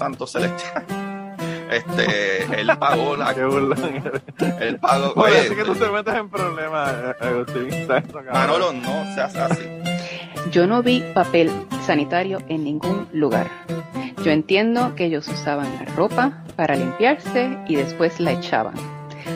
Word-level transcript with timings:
Santo 0.00 0.26
Celestial. 0.26 0.84
Este, 1.70 2.60
él 2.60 2.68
pagó 2.80 3.16
la. 3.16 3.32
Qué 3.32 3.44
burlón. 3.44 4.02
Él 4.60 4.76
pagó. 4.80 5.12
Oye, 5.14 5.30
Oye, 5.34 5.40
así 5.42 5.54
que 5.54 5.62
tú 5.62 5.76
te 5.76 5.88
metes 5.88 6.14
en 6.16 6.28
problemas, 6.28 6.92
eh, 6.92 7.24
Agustín. 7.24 7.68
Manolo, 8.32 8.72
no 8.72 9.14
seas 9.14 9.36
así. 9.36 9.62
Yo 10.50 10.66
no 10.66 10.82
vi 10.82 11.00
papel 11.14 11.48
sanitario 11.86 12.38
en 12.48 12.64
ningún 12.64 13.06
lugar. 13.12 13.46
Yo 14.24 14.32
entiendo 14.32 14.96
que 14.96 15.04
ellos 15.04 15.28
usaban 15.28 15.72
la 15.76 15.84
ropa 15.94 16.42
para 16.56 16.74
limpiarse 16.74 17.56
y 17.68 17.76
después 17.76 18.18
la 18.18 18.32
echaban. 18.32 18.74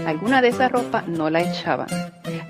Alguna 0.04 0.42
de 0.42 0.48
esa 0.48 0.68
ropa 0.68 1.04
no 1.06 1.30
la 1.30 1.40
echaban. 1.40 1.86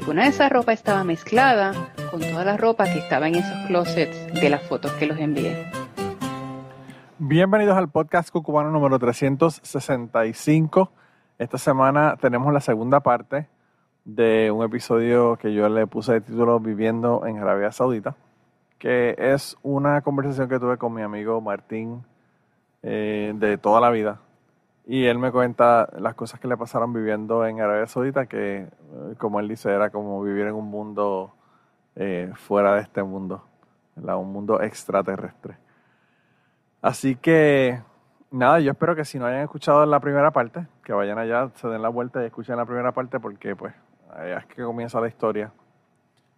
Alguna 0.00 0.22
de 0.22 0.30
esa 0.30 0.48
ropa 0.48 0.72
estaba 0.72 1.04
mezclada 1.04 1.74
con 2.10 2.22
toda 2.22 2.46
la 2.46 2.56
ropa 2.56 2.84
que 2.84 3.00
estaba 3.00 3.28
en 3.28 3.34
esos 3.34 3.66
closets 3.66 4.32
de 4.32 4.48
las 4.48 4.62
fotos 4.62 4.92
que 4.92 5.04
los 5.04 5.18
envié. 5.18 5.83
Bienvenidos 7.20 7.76
al 7.76 7.90
podcast 7.90 8.30
cucubano 8.30 8.72
número 8.72 8.98
365. 8.98 10.90
Esta 11.38 11.58
semana 11.58 12.16
tenemos 12.20 12.52
la 12.52 12.60
segunda 12.60 12.98
parte 12.98 13.46
de 14.04 14.50
un 14.50 14.64
episodio 14.64 15.36
que 15.36 15.54
yo 15.54 15.68
le 15.68 15.86
puse 15.86 16.14
de 16.14 16.22
título 16.22 16.58
Viviendo 16.58 17.24
en 17.24 17.38
Arabia 17.38 17.70
Saudita, 17.70 18.16
que 18.80 19.14
es 19.16 19.56
una 19.62 20.00
conversación 20.00 20.48
que 20.48 20.58
tuve 20.58 20.76
con 20.76 20.92
mi 20.92 21.02
amigo 21.02 21.40
Martín 21.40 22.02
eh, 22.82 23.32
de 23.36 23.58
toda 23.58 23.80
la 23.80 23.90
vida. 23.90 24.20
Y 24.84 25.04
él 25.04 25.20
me 25.20 25.30
cuenta 25.30 25.88
las 25.96 26.16
cosas 26.16 26.40
que 26.40 26.48
le 26.48 26.56
pasaron 26.56 26.92
viviendo 26.92 27.46
en 27.46 27.60
Arabia 27.60 27.86
Saudita, 27.86 28.26
que 28.26 28.62
eh, 28.62 28.68
como 29.18 29.38
él 29.38 29.46
dice, 29.46 29.70
era 29.70 29.90
como 29.90 30.20
vivir 30.20 30.48
en 30.48 30.54
un 30.56 30.68
mundo 30.68 31.32
eh, 31.94 32.32
fuera 32.34 32.74
de 32.74 32.80
este 32.80 33.04
mundo, 33.04 33.44
un 33.94 34.32
mundo 34.32 34.60
extraterrestre. 34.60 35.63
Así 36.84 37.16
que, 37.16 37.80
nada, 38.30 38.60
yo 38.60 38.72
espero 38.72 38.94
que 38.94 39.06
si 39.06 39.18
no 39.18 39.24
hayan 39.24 39.40
escuchado 39.40 39.86
la 39.86 40.00
primera 40.00 40.32
parte, 40.32 40.66
que 40.84 40.92
vayan 40.92 41.18
allá, 41.18 41.48
se 41.54 41.66
den 41.66 41.80
la 41.80 41.88
vuelta 41.88 42.22
y 42.22 42.26
escuchen 42.26 42.58
la 42.58 42.66
primera 42.66 42.92
parte 42.92 43.18
porque 43.18 43.56
pues 43.56 43.72
es 44.22 44.44
que 44.44 44.62
comienza 44.62 45.00
la 45.00 45.08
historia. 45.08 45.50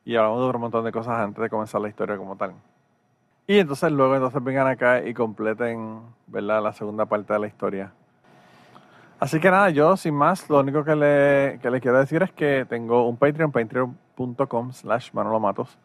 Y 0.04 0.14
hablamos 0.14 0.38
de 0.38 0.46
otro 0.46 0.60
montón 0.60 0.84
de 0.84 0.92
cosas 0.92 1.18
antes 1.18 1.42
de 1.42 1.50
comenzar 1.50 1.80
la 1.80 1.88
historia 1.88 2.16
como 2.16 2.36
tal. 2.36 2.52
Y 3.48 3.58
entonces 3.58 3.90
luego 3.90 4.14
entonces 4.14 4.40
vengan 4.44 4.68
acá 4.68 5.04
y 5.04 5.12
completen, 5.14 6.02
¿verdad? 6.28 6.62
La 6.62 6.72
segunda 6.72 7.06
parte 7.06 7.32
de 7.32 7.40
la 7.40 7.48
historia. 7.48 7.92
Así 9.18 9.40
que 9.40 9.50
nada, 9.50 9.70
yo 9.70 9.96
sin 9.96 10.14
más, 10.14 10.48
lo 10.48 10.60
único 10.60 10.84
que 10.84 10.94
le, 10.94 11.58
que 11.60 11.68
le 11.72 11.80
quiero 11.80 11.98
decir 11.98 12.22
es 12.22 12.30
que 12.30 12.64
tengo 12.68 13.08
un 13.08 13.16
Patreon, 13.16 13.50
patreon.com 13.50 14.72
slash 14.72 15.10
Manolo 15.12 15.40
Matos, 15.40 15.76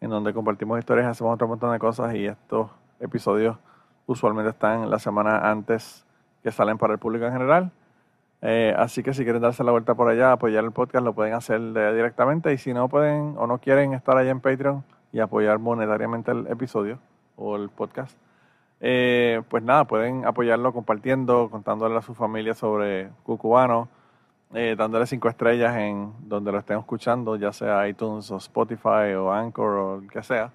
en 0.00 0.10
donde 0.10 0.32
compartimos 0.32 0.78
historias, 0.78 1.08
hacemos 1.08 1.34
otro 1.34 1.48
montón 1.48 1.72
de 1.72 1.80
cosas 1.80 2.14
y 2.14 2.26
estos 2.26 2.70
episodios 3.00 3.56
usualmente 4.06 4.50
están 4.50 4.90
la 4.90 4.98
semana 4.98 5.50
antes 5.50 6.04
que 6.42 6.52
salen 6.52 6.78
para 6.78 6.94
el 6.94 6.98
público 6.98 7.26
en 7.26 7.32
general. 7.32 7.72
Eh, 8.42 8.74
así 8.76 9.02
que 9.02 9.14
si 9.14 9.24
quieren 9.24 9.42
darse 9.42 9.64
la 9.64 9.72
vuelta 9.72 9.94
por 9.94 10.08
allá, 10.08 10.32
apoyar 10.32 10.64
el 10.64 10.72
podcast, 10.72 11.04
lo 11.04 11.14
pueden 11.14 11.34
hacer 11.34 11.60
directamente. 11.60 12.52
Y 12.52 12.58
si 12.58 12.72
no 12.72 12.88
pueden 12.88 13.34
o 13.38 13.46
no 13.46 13.58
quieren 13.58 13.92
estar 13.94 14.16
allá 14.16 14.30
en 14.30 14.40
Patreon 14.40 14.84
y 15.12 15.20
apoyar 15.20 15.58
monetariamente 15.58 16.30
el 16.30 16.46
episodio 16.46 16.98
o 17.36 17.56
el 17.56 17.68
podcast, 17.68 18.16
eh, 18.80 19.42
pues 19.48 19.62
nada, 19.62 19.84
pueden 19.84 20.26
apoyarlo 20.26 20.72
compartiendo, 20.72 21.48
contándole 21.50 21.96
a 21.96 22.02
su 22.02 22.14
familia 22.14 22.54
sobre 22.54 23.10
Cucubano, 23.24 23.88
eh, 24.54 24.76
dándole 24.78 25.06
cinco 25.06 25.28
estrellas 25.28 25.76
en 25.76 26.12
donde 26.28 26.52
lo 26.52 26.58
estén 26.58 26.78
escuchando, 26.78 27.36
ya 27.36 27.52
sea 27.52 27.88
iTunes 27.88 28.30
o 28.30 28.36
Spotify 28.36 29.14
o 29.18 29.32
Anchor 29.32 29.70
o 29.70 29.98
el 30.00 30.10
que 30.10 30.22
sea. 30.22 30.52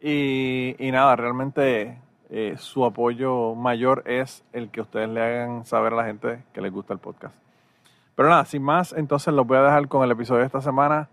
Y, 0.00 0.76
y 0.78 0.90
nada, 0.92 1.16
realmente 1.16 1.98
eh, 2.34 2.54
su 2.56 2.86
apoyo 2.86 3.54
mayor 3.54 4.04
es 4.06 4.42
el 4.54 4.70
que 4.70 4.80
ustedes 4.80 5.10
le 5.10 5.20
hagan 5.20 5.66
saber 5.66 5.92
a 5.92 5.96
la 5.96 6.04
gente 6.04 6.42
que 6.54 6.62
les 6.62 6.72
gusta 6.72 6.94
el 6.94 6.98
podcast. 6.98 7.34
Pero 8.16 8.30
nada, 8.30 8.46
sin 8.46 8.62
más, 8.62 8.94
entonces 8.94 9.34
los 9.34 9.46
voy 9.46 9.58
a 9.58 9.62
dejar 9.62 9.86
con 9.86 10.02
el 10.02 10.10
episodio 10.10 10.40
de 10.40 10.46
esta 10.46 10.62
semana, 10.62 11.10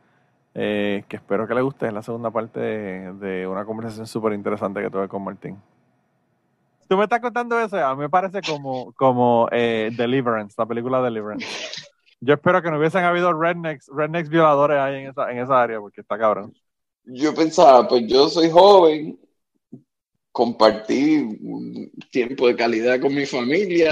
eh, 0.54 1.04
que 1.10 1.18
espero 1.18 1.46
que 1.46 1.54
les 1.54 1.64
guste. 1.64 1.88
Es 1.88 1.94
la 1.94 2.04
segunda 2.04 2.32
parte 2.32 2.62
de, 2.62 3.14
de 3.16 3.48
una 3.48 3.66
conversación 3.66 4.08
súper 4.08 4.32
interesante 4.32 4.82
que 4.82 4.90
tuve 4.90 5.10
con 5.10 5.22
Martín. 5.22 5.58
Tú 6.88 6.96
me 6.96 7.04
estás 7.04 7.20
contando 7.20 7.60
eso, 7.60 7.78
a 7.86 7.94
mí 7.96 8.02
me 8.02 8.10
parece 8.10 8.42
como, 8.42 8.94
como 8.94 9.50
eh, 9.52 9.92
Deliverance, 9.98 10.56
la 10.58 10.66
película 10.66 11.02
Deliverance. 11.02 11.46
Yo 12.22 12.34
espero 12.34 12.62
que 12.62 12.72
no 12.72 12.80
hubiesen 12.80 13.04
habido 13.04 13.34
rednecks, 13.34 13.92
rednecks 13.94 14.30
violadores 14.30 14.80
ahí 14.80 15.04
en 15.04 15.10
esa, 15.10 15.30
en 15.32 15.40
esa 15.40 15.62
área, 15.62 15.80
porque 15.82 16.00
está 16.00 16.18
cabrón. 16.18 16.54
Yo 17.04 17.36
pensaba, 17.36 17.88
pues 17.88 18.08
yo 18.08 18.30
soy 18.30 18.50
joven, 18.50 19.20
compartí 20.32 21.16
un 21.42 21.92
tiempo 22.12 22.48
de 22.48 22.56
calidad 22.56 23.00
con 23.00 23.14
mi 23.14 23.26
familia, 23.26 23.90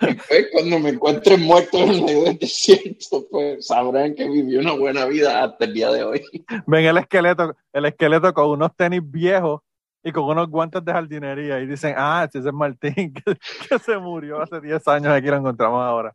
y 0.00 0.14
pues 0.14 0.46
cuando 0.52 0.78
me 0.78 0.90
encuentren 0.90 1.40
muerto 1.42 1.78
en 1.78 2.04
medio 2.04 2.24
del 2.24 2.38
desierto, 2.38 3.26
pues 3.30 3.66
sabrán 3.66 4.14
que 4.14 4.28
viví 4.28 4.56
una 4.56 4.72
buena 4.72 5.06
vida 5.06 5.42
hasta 5.42 5.64
el 5.64 5.74
día 5.74 5.90
de 5.90 6.04
hoy. 6.04 6.22
ven 6.66 6.84
el 6.84 6.98
esqueleto, 6.98 7.56
el 7.72 7.86
esqueleto 7.86 8.32
con 8.34 8.50
unos 8.50 8.76
tenis 8.76 9.00
viejos 9.02 9.62
y 10.04 10.12
con 10.12 10.24
unos 10.24 10.48
guantes 10.48 10.84
de 10.84 10.92
jardinería 10.92 11.58
y 11.58 11.66
dicen, 11.66 11.94
ah, 11.96 12.26
ese 12.28 12.38
es 12.46 12.54
Martín 12.54 13.12
que, 13.24 13.36
que 13.68 13.78
se 13.78 13.98
murió 13.98 14.40
hace 14.40 14.60
10 14.60 14.86
años, 14.88 15.12
aquí 15.12 15.26
lo 15.26 15.36
encontramos 15.36 15.82
ahora. 15.82 16.12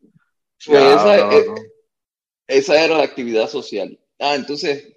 Pues 0.65 0.81
esa, 0.81 1.17
Cabrón. 1.17 1.57
eh, 1.57 1.71
esa 2.47 2.83
era 2.83 2.97
la 2.97 3.03
actividad 3.03 3.47
social. 3.47 3.99
Ah, 4.19 4.35
entonces, 4.35 4.95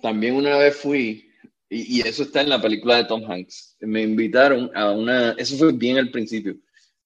también 0.00 0.34
una 0.34 0.56
vez 0.56 0.74
fui, 0.76 1.31
y, 1.72 1.98
y 1.98 2.00
eso 2.02 2.22
está 2.22 2.42
en 2.42 2.50
la 2.50 2.60
película 2.60 2.96
de 2.96 3.04
Tom 3.04 3.24
Hanks, 3.30 3.76
me 3.80 4.02
invitaron 4.02 4.70
a 4.74 4.90
una, 4.90 5.32
eso 5.32 5.56
fue 5.56 5.72
bien 5.72 5.96
al 5.96 6.10
principio, 6.10 6.56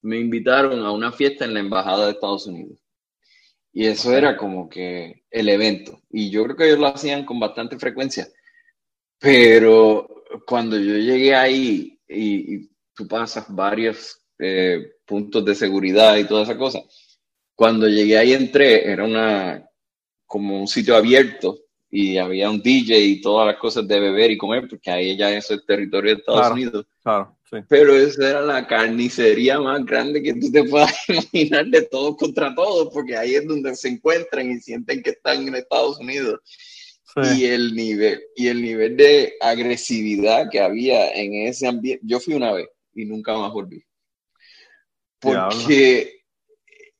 me 0.02 0.18
invitaron 0.18 0.80
a 0.84 0.90
una 0.90 1.12
fiesta 1.12 1.44
en 1.44 1.54
la 1.54 1.60
Embajada 1.60 2.06
de 2.06 2.12
Estados 2.12 2.46
Unidos. 2.46 2.78
Y 3.72 3.86
eso 3.86 4.12
era 4.16 4.36
como 4.36 4.68
que 4.68 5.24
el 5.30 5.48
evento. 5.50 6.00
Y 6.10 6.30
yo 6.30 6.44
creo 6.44 6.56
que 6.56 6.64
ellos 6.64 6.78
lo 6.78 6.86
hacían 6.86 7.26
con 7.26 7.38
bastante 7.38 7.78
frecuencia. 7.78 8.26
Pero 9.18 10.24
cuando 10.46 10.78
yo 10.78 10.96
llegué 10.96 11.34
ahí 11.34 12.00
y, 12.08 12.54
y 12.54 12.70
tú 12.94 13.06
pasas 13.06 13.44
varios 13.54 14.18
eh, 14.38 14.94
puntos 15.04 15.44
de 15.44 15.54
seguridad 15.54 16.16
y 16.16 16.24
toda 16.24 16.44
esa 16.44 16.56
cosa, 16.56 16.82
cuando 17.54 17.86
llegué 17.86 18.16
ahí 18.16 18.32
entré, 18.32 18.90
era 18.90 19.04
una 19.04 19.68
como 20.26 20.58
un 20.58 20.68
sitio 20.68 20.96
abierto 20.96 21.65
y 21.90 22.18
había 22.18 22.50
un 22.50 22.60
DJ 22.60 22.98
y 22.98 23.20
todas 23.20 23.46
las 23.46 23.56
cosas 23.56 23.86
de 23.86 24.00
beber 24.00 24.30
y 24.30 24.36
comer, 24.38 24.66
porque 24.68 24.90
ahí 24.90 25.16
ya 25.16 25.30
eso 25.34 25.54
es 25.54 25.64
territorio 25.64 26.14
de 26.14 26.18
Estados 26.20 26.40
Claro. 26.40 26.54
Unidos. 26.54 26.86
Claro, 27.02 27.38
sí. 27.48 27.56
Pero 27.68 27.94
esa 27.96 28.30
era 28.30 28.40
la 28.42 28.66
carnicería 28.66 29.60
más 29.60 29.84
grande 29.84 30.22
que 30.22 30.34
tú 30.34 30.50
te 30.50 30.64
puedas 30.64 30.92
imaginar 31.08 31.66
de 31.66 31.82
todos 31.82 32.16
contra 32.16 32.54
todos, 32.54 32.92
porque 32.92 33.16
ahí 33.16 33.34
es 33.36 33.46
donde 33.46 33.74
se 33.76 33.88
encuentran 33.88 34.50
y 34.50 34.58
sienten 34.58 35.02
que 35.02 35.10
están 35.10 35.46
en 35.46 35.54
Estados 35.54 35.98
Unidos. 36.00 36.40
sí. 36.44 37.42
Y 37.42 37.44
el 37.46 37.74
nivel, 37.74 38.20
y 38.34 38.48
el 38.48 38.60
nivel 38.60 38.96
de 38.96 39.34
agresividad 39.40 40.50
que 40.50 40.60
había 40.60 41.10
en 41.12 41.46
ese 41.46 41.66
ambiente. 41.68 42.02
Yo 42.04 42.18
fui 42.20 42.34
una 42.34 42.52
vez 42.52 42.68
y 42.94 43.04
nunca 43.04 43.36
más 43.38 43.52
volví. 43.52 43.82
Porque 45.18 46.20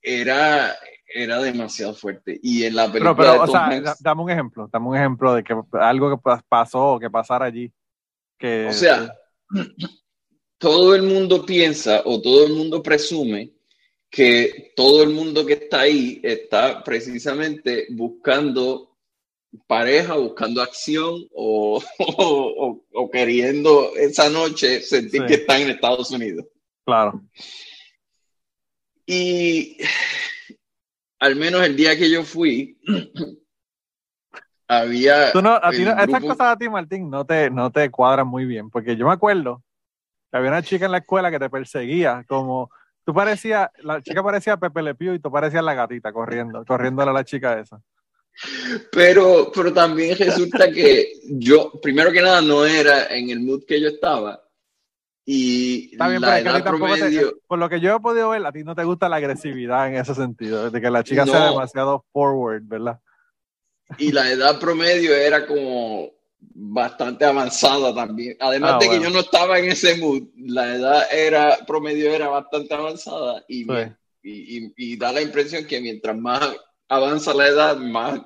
era, 0.01 0.75
era 1.07 1.41
demasiado 1.41 1.95
fuerte. 1.95 2.39
Y 2.43 2.65
en 2.65 2.75
la 2.77 2.87
película 2.91 3.15
Pero, 3.17 3.17
pero, 3.17 3.33
de 3.33 3.39
o 3.39 3.47
sea, 3.53 3.69
Hanks- 3.69 3.83
da- 3.85 3.97
dame 4.01 4.23
un 4.23 4.31
ejemplo, 4.31 4.69
dame 4.73 4.89
un 4.89 4.97
ejemplo 4.97 5.35
de 5.35 5.45
que 5.45 5.55
algo 5.81 6.11
que 6.11 6.23
pas- 6.23 6.43
pasó 6.49 6.95
o 6.95 7.01
que 7.01 7.11
pasara 7.11 7.47
allí. 7.47 7.73
Que, 8.39 8.67
O 8.69 8.73
sea, 8.73 9.15
todo 10.59 10.95
el 10.95 11.03
mundo 11.03 11.45
piensa 11.47 12.03
o 12.05 12.21
todo 12.21 12.47
el 12.47 12.53
mundo 12.55 12.83
presume 12.83 13.53
que 14.11 14.73
todo 14.77 15.03
el 15.03 15.11
mundo 15.11 15.45
que 15.45 15.55
está 15.55 15.81
ahí 15.81 16.21
está 16.23 16.83
precisamente 16.85 17.87
buscando 17.91 18.97
pareja, 19.67 20.15
buscando 20.15 20.61
acción 20.63 21.27
o, 21.35 21.83
o- 21.99 22.55
o- 22.67 22.85
o 22.93 23.11
queriendo 23.11 23.95
esa 23.97 24.29
noche 24.29 24.81
sentir 24.83 25.23
Sí. 25.23 25.27
que 25.27 25.35
están 25.35 25.63
en 25.63 25.71
Estados 25.71 26.11
Unidos. 26.11 26.45
claro, 26.85 27.23
Y 29.07 29.79
al 31.19 31.37
menos 31.37 31.63
el 31.63 31.77
día 31.77 31.97
que 31.97 32.11
yo 32.11 32.23
fui, 32.25 32.79
había... 34.69 35.33
Tú 35.33 35.43
no, 35.43 35.55
a 35.55 35.71
ti 35.71 35.85
no- 35.85 35.95
grupo- 35.97 36.29
cosas 36.29 36.49
a 36.49 36.57
ti, 36.57 36.69
Martín, 36.69 37.11
no 37.11 37.25
te, 37.25 37.51
no 37.51 37.71
te 37.71 37.91
cuadran 37.91 38.27
muy 38.27 38.45
bien, 38.45 38.71
porque 38.71 38.97
yo 38.97 39.07
me 39.07 39.13
acuerdo 39.13 39.63
que 40.31 40.37
había 40.39 40.51
una 40.51 40.63
chica 40.63 40.87
en 40.87 40.93
la 40.93 40.99
escuela 40.99 41.31
que 41.31 41.39
te 41.39 41.51
perseguía, 41.51 42.25
como 42.29 42.71
tú 43.05 43.15
parecías, 43.15 43.69
la 43.79 44.03
chica 44.03 44.23
parecía 44.23 44.57
Pepe 44.57 44.83
Le 44.83 44.95
Pew 44.95 45.15
y 45.15 45.19
tú 45.21 45.31
parecías 45.31 45.63
la 45.65 45.75
gatita 45.75 46.13
corriendo, 46.13 46.65
corriéndole 46.65 47.11
a 47.11 47.15
la 47.15 47.25
chica 47.25 47.59
esa. 47.61 47.81
Pero, 48.93 49.51
pero 49.55 49.73
también 49.73 50.17
resulta 50.19 50.71
que 50.71 51.11
yo, 51.31 51.73
primero 51.81 52.13
que 52.13 52.21
nada, 52.21 52.43
no 52.43 52.67
era 52.67 53.07
en 53.07 53.31
el 53.31 53.41
mood 53.41 53.65
que 53.67 53.81
yo 53.81 53.89
estaba. 53.89 54.43
Y 55.29 55.89
Está 55.93 56.07
bien, 56.09 56.21
la 56.21 56.29
pero 56.29 56.37
es 56.39 56.43
que 56.45 56.49
a 56.49 56.53
ti 56.53 56.59
edad 56.61 56.65
tampoco 56.71 56.93
te- 56.95 56.99
promedio, 57.01 57.39
por 57.49 57.59
lo 57.59 57.69
que 57.69 57.81
yo 57.81 57.97
he 57.97 58.01
podido 58.01 58.29
ver, 58.31 58.47
a 58.47 58.53
ti 58.53 58.63
no 58.63 58.77
te 58.77 58.85
gusta 58.85 59.09
la 59.09 59.17
agresividad 59.17 59.89
en 59.89 59.97
ese 59.97 60.15
sentido, 60.15 60.71
de 60.71 60.81
que 60.81 60.89
la 60.91 61.03
chica 61.03 61.25
No. 61.27 61.33
sea 61.33 61.47
demasiado 61.51 62.05
forward, 62.13 62.63
¿verdad? 62.65 63.01
y 63.99 64.11
la 64.13 64.31
edad 64.31 64.59
promedio 64.59 65.15
era 65.15 65.47
como 65.47 66.11
bastante 66.41 67.25
avanzada 67.25 67.95
también. 67.95 68.37
Además 68.41 68.73
Ah, 68.75 68.79
de 68.79 68.85
que 68.85 68.89
bueno. 68.99 69.05
yo 69.05 69.11
no 69.11 69.21
estaba 69.21 69.59
en 69.61 69.67
ese 69.71 69.97
mood, 69.97 70.25
la 70.37 70.75
edad 70.75 71.03
era 71.13 71.57
promedio 71.67 72.11
era 72.13 72.29
bastante 72.29 72.75
avanzada 72.75 73.45
y, 73.49 73.59
Sí. 73.63 73.65
me- 73.71 73.97
y, 74.23 74.59
y- 74.59 74.73
y 74.77 74.97
da 74.97 75.13
la 75.13 75.23
impresión 75.23 75.65
que 75.67 75.81
mientras 75.81 76.17
más 76.17 76.41
avanza 76.89 77.33
la 77.35 77.47
edad, 77.49 77.77
más 77.79 78.21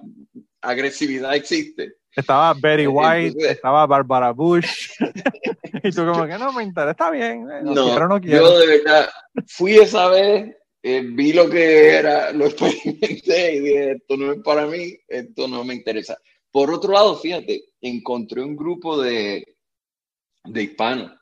agresividad 0.62 1.34
existe. 1.34 1.94
Estaba 2.16 2.54
Betty 2.54 2.86
White, 2.86 3.26
Entonces- 3.28 3.50
estaba 3.52 3.86
Barbara 3.86 4.32
Bush, 4.32 4.90
y 5.84 5.90
tú 5.92 6.04
como 6.06 6.26
que 6.26 6.38
no 6.38 6.52
me 6.52 6.62
interesa, 6.64 6.90
está 6.90 7.10
bien, 7.10 7.48
eh, 7.50 7.60
no, 7.62 7.74
No, 7.74 7.84
quiero, 7.86 8.08
no 8.08 8.20
quiero. 8.20 8.42
yo 8.50 8.58
de 8.58 8.66
verdad 8.66 9.08
fui 9.46 9.76
esa 9.76 10.08
vez, 10.08 10.56
eh, 10.82 11.02
vi 11.04 11.32
lo 11.32 11.48
que 11.48 11.88
era, 11.90 12.32
lo 12.32 12.46
experimenté 12.46 13.54
y 13.54 13.60
dije, 13.60 13.90
esto 13.92 14.16
no 14.16 14.32
es 14.32 14.38
para 14.42 14.66
mí, 14.66 14.96
esto 15.08 15.46
no 15.46 15.62
me 15.64 15.74
interesa. 15.74 16.18
Por 16.50 16.72
otro 16.72 16.92
lado, 16.92 17.16
fíjate, 17.16 17.62
encontré 17.80 18.42
un 18.42 18.56
grupo 18.56 19.00
de, 19.00 19.44
de 20.44 20.62
hispanos 20.62 21.12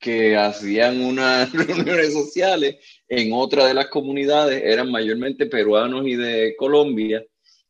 que 0.00 0.36
hacían 0.36 1.02
unas 1.04 1.52
reuniones 1.52 2.12
sociales 2.14 2.76
en 3.08 3.32
otra 3.32 3.66
de 3.66 3.74
las 3.74 3.88
comunidades, 3.88 4.62
eran 4.64 4.90
mayormente 4.90 5.46
peruanos 5.46 6.06
y 6.06 6.14
de 6.16 6.54
Colombia, 6.56 7.22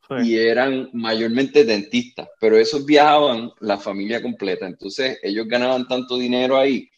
Sí. 0.08 0.30
y 0.30 0.36
eran 0.38 0.88
mayormente 0.94 1.64
dentistas, 1.64 2.28
pero 2.40 2.56
esos 2.56 2.86
viajaban 2.86 3.50
la 3.60 3.76
familia 3.76 4.22
completa. 4.22 4.66
Entonces, 4.66 5.18
ellos 5.22 5.46
ganaban 5.46 5.86
tanto 5.86 6.16
dinero 6.16 6.56
ahí 6.56 6.88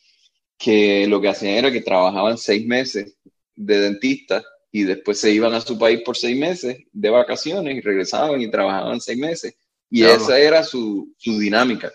que 0.57 1.07
lo 1.09 1.21
que 1.21 1.29
hacían 1.29 1.55
era 1.55 1.73
que 1.73 1.81
trabajaban 1.81 2.39
seis 2.39 2.67
meses 2.67 3.17
de 3.57 3.81
dentista 3.81 4.45
y 4.71 4.85
después 4.85 5.19
se 5.19 5.33
iban 5.33 5.55
a 5.55 5.61
su 5.61 5.79
país 5.79 6.03
por 6.05 6.17
seis 6.17 6.39
meses 6.39 6.79
de 6.93 7.11
vacaciones 7.11 7.77
y 7.77 7.81
regresaban 7.81 8.41
y 8.41 8.51
trabajaban 8.51 9.01
seis 9.01 9.19
meses. 9.19 9.55
Y 9.91 10.05
esa 10.05 10.39
era 10.39 10.63
su, 10.63 11.13
su 11.19 11.39
dinámica. 11.39 11.93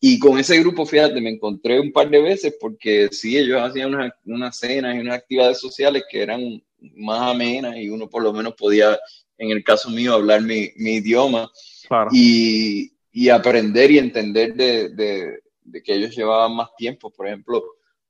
Y 0.00 0.18
con 0.18 0.38
ese 0.38 0.58
grupo, 0.60 0.86
fíjate, 0.86 1.20
me 1.20 1.30
encontré 1.30 1.80
un 1.80 1.90
par 1.90 2.08
de 2.08 2.20
veces 2.20 2.54
porque 2.60 3.08
sí, 3.10 3.36
ellos 3.36 3.60
hacían 3.60 3.94
unas, 3.94 4.12
unas 4.24 4.56
cenas 4.56 4.94
y 4.94 4.98
unas 4.98 5.16
actividades 5.16 5.58
sociales 5.58 6.04
que 6.10 6.22
eran 6.22 6.62
más 6.96 7.32
amenas 7.32 7.76
y 7.76 7.88
uno 7.88 8.08
por 8.08 8.22
lo 8.22 8.32
menos 8.32 8.54
podía, 8.54 8.98
en 9.38 9.50
el 9.50 9.62
caso 9.64 9.88
mío, 9.90 10.12
hablar 10.14 10.42
mi, 10.42 10.70
mi 10.76 10.96
idioma 10.96 11.50
Claro. 11.86 12.10
y, 12.12 12.92
y 13.12 13.28
aprender 13.30 13.90
y 13.90 13.98
entender 13.98 14.54
de, 14.54 14.88
de- 14.90 15.38
de 15.62 15.82
que 15.82 15.94
ellos 15.94 16.16
llevaban 16.16 16.54
más 16.56 16.68
tiempo. 16.76 17.10
Por 17.10 17.26
ejemplo, 17.26 17.62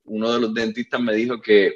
uno 0.05 0.33
de 0.33 0.41
los 0.41 0.55
dentistas 0.55 1.01
me 1.01 1.15
dijo 1.15 1.41
que 1.41 1.73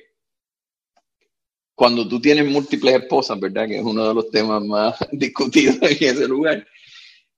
cuando 1.74 2.06
tú 2.06 2.20
tienes 2.20 2.46
múltiples 2.46 2.94
esposas, 2.94 3.38
¿verdad? 3.40 3.66
Que 3.66 3.78
es 3.78 3.84
uno 3.84 4.06
de 4.06 4.14
los 4.14 4.30
temas 4.30 4.62
más 4.64 4.96
discutidos 5.12 5.76
en 5.82 5.90
ese 6.08 6.28
lugar, 6.28 6.66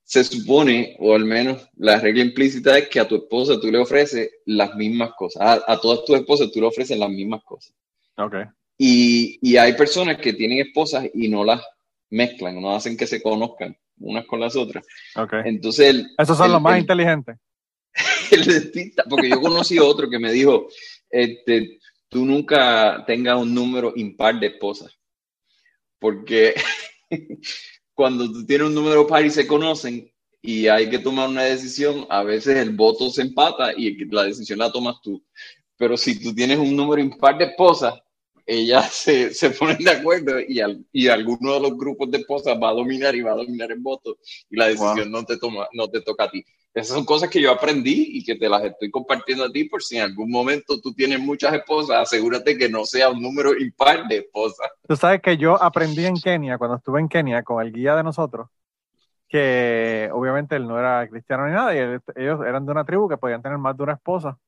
se 0.03 0.23
supone, 0.23 0.97
o 0.99 1.15
al 1.15 1.25
menos 1.25 1.67
la 1.77 1.99
regla 1.99 2.23
implícita 2.25 2.77
es 2.77 2.89
que 2.89 3.01
a 3.01 3.09
tu 3.09 3.17
esposa 3.17 3.59
tú 3.59 3.71
le 3.71 3.79
ofreces 3.79 4.31
las 4.45 4.75
mismas 4.75 5.13
cosas. 5.17 5.41
A, 5.43 5.73
a 5.73 5.81
todas 5.81 6.05
tus 6.05 6.17
esposas 6.17 6.51
tú 6.53 6.61
le 6.61 6.67
ofreces 6.67 6.99
las 6.99 7.09
mismas 7.09 7.43
cosas. 7.45 7.75
Ok. 8.19 8.35
Y, 8.77 9.39
y 9.41 9.57
hay 9.57 9.73
personas 9.75 10.19
que 10.19 10.33
tienen 10.35 10.59
esposas 10.59 11.07
y 11.15 11.29
no 11.29 11.45
las 11.45 11.63
mezclan, 12.11 12.61
no 12.61 12.75
hacen 12.75 12.97
que 12.97 13.07
se 13.07 13.23
conozcan 13.23 13.77
unas 13.99 14.27
con 14.27 14.41
las 14.41 14.57
otras. 14.57 14.85
ok. 15.17 15.33
Entonces, 15.45 15.87
el, 15.91 16.07
Esos 16.19 16.37
son 16.37 16.47
el- 16.47 16.53
los 16.53 16.63
más 16.63 16.75
el- 16.75 16.81
inteligentes. 16.81 17.37
el 18.33 18.45
dentista, 18.45 19.05
porque 19.09 19.29
yo 19.29 19.41
conocí 19.41 19.79
otro 19.79 20.11
que 20.11 20.19
me 20.19 20.33
dijo, 20.33 20.67
este, 21.11 21.79
tú 22.09 22.25
nunca 22.25 23.05
tengas 23.07 23.41
un 23.41 23.55
número 23.55 23.93
impar 23.97 24.39
de 24.41 24.49
esposas, 24.49 24.93
porque 25.99 26.55
cuando 27.95 28.31
tú 28.31 28.45
tienes 28.47 28.67
un 28.67 28.75
número 28.75 29.07
par 29.07 29.25
y 29.25 29.31
se 29.31 29.47
conocen 29.47 30.11
y 30.43 30.67
hay 30.69 30.91
que 30.91 30.99
tomar 30.99 31.29
una 31.29 31.43
decisión, 31.45 32.07
a 32.11 32.23
veces 32.23 32.57
el 32.57 32.71
voto 32.71 33.09
se 33.11 33.23
empata 33.23 33.73
y 33.77 34.05
la 34.07 34.25
decisión 34.25 34.59
la 34.59 34.71
tomas 34.71 34.97
tú. 35.03 35.25
Pero 35.77 35.97
si 35.97 36.21
tú 36.23 36.35
tienes 36.35 36.59
un 36.59 36.77
número 36.77 37.01
impar 37.01 37.39
de 37.39 37.47
esposas, 37.47 37.95
ellas 38.47 38.93
se, 38.93 39.33
se 39.35 39.51
ponen 39.51 39.79
de 39.79 39.91
acuerdo 39.91 40.39
y, 40.41 40.61
al- 40.61 40.85
y 40.93 41.09
alguno 41.09 41.55
de 41.55 41.61
los 41.61 41.77
grupos 41.77 42.11
de 42.11 42.19
esposas 42.19 42.59
va 42.63 42.71
a 42.71 42.75
dominar 42.75 43.15
y 43.15 43.23
va 43.23 43.33
a 43.33 43.37
dominar 43.37 43.73
el 43.73 43.81
voto 43.81 44.19
y 44.51 44.57
la 44.57 44.67
decisión 44.69 45.11
no, 45.11 45.25
te 45.25 45.39
toma, 45.39 45.67
no 45.73 45.89
te 45.89 46.01
toca 46.03 46.25
a 46.25 46.31
ti. 46.31 46.45
Esas 46.75 46.97
son 46.97 47.05
cosas 47.05 47.31
que 47.31 47.41
yo 47.41 47.53
aprendí 47.53 48.19
y 48.19 48.25
que 48.25 48.35
te 48.35 48.49
las 48.49 48.65
estoy 48.65 48.91
compartiendo 48.91 49.45
a 49.45 49.53
ti 49.53 49.65
por 49.65 49.83
si 49.83 49.97
en 49.97 50.03
algún 50.03 50.29
momento 50.31 50.81
tú 50.81 50.93
tienes 50.93 51.21
muchas 51.21 51.55
esposas, 51.55 51.99
asegúrate 52.03 52.59
que 52.59 52.69
no 52.69 52.85
sea 52.85 53.11
un 53.11 53.23
número 53.23 53.57
impar 53.57 54.09
de 54.09 54.19
esposas. 54.19 54.69
Tú 54.89 54.97
sabes 54.97 55.23
que 55.23 55.37
yo 55.37 55.63
aprendí 55.63 56.05
en 56.05 56.21
Kenia, 56.21 56.59
cuando 56.59 56.77
estuve 56.77 56.99
en 57.01 57.09
Kenia 57.09 57.45
con 57.45 57.65
el 57.65 57.73
guía 57.73 57.95
de 57.95 58.03
nosotros, 58.03 58.49
que 59.29 60.09
obviamente 60.13 60.57
él 60.57 60.67
no 60.67 60.79
era 60.79 61.09
cristiano 61.09 61.47
ni 61.47 61.53
nada, 61.53 61.75
y 61.75 61.79
él- 61.79 62.01
ellos 62.17 62.41
eran 62.47 62.65
de 62.67 62.73
una 62.73 62.85
tribu 62.85 63.09
que 63.09 63.17
podían 63.17 63.43
tener 63.43 63.59
más 63.59 63.77
de 63.77 63.83
una 63.83 63.95
esposa. 63.95 64.39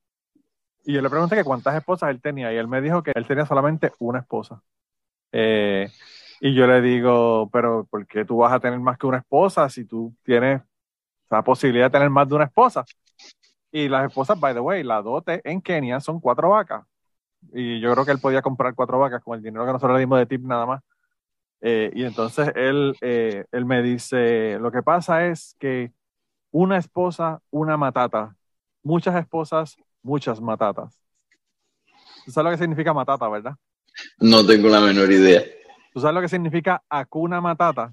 Y 0.86 0.92
yo 0.92 1.02
le 1.02 1.10
pregunté 1.10 1.34
que 1.34 1.42
cuántas 1.44 1.74
esposas 1.74 2.10
él 2.10 2.20
tenía, 2.20 2.52
y 2.52 2.56
él 2.56 2.68
me 2.68 2.80
dijo 2.80 3.02
que 3.02 3.10
él 3.14 3.26
tenía 3.26 3.44
solamente 3.44 3.92
una 3.98 4.20
esposa. 4.20 4.62
Eh, 5.32 5.90
y 6.40 6.54
yo 6.54 6.66
le 6.68 6.80
digo, 6.80 7.50
pero 7.52 7.86
¿por 7.90 8.06
qué 8.06 8.24
tú 8.24 8.38
vas 8.38 8.52
a 8.52 8.60
tener 8.60 8.78
más 8.78 8.96
que 8.96 9.06
una 9.06 9.18
esposa 9.18 9.68
si 9.68 9.84
tú 9.84 10.14
tienes 10.22 10.62
la 11.30 11.42
posibilidad 11.42 11.86
de 11.86 11.90
tener 11.90 12.10
más 12.10 12.28
de 12.28 12.36
una 12.36 12.44
esposa? 12.44 12.84
Y 13.72 13.88
las 13.88 14.06
esposas, 14.06 14.38
by 14.38 14.54
the 14.54 14.60
way, 14.60 14.84
la 14.84 15.02
dote 15.02 15.40
en 15.44 15.60
Kenia 15.60 15.98
son 16.00 16.20
cuatro 16.20 16.50
vacas. 16.50 16.86
Y 17.52 17.80
yo 17.80 17.92
creo 17.92 18.04
que 18.04 18.12
él 18.12 18.20
podía 18.20 18.42
comprar 18.42 18.74
cuatro 18.74 18.98
vacas 19.00 19.22
con 19.24 19.36
el 19.36 19.42
dinero 19.42 19.66
que 19.66 19.72
nosotros 19.72 19.96
le 19.96 20.00
dimos 20.00 20.18
de 20.20 20.26
tip 20.26 20.42
nada 20.42 20.66
más. 20.66 20.82
Eh, 21.62 21.90
y 21.94 22.04
entonces 22.04 22.52
él, 22.54 22.96
eh, 23.00 23.44
él 23.52 23.64
me 23.64 23.82
dice, 23.82 24.58
lo 24.60 24.70
que 24.70 24.82
pasa 24.82 25.26
es 25.26 25.56
que 25.58 25.92
una 26.52 26.78
esposa, 26.78 27.42
una 27.50 27.76
matata. 27.76 28.36
Muchas 28.82 29.16
esposas, 29.16 29.76
muchas 30.06 30.40
matatas. 30.40 30.98
¿Tú 32.24 32.30
sabes 32.30 32.44
lo 32.44 32.50
que 32.56 32.62
significa 32.62 32.94
matata, 32.94 33.28
verdad? 33.28 33.54
No 34.18 34.46
tengo 34.46 34.68
la 34.68 34.80
menor 34.80 35.10
idea. 35.10 35.42
¿Tú 35.92 36.00
sabes 36.00 36.14
lo 36.14 36.20
que 36.20 36.28
significa 36.28 36.82
acuna 36.88 37.40
matata? 37.40 37.92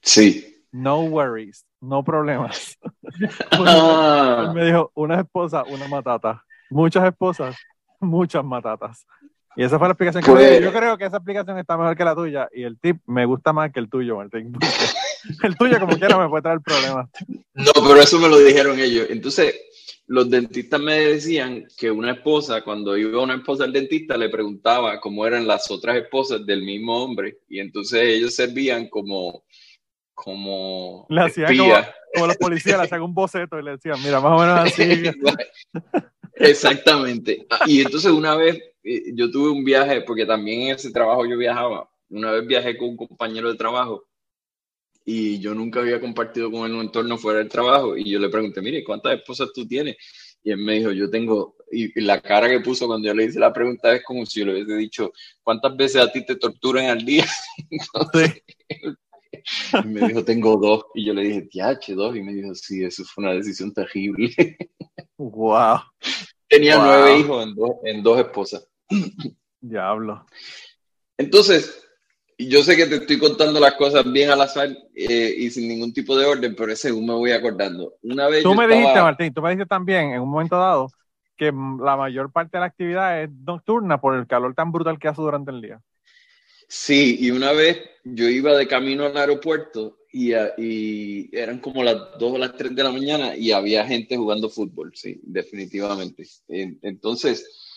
Sí. 0.00 0.64
No 0.72 1.02
worries, 1.02 1.64
no 1.80 2.02
problemas. 2.02 2.76
Él 3.52 4.54
me 4.54 4.64
dijo, 4.64 4.90
una 4.94 5.20
esposa, 5.20 5.62
una 5.64 5.86
matata. 5.86 6.42
Muchas 6.70 7.04
esposas, 7.04 7.56
muchas 8.00 8.44
matatas. 8.44 9.06
Y 9.54 9.62
esa 9.62 9.78
fue 9.78 9.86
la 9.86 9.92
explicación 9.92 10.24
que 10.24 10.30
me 10.30 10.36
Pues-. 10.36 10.62
Yo 10.62 10.72
creo 10.72 10.98
que 10.98 11.04
esa 11.04 11.18
explicación 11.18 11.58
está 11.58 11.76
mejor 11.76 11.96
que 11.96 12.04
la 12.04 12.14
tuya 12.14 12.48
y 12.52 12.62
el 12.64 12.80
tip 12.80 13.00
me 13.06 13.26
gusta 13.26 13.52
más 13.52 13.70
que 13.70 13.80
el 13.80 13.88
tuyo, 13.88 14.16
Martín. 14.16 14.52
El 15.44 15.56
tuyo, 15.56 15.78
como 15.78 15.96
quiera, 15.98 16.18
me 16.18 16.28
puede 16.28 16.42
traer 16.42 16.60
problemas. 16.60 17.08
no, 17.54 17.72
pero 17.74 18.00
eso 18.00 18.18
me 18.18 18.28
lo 18.28 18.38
dijeron 18.38 18.80
ellos. 18.80 19.06
Entonces, 19.08 19.54
los 20.06 20.28
dentistas 20.28 20.80
me 20.80 21.00
decían 21.00 21.66
que 21.76 21.90
una 21.90 22.12
esposa, 22.12 22.62
cuando 22.62 22.96
iba 22.96 23.22
una 23.22 23.36
esposa 23.36 23.64
al 23.64 23.72
dentista, 23.72 24.16
le 24.16 24.28
preguntaba 24.28 25.00
cómo 25.00 25.26
eran 25.26 25.46
las 25.46 25.70
otras 25.70 25.96
esposas 25.96 26.44
del 26.44 26.62
mismo 26.62 27.02
hombre. 27.02 27.38
Y 27.48 27.60
entonces 27.60 28.02
ellos 28.02 28.34
servían 28.34 28.88
como, 28.88 29.44
como 30.12 31.06
espías. 31.08 31.88
Como 32.14 32.26
los 32.26 32.36
policías 32.36 32.76
le 32.78 32.84
hacían 32.84 33.02
un 33.02 33.14
boceto 33.14 33.58
y 33.58 33.62
le 33.62 33.70
decían, 33.72 34.02
mira, 34.02 34.20
más 34.20 34.32
o 34.32 34.38
menos 34.38 34.60
así. 34.60 35.02
Exactamente. 36.34 37.46
Y 37.66 37.80
entonces 37.80 38.10
una 38.10 38.36
vez 38.36 38.60
eh, 38.82 39.12
yo 39.14 39.30
tuve 39.30 39.50
un 39.50 39.64
viaje, 39.64 40.02
porque 40.02 40.26
también 40.26 40.62
en 40.62 40.74
ese 40.74 40.90
trabajo 40.90 41.24
yo 41.24 41.38
viajaba. 41.38 41.88
Una 42.10 42.32
vez 42.32 42.46
viajé 42.46 42.76
con 42.76 42.90
un 42.90 42.96
compañero 42.96 43.50
de 43.50 43.56
trabajo 43.56 44.04
y 45.04 45.38
yo 45.40 45.54
nunca 45.54 45.80
había 45.80 46.00
compartido 46.00 46.50
con 46.50 46.66
él 46.66 46.74
un 46.74 46.82
entorno 46.82 47.16
fuera 47.18 47.38
del 47.40 47.48
trabajo. 47.48 47.96
Y 47.96 48.10
yo 48.10 48.18
le 48.18 48.28
pregunté, 48.28 48.60
mire, 48.62 48.84
¿cuántas 48.84 49.14
esposas 49.18 49.50
tú 49.54 49.66
tienes? 49.66 49.96
Y 50.44 50.50
él 50.50 50.58
me 50.58 50.74
dijo, 50.74 50.90
yo 50.92 51.08
tengo, 51.10 51.56
y 51.70 52.00
la 52.00 52.20
cara 52.20 52.48
que 52.48 52.60
puso 52.60 52.86
cuando 52.86 53.06
yo 53.06 53.14
le 53.14 53.24
hice 53.24 53.38
la 53.38 53.52
pregunta 53.52 53.94
es 53.94 54.02
como 54.04 54.26
si 54.26 54.40
yo 54.40 54.46
le 54.46 54.52
hubiese 54.54 54.74
dicho, 54.76 55.12
¿cuántas 55.42 55.76
veces 55.76 56.02
a 56.02 56.10
ti 56.10 56.24
te 56.24 56.36
torturan 56.36 56.86
al 56.86 57.04
día? 57.04 57.24
Entonces, 57.70 58.42
y 59.84 59.86
me 59.88 60.02
dijo, 60.02 60.24
tengo 60.24 60.56
dos. 60.56 60.84
Y 60.94 61.04
yo 61.06 61.14
le 61.14 61.22
dije, 61.22 61.42
TH, 61.42 61.94
dos. 61.94 62.16
Y 62.16 62.22
me 62.22 62.34
dijo, 62.34 62.54
sí, 62.54 62.84
eso 62.84 63.04
fue 63.04 63.24
una 63.24 63.34
decisión 63.34 63.72
terrible. 63.72 64.34
wow, 65.18 65.78
Tenía 66.48 66.76
Wow. 66.76 66.86
nueve 66.86 67.18
hijos 67.18 67.44
en 67.46 67.54
dos, 67.54 67.70
en 67.84 68.02
dos 68.02 68.18
esposas. 68.20 68.68
diablo. 69.60 70.26
Entonces, 71.16 71.81
yo 72.48 72.62
sé 72.62 72.76
que 72.76 72.86
te 72.86 72.96
estoy 72.96 73.18
contando 73.18 73.58
las 73.60 73.74
cosas 73.74 74.10
bien 74.10 74.30
al 74.30 74.40
azar 74.40 74.68
eh, 74.94 75.34
y 75.38 75.50
sin 75.50 75.68
ningún 75.68 75.92
tipo 75.92 76.16
de 76.16 76.24
orden, 76.26 76.54
pero 76.56 76.72
es 76.72 76.80
según 76.80 77.06
me 77.06 77.14
voy 77.14 77.32
acordando. 77.32 77.94
Una 78.02 78.28
vez 78.28 78.42
Tú 78.42 78.54
me 78.54 78.64
estaba- 78.64 78.80
dijiste, 78.80 79.00
Martín, 79.02 79.34
tú 79.34 79.42
me 79.42 79.50
dijiste 79.50 79.66
también 79.68 80.10
en 80.12 80.20
un 80.22 80.28
momento 80.30 80.56
dado 80.56 80.90
que 81.36 81.46
la 81.46 81.96
mayor 81.96 82.30
parte 82.32 82.56
de 82.56 82.60
la 82.60 82.66
actividad 82.66 83.22
es 83.22 83.30
nocturna 83.30 84.00
por 84.00 84.14
el 84.14 84.26
calor 84.26 84.54
tan 84.54 84.70
brutal 84.72 84.98
que 84.98 85.08
hace 85.08 85.20
durante 85.22 85.50
el 85.50 85.60
día. 85.60 85.80
Sí, 86.68 87.16
y 87.20 87.30
una 87.30 87.52
vez 87.52 87.78
yo 88.04 88.28
iba 88.28 88.56
de 88.56 88.66
camino 88.66 89.04
al 89.04 89.16
aeropuerto 89.16 89.98
y, 90.10 90.32
y 90.56 91.28
eran 91.32 91.58
como 91.58 91.82
las 91.84 91.96
2 92.18 92.32
o 92.34 92.38
las 92.38 92.56
3 92.56 92.74
de 92.74 92.82
la 92.82 92.90
mañana 92.90 93.36
y 93.36 93.52
había 93.52 93.86
gente 93.86 94.16
jugando 94.16 94.48
fútbol, 94.48 94.92
sí, 94.94 95.20
definitivamente. 95.22 96.24
En- 96.48 96.78
Entonces, 96.82 97.71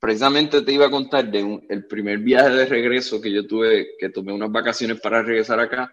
precisamente 0.00 0.62
te 0.62 0.72
iba 0.72 0.86
a 0.86 0.90
contar 0.90 1.30
de 1.30 1.42
un- 1.42 1.66
el 1.68 1.86
primer 1.86 2.18
viaje 2.18 2.50
de 2.50 2.66
regreso 2.66 3.20
que 3.20 3.32
yo 3.32 3.46
tuve, 3.46 3.96
que 3.98 4.10
tomé 4.10 4.32
unas 4.32 4.50
vacaciones 4.50 5.00
para 5.00 5.22
regresar 5.22 5.60
acá. 5.60 5.92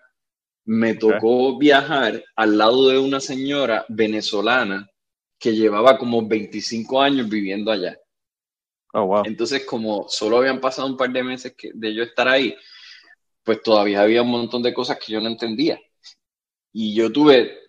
Me 0.66 0.96
tocó 0.96 1.58
viajar 1.58 2.24
al 2.36 2.58
lado 2.58 2.90
de 2.90 2.98
una 2.98 3.20
señora 3.20 3.86
venezolana 3.88 4.90
que 5.40 5.56
llevaba 5.56 5.98
como 5.98 6.28
25 6.28 7.02
años 7.02 7.30
viviendo 7.30 7.72
allá. 7.72 7.98
Oh, 8.94 9.06
wow. 9.06 9.24
Entonces, 9.26 9.66
como 9.66 10.08
solo 10.08 10.38
habían 10.38 10.60
pasado 10.60 10.88
un 10.88 10.98
par 10.98 11.12
de 11.12 11.24
meses 11.24 11.54
que- 11.56 11.72
de 11.74 11.94
yo 11.94 12.04
estar 12.04 12.28
ahí, 12.28 12.56
pues 13.44 13.62
todavía 13.62 14.02
había 14.02 14.22
un 14.24 14.32
montón 14.32 14.64
de 14.64 14.74
cosas 14.74 14.98
que 14.98 15.12
yo 15.14 15.22
no 15.22 15.28
entendía. 15.28 15.80
Y 16.74 16.96
yo 16.96 17.12
tuve 17.12 17.60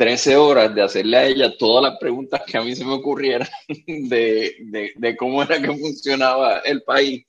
13 0.00 0.34
horas 0.34 0.74
de 0.74 0.80
hacerle 0.80 1.16
a 1.18 1.26
ella 1.26 1.58
todas 1.58 1.84
las 1.90 1.98
preguntas 2.00 2.40
que 2.46 2.56
a 2.56 2.62
mí 2.62 2.74
se 2.74 2.86
me 2.86 2.94
ocurrieran 2.94 3.46
de, 3.86 4.56
de- 4.64 4.92
de 4.96 5.16
cómo 5.16 5.42
era 5.42 5.60
que 5.60 5.66
funcionaba 5.68 6.60
el 6.60 6.82
país. 6.82 7.26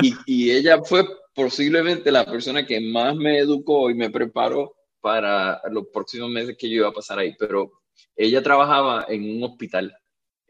Y, 0.00 0.14
y 0.24 0.50
ella 0.52 0.82
fue 0.82 1.04
posiblemente 1.34 2.10
la 2.10 2.24
persona 2.24 2.64
que 2.64 2.80
más 2.80 3.14
me 3.14 3.38
educó 3.38 3.90
y 3.90 3.94
me 3.94 4.08
preparó 4.08 4.74
para 5.02 5.60
los 5.70 5.88
próximos 5.92 6.30
meses 6.30 6.56
que 6.58 6.70
yo 6.70 6.76
iba 6.76 6.88
a 6.88 6.92
pasar 6.92 7.18
ahí. 7.18 7.34
Pero 7.38 7.72
ella 8.16 8.42
trabajaba 8.42 9.04
en 9.10 9.36
un 9.36 9.44
hospital 9.44 9.94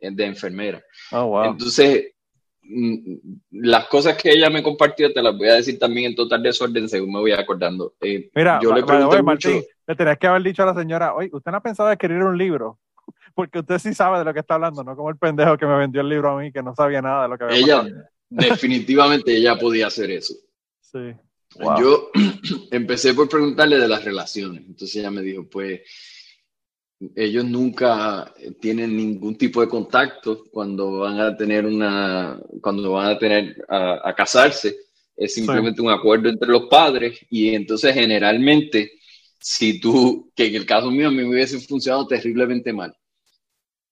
de 0.01 0.25
enfermera. 0.25 0.81
Oh, 1.11 1.27
wow. 1.27 1.45
Entonces, 1.47 2.13
mm, 2.63 3.15
las 3.51 3.89
cosas 3.89 4.17
que 4.17 4.31
ella 4.31 4.49
me 4.49 4.63
compartió 4.63 5.13
te 5.13 5.21
las 5.21 5.37
voy 5.37 5.49
a 5.49 5.55
decir 5.57 5.77
también 5.77 6.07
en 6.11 6.15
total 6.15 6.41
desorden 6.41 6.89
según 6.89 7.15
me 7.15 7.19
voy 7.19 7.33
acordando. 7.33 7.95
Eh, 8.01 8.31
Mira, 8.33 8.61
yo 8.63 8.73
le 8.73 8.85
pregunté 8.85 9.21
mucho. 9.23 9.51
Le 9.89 9.97
tenías 9.97 10.19
que 10.19 10.27
haber 10.27 10.43
dicho 10.43 10.63
a 10.63 10.67
la 10.67 10.75
señora, 10.75 11.15
oye, 11.15 11.31
usted 11.33 11.51
no 11.51 11.57
ha 11.57 11.63
pensado 11.63 11.89
en 11.89 11.95
escribir 11.95 12.23
un 12.23 12.37
libro, 12.37 12.79
porque 13.35 13.61
usted 13.61 13.79
sí 13.79 13.95
sabe 13.95 14.19
de 14.19 14.25
lo 14.27 14.35
que 14.35 14.41
está 14.41 14.55
hablando, 14.55 14.85
no 14.85 14.95
como 14.95 15.09
el 15.09 15.17
pendejo 15.17 15.57
que 15.57 15.65
me 15.65 15.79
vendió 15.79 16.03
el 16.03 16.11
libro 16.11 16.31
a 16.37 16.41
mí, 16.41 16.53
que 16.53 16.63
no 16.63 16.75
sabía 16.75 17.01
nada 17.01 17.23
de 17.23 17.29
lo 17.31 17.39
que 17.39 17.45
había 17.45 17.57
Ella, 17.57 17.77
pasado. 17.79 18.05
definitivamente, 18.29 19.35
ella 19.35 19.59
podía 19.59 19.87
hacer 19.87 20.11
eso. 20.11 20.35
Sí. 20.83 21.15
Wow. 21.59 21.81
Yo 21.81 22.11
empecé 22.71 23.15
por 23.15 23.31
preguntarle 23.31 23.79
de 23.79 23.89
las 23.89 24.05
relaciones. 24.05 24.65
Entonces 24.67 24.95
ella 24.97 25.11
me 25.11 25.23
dijo, 25.23 25.49
pues 25.49 25.81
ellos 27.15 27.47
nunca 27.47 28.35
tienen 28.61 28.95
ningún 28.95 29.39
tipo 29.39 29.63
de 29.63 29.69
contacto 29.69 30.45
cuando 30.51 30.99
van 30.99 31.19
a 31.19 31.35
tener 31.35 31.65
una, 31.65 32.39
cuando 32.61 32.93
van 32.93 33.07
a 33.13 33.19
tener 33.19 33.65
a, 33.69 34.07
a 34.07 34.15
casarse. 34.15 34.77
Es 35.17 35.33
simplemente 35.33 35.81
un 35.81 35.91
acuerdo 35.91 36.29
entre 36.29 36.49
los 36.51 36.65
padres 36.69 37.19
y 37.31 37.55
entonces 37.55 37.95
generalmente 37.95 38.98
si 39.41 39.81
tú, 39.81 40.31
que 40.35 40.47
en 40.47 40.55
el 40.57 40.67
caso 40.67 40.91
mío 40.91 41.11
me 41.11 41.25
hubiese 41.25 41.59
funcionado 41.61 42.07
terriblemente 42.07 42.73
mal. 42.73 42.95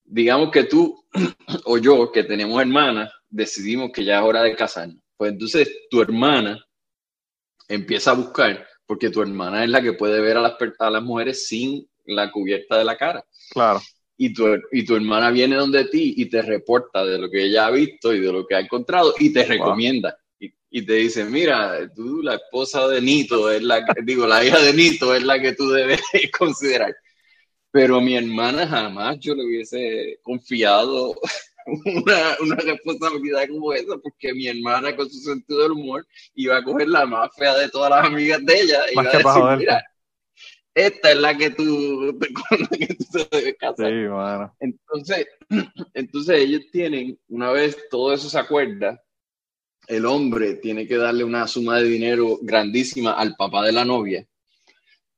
Digamos 0.04 0.50
que 0.50 0.64
tú 0.64 1.04
o 1.64 1.78
yo, 1.78 2.10
que 2.12 2.24
tenemos 2.24 2.60
hermanas, 2.60 3.10
decidimos 3.28 3.90
que 3.92 4.04
ya 4.04 4.18
es 4.18 4.24
hora 4.24 4.42
de 4.42 4.56
casarnos. 4.56 5.02
Pues 5.16 5.32
entonces 5.32 5.70
tu 5.90 6.00
hermana 6.02 6.64
empieza 7.68 8.10
a 8.10 8.14
buscar, 8.14 8.66
porque 8.86 9.10
tu 9.10 9.22
hermana 9.22 9.64
es 9.64 9.70
la 9.70 9.82
que 9.82 9.94
puede 9.94 10.20
ver 10.20 10.36
a 10.36 10.42
las, 10.42 10.54
a 10.78 10.90
las 10.90 11.02
mujeres 11.02 11.46
sin 11.46 11.88
la 12.04 12.30
cubierta 12.30 12.78
de 12.78 12.84
la 12.84 12.96
cara. 12.96 13.24
Claro. 13.50 13.80
Y 14.18 14.32
tu, 14.32 14.46
y 14.72 14.84
tu 14.84 14.96
hermana 14.96 15.30
viene 15.30 15.56
donde 15.56 15.84
ti 15.86 16.14
y 16.16 16.26
te 16.26 16.40
reporta 16.40 17.04
de 17.04 17.18
lo 17.18 17.28
que 17.28 17.44
ella 17.44 17.66
ha 17.66 17.70
visto 17.70 18.14
y 18.14 18.20
de 18.20 18.32
lo 18.32 18.46
que 18.46 18.54
ha 18.54 18.60
encontrado 18.60 19.14
y 19.18 19.32
te 19.32 19.44
recomienda. 19.44 20.16
Y 20.70 20.84
te 20.84 20.94
dice, 20.94 21.24
mira, 21.24 21.88
tú, 21.94 22.22
la 22.22 22.34
esposa 22.34 22.86
de 22.88 23.00
Nito, 23.00 23.50
es 23.50 23.62
la 23.62 23.84
que, 23.84 24.02
digo, 24.02 24.26
la 24.26 24.44
hija 24.44 24.60
de 24.60 24.72
Nito 24.72 25.14
es 25.14 25.22
la 25.22 25.40
que 25.40 25.52
tú 25.52 25.70
debes 25.70 26.00
considerar. 26.38 26.94
Pero 27.70 28.00
mi 28.00 28.16
hermana 28.16 28.66
jamás 28.66 29.18
yo 29.20 29.34
le 29.34 29.44
hubiese 29.44 30.18
confiado 30.22 31.14
una, 31.84 32.36
una 32.40 32.56
responsabilidad 32.56 33.48
como 33.48 33.72
esa, 33.72 33.96
porque 33.98 34.32
mi 34.34 34.48
hermana 34.48 34.94
con 34.96 35.08
su 35.10 35.18
sentido 35.20 35.62
del 35.62 35.72
humor 35.72 36.06
iba 36.34 36.56
a 36.56 36.64
coger 36.64 36.88
la 36.88 37.06
más 37.06 37.30
fea 37.36 37.54
de 37.56 37.68
todas 37.68 37.90
las 37.90 38.06
amigas 38.06 38.44
de 38.44 38.60
ella 38.60 38.80
y 38.88 38.92
iba 38.92 39.02
a 39.02 39.18
decir, 39.18 39.58
mira, 39.58 39.84
esta 40.76 41.10
es 41.10 41.16
la 41.16 41.36
que 41.36 41.50
tú, 41.50 42.18
con 42.20 42.60
la 42.60 42.68
que 42.68 42.94
tú 42.94 43.04
te 43.10 43.36
debes 43.36 43.56
casar. 43.58 43.88
Sí, 43.88 44.08
mano. 44.08 44.54
Entonces, 44.60 45.26
entonces 45.94 46.38
ellos 46.38 46.62
tienen, 46.70 47.18
una 47.28 47.50
vez 47.50 47.78
todo 47.90 48.12
eso 48.12 48.28
se 48.28 48.38
acuerda, 48.38 49.02
el 49.88 50.06
hombre 50.06 50.54
tiene 50.54 50.86
que 50.86 50.96
darle 50.96 51.24
una 51.24 51.46
suma 51.46 51.78
de 51.78 51.84
dinero 51.88 52.38
grandísima 52.42 53.12
al 53.12 53.36
papá 53.36 53.64
de 53.64 53.72
la 53.72 53.84
novia, 53.84 54.26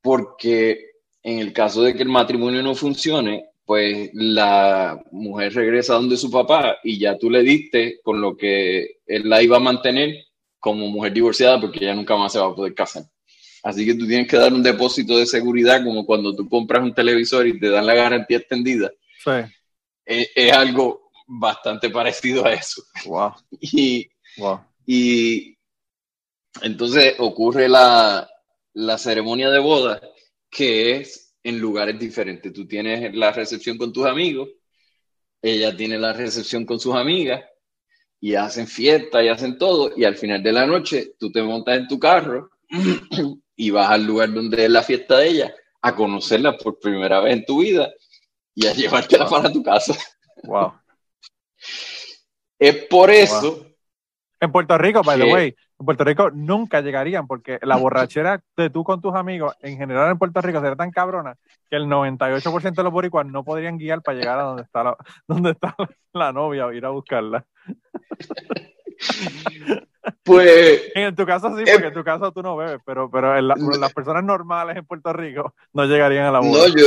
porque 0.00 0.86
en 1.22 1.38
el 1.38 1.52
caso 1.52 1.82
de 1.82 1.94
que 1.94 2.02
el 2.02 2.08
matrimonio 2.08 2.62
no 2.62 2.74
funcione, 2.74 3.46
pues 3.64 4.10
la 4.14 4.98
mujer 5.10 5.54
regresa 5.54 5.94
donde 5.94 6.16
su 6.16 6.30
papá 6.30 6.78
y 6.82 6.98
ya 6.98 7.18
tú 7.18 7.28
le 7.28 7.42
diste 7.42 8.00
con 8.02 8.20
lo 8.20 8.36
que 8.36 8.98
él 9.06 9.28
la 9.28 9.42
iba 9.42 9.58
a 9.58 9.60
mantener 9.60 10.24
como 10.58 10.88
mujer 10.88 11.12
divorciada 11.12 11.60
porque 11.60 11.80
ella 11.84 11.94
nunca 11.94 12.16
más 12.16 12.32
se 12.32 12.38
va 12.38 12.46
a 12.46 12.54
poder 12.54 12.74
casar. 12.74 13.04
Así 13.62 13.84
que 13.84 13.94
tú 13.94 14.06
tienes 14.06 14.26
que 14.26 14.38
dar 14.38 14.54
un 14.54 14.62
depósito 14.62 15.18
de 15.18 15.26
seguridad 15.26 15.84
como 15.84 16.06
cuando 16.06 16.34
tú 16.34 16.48
compras 16.48 16.82
un 16.82 16.94
televisor 16.94 17.46
y 17.46 17.58
te 17.58 17.68
dan 17.68 17.86
la 17.86 17.94
garantía 17.94 18.38
extendida 18.38 18.90
Sí. 19.22 19.32
es, 20.06 20.30
es 20.34 20.52
algo 20.52 21.10
bastante 21.26 21.90
parecido 21.90 22.46
a 22.46 22.54
eso. 22.54 22.82
Wow. 23.04 23.32
Y, 23.60 24.08
Wow. 24.38 24.60
y 24.86 25.56
entonces 26.62 27.14
ocurre 27.18 27.68
la, 27.68 28.28
la 28.74 28.98
ceremonia 28.98 29.50
de 29.50 29.58
boda 29.58 30.00
que 30.50 30.96
es 30.96 31.34
en 31.42 31.58
lugares 31.60 31.98
diferentes. 31.98 32.52
Tú 32.52 32.66
tienes 32.66 33.14
la 33.14 33.32
recepción 33.32 33.76
con 33.78 33.92
tus 33.92 34.06
amigos, 34.06 34.48
ella 35.42 35.76
tiene 35.76 35.98
la 35.98 36.12
recepción 36.12 36.64
con 36.66 36.80
sus 36.80 36.94
amigas 36.94 37.44
y 38.20 38.34
hacen 38.34 38.66
fiesta 38.66 39.22
y 39.22 39.28
hacen 39.28 39.56
todo 39.58 39.92
y 39.96 40.04
al 40.04 40.16
final 40.16 40.42
de 40.42 40.52
la 40.52 40.66
noche 40.66 41.12
tú 41.18 41.30
te 41.30 41.42
montas 41.42 41.76
en 41.78 41.86
tu 41.88 41.98
carro 41.98 42.50
y 43.56 43.70
vas 43.70 43.90
al 43.90 44.04
lugar 44.04 44.32
donde 44.32 44.64
es 44.64 44.70
la 44.70 44.82
fiesta 44.82 45.18
de 45.18 45.28
ella 45.28 45.54
a 45.82 45.94
conocerla 45.94 46.56
por 46.58 46.78
primera 46.80 47.20
vez 47.20 47.34
en 47.34 47.44
tu 47.44 47.60
vida 47.60 47.92
y 48.54 48.66
a 48.66 48.72
llevártela 48.72 49.26
Wow. 49.26 49.30
para 49.30 49.52
tu 49.52 49.62
casa. 49.62 49.96
Wow. 50.42 50.72
Es 52.58 52.74
por 52.86 53.10
eso 53.10 53.67
En 54.40 54.52
Puerto 54.52 54.78
Rico, 54.78 55.02
by 55.02 55.18
the 55.18 55.24
way, 55.32 55.54
en 55.80 55.86
Puerto 55.86 56.04
Rico 56.04 56.30
nunca 56.30 56.80
llegarían 56.80 57.26
porque 57.26 57.58
la 57.62 57.74
borrachera 57.76 58.40
de 58.56 58.70
tú 58.70 58.84
con 58.84 59.00
tus 59.00 59.14
amigos, 59.14 59.54
en 59.60 59.76
general 59.78 60.10
en 60.12 60.18
Puerto 60.18 60.40
Rico, 60.40 60.60
sería 60.60 60.76
tan 60.76 60.90
cabrona 60.92 61.34
que 61.68 61.76
el 61.76 61.86
98% 61.86 62.74
de 62.76 62.82
los 62.84 62.92
boricuas 62.92 63.26
no 63.26 63.42
podrían 63.44 63.78
guiar 63.78 64.00
para 64.02 64.16
llegar 64.18 64.38
a 64.38 64.42
donde 64.44 64.62
está 64.62 64.84
la, 64.84 64.96
donde 65.28 65.50
está 65.50 65.74
la 66.12 66.32
novia 66.32 66.66
o 66.66 66.72
ir 66.72 66.84
a 66.84 66.90
buscarla. 66.90 67.44
Pues 70.22 70.82
En 70.94 71.14
tu 71.14 71.26
caso 71.26 71.54
sí, 71.56 71.62
Eh, 71.66 71.72
porque 71.72 71.88
en 71.88 71.94
tu 71.94 72.04
caso 72.04 72.32
tú 72.32 72.42
no 72.42 72.56
bebes, 72.56 72.80
pero, 72.84 73.10
pero 73.10 73.36
en 73.36 73.46
la- 73.48 73.54
las 73.78 73.92
personas 73.92 74.24
normales 74.24 74.76
en 74.76 74.86
Puerto 74.86 75.12
Rico 75.12 75.54
no 75.72 75.84
llegarían 75.84 76.26
a 76.26 76.32
la 76.32 76.40
boda. 76.40 76.66
no, 76.68 76.74
yo, 76.74 76.86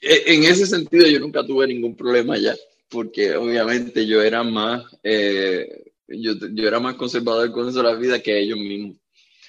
e- 0.00 0.22
en 0.34 0.44
ese 0.44 0.66
sentido 0.66 1.06
yo 1.08 1.18
nunca 1.20 1.44
tuve 1.44 1.66
ningún 1.66 1.96
problema 1.96 2.36
ya, 2.38 2.54
porque 2.88 3.34
obviamente 3.36 4.06
yo 4.06 4.22
era 4.22 4.42
más, 4.44 4.84
eh, 5.02 5.91
yo, 6.12 6.32
yo 6.52 6.68
era 6.68 6.80
más 6.80 6.94
conservador 6.94 7.50
con 7.52 7.68
eso 7.68 7.82
de 7.82 7.90
la 7.90 7.94
vida 7.94 8.20
que 8.20 8.38
ellos 8.38 8.58
mismos. 8.58 8.96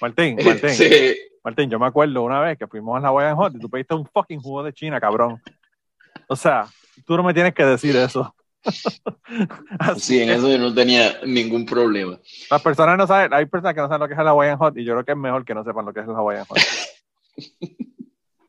Martín, 0.00 0.36
Martín, 0.44 0.70
Sí, 0.70 1.16
Martín, 1.42 1.70
yo 1.70 1.78
me 1.78 1.86
acuerdo 1.86 2.22
una 2.22 2.40
vez 2.40 2.58
que 2.58 2.66
fuimos 2.66 2.96
a 2.96 3.00
la 3.00 3.08
Hawaiian 3.08 3.36
Hot 3.36 3.54
y 3.54 3.58
tú 3.58 3.68
pediste 3.68 3.94
un 3.94 4.06
fucking 4.06 4.40
jugo 4.40 4.62
de 4.62 4.72
China, 4.72 5.00
cabrón. 5.00 5.40
O 6.28 6.36
sea, 6.36 6.66
tú 7.06 7.16
no 7.16 7.22
me 7.22 7.34
tienes 7.34 7.54
que 7.54 7.64
decir 7.64 7.96
eso. 7.96 8.34
Sí, 9.98 10.22
en 10.22 10.30
eso 10.30 10.48
yo 10.48 10.56
no 10.56 10.72
tenía 10.72 11.20
ningún 11.26 11.66
problema. 11.66 12.18
Las 12.50 12.62
personas 12.62 12.96
no 12.96 13.06
saben, 13.06 13.34
hay 13.34 13.44
personas 13.44 13.74
que 13.74 13.80
no 13.80 13.88
saben 13.88 14.00
lo 14.00 14.08
que 14.08 14.14
es 14.14 14.20
el 14.20 14.26
Hawaiian 14.26 14.56
Hot 14.56 14.78
y 14.78 14.84
yo 14.84 14.94
creo 14.94 15.04
que 15.04 15.12
es 15.12 15.18
mejor 15.18 15.44
que 15.44 15.54
no 15.54 15.64
sepan 15.64 15.84
lo 15.84 15.92
que 15.92 16.00
es 16.00 16.06
el 16.06 16.14
Hawaiian 16.14 16.46
Hot. 16.46 16.58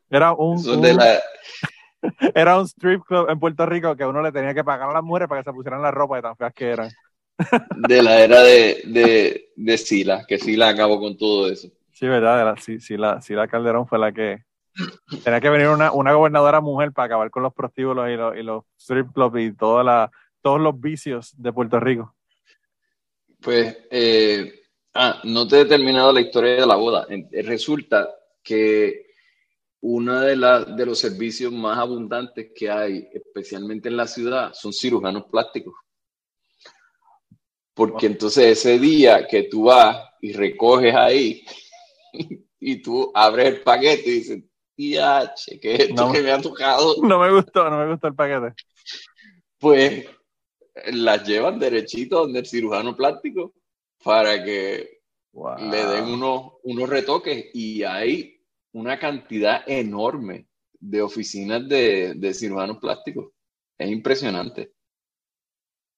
Era 0.09 0.33
un, 0.33 0.81
de 0.81 0.93
la, 0.93 1.19
era 2.35 2.59
un 2.59 2.65
strip 2.65 3.03
club 3.03 3.29
en 3.29 3.39
Puerto 3.39 3.65
Rico 3.65 3.95
que 3.95 4.05
uno 4.05 4.21
le 4.21 4.31
tenía 4.31 4.53
que 4.53 4.63
pagar 4.63 4.89
a 4.89 4.93
las 4.93 5.03
mujeres 5.03 5.27
para 5.27 5.41
que 5.41 5.49
se 5.49 5.53
pusieran 5.53 5.81
la 5.81 5.91
ropa 5.91 6.17
de 6.17 6.21
tan 6.21 6.35
feas 6.35 6.53
que 6.53 6.69
eran. 6.69 6.89
De 7.87 8.01
la 8.03 8.21
era 8.23 8.41
de, 8.41 8.81
de, 8.85 9.49
de 9.55 9.77
Sila, 9.77 10.25
que 10.27 10.37
Sila 10.37 10.69
acabó 10.69 10.99
con 10.99 11.17
todo 11.17 11.49
eso. 11.49 11.69
Sí, 11.91 12.07
verdad, 12.07 12.55
sí, 12.61 12.79
sí, 12.79 12.97
la, 12.97 13.21
sí, 13.21 13.33
la 13.33 13.47
Calderón 13.47 13.87
fue 13.87 13.99
la 13.99 14.11
que 14.11 14.43
tenía 15.23 15.39
que 15.39 15.49
venir 15.49 15.67
una, 15.69 15.91
una 15.91 16.13
gobernadora 16.13 16.59
mujer 16.61 16.91
para 16.91 17.05
acabar 17.05 17.29
con 17.31 17.43
los 17.43 17.53
prostíbulos 17.53 18.09
y 18.09 18.15
los, 18.15 18.37
y 18.37 18.43
los 18.43 18.63
strip 18.77 19.13
clubs 19.13 19.39
y 19.39 19.53
toda 19.53 19.83
la, 19.83 20.11
todos 20.41 20.59
los 20.59 20.79
vicios 20.79 21.33
de 21.41 21.53
Puerto 21.53 21.79
Rico. 21.79 22.13
Pues, 23.41 23.77
eh, 23.91 24.63
ah, 24.93 25.21
no 25.23 25.47
te 25.47 25.61
he 25.61 25.65
terminado 25.65 26.11
la 26.11 26.21
historia 26.21 26.55
de 26.55 26.65
la 26.65 26.75
boda. 26.75 27.05
Eh, 27.09 27.41
Resulta 27.43 28.09
que 28.43 29.05
uno 29.81 30.19
de, 30.19 30.35
la- 30.35 30.63
de 30.65 30.85
los 30.85 30.99
servicios 30.99 31.51
más 31.53 31.77
abundantes 31.77 32.51
que 32.55 32.69
hay, 32.69 33.07
especialmente 33.13 33.87
en 33.87 33.97
la 33.97 34.07
ciudad, 34.07 34.51
son 34.53 34.73
cirujanos 34.73 35.25
plásticos. 35.31 35.75
Porque 37.75 38.07
entonces 38.07 38.57
ese 38.57 38.79
día 38.79 39.27
que 39.27 39.43
tú 39.43 39.65
vas 39.65 39.97
y 40.21 40.33
recoges 40.33 40.95
ahí 40.95 41.45
y 42.59 42.81
tú 42.81 43.11
abres 43.13 43.47
el 43.49 43.61
paquete 43.61 44.09
y 44.09 44.13
dices, 44.13 44.43
che, 45.35 45.59
¿qué 45.59 45.73
es 45.75 45.79
esto 45.81 46.07
No. 46.07 46.11
que 46.11 46.21
me 46.21 46.31
ha 46.31 46.41
tocado? 46.41 46.95
No 47.03 47.19
me 47.19 47.31
gustó, 47.31 47.69
no 47.69 47.77
me 47.77 47.91
gustó 47.91 48.07
el 48.07 48.15
paquete. 48.15 48.55
Pues 49.59 50.05
las 50.91 51.27
llevan 51.27 51.59
derechito 51.59 52.19
donde 52.21 52.39
el 52.39 52.45
cirujano 52.45 52.95
plástico 52.95 53.53
para 54.03 54.43
que 54.43 54.95
Wow. 55.33 55.69
le 55.69 55.85
den 55.85 56.05
unos, 56.05 56.53
unos 56.63 56.87
retoques 56.87 57.47
y 57.53 57.83
hay 57.83 58.39
una 58.71 58.97
cantidad 58.97 59.63
enorme 59.67 60.47
de 60.79 61.01
oficinas 61.01 61.67
de, 61.67 62.13
de 62.15 62.33
cirujanos 62.33 62.77
plásticos. 62.77 63.31
Es 63.77 63.91
impresionante. 63.91 64.74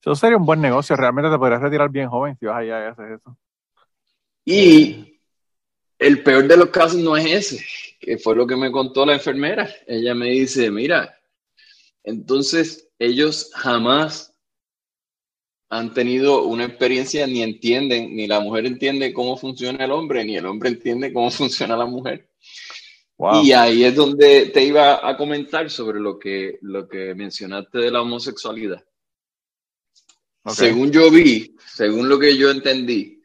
Eso 0.01 0.15
sería 0.15 0.37
un 0.37 0.45
buen 0.45 0.61
negocio. 0.61 0.95
Realmente 0.95 1.29
te 1.29 1.37
podrías 1.37 1.61
retirar 1.61 1.89
bien 1.89 2.09
joven 2.09 2.37
si 2.39 2.45
vas 2.45 2.57
allá 2.57 2.85
y 2.85 2.87
haces 2.89 3.19
eso. 3.19 3.37
Y 4.45 5.19
el 5.99 6.23
peor 6.23 6.47
de 6.47 6.57
los 6.57 6.69
casos 6.69 6.99
no 6.99 7.17
es 7.17 7.25
ese, 7.25 7.65
que 7.99 8.17
fue 8.17 8.35
lo 8.35 8.47
que 8.47 8.55
me 8.55 8.71
contó 8.71 9.05
la 9.05 9.13
enfermera. 9.13 9.69
Ella 9.85 10.13
me 10.13 10.27
dice, 10.27 10.71
mira, 10.71 11.17
entonces 12.03 12.89
ellos 12.99 13.51
jamás 13.53 14.33
han 15.69 15.93
tenido 15.93 16.43
una 16.43 16.65
experiencia 16.65 17.27
ni 17.27 17.43
entienden, 17.43 18.15
ni 18.15 18.27
la 18.27 18.39
mujer 18.39 18.65
entiende 18.65 19.11
cómo 19.11 19.35
funciona 19.35 19.83
el 19.83 19.91
hombre, 19.91 20.23
ni 20.23 20.37
el 20.37 20.45
hombre 20.45 20.69
entiende 20.69 21.11
cómo 21.11 21.29
funciona 21.31 21.75
la 21.75 21.85
mujer. 21.85 22.29
Wow. 23.17 23.43
Y 23.43 23.51
ahí 23.51 23.83
es 23.83 23.95
donde 23.95 24.45
te 24.47 24.63
iba 24.63 25.07
a 25.07 25.17
comentar 25.17 25.69
sobre 25.71 25.99
lo 25.99 26.19
que, 26.19 26.59
lo 26.61 26.87
que 26.87 27.15
mencionaste 27.15 27.79
de 27.79 27.91
la 27.91 28.01
homosexualidad. 28.01 28.83
Según 30.53 30.91
yo 30.91 31.11
vi, 31.11 31.55
según 31.73 32.09
lo 32.09 32.19
que 32.19 32.37
yo 32.37 32.49
entendí, 32.49 33.21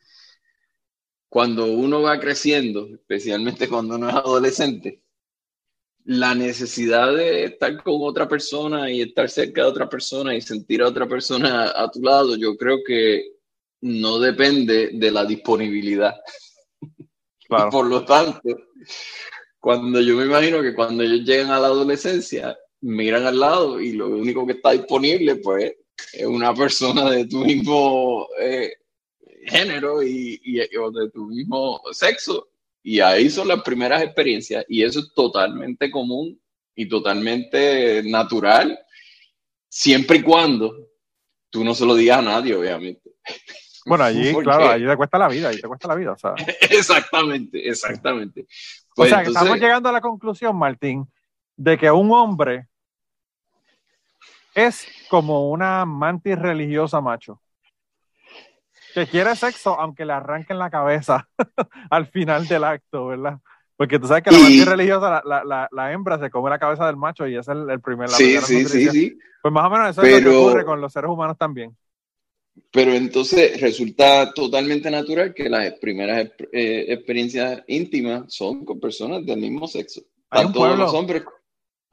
cuando 1.28 1.66
uno 1.66 2.02
va 2.02 2.20
creciendo, 2.20 2.88
especialmente 2.92 3.68
cuando 3.68 3.94
uno 3.96 4.08
es 4.08 4.14
adolescente, 4.14 5.02
la 6.04 6.34
necesidad 6.34 7.14
de 7.14 7.44
estar 7.44 7.82
con 7.82 7.94
otra 8.00 8.28
persona 8.28 8.90
y 8.90 9.02
estar 9.02 9.30
cerca 9.30 9.62
de 9.62 9.68
otra 9.68 9.88
persona 9.88 10.34
y 10.34 10.40
sentir 10.40 10.82
a 10.82 10.88
otra 10.88 11.06
persona 11.08 11.72
a 11.74 11.90
tu 11.90 12.02
lado, 12.02 12.36
yo 12.36 12.56
creo 12.56 12.78
que 12.84 13.36
no 13.82 14.18
depende 14.18 14.90
de 14.92 15.10
la 15.10 15.24
disponibilidad. 15.24 16.14
Claro. 17.48 17.68
Por 17.68 17.86
lo 17.86 18.02
tanto, 18.02 18.40
cuando 19.60 20.00
yo 20.00 20.16
me 20.16 20.24
imagino 20.24 20.62
que 20.62 20.74
cuando 20.74 21.02
ellos 21.02 21.20
llegan 21.20 21.50
a 21.50 21.60
la 21.60 21.66
adolescencia, 21.66 22.56
miran 22.80 23.26
al 23.26 23.38
lado 23.38 23.78
y 23.78 23.92
lo 23.92 24.08
único 24.08 24.46
que 24.46 24.54
está 24.54 24.70
disponible, 24.70 25.36
pues, 25.36 25.64
es 25.64 25.74
una 26.26 26.54
persona 26.54 27.10
de 27.10 27.26
tu 27.26 27.44
mismo 27.44 28.26
eh, 28.40 28.72
género 29.46 30.02
y, 30.02 30.40
y- 30.44 30.76
o 30.76 30.90
de 30.90 31.10
tu 31.10 31.26
mismo 31.26 31.80
sexo. 31.92 32.48
Y 32.82 33.00
ahí 33.00 33.30
son 33.30 33.48
las 33.48 33.62
primeras 33.62 34.02
experiencias. 34.02 34.64
Y 34.68 34.82
eso 34.82 35.00
es 35.00 35.12
totalmente 35.14 35.90
común 35.90 36.40
y 36.74 36.88
totalmente 36.88 38.02
natural, 38.04 38.78
siempre 39.68 40.18
y 40.18 40.22
cuando 40.22 40.74
tú 41.50 41.64
no 41.64 41.74
se 41.74 41.84
lo 41.86 41.94
digas 41.94 42.18
a 42.18 42.22
nadie, 42.22 42.54
obviamente. 42.54 43.10
Bueno, 43.84 44.04
allí, 44.04 44.32
claro, 44.44 44.68
allí 44.70 44.86
te 44.86 44.96
cuesta 44.96 45.18
la 45.18 45.26
vida, 45.26 45.48
allí 45.48 45.60
te 45.60 45.66
cuesta 45.66 45.88
la 45.88 45.96
vida. 45.96 46.12
O 46.12 46.16
sea, 46.16 46.34
Exactamente, 46.70 47.68
exactamente. 47.68 48.42
o 48.42 48.46
Pues 48.94 49.08
sea 49.08 49.18
que 49.18 49.26
entonces- 49.26 49.42
estamos 49.42 49.60
llegando 49.60 49.88
a 49.88 49.92
la 49.92 50.00
conclusión, 50.00 50.56
Martín, 50.56 51.04
de 51.56 51.76
que 51.76 51.90
un 51.90 52.12
hombre 52.12 52.68
es 54.54 54.86
como 55.08 55.50
una 55.50 55.84
mantis 55.84 56.38
religiosa 56.38 57.00
macho. 57.00 57.40
Que 58.94 59.06
quiere 59.06 59.34
sexo 59.36 59.78
aunque 59.80 60.04
le 60.04 60.12
arranquen 60.12 60.58
la 60.58 60.70
cabeza 60.70 61.28
al 61.90 62.06
final 62.06 62.46
del 62.46 62.64
acto, 62.64 63.06
¿verdad? 63.06 63.38
Porque 63.76 63.98
tú 63.98 64.06
sabes 64.06 64.22
que 64.22 64.30
la 64.30 64.38
Y- 64.38 64.42
mantis 64.42 64.66
religiosa, 64.66 65.10
la, 65.10 65.22
la- 65.24 65.44
la- 65.44 65.68
la 65.72 65.92
hembra 65.92 66.18
se 66.18 66.30
come 66.30 66.50
la 66.50 66.58
cabeza 66.58 66.86
del 66.86 66.96
macho 66.96 67.26
y 67.26 67.36
es 67.36 67.48
el, 67.48 67.68
el 67.70 67.80
primer 67.80 68.10
la 68.10 68.16
Sí, 68.16 68.36
sí, 68.38 68.64
sí, 68.66 68.88
sí. 68.90 69.18
Pues 69.40 69.52
más 69.52 69.66
o 69.66 69.70
menos 69.70 69.90
eso 69.90 70.02
es 70.02 70.10
lo 70.12 70.18
que 70.18 70.24
Pero- 70.24 70.42
ocurre 70.46 70.64
con 70.64 70.80
los 70.80 70.92
seres 70.92 71.10
humanos 71.10 71.36
también. 71.38 71.76
Pero 72.70 72.92
entonces 72.92 73.58
resulta 73.62 74.30
totalmente 74.34 74.90
natural 74.90 75.32
que 75.32 75.48
las 75.48 75.72
primeras 75.80 76.28
eh, 76.52 76.84
experiencias 76.88 77.62
íntimas 77.66 78.24
son 78.28 78.62
con 78.66 78.78
personas 78.78 79.24
del 79.24 79.40
mismo 79.40 79.66
sexo, 79.66 80.02
tanto 80.28 80.76
los 80.76 80.92
hombres 80.92 81.24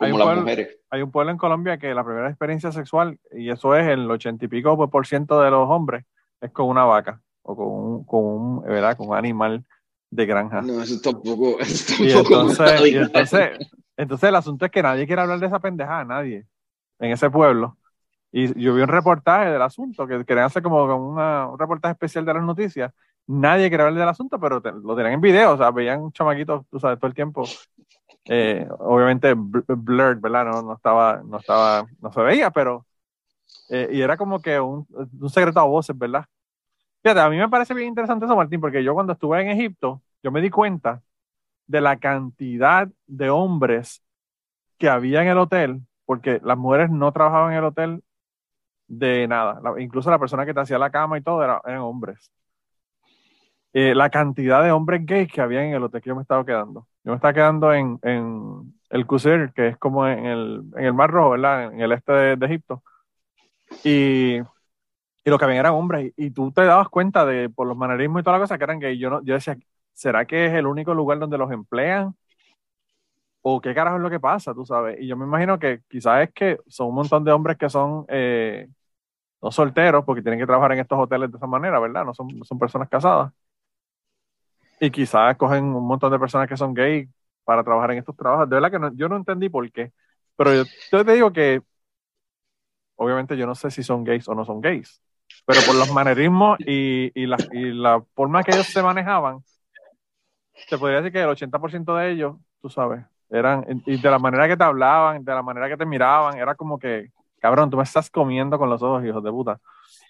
como 0.07 0.17
las 0.19 0.25
pueblo- 0.27 0.41
mujeres. 0.41 0.77
Hay 0.89 1.01
un 1.01 1.11
pueblo 1.11 1.31
en 1.31 1.37
Colombia 1.37 1.77
que 1.77 1.93
la 1.93 2.03
primera 2.03 2.29
experiencia 2.29 2.71
sexual, 2.71 3.19
y 3.31 3.49
eso 3.51 3.75
es 3.75 3.87
el 3.87 4.09
ochenta 4.09 4.45
y 4.45 4.47
pico 4.47 4.75
pues, 4.77 4.89
por 4.89 5.05
ciento 5.05 5.41
de 5.41 5.51
los 5.51 5.69
hombres, 5.69 6.05
es 6.41 6.51
con 6.51 6.67
una 6.67 6.85
vaca 6.85 7.21
o 7.43 7.55
con 7.55 7.67
un, 7.67 8.03
con 8.05 8.23
un, 8.23 8.61
¿verdad? 8.63 8.95
Con 8.97 9.09
un 9.09 9.15
animal 9.15 9.63
de 10.09 10.25
granja. 10.25 10.61
No, 10.61 10.81
eso 10.81 10.99
tampoco, 11.03 11.59
eso 11.59 12.03
Y 12.03 12.11
entonces, 12.11 12.81
y 12.87 12.97
entonces, 12.97 13.49
entonces 13.97 14.29
el 14.29 14.35
asunto 14.35 14.65
es 14.65 14.71
que 14.71 14.81
nadie 14.81 15.05
quiere 15.05 15.21
hablar 15.21 15.39
de 15.39 15.47
esa 15.47 15.59
pendejada, 15.59 16.03
nadie, 16.05 16.45
en 16.99 17.11
ese 17.11 17.29
pueblo. 17.29 17.77
Y 18.31 18.47
yo 18.61 18.73
vi 18.75 18.81
un 18.81 18.87
reportaje 18.87 19.49
del 19.49 19.61
asunto, 19.61 20.05
que 20.07 20.23
querían 20.23 20.45
hacer 20.45 20.61
como 20.63 20.87
como 20.87 21.09
una- 21.09 21.47
un 21.47 21.57
reportaje 21.59 21.93
especial 21.93 22.25
de 22.25 22.33
las 22.35 22.43
noticias. 22.43 22.91
Nadie 23.27 23.69
quería 23.69 23.85
hablar 23.87 23.99
del 23.99 24.09
asunto, 24.09 24.39
pero 24.39 24.61
te- 24.61 24.71
lo 24.71 24.95
tenían 24.95 25.13
en 25.15 25.21
video, 25.21 25.53
o 25.53 25.57
sea, 25.57 25.71
veían 25.71 26.11
chamaquitos, 26.11 26.65
tú 26.69 26.79
sabes, 26.79 26.97
todo 26.99 27.07
el 27.07 27.13
tiempo. 27.15 27.43
Eh, 28.25 28.67
obviamente 28.79 29.35
bl- 29.35 29.63
blurred, 29.67 30.19
¿verdad? 30.21 30.45
No, 30.45 30.61
no 30.61 30.73
estaba, 30.75 31.21
no 31.23 31.37
estaba, 31.39 31.87
no 31.99 32.11
se 32.13 32.21
veía, 32.21 32.51
pero 32.51 32.85
eh, 33.69 33.89
y 33.93 34.01
era 34.01 34.17
como 34.17 34.41
que 34.41 34.59
un, 34.59 34.87
un 35.21 35.29
secreto 35.29 35.59
a 35.59 35.63
voces, 35.65 35.97
¿verdad? 35.97 36.25
Fíjate, 37.03 37.21
a 37.21 37.29
mí 37.29 37.37
me 37.37 37.49
parece 37.49 37.73
bien 37.75 37.89
interesante 37.89 38.25
eso, 38.25 38.35
Martín, 38.35 38.61
porque 38.61 38.83
yo 38.83 38.93
cuando 38.95 39.13
estuve 39.13 39.41
en 39.41 39.49
Egipto, 39.49 40.03
yo 40.23 40.31
me 40.31 40.41
di 40.41 40.49
cuenta 40.51 41.03
de 41.67 41.81
la 41.81 41.97
cantidad 41.99 42.89
de 43.07 43.29
hombres 43.31 44.03
que 44.77 44.89
había 44.89 45.21
en 45.23 45.29
el 45.29 45.37
hotel, 45.39 45.81
porque 46.05 46.41
las 46.43 46.57
mujeres 46.57 46.89
no 46.91 47.11
trabajaban 47.13 47.53
en 47.53 47.59
el 47.59 47.65
hotel 47.65 48.03
de 48.87 49.27
nada. 49.27 49.59
La- 49.63 49.81
incluso 49.81 50.11
la 50.11 50.19
persona 50.19 50.45
que 50.45 50.53
te 50.53 50.61
hacía 50.61 50.79
la 50.79 50.91
cama 50.91 51.17
y 51.17 51.21
todo 51.23 51.43
era- 51.43 51.61
eran 51.65 51.81
hombres. 51.81 52.31
Eh, 53.73 53.93
la 53.95 54.09
cantidad 54.09 54.63
de 54.63 54.71
hombres 54.71 55.05
gays 55.05 55.31
que 55.31 55.41
había 55.41 55.63
en 55.63 55.73
el 55.73 55.83
hotel 55.83 56.01
que 56.01 56.09
yo 56.09 56.15
me 56.15 56.21
estaba 56.23 56.45
quedando. 56.45 56.87
Yo 57.03 57.11
me 57.11 57.15
estaba 57.15 57.33
quedando 57.33 57.73
en, 57.73 57.99
en 58.03 58.73
el 58.89 59.05
Qusir, 59.07 59.51
que 59.55 59.69
es 59.69 59.77
como 59.77 60.07
en 60.07 60.25
el, 60.25 60.63
en 60.75 60.85
el 60.85 60.93
Mar 60.93 61.11
Rojo, 61.11 61.31
¿verdad? 61.31 61.73
En 61.73 61.81
el 61.81 61.91
este 61.91 62.11
de, 62.11 62.45
Egipto. 62.45 62.83
Y, 63.83 64.37
y 64.39 65.29
lo 65.29 65.37
que 65.37 65.45
habían 65.45 65.59
eran 65.59 65.73
hombres. 65.73 66.13
Y, 66.17 66.27
y 66.27 66.31
tú 66.31 66.51
te 66.51 66.63
dabas 66.65 66.89
cuenta 66.89 67.25
de, 67.25 67.49
por 67.49 67.67
los 67.67 67.77
manerismos 67.77 68.21
y 68.21 68.23
toda 68.23 68.37
la 68.37 68.43
cosa, 68.43 68.57
que 68.57 68.63
eran 68.63 68.79
gays. 68.79 68.99
Yo, 68.99 69.09
no, 69.09 69.23
yo 69.23 69.33
decía, 69.35 69.57
¿será 69.93 70.25
que 70.25 70.47
es 70.47 70.53
el 70.53 70.67
único 70.67 70.93
lugar 70.93 71.19
donde 71.19 71.37
los 71.37 71.51
emplean? 71.51 72.15
¿O 73.41 73.61
qué 73.61 73.73
carajo 73.73 73.97
es 73.97 74.01
lo 74.01 74.09
que 74.09 74.19
pasa, 74.19 74.53
tú 74.53 74.65
sabes? 74.65 74.99
Y 74.99 75.07
yo 75.07 75.15
me 75.15 75.25
imagino 75.25 75.57
que 75.59 75.81
quizás 75.87 76.23
es 76.23 76.33
que 76.33 76.57
son 76.67 76.87
un 76.89 76.95
montón 76.95 77.23
de 77.23 77.31
hombres 77.31 77.57
que 77.57 77.69
son 77.69 78.05
eh, 78.09 78.67
no 79.41 79.51
solteros, 79.51 80.05
porque 80.05 80.21
tienen 80.21 80.39
que 80.39 80.45
trabajar 80.45 80.73
en 80.73 80.79
estos 80.79 80.99
hoteles 80.99 81.31
de 81.31 81.37
esa 81.37 81.47
manera, 81.47 81.79
¿verdad? 81.79 82.05
No 82.05 82.13
son, 82.13 82.29
son 82.43 82.59
personas 82.59 82.89
casadas. 82.89 83.33
Y 84.79 84.91
quizás 84.91 85.35
cogen 85.37 85.65
un 85.65 85.85
montón 85.87 86.11
de 86.11 86.19
personas 86.19 86.47
que 86.47 86.57
son 86.57 86.73
gays 86.73 87.09
para 87.43 87.63
trabajar 87.63 87.91
en 87.91 87.99
estos 87.99 88.15
trabajos. 88.15 88.49
De 88.49 88.55
verdad 88.55 88.71
que 88.71 88.79
no- 88.79 88.93
yo 88.95 89.09
no 89.09 89.17
entendí 89.17 89.49
por 89.49 89.69
qué. 89.71 89.91
Pero 90.35 90.53
yo, 90.55 90.63
yo 90.91 91.05
te 91.05 91.13
digo 91.13 91.31
que, 91.33 91.61
obviamente 92.95 93.37
yo 93.37 93.45
no 93.45 93.55
sé 93.55 93.71
si 93.71 93.83
son 93.83 94.03
gays 94.03 94.27
o 94.27 94.35
no 94.35 94.45
son 94.45 94.61
gays, 94.61 95.01
pero 95.45 95.63
por 95.63 95.75
los 95.75 95.89
manerismos 95.89 96.57
y, 96.65 97.11
y, 97.19 97.25
la, 97.27 97.43
y 97.51 97.71
la 97.73 98.01
forma 98.15 98.43
que 98.43 98.51
ellos 98.53 98.67
se 98.67 98.81
manejaban, 98.83 99.39
te 100.67 100.77
podría 100.77 100.97
decir 100.97 101.11
que 101.13 101.21
el 101.21 101.29
80% 101.29 101.95
de 101.95 102.11
ellos, 102.11 102.35
tú 102.61 102.69
sabes, 102.69 103.03
eran, 103.29 103.65
y 103.85 103.97
de 103.97 104.09
la 104.11 104.19
manera 104.19 104.47
que 104.47 104.57
te 104.57 104.63
hablaban, 104.63 105.23
de 105.23 105.33
la 105.33 105.41
manera 105.41 105.67
que 105.69 105.77
te 105.77 105.85
miraban, 105.85 106.37
era 106.37 106.55
como 106.55 106.77
que, 106.79 107.11
cabrón, 107.39 107.69
tú 107.69 107.77
me 107.77 107.83
estás 107.83 108.09
comiendo 108.09 108.57
con 108.57 108.69
los 108.69 108.81
ojos, 108.81 109.03
hijos 109.05 109.23
de 109.23 109.31
puta. 109.31 109.59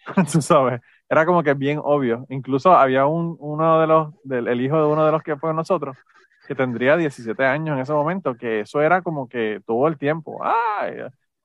sabes, 0.41 0.81
era 1.09 1.25
como 1.25 1.43
que 1.43 1.53
bien 1.53 1.79
obvio. 1.83 2.25
Incluso 2.29 2.73
había 2.75 3.05
un, 3.05 3.35
uno 3.39 3.79
de 3.79 3.88
los, 3.88 4.13
del, 4.23 4.47
el 4.47 4.62
hijo 4.62 4.77
de 4.77 4.88
uno 4.88 5.05
de 5.05 5.12
los 5.12 5.23
que 5.23 5.38
fue 5.38 5.53
nosotros, 5.53 5.97
que 6.47 6.55
tendría 6.55 6.97
17 6.97 7.45
años 7.45 7.75
en 7.75 7.81
ese 7.81 7.93
momento, 7.93 8.35
que 8.35 8.62
eso 8.62 8.81
era 8.81 9.01
como 9.01 9.27
que 9.27 9.62
todo 9.65 9.88
el 9.88 9.97
tiempo. 9.97 10.41
¡Ay! 10.43 10.97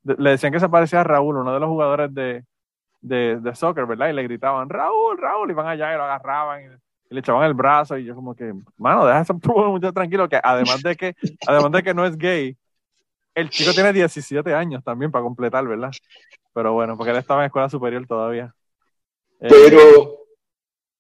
Le 0.04 0.30
decían 0.30 0.52
que 0.52 0.60
se 0.60 0.68
parecía 0.68 1.00
a 1.00 1.04
Raúl, 1.04 1.36
uno 1.36 1.52
de 1.54 1.60
los 1.60 1.68
jugadores 1.68 2.12
de, 2.14 2.44
de, 3.00 3.38
de 3.40 3.54
soccer, 3.54 3.86
¿verdad? 3.86 4.08
Y 4.08 4.12
le 4.14 4.22
gritaban, 4.22 4.68
Raúl, 4.68 5.18
Raúl, 5.18 5.50
y 5.50 5.54
van 5.54 5.68
allá 5.68 5.94
y 5.94 5.96
lo 5.96 6.04
agarraban 6.04 6.62
y, 6.62 6.66
y 7.10 7.14
le 7.14 7.20
echaban 7.20 7.44
el 7.44 7.54
brazo 7.54 7.98
y 7.98 8.04
yo 8.04 8.14
como 8.14 8.34
que, 8.34 8.52
mano, 8.76 9.06
deja 9.06 9.20
ese 9.20 9.32
muchacho 9.44 9.92
tranquilo, 9.92 10.28
que 10.28 10.40
además 10.42 10.82
de 10.82 10.96
que, 10.96 11.14
además 11.46 11.72
de 11.72 11.82
que 11.82 11.94
no 11.94 12.06
es 12.06 12.16
gay, 12.18 12.56
el 13.34 13.50
chico 13.50 13.72
tiene 13.72 13.92
17 13.92 14.54
años 14.54 14.82
también 14.84 15.10
para 15.10 15.24
completar, 15.24 15.66
¿verdad? 15.66 15.90
Pero 16.54 16.72
bueno, 16.72 16.96
porque 16.96 17.10
él 17.12 17.18
estaba 17.18 17.42
en 17.42 17.46
escuela 17.46 17.68
superior 17.68 18.06
todavía. 18.06 18.54
Eh, 19.40 19.48
Pero 19.50 20.18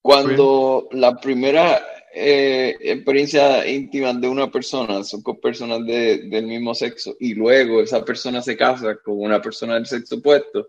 cuando 0.02 0.88
la 0.92 1.16
primera 1.16 1.80
eh, 2.14 2.76
experiencia 2.80 3.66
íntima 3.66 4.12
de 4.14 4.28
una 4.28 4.50
persona 4.50 5.02
son 5.04 5.22
con 5.22 5.40
personas 5.40 5.84
de- 5.86 6.28
del 6.28 6.46
mismo 6.46 6.74
sexo 6.74 7.16
y 7.20 7.34
luego 7.34 7.80
esa 7.82 8.04
persona 8.04 8.42
se 8.42 8.56
casa 8.56 8.96
con 9.04 9.20
una 9.20 9.42
persona 9.42 9.74
del 9.74 9.86
sexo 9.86 10.16
opuesto, 10.16 10.68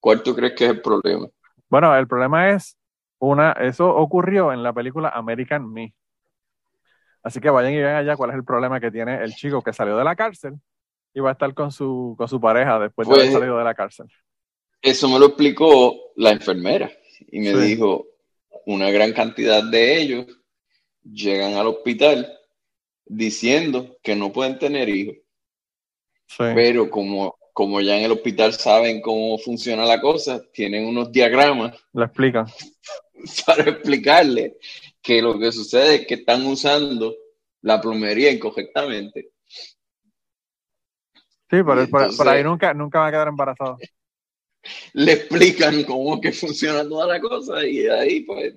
¿cuál 0.00 0.22
tú 0.22 0.34
crees 0.34 0.54
que 0.54 0.64
es 0.66 0.70
el 0.72 0.82
problema? 0.82 1.28
Bueno, 1.68 1.94
el 1.96 2.08
problema 2.08 2.50
es 2.50 2.76
una, 3.18 3.52
eso 3.52 3.88
ocurrió 3.94 4.52
en 4.52 4.62
la 4.62 4.72
película 4.72 5.10
American 5.10 5.70
Me. 5.72 5.94
Así 7.22 7.40
que 7.40 7.50
vayan 7.50 7.72
y 7.72 7.78
vean 7.78 7.96
allá 7.96 8.16
cuál 8.16 8.30
es 8.30 8.36
el 8.36 8.44
problema 8.44 8.80
que 8.80 8.90
tiene 8.90 9.22
el 9.22 9.34
chico 9.34 9.62
que 9.62 9.72
salió 9.72 9.96
de 9.96 10.04
la 10.04 10.16
cárcel 10.16 10.54
y 11.14 11.20
va 11.20 11.30
a 11.30 11.32
estar 11.32 11.52
con 11.54 11.70
su, 11.72 12.14
con 12.16 12.28
su 12.28 12.40
pareja 12.40 12.78
después 12.78 13.06
de 13.08 13.14
Pues- 13.14 13.22
haber 13.28 13.32
salido 13.40 13.58
de 13.58 13.64
la 13.64 13.74
cárcel. 13.74 14.06
Eso 14.80 15.08
me 15.08 15.18
lo 15.18 15.26
explicó 15.26 16.12
la 16.16 16.30
enfermera 16.30 16.90
y 17.32 17.40
me 17.40 17.52
Sí. 17.52 17.58
dijo, 17.74 18.06
una 18.66 18.90
gran 18.90 19.12
cantidad 19.12 19.62
de 19.62 20.00
ellos 20.00 20.26
llegan 21.02 21.54
al 21.54 21.66
hospital 21.68 22.32
diciendo 23.06 23.96
que 24.02 24.14
no 24.14 24.32
pueden 24.32 24.58
tener 24.58 24.88
hijos, 24.88 25.16
Sí. 26.26 26.44
pero 26.54 26.90
como, 26.90 27.38
como 27.52 27.80
ya 27.80 27.96
en 27.98 28.04
el 28.04 28.12
hospital 28.12 28.52
saben 28.52 29.00
cómo 29.00 29.38
funciona 29.38 29.84
la 29.84 30.00
cosa, 30.00 30.42
tienen 30.52 30.86
unos 30.86 31.10
diagramas 31.10 31.74
Lo 31.92 32.04
explican. 32.04 32.46
para 33.46 33.64
explicarle 33.70 34.58
que 35.02 35.22
lo 35.22 35.38
que 35.38 35.50
sucede 35.50 35.94
es 35.96 36.06
que 36.06 36.14
están 36.14 36.46
usando 36.46 37.16
la 37.62 37.80
plomería 37.80 38.30
incorrectamente. 38.30 39.30
Sí, 41.50 41.62
por, 41.62 41.82
Y 41.82 41.86
por- 41.86 42.28
ahí 42.28 42.44
nunca, 42.44 42.74
nunca 42.74 43.00
va 43.00 43.06
a 43.08 43.10
quedar 43.10 43.28
embarazado. 43.28 43.78
Le 44.92 45.12
explican 45.12 45.82
cómo 45.84 46.20
que 46.20 46.32
funciona 46.32 46.86
toda 46.86 47.06
la 47.06 47.20
cosa 47.20 47.64
y 47.64 47.86
ahí 47.86 48.20
pues 48.20 48.54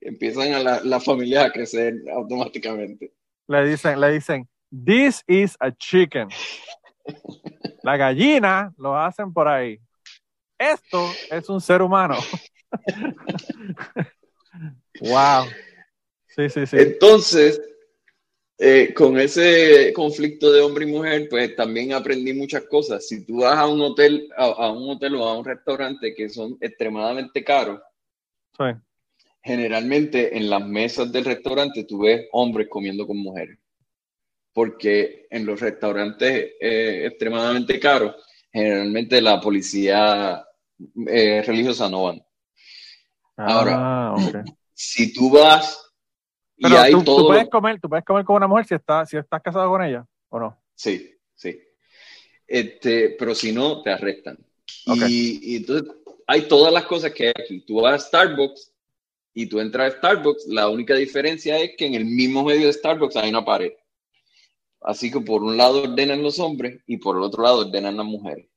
empiezan 0.00 0.54
a 0.54 0.60
la, 0.60 0.80
la 0.84 1.00
familia 1.00 1.44
a 1.44 1.52
crecer 1.52 1.94
automáticamente. 2.14 3.12
Le 3.48 3.66
dicen, 3.66 4.00
le 4.00 4.12
dicen, 4.12 4.48
this 4.70 5.22
is 5.26 5.56
a 5.60 5.70
chicken. 5.72 6.28
La 7.82 7.96
gallina 7.96 8.72
lo 8.76 8.96
hacen 8.96 9.32
por 9.32 9.48
ahí. 9.48 9.80
Esto 10.58 11.10
es 11.30 11.48
un 11.48 11.60
ser 11.60 11.82
humano. 11.82 12.16
wow. 15.00 15.46
Sí, 16.28 16.48
sí, 16.50 16.66
sí. 16.66 16.76
Entonces, 16.78 17.60
eh, 18.62 18.92
con 18.94 19.18
ese 19.18 19.92
conflicto 19.94 20.52
de 20.52 20.60
hombre 20.60 20.84
y 20.86 20.92
mujer, 20.92 21.28
pues 21.30 21.56
también 21.56 21.92
aprendí 21.94 22.34
muchas 22.34 22.64
cosas. 22.64 23.06
Si 23.08 23.24
tú 23.24 23.40
vas 23.40 23.56
a 23.56 23.66
un 23.66 23.80
hotel, 23.80 24.28
a, 24.36 24.44
a 24.44 24.70
un 24.70 24.90
hotel 24.90 25.14
o 25.16 25.24
a 25.24 25.38
un 25.38 25.44
restaurante 25.44 26.14
que 26.14 26.28
son 26.28 26.56
extremadamente 26.60 27.42
caros, 27.42 27.80
Sí. 28.58 28.64
generalmente 29.42 30.36
en 30.36 30.50
las 30.50 30.62
mesas 30.66 31.10
del 31.10 31.24
restaurante 31.24 31.84
tú 31.84 32.00
ves 32.00 32.26
hombres 32.32 32.68
comiendo 32.68 33.06
con 33.06 33.16
mujeres. 33.16 33.58
Porque 34.52 35.26
en 35.30 35.46
los 35.46 35.58
restaurantes 35.60 36.52
eh, 36.60 37.06
extremadamente 37.06 37.80
caros, 37.80 38.16
generalmente 38.52 39.22
la 39.22 39.40
policía 39.40 40.44
eh, 41.06 41.42
religiosa 41.46 41.88
no 41.88 42.02
van. 42.04 42.22
Ahora, 43.36 43.74
Ah, 43.78 44.14
ok. 44.18 44.36
Si 44.74 45.12
tú 45.14 45.30
vas 45.30 45.89
y 46.60 46.64
Pero 46.64 46.78
hay 46.78 46.92
tú, 46.92 46.98
tú 46.98 47.04
todo... 47.04 47.26
puedes 47.28 47.48
comer, 47.48 47.80
tú 47.80 47.88
puedes 47.88 48.04
comer 48.04 48.22
con 48.22 48.36
una 48.36 48.46
mujer 48.46 48.66
si 48.66 48.74
estás, 48.74 49.08
si 49.08 49.16
estás 49.16 49.40
casado 49.40 49.70
con 49.70 49.82
ella, 49.82 50.06
¿o 50.28 50.38
no? 50.38 50.62
Sí, 50.74 51.10
sí. 51.34 51.58
Este, 52.46 53.16
pero 53.18 53.34
si 53.34 53.50
no, 53.50 53.80
te 53.80 53.90
arrestan. 53.90 54.36
Ok. 54.86 54.98
Y, 55.08 55.54
y 55.54 55.56
entonces 55.56 55.90
hay 56.26 56.42
todas 56.42 56.70
las 56.70 56.84
cosas 56.84 57.12
que 57.12 57.28
hay 57.28 57.32
aquí. 57.34 57.62
Tú 57.62 57.80
vas 57.80 57.94
a 57.94 58.06
Starbucks 58.06 58.74
y 59.32 59.46
tú 59.46 59.58
entras 59.58 59.94
a 59.94 59.96
Starbucks, 59.96 60.48
la 60.48 60.68
única 60.68 60.94
diferencia 60.94 61.58
es 61.58 61.70
que 61.78 61.86
en 61.86 61.94
el 61.94 62.04
mismo 62.04 62.44
medio 62.44 62.66
de 62.66 62.74
Starbucks 62.74 63.16
hay 63.16 63.30
una 63.30 63.42
pared. 63.42 63.72
Así 64.82 65.10
que 65.10 65.20
por 65.20 65.42
un 65.42 65.56
lado 65.56 65.84
ordenan 65.84 66.22
los 66.22 66.38
hombres 66.40 66.82
y 66.86 66.98
por 66.98 67.16
el 67.16 67.22
otro 67.22 67.42
lado 67.42 67.60
ordenan 67.60 67.96
las 67.96 68.04
mujeres. 68.04 68.48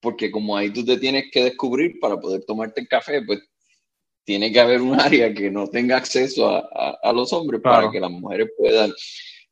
Porque 0.00 0.30
como 0.30 0.56
ahí 0.56 0.70
tú 0.70 0.86
te 0.86 0.96
tienes 0.96 1.26
que 1.30 1.44
descubrir 1.44 2.00
para 2.00 2.18
poder 2.18 2.44
tomarte 2.46 2.80
el 2.80 2.88
café, 2.88 3.20
pues 3.20 3.40
tiene 4.24 4.52
que 4.52 4.60
haber 4.60 4.80
un 4.82 4.98
área 5.00 5.32
que 5.34 5.50
no 5.50 5.66
tenga 5.68 5.96
acceso 5.96 6.48
a, 6.48 6.58
a- 6.60 6.98
a 7.02 7.12
los 7.12 7.32
hombres 7.32 7.60
Claro. 7.60 7.82
para 7.82 7.92
que 7.92 8.00
las 8.00 8.10
mujeres 8.10 8.48
puedan. 8.56 8.92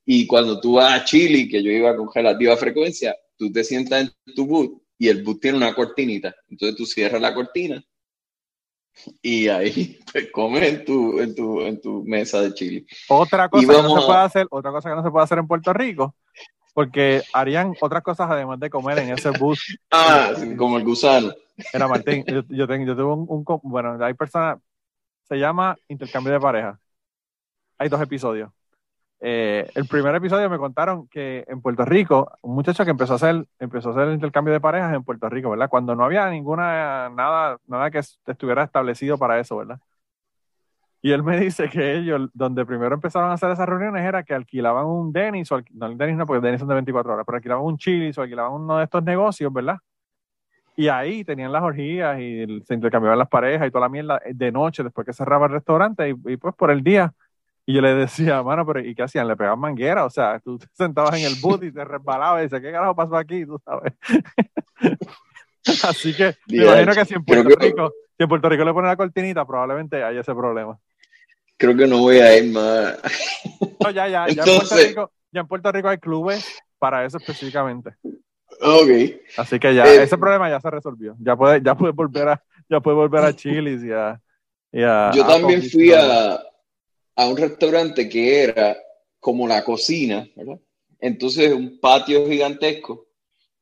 Y 0.05 0.27
cuando 0.27 0.61
tú 0.61 0.75
vas 0.75 1.01
a 1.01 1.05
Chile, 1.05 1.49
que 1.49 1.63
yo 1.63 1.71
iba 1.71 1.97
con 1.97 2.09
relativa 2.15 2.57
frecuencia, 2.57 3.15
tú 3.37 3.51
te 3.53 3.63
sientas 3.65 4.03
en 4.27 4.35
tu 4.35 4.47
boot 4.47 4.83
y 4.99 5.09
el 5.09 5.23
boot 5.23 5.41
tiene 5.41 5.59
una 5.59 5.75
cortinita. 5.75 6.35
Entonces 6.49 6.77
tú 6.77 6.87
cierras 6.87 7.21
la 7.21 7.35
cortina 7.35 7.83
y 9.23 9.49
ahí 9.49 9.99
pues, 10.13 10.31
comes 10.33 10.63
en 10.63 10.85
tu, 10.85 11.21
en, 11.21 11.35
tu, 11.35 11.61
en 11.63 11.81
tu 11.81 12.03
mesa 12.05 12.41
de 12.43 12.53
chile. 12.55 12.87
Otra 13.09 13.49
cosa 13.49 13.67
que 13.67 13.83
no 13.83 14.01
se 14.01 14.07
puede 14.07 14.19
hacer, 14.19 14.47
otra 14.51 14.71
cosa 14.73 14.91
que 14.91 14.97
no 14.97 15.03
se 15.03 15.11
puede 15.11 15.25
hacer 15.25 15.39
en 15.39 15.47
Puerto 15.47 15.73
Rico, 15.73 16.15
porque 16.81 17.23
harían 17.35 17.75
otras 17.79 18.03
cosas 18.03 18.31
además 18.31 18.59
de 18.59 18.71
comer 18.71 19.01
en 19.01 19.11
ese 19.11 19.29
bus. 19.31 19.79
Ah, 19.91 20.33
como 20.57 20.79
el 20.79 20.85
gusano. 20.85 21.31
Era 21.75 21.87
Martín, 21.87 22.25
yo, 22.27 22.43
yo, 22.49 22.67
tengo, 22.67 22.87
yo 22.87 22.97
tuve 22.97 23.13
un, 23.13 23.45
bueno, 23.65 24.03
hay 24.03 24.15
personas, 24.15 24.59
se 25.29 25.37
llama 25.37 25.77
intercambio 25.89 26.33
de 26.33 26.41
pareja. 26.41 26.81
Hay 27.77 27.91
dos 27.91 28.01
episodios. 28.01 28.51
Eh, 29.21 29.71
el 29.75 29.87
primer 29.87 30.15
episodio 30.15 30.49
me 30.49 30.57
contaron 30.57 31.07
que 31.09 31.45
en 31.49 31.61
Puerto 31.61 31.85
Rico, 31.85 32.33
un 32.41 32.55
muchacho 32.55 32.83
que 32.87 32.93
empezó 32.93 33.13
a 33.13 33.17
hacer, 33.17 33.45
empezó 33.59 33.91
a 33.91 33.93
hacer 33.93 34.09
el 34.09 34.15
intercambio 34.15 34.55
de 34.55 34.61
parejas 34.61 34.95
en 34.95 35.05
Puerto 35.05 35.29
Rico, 35.29 35.51
¿verdad? 35.51 35.69
Cuando 35.69 35.95
no 35.95 36.05
había 36.07 36.31
ninguna, 36.31 37.11
nada, 37.11 37.59
nada 37.67 37.91
que 37.91 37.99
estuviera 37.99 38.65
establecido 38.65 39.19
para 39.19 39.39
eso, 39.39 39.59
¿verdad? 39.59 39.81
Y 41.03 41.13
él 41.13 41.23
me 41.23 41.39
dice 41.41 41.69
que 41.71 41.97
ellos, 41.97 42.29
donde 42.35 42.67
primero 42.67 42.95
empezaron 42.95 43.31
a 43.31 43.35
hacer 43.35 43.51
esas 43.51 43.69
reuniones, 43.69 44.05
era 44.05 44.23
que 44.23 44.35
alquilaban 44.35 44.87
un 44.87 45.13
Dennis, 45.13 45.51
o 45.53 45.57
alqui- 45.59 45.73
no 45.75 45.87
el 45.87 45.97
Dennis 45.97 46.17
no, 46.17 46.27
porque 46.27 46.39
el 46.39 46.43
Dennis 46.43 46.61
son 46.61 46.69
de 46.69 46.75
24 46.75 47.13
horas, 47.15 47.25
pero 47.27 47.37
alquilaban 47.37 47.65
un 47.65 47.79
Chili's 47.79 48.19
o 48.19 48.23
alquilaban 48.23 48.53
uno 48.53 48.79
de 48.79 48.85
estos 48.85 49.03
negocios, 49.03 49.53
¿verdad? 49.53 49.79
Y 50.77 50.89
ahí 50.89 51.25
tenían 51.25 51.53
las 51.53 51.63
orgías 51.63 52.19
y 52.21 52.63
se 52.67 52.75
intercambiaban 52.75 53.19
las 53.19 53.29
parejas 53.29 53.69
y 53.69 53.71
toda 53.71 53.83
la 53.83 53.89
mierda 53.91 54.21
de 54.31 54.53
noche 54.53 54.83
después 54.83 55.07
que 55.07 55.13
cerraba 55.13 55.47
el 55.47 55.53
restaurante 55.53 56.09
y, 56.11 56.15
y 56.33 56.37
pues 56.39 56.55
por 56.55 56.71
el 56.71 56.83
día. 56.83 57.13
Y 57.67 57.75
yo 57.75 57.83
le 57.83 57.95
decía, 57.95 58.43
mano, 58.45 58.67
pero 58.67 58.81
¿y 58.81 58.95
qué 58.95 59.03
hacían? 59.05 59.29
Le 59.29 59.37
pegaban 59.37 59.61
manguera, 59.61 60.05
o 60.07 60.11
sea, 60.11 60.41
tú 60.41 60.59
te 60.59 60.67
sentabas 60.75 61.15
en 61.17 61.25
el 61.25 61.37
boot 61.37 61.63
y 61.65 61.73
te 61.73 61.85
resbalabas 61.85 62.41
y 62.43 62.45
dices, 62.45 62.61
¿qué 62.63 62.73
carajo 62.73 62.95
pasó 62.97 63.17
aquí? 63.17 63.47
Tú 63.47 63.59
sabes. 63.65 63.95
Así 65.83 66.15
que 66.15 66.37
me 66.57 66.65
imagino 66.65 66.95
que 66.95 67.05
si 67.05 67.15
en 67.15 67.25
Puerto 67.25 67.51
Rico, 67.59 67.95
si 68.17 68.23
en 68.25 68.29
Puerto 68.29 68.49
Rico 68.49 68.65
le 68.65 68.73
ponen 68.73 68.89
la 68.89 68.97
cortinita, 68.97 69.47
probablemente 69.47 70.03
haya 70.03 70.21
ese 70.21 70.35
problema. 70.35 70.79
Creo 71.61 71.77
que 71.77 71.87
no 71.87 71.99
voy 71.99 72.17
a 72.21 72.39
ir 72.39 72.51
más. 72.51 72.97
No, 73.83 73.91
ya, 73.91 74.09
ya, 74.09 74.27
ya 74.29 74.43
en 74.45 74.49
Puerto 74.57 74.77
Rico, 74.77 75.13
ya 75.31 75.41
en 75.43 75.47
Puerto 75.47 75.73
Rico 75.73 75.89
hay 75.89 75.99
clubes 75.99 76.43
para 76.79 77.05
eso 77.05 77.19
específicamente. 77.19 77.91
Ok. 78.63 78.89
Así 79.37 79.59
que 79.61 79.75
ya, 79.75 79.85
Eh, 79.85 80.03
ese 80.05 80.17
problema 80.17 80.49
ya 80.49 80.59
se 80.59 80.71
resolvió. 80.71 81.17
Ya 81.21 81.37
puedes, 81.37 81.63
ya 81.63 81.75
puedes 81.75 81.95
volver 81.95 82.29
a, 82.29 82.43
ya 82.69 82.81
puedes 82.81 82.97
volver 82.97 83.25
a 83.25 83.37
Chili's 83.37 83.85
y 83.85 83.93
a, 83.93 84.19
y 84.73 84.83
a- 84.83 85.11
Yo 85.11 85.23
a 85.23 85.29
también 85.29 85.63
fui 85.63 85.93
a, 85.93 86.35
a 87.17 87.27
un 87.29 87.37
restaurante 87.37 88.09
que 88.09 88.45
era 88.45 88.75
como 89.19 89.47
la 89.47 89.63
cocina, 89.63 90.27
¿verdad? 90.35 90.59
Entonces 90.99 91.53
un 91.53 91.79
patio 91.79 92.27
gigantesco 92.27 93.07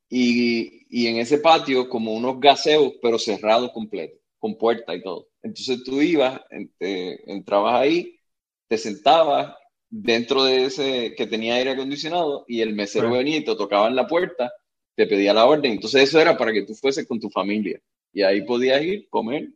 y, 0.09 0.87
y 0.89 1.09
en 1.09 1.17
ese 1.17 1.39
patio 1.39 1.89
como 1.89 2.15
unos 2.15 2.39
gaseos, 2.39 2.95
pero 3.03 3.19
cerrados 3.19 3.73
completo, 3.73 4.19
con 4.39 4.57
puerta 4.57 4.95
y 4.95 5.03
todo. 5.03 5.29
Entonces 5.49 5.83
tú 5.85 6.01
ibas, 6.01 6.41
te- 6.79 7.31
entrabas 7.33 7.81
ahí, 7.81 8.19
te 8.69 8.79
sentabas 8.79 9.55
dentro 9.91 10.45
de 10.45 10.67
ese 10.67 11.15
que 11.17 11.27
tenía 11.27 11.55
aire 11.55 11.71
acondicionado 11.71 12.45
y 12.47 12.61
el 12.61 12.75
mesero 12.75 13.09
Sí. 13.11 13.15
venía 13.17 13.37
y 13.39 13.45
te 13.45 13.57
tocaba 13.57 13.89
en 13.89 13.97
la 13.97 14.07
puerta, 14.07 14.53
te 14.95 15.07
pedía 15.07 15.33
la 15.33 15.47
orden. 15.47 15.73
Entonces 15.73 16.03
eso 16.03 16.21
era 16.21 16.37
para 16.37 16.53
que 16.53 16.63
tú 16.63 16.75
fueses 16.75 17.07
con 17.07 17.19
tu 17.19 17.31
familia 17.31 17.81
y 18.13 18.23
ahí 18.23 18.43
podías 18.43 18.83
ir, 18.83 19.09
comer 19.09 19.49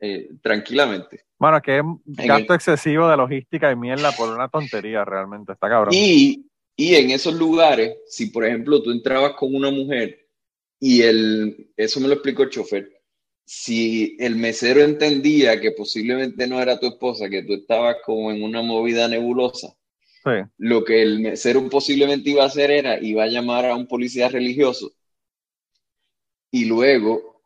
eh, 0.00 0.30
tranquilamente. 0.42 1.24
Bueno, 1.38 1.60
que 1.62 1.78
es 1.78 1.84
gasto 2.26 2.52
el- 2.52 2.56
excesivo 2.56 3.08
de 3.08 3.16
logística 3.16 3.70
y 3.70 3.76
mierda 3.76 4.10
por 4.12 4.28
una 4.28 4.48
tontería 4.48 5.04
realmente, 5.04 5.52
está 5.52 5.68
cabrón. 5.68 5.94
Y, 5.94 6.46
y 6.76 6.94
en 6.96 7.10
esos 7.10 7.34
lugares, 7.34 7.96
si 8.08 8.26
por 8.26 8.44
ejemplo 8.44 8.82
tú 8.82 8.90
entrabas 8.90 9.34
con 9.34 9.54
una 9.54 9.70
mujer 9.70 10.26
y 10.80 11.02
el, 11.02 11.70
eso 11.76 12.00
me 12.00 12.08
lo 12.08 12.14
explicó 12.14 12.42
el 12.44 12.50
chofer, 12.50 12.99
si 13.52 14.16
el 14.20 14.36
mesero 14.36 14.80
entendía 14.80 15.60
que 15.60 15.72
posiblemente 15.72 16.46
no 16.46 16.62
era 16.62 16.78
tu 16.78 16.86
esposa, 16.86 17.28
que 17.28 17.42
tú 17.42 17.54
estabas 17.54 17.96
como 18.04 18.30
en 18.30 18.44
una 18.44 18.62
movida 18.62 19.08
nebulosa, 19.08 19.76
Sí. 20.22 20.30
lo 20.58 20.84
que 20.84 21.02
el 21.02 21.18
mesero 21.18 21.68
posiblemente 21.68 22.30
iba 22.30 22.44
a 22.44 22.46
hacer 22.46 22.70
era, 22.70 23.02
iba 23.02 23.24
a 23.24 23.26
llamar 23.26 23.64
a 23.64 23.74
un 23.74 23.88
policía 23.88 24.28
religioso 24.28 24.92
y 26.52 26.66
luego, 26.66 27.42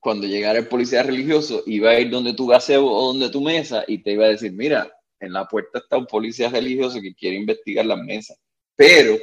cuando 0.00 0.26
llegara 0.26 0.58
el 0.58 0.66
policía 0.66 1.04
religioso, 1.04 1.62
iba 1.66 1.90
a 1.90 2.00
ir 2.00 2.10
donde 2.10 2.34
tu 2.34 2.48
gaseo 2.48 2.84
o 2.86 3.06
donde 3.12 3.30
tu 3.30 3.40
mesa 3.40 3.84
y 3.86 3.98
te 3.98 4.10
iba 4.12 4.24
a 4.24 4.30
decir, 4.30 4.52
mira, 4.52 4.92
en 5.20 5.32
la 5.32 5.46
puerta 5.46 5.78
está 5.78 5.98
un 5.98 6.06
policía 6.06 6.48
religioso 6.48 7.00
que 7.00 7.14
quiere 7.14 7.36
investigar 7.36 7.86
las 7.86 7.98
mesas, 8.02 8.36
pero 8.74 9.16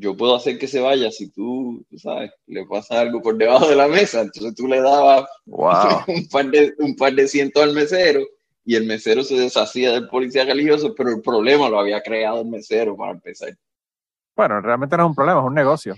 yo 0.00 0.16
puedo 0.16 0.36
hacer 0.36 0.58
que 0.58 0.68
se 0.68 0.80
vaya 0.80 1.10
si 1.10 1.30
tú, 1.30 1.84
tú 1.90 1.98
sabes, 1.98 2.30
le 2.46 2.64
pasa 2.66 3.00
algo 3.00 3.20
por 3.22 3.36
debajo 3.36 3.68
de 3.68 3.76
la 3.76 3.88
mesa, 3.88 4.20
entonces 4.22 4.54
tú 4.54 4.66
le 4.68 4.80
dabas 4.80 5.28
Wow. 5.46 6.04
un 6.08 6.28
par 6.28 6.46
de, 6.50 6.74
un 6.78 6.94
par 6.96 7.14
de 7.14 7.26
cientos 7.28 7.62
al 7.62 7.74
mesero 7.74 8.20
y 8.64 8.76
el 8.76 8.84
mesero 8.86 9.22
se 9.24 9.36
deshacía 9.36 9.92
del 9.92 10.08
policía 10.08 10.44
religioso, 10.44 10.94
pero 10.94 11.10
el 11.10 11.22
problema 11.22 11.68
lo 11.68 11.80
había 11.80 12.02
creado 12.02 12.42
el 12.42 12.48
mesero 12.48 12.96
para 12.96 13.12
empezar. 13.12 13.56
Bueno, 14.36 14.60
realmente 14.60 14.96
no 14.96 15.04
es 15.04 15.08
un 15.10 15.14
problema, 15.14 15.40
es 15.40 15.46
un 15.46 15.54
negocio. 15.54 15.94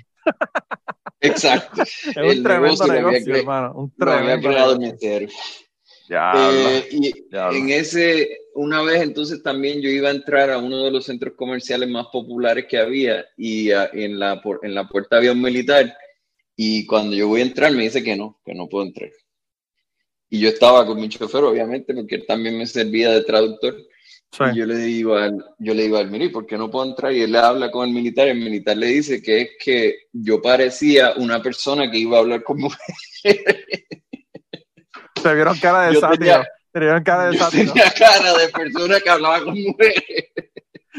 Exacto. 1.20 1.82
Es 2.16 2.16
El 2.16 2.38
un 2.38 2.42
tremendo 2.42 2.86
negocio 2.86 3.34
hermano. 3.36 3.72
Un 3.74 3.92
Lo 3.96 4.12
había 4.12 4.40
tremendo 4.40 4.72
el 4.72 4.78
negocio. 4.78 4.78
mesero. 4.78 5.26
Ya, 6.08 6.32
Eh, 6.34 6.88
y 6.92 7.12
en 7.50 7.70
ese, 7.70 8.39
una 8.54 8.82
vez 8.82 9.02
entonces 9.02 9.42
también 9.42 9.80
yo 9.80 9.88
iba 9.88 10.08
a 10.08 10.12
entrar 10.12 10.50
a 10.50 10.58
uno 10.58 10.84
de 10.84 10.90
los 10.90 11.04
centros 11.04 11.34
comerciales 11.36 11.88
más 11.88 12.06
populares 12.12 12.66
que 12.68 12.78
había 12.78 13.26
y 13.36 13.70
ah, 13.72 13.90
en, 13.92 14.18
la, 14.18 14.42
pu- 14.42 14.58
en 14.62 14.74
la 14.74 14.88
puerta 14.88 15.16
había 15.16 15.32
un 15.32 15.42
militar 15.42 15.96
y 16.56 16.86
cuando 16.86 17.16
yo 17.16 17.28
voy 17.28 17.40
a 17.40 17.44
entrar 17.44 17.72
me 17.72 17.84
dice 17.84 18.02
que 18.02 18.16
no, 18.16 18.40
que 18.44 18.54
no 18.54 18.68
puedo 18.68 18.86
entrar. 18.86 19.10
Y 20.28 20.38
yo 20.40 20.48
estaba 20.48 20.86
con 20.86 21.00
mi 21.00 21.08
chofer, 21.08 21.42
obviamente, 21.42 21.92
porque 21.92 22.14
él 22.14 22.24
también 22.26 22.56
me 22.56 22.66
servía 22.66 23.10
de 23.10 23.24
traductor. 23.24 23.76
Sí. 24.30 24.44
Y 24.52 24.58
yo 24.58 24.66
le 24.66 24.76
digo 24.76 25.16
al, 25.16 25.44
yo 25.58 25.74
le 25.74 25.82
digo 25.82 25.96
al 25.96 26.08
mire, 26.08 26.30
¿por 26.30 26.46
qué 26.46 26.56
no 26.56 26.70
puedo 26.70 26.88
entrar? 26.88 27.12
Y 27.12 27.22
él 27.22 27.34
habla 27.34 27.68
con 27.72 27.88
el 27.88 27.92
militar, 27.92 28.28
el 28.28 28.38
militar 28.38 28.76
le 28.76 28.86
dice 28.86 29.20
que 29.20 29.40
es 29.40 29.50
que 29.58 29.94
yo 30.12 30.40
parecía 30.40 31.14
una 31.16 31.42
persona 31.42 31.90
que 31.90 31.98
iba 31.98 32.16
a 32.16 32.20
hablar 32.20 32.44
con 32.44 32.58
mujeres. 32.60 33.44
Te 35.20 35.34
vieron 35.34 35.58
cara 35.58 35.88
de 35.88 35.94
Yo 35.94 36.00
tenía- 36.72 37.02
cara 37.02 37.26
de 37.28 37.36
Yo 37.36 37.44
sátiro. 37.44 37.72
tenía 37.72 37.90
cara 37.92 38.36
de 38.38 38.48
persona 38.48 39.00
que 39.00 39.10
hablaba 39.10 39.44
con 39.44 39.60
mujeres. 39.60 40.04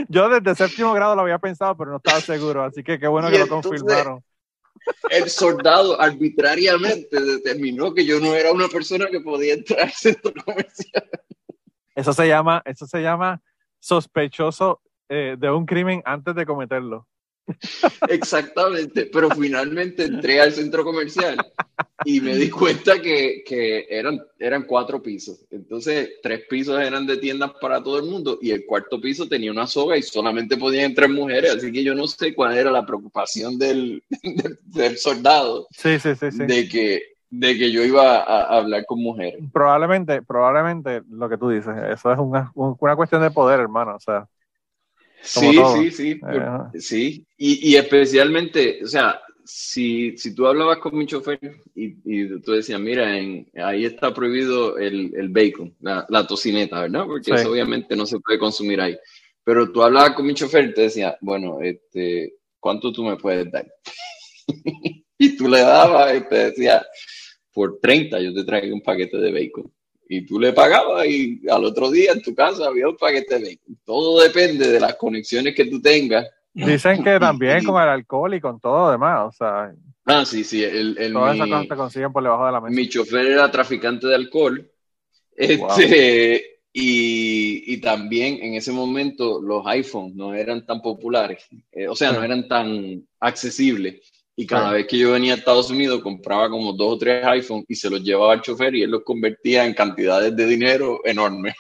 Yo 0.08 0.30
desde 0.30 0.56
séptimo 0.56 0.94
grado 0.94 1.16
lo 1.16 1.22
había 1.22 1.38
pensado, 1.40 1.76
pero 1.76 1.92
no 1.92 1.98
estaba 1.98 2.22
seguro. 2.22 2.64
Así 2.64 2.84
que 2.84 2.98
qué 3.00 3.08
bueno 3.08 3.30
Y 3.30 3.34
que 3.34 3.40
lo 3.40 3.48
confirmaron. 3.48 4.24
El 5.10 5.30
soldado 5.30 6.00
arbitrariamente 6.02 7.20
determinó 7.22 7.94
que 7.94 8.06
yo 8.06 8.20
no 8.20 8.34
era 8.34 8.52
una 8.52 8.68
persona 8.68 9.08
que 9.12 9.20
podía 9.20 9.54
entrar 9.54 9.82
al 9.82 9.92
centro 9.92 10.34
comercial. 10.44 11.10
Eso 11.94 12.14
se 12.14 12.28
llama, 12.28 12.62
eso 12.66 12.88
se 12.88 13.02
llama 13.02 13.42
sospechoso 13.80 14.82
eh, 15.10 15.36
de 15.38 15.52
un 15.52 15.66
crimen 15.66 16.02
antes 16.06 16.34
de 16.36 16.46
cometerlo. 16.46 17.08
Exactamente, 18.08 19.10
pero 19.12 19.30
finalmente 19.32 20.04
entré 20.04 20.42
al 20.42 20.52
centro 20.52 20.84
comercial 20.84 21.38
y 22.06 22.20
me 22.22 22.36
di 22.36 22.50
cuenta 22.50 23.02
que, 23.02 23.44
que 23.46 23.86
eran, 23.90 24.20
eran 24.40 24.64
cuatro 24.64 25.02
pisos. 25.02 25.46
Entonces, 25.52 26.12
tres 26.22 26.42
pisos 26.50 26.80
eran 26.80 27.06
de 27.06 27.18
tiendas 27.18 27.52
para 27.62 27.82
todo 27.84 28.00
el 28.00 28.10
mundo 28.10 28.40
y 28.42 28.52
el 28.52 28.66
cuarto 28.66 29.00
piso 29.00 29.28
tenía 29.28 29.52
una 29.52 29.68
soga 29.68 29.98
y 29.98 30.02
solamente 30.04 30.58
podían 30.58 30.86
entrar 30.86 31.10
mujeres. 31.10 31.56
Así 31.56 31.72
que 31.72 31.84
yo 31.84 31.94
no 31.94 32.08
sé 32.08 32.34
cuál 32.34 32.58
era 32.58 32.72
la 32.72 32.86
preocupación 32.86 33.58
del, 33.58 34.04
del, 34.24 34.58
del 34.64 34.98
soldado 34.98 35.68
Sí, 35.72 36.00
sí, 36.00 36.16
sí, 36.16 36.32
sí. 36.32 36.46
de, 36.46 36.68
que, 36.68 37.02
de 37.30 37.58
que 37.58 37.72
yo 37.72 37.84
iba 37.84 38.18
a, 38.18 38.44
a 38.44 38.58
hablar 38.58 38.86
con 38.86 39.02
mujeres. 39.02 39.44
Probablemente, 39.54 40.22
probablemente 40.22 41.02
lo 41.10 41.30
que 41.30 41.38
tú 41.38 41.50
dices, 41.50 41.74
eso 41.90 42.12
es 42.12 42.20
una, 42.20 42.52
un- 42.56 42.76
una 42.80 42.96
cuestión 42.96 43.22
de 43.22 43.32
poder, 43.32 43.60
hermano. 43.60 43.96
O 43.96 44.00
sea, 44.00 44.28
Sí, 45.24 45.56
sí, 45.76 45.92
sí. 45.92 46.20
Sí, 46.80 47.26
y, 47.38 47.72
y 47.72 47.76
especialmente, 47.76 48.80
o 48.84 48.88
sea, 48.88 49.20
si, 49.44 50.18
si 50.18 50.34
tú 50.36 50.48
hablabas 50.48 50.78
con 50.78 50.98
mi 50.98 51.06
chofer 51.06 51.40
y, 51.76 51.96
y 52.06 52.40
tú 52.42 52.52
decías, 52.54 52.80
mira, 52.80 53.18
en, 53.18 53.48
ahí 53.56 53.86
está 53.86 54.14
prohibido 54.14 54.78
el, 54.78 55.12
el 55.16 55.30
bacon, 55.30 55.76
la, 55.82 56.06
la 56.10 56.26
tocineta, 56.28 56.82
¿verdad? 56.82 57.06
Porque 57.06 57.26
Sí. 57.26 57.32
eso 57.34 57.52
obviamente 57.52 57.96
no 57.96 58.06
se 58.06 58.20
puede 58.20 58.40
consumir 58.40 58.80
ahí. 58.82 58.98
Pero 59.44 59.72
tú 59.72 59.82
hablabas 59.84 60.12
con 60.16 60.26
mi 60.28 60.34
chofer 60.36 60.66
y 60.66 60.74
te 60.74 60.82
decía, 60.82 61.18
bueno, 61.22 61.60
este, 61.62 62.36
¿cuánto 62.60 62.92
tú 62.92 63.04
me 63.04 63.18
puedes 63.18 63.52
dar? 63.52 63.66
y 65.18 65.36
tú 65.36 65.48
le 65.48 65.62
dabas 65.62 66.16
y 66.18 66.22
te 66.30 66.36
decía, 66.36 66.86
por 67.54 67.80
30 67.80 68.20
yo 68.22 68.34
te 68.34 68.44
traigo 68.44 68.74
un 68.76 68.82
paquete 68.84 69.18
de 69.18 69.32
bacon. 69.32 69.72
Y 70.14 70.26
tú 70.26 70.38
le 70.42 70.52
pagabas 70.52 71.06
y 71.08 71.40
al 71.50 71.64
otro 71.64 71.90
día 71.90 72.12
en 72.12 72.22
tu 72.22 72.36
casa 72.36 72.68
había 72.68 72.90
un 72.90 72.98
paquete 72.98 73.40
de. 73.40 73.58
Todo 73.86 74.22
depende 74.22 74.68
de 74.70 74.78
las 74.78 74.96
conexiones 74.96 75.56
que 75.56 75.64
tú 75.66 75.82
tengas. 75.82 76.28
dicen 76.54 77.02
que 77.02 77.18
también 77.18 77.64
con 77.64 77.82
el 77.82 77.88
alcohol 77.88 78.34
y 78.34 78.42
con 78.42 78.60
todo 78.60 78.88
lo 78.88 78.92
demás. 78.92 79.28
O 79.30 79.32
sea, 79.32 79.74
Ah, 80.04 80.26
sí, 80.26 80.44
sí. 80.44 80.64
El, 80.66 80.98
el- 80.98 81.14
todas 81.14 81.36
esas 81.36 81.48
cosas 81.48 81.68
te 81.70 81.76
consiguen 81.78 82.12
por 82.12 82.24
debajo 82.24 82.46
de 82.46 82.52
la 82.52 82.60
mesa. 82.60 82.76
mi 82.76 82.90
chofer 82.90 83.26
era 83.26 83.50
traficante 83.50 84.06
de 84.08 84.16
alcohol. 84.16 84.70
Este, 85.34 86.60
y, 86.74 87.74
y 87.74 87.78
también 87.82 88.40
en 88.44 88.56
ese 88.56 88.72
momento 88.72 89.42
los 89.42 89.66
iPhones 89.68 90.16
no 90.16 90.34
eran 90.34 90.66
tan 90.66 90.82
populares. 90.82 91.46
Eh, 91.72 91.88
o 91.88 91.96
sea, 91.96 92.12
no 92.12 92.22
eran 92.24 92.48
tan 92.50 93.02
accesibles. 93.20 94.02
Y 94.42 94.48
cada 94.48 94.72
vez 94.72 94.88
que 94.88 94.98
yo 94.98 95.12
venía 95.12 95.36
a 95.36 95.38
Estados 95.38 95.70
Unidos 95.70 96.02
compraba 96.02 96.50
como 96.50 96.74
dos 96.74 96.94
o 96.94 96.98
tres 96.98 97.24
iPhones 97.24 97.66
y 97.68 97.76
se 97.76 97.92
los 97.92 98.02
llevaba 98.02 98.34
al 98.34 98.42
chofer 98.42 98.74
y 98.74 98.82
él 98.82 98.90
los 98.90 99.04
convertía 99.04 99.68
en 99.68 99.76
cantidades 99.76 100.36
de 100.36 100.48
dinero 100.48 101.00
enormes. 101.06 101.54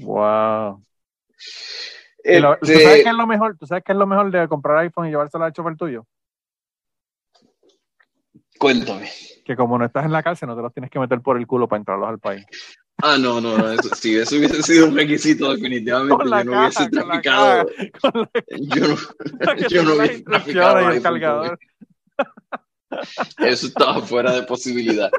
Wow. 0.00 0.84
¿Tú 2.22 2.22
Este, 2.22 2.80
sabes 2.82 3.02
qué 3.02 3.08
es 3.08 3.14
lo 3.14 3.26
mejor? 3.26 3.56
¿Tú 3.56 3.66
sabes 3.66 3.82
qué 3.82 3.92
es 3.92 3.98
lo 3.98 4.06
mejor 4.06 4.30
de 4.30 4.46
comprar 4.46 4.76
iPhone 4.76 5.06
y 5.06 5.10
llevárselo 5.10 5.44
al 5.44 5.54
chofer 5.54 5.74
tuyo? 5.74 6.04
Cuéntame. 8.58 9.08
Que 9.42 9.56
como 9.56 9.78
no 9.78 9.86
estás 9.86 10.04
en 10.04 10.12
la 10.12 10.22
cárcel, 10.22 10.48
no 10.48 10.56
te 10.56 10.60
los 10.60 10.74
tienes 10.74 10.90
que 10.90 10.98
meter 10.98 11.22
por 11.22 11.38
el 11.38 11.46
culo 11.46 11.66
para 11.66 11.78
entrarlos 11.78 12.10
al 12.10 12.18
país. 12.18 12.44
Ah, 13.02 13.16
no, 13.18 13.40
no, 13.40 13.56
no. 13.56 13.72
Eso, 13.72 13.94
si 13.94 14.16
eso 14.16 14.36
hubiese 14.36 14.62
sido 14.62 14.88
un 14.88 14.96
requisito, 14.96 15.50
definitivamente 15.52 16.24
yo 16.28 16.44
no 16.44 16.60
hubiese 16.60 16.88
traficado. 16.90 17.68
Yo 18.50 18.88
no, 18.88 18.96
yo 19.70 19.82
no 19.82 19.94
hubiese 19.94 20.22
traficado 20.22 20.90
el 20.90 21.02
cargador. 21.02 21.58
Eso 23.38 23.66
estaba 23.66 24.00
fuera 24.02 24.34
de 24.34 24.42
posibilidad. 24.44 25.10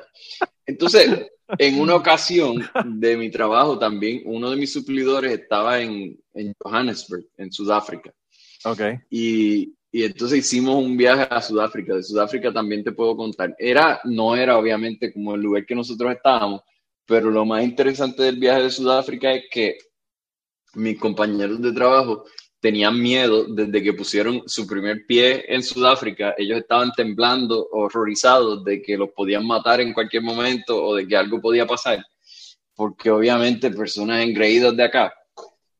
Entonces, 0.65 1.27
en 1.57 1.79
una 1.79 1.95
ocasión 1.95 2.67
de 2.85 3.17
mi 3.17 3.29
trabajo 3.31 3.77
también, 3.79 4.21
uno 4.25 4.49
de 4.49 4.57
mis 4.57 4.73
suplidores 4.73 5.31
estaba 5.31 5.79
en, 5.81 6.19
en 6.33 6.53
Johannesburg, 6.59 7.25
en 7.37 7.51
Sudáfrica. 7.51 8.13
Ok. 8.65 8.81
Y, 9.09 9.73
y 9.91 10.03
entonces 10.03 10.39
hicimos 10.39 10.75
un 10.83 10.97
viaje 10.97 11.27
a 11.29 11.41
Sudáfrica. 11.41 11.95
De 11.95 12.03
Sudáfrica 12.03 12.51
también 12.51 12.83
te 12.83 12.91
puedo 12.91 13.15
contar. 13.15 13.55
Era, 13.57 14.01
no 14.03 14.35
era 14.35 14.57
obviamente 14.57 15.13
como 15.13 15.35
el 15.35 15.41
lugar 15.41 15.65
que 15.65 15.75
nosotros 15.75 16.13
estábamos, 16.13 16.61
pero 17.05 17.31
lo 17.31 17.45
más 17.45 17.63
interesante 17.63 18.23
del 18.23 18.37
viaje 18.37 18.63
de 18.63 18.71
Sudáfrica 18.71 19.31
es 19.31 19.45
que 19.49 19.77
mis 20.73 20.99
compañeros 20.99 21.61
de 21.61 21.71
trabajo 21.71 22.25
tenían 22.59 22.99
miedo 22.99 23.45
desde 23.47 23.83
que 23.83 23.93
pusieron 23.93 24.43
su 24.47 24.65
primer 24.65 25.05
pie 25.05 25.45
en 25.47 25.61
Sudáfrica. 25.63 26.33
Ellos 26.37 26.59
estaban 26.59 26.91
temblando, 26.91 27.67
horrorizados 27.71 28.63
de 28.63 28.81
que 28.81 28.97
los 28.97 29.09
podían 29.09 29.45
matar 29.45 29.81
en 29.81 29.93
cualquier 29.93 30.23
momento 30.23 30.83
o 30.83 30.95
de 30.95 31.07
que 31.07 31.15
algo 31.15 31.39
podía 31.39 31.65
pasar. 31.65 32.03
Porque 32.75 33.09
obviamente 33.09 33.71
personas 33.71 34.23
engreídas 34.23 34.75
de 34.75 34.83
acá. 34.83 35.13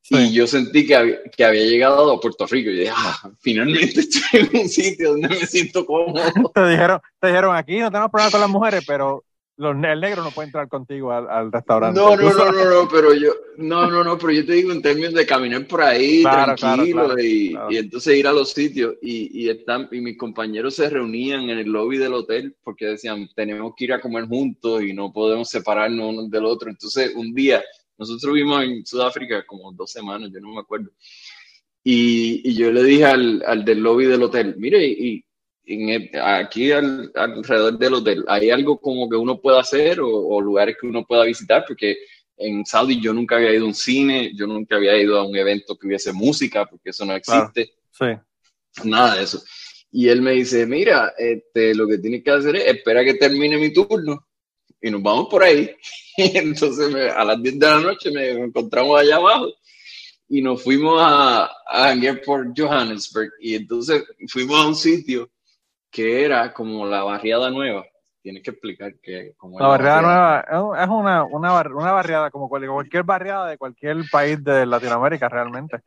Y 0.10 0.32
yo 0.32 0.48
sentí 0.48 0.88
que 0.88 0.96
había, 0.96 1.18
que 1.36 1.44
había 1.44 1.66
llegado 1.66 2.12
a 2.12 2.20
Puerto 2.20 2.46
Rico. 2.48 2.70
Y 2.70 2.80
dije, 2.80 2.92
ah, 2.96 3.30
finalmente 3.40 4.00
estoy 4.00 4.42
en 4.42 4.62
un 4.62 4.70
sitio 4.70 5.12
donde 5.12 5.30
me 5.30 5.46
siento 5.46 5.86
cómodo. 5.86 6.22
Te 6.54 6.70
dijeron, 6.70 7.02
te 7.20 7.28
dijeron 7.28 7.56
aquí 7.56 7.80
no 7.80 7.92
tenemos 7.92 8.12
problema 8.12 8.32
con 8.32 8.42
las 8.42 8.50
mujeres, 8.50 8.84
pero 8.88 9.24
los, 9.58 9.76
el 9.84 10.00
negro 10.00 10.24
no 10.24 10.32
puede 10.32 10.48
entrar 10.48 10.68
contigo 10.70 11.12
al, 11.12 11.28
al 11.30 11.52
restaurante. 11.52 12.00
No, 12.00 12.16
no, 12.16 12.32
no, 12.32 12.52
no, 12.52 12.66
no, 12.66 12.88
pero 12.88 13.14
yo, 13.14 13.34
no, 13.58 13.90
no, 13.90 14.04
no, 14.04 14.18
pero 14.18 14.32
yo 14.32 14.46
te 14.46 14.54
digo 14.54 14.72
en 14.72 14.82
términos 14.82 15.14
de 15.14 15.26
caminar 15.26 15.68
por 15.68 15.82
ahí 15.82 16.22
Claro, 16.22 16.56
tranquilo 16.56 17.06
claro, 17.06 17.16
claro, 17.16 17.24
y, 17.24 17.58
y 17.70 17.78
entonces 17.78 18.16
ir 18.16 18.28
a 18.28 18.32
los 18.34 18.52
sitios 18.52 18.96
y, 19.02 19.46
y, 19.46 19.50
están, 19.50 19.90
y 19.92 20.00
mis 20.00 20.18
compañeros 20.18 20.76
se 20.76 20.90
reunían 20.90 21.50
en 21.50 21.58
el 21.58 21.70
lobby 21.70 21.98
del 21.98 22.14
hotel 22.14 22.56
porque 22.64 22.86
decían, 22.86 23.28
tenemos 23.36 23.74
que 23.76 23.86
ir 23.86 23.94
a 23.94 24.00
comer 24.00 24.28
juntos 24.28 24.84
y 24.84 24.94
no 24.94 25.12
podemos 25.12 25.50
separarnos 25.50 26.14
uno 26.14 26.28
del 26.28 26.46
otro. 26.46 26.70
Entonces, 26.70 27.14
un 27.16 27.34
día, 27.34 27.64
nosotros 27.98 28.34
vimos 28.34 28.64
en 28.64 28.86
Sudáfrica 28.86 29.46
como 29.46 29.72
dos 29.74 29.92
semanas, 29.92 30.30
yo 30.32 30.40
no 30.40 30.54
me 30.54 30.60
acuerdo, 30.60 30.92
y, 31.84 32.42
y 32.44 32.54
yo 32.54 32.72
le 32.72 32.84
dije 32.84 33.06
al, 33.06 33.44
al 33.48 33.64
del 33.64 33.80
lobby 33.80 34.06
del 34.06 34.22
hotel, 34.22 34.56
mire, 34.58 34.86
y, 34.86 35.24
en 35.68 35.90
el- 35.90 36.10
aquí 36.22 36.72
al- 36.72 37.12
alrededor 37.16 37.78
del 37.78 37.94
hotel, 37.96 38.26
¿hay 38.28 38.50
algo 38.50 38.80
como 38.80 39.10
que 39.10 39.16
uno 39.18 39.40
pueda 39.40 39.60
hacer 39.62 40.00
o, 40.00 40.08
o 40.10 40.42
lugares 40.42 40.78
que 40.80 40.88
uno 40.88 41.06
pueda 41.06 41.26
visitar? 41.26 41.64
Porque 41.68 41.98
en 42.38 42.66
Saudi 42.66 43.02
yo 43.02 43.14
nunca 43.14 43.36
había 43.36 43.54
ido 43.54 43.66
a 43.66 43.68
un 43.68 43.74
cine, 43.74 44.32
yo 44.36 44.48
nunca 44.48 44.76
había 44.78 44.98
ido 44.98 45.18
a 45.18 45.28
un 45.28 45.36
evento 45.36 45.76
que 45.78 45.88
hubiese 45.88 46.14
música, 46.14 46.66
porque 46.66 46.92
eso 46.92 47.06
no 47.06 47.14
existe, 47.16 47.72
Sí. 47.92 48.06
nada 48.84 49.16
de 49.16 49.24
eso. 49.24 49.44
Y 49.92 50.08
él 50.08 50.22
me 50.22 50.32
dice, 50.34 50.66
mira, 50.66 51.14
este, 51.18 51.74
lo 51.74 51.88
que 51.88 51.98
tienes 51.98 52.24
que 52.24 52.32
hacer 52.32 52.56
es 52.58 52.68
espera 52.68 53.04
que 53.04 53.16
termine 53.16 53.58
mi 53.58 53.74
turno 53.74 54.28
y 54.82 54.92
nos 54.92 55.02
vamos 55.02 55.28
por 55.30 55.44
ahí. 55.44 55.70
Entonces 56.18 56.92
me- 56.92 57.10
a 57.10 57.24
las 57.26 57.42
10 57.42 57.58
de 57.60 57.66
la 57.68 57.80
noche 57.80 58.12
me, 58.12 58.34
me 58.36 58.46
encontramos 58.46 59.00
allá 59.00 59.16
abajo 59.16 59.52
y 60.30 60.42
nos 60.42 60.62
fuimos 60.62 61.00
a, 61.02 61.46
a 61.46 61.96
por 62.26 62.54
Johannesburg. 62.56 63.32
Y 63.40 63.56
entonces 63.56 64.04
fuimos 64.28 64.60
a 64.64 64.68
un 64.68 64.76
sitio 64.76 65.30
que 65.90 66.24
era 66.26 66.54
como 66.54 66.86
la 66.86 67.04
barriada 67.04 67.50
nueva. 67.50 67.86
Tienes 68.22 68.44
que 68.44 68.52
explicar 68.52 68.94
que 69.02 69.34
como 69.38 69.58
La 69.60 69.68
barriada 69.68 70.02
nueva 70.02 70.46
es 70.52 70.58
un- 70.60 70.78
es 70.80 70.88
una, 70.90 71.24
una, 71.24 71.52
bar- 71.52 71.74
una 71.74 71.92
barriada 71.94 72.30
como 72.30 72.50
cual- 72.50 72.68
cualquier 72.68 73.04
barriada 73.04 73.48
de 73.48 73.58
cualquier 73.58 73.98
país 74.12 74.44
de 74.44 74.66
Latinoamérica 74.66 75.30
realmente. 75.30 75.78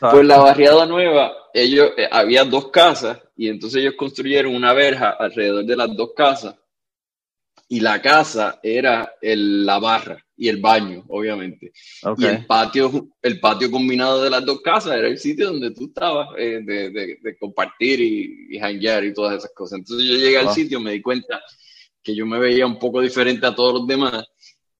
Pues 0.00 0.24
la 0.24 0.38
barriada 0.38 0.86
nueva, 0.86 1.32
ellos, 1.52 1.90
eh, 1.96 2.08
había 2.10 2.44
dos 2.44 2.68
casas 2.70 3.20
y 3.36 3.48
entonces 3.48 3.80
ellos 3.80 3.94
construyeron 3.98 4.54
una 4.54 4.72
verja 4.72 5.10
alrededor 5.18 5.64
de 5.64 5.76
las 5.76 5.94
dos 5.96 6.10
casas 6.16 6.54
y 7.70 7.80
la 7.80 8.00
casa 8.00 8.58
era 8.62 9.12
el- 9.20 9.66
la 9.66 9.78
barra 9.78 10.24
y 10.36 10.48
el 10.48 10.56
baño, 10.58 11.04
obviamente. 11.08 11.72
Ok. 12.04 12.20
Y 12.20 12.24
el 12.26 12.46
patio, 12.46 13.08
el 13.20 13.40
patio 13.40 13.70
combinado 13.70 14.22
de 14.22 14.30
las 14.30 14.44
dos 14.44 14.60
casas 14.62 14.96
era 14.96 15.08
el 15.08 15.18
sitio 15.18 15.48
donde 15.48 15.72
tú 15.72 15.86
estabas, 15.86 16.28
eh, 16.38 16.60
de, 16.64 16.90
de- 16.90 17.18
de 17.20 17.38
compartir 17.38 18.00
y, 18.00 18.46
y 18.56 18.58
janguear 18.58 19.04
y 19.04 19.12
todas 19.12 19.36
esas 19.38 19.50
cosas. 19.54 19.80
Entonces 19.80 20.06
yo 20.08 20.14
llegué 20.14 20.38
al 20.38 20.48
Ah. 20.48 20.52
sitio, 20.54 20.80
me 20.80 20.92
di 20.92 21.02
cuenta 21.02 21.42
que 22.02 22.14
yo 22.14 22.24
me 22.24 22.38
veía 22.38 22.64
un 22.66 22.78
poco 22.78 23.00
diferente 23.02 23.46
a 23.46 23.54
todos 23.54 23.74
los 23.80 23.86
demás 23.86 24.24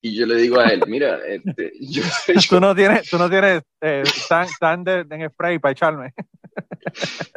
Y 0.01 0.14
yo 0.14 0.27
le 0.27 0.37
digo 0.37 0.61
a 0.61 0.68
él, 0.68 0.81
mira, 0.87 1.18
este, 1.27 1.72
yo, 1.81 2.03
Tú 2.48 2.61
no 2.61 2.72
tienes, 2.74 3.11
tú 3.11 3.18
no 3.18 3.29
tienes 3.29 3.62
eh, 3.83 4.05
tan, 4.29 4.46
tan 4.61 4.85
de, 4.85 5.05
en 5.11 5.29
spray 5.29 5.59
para 5.59 5.72
echarme. 5.72 6.14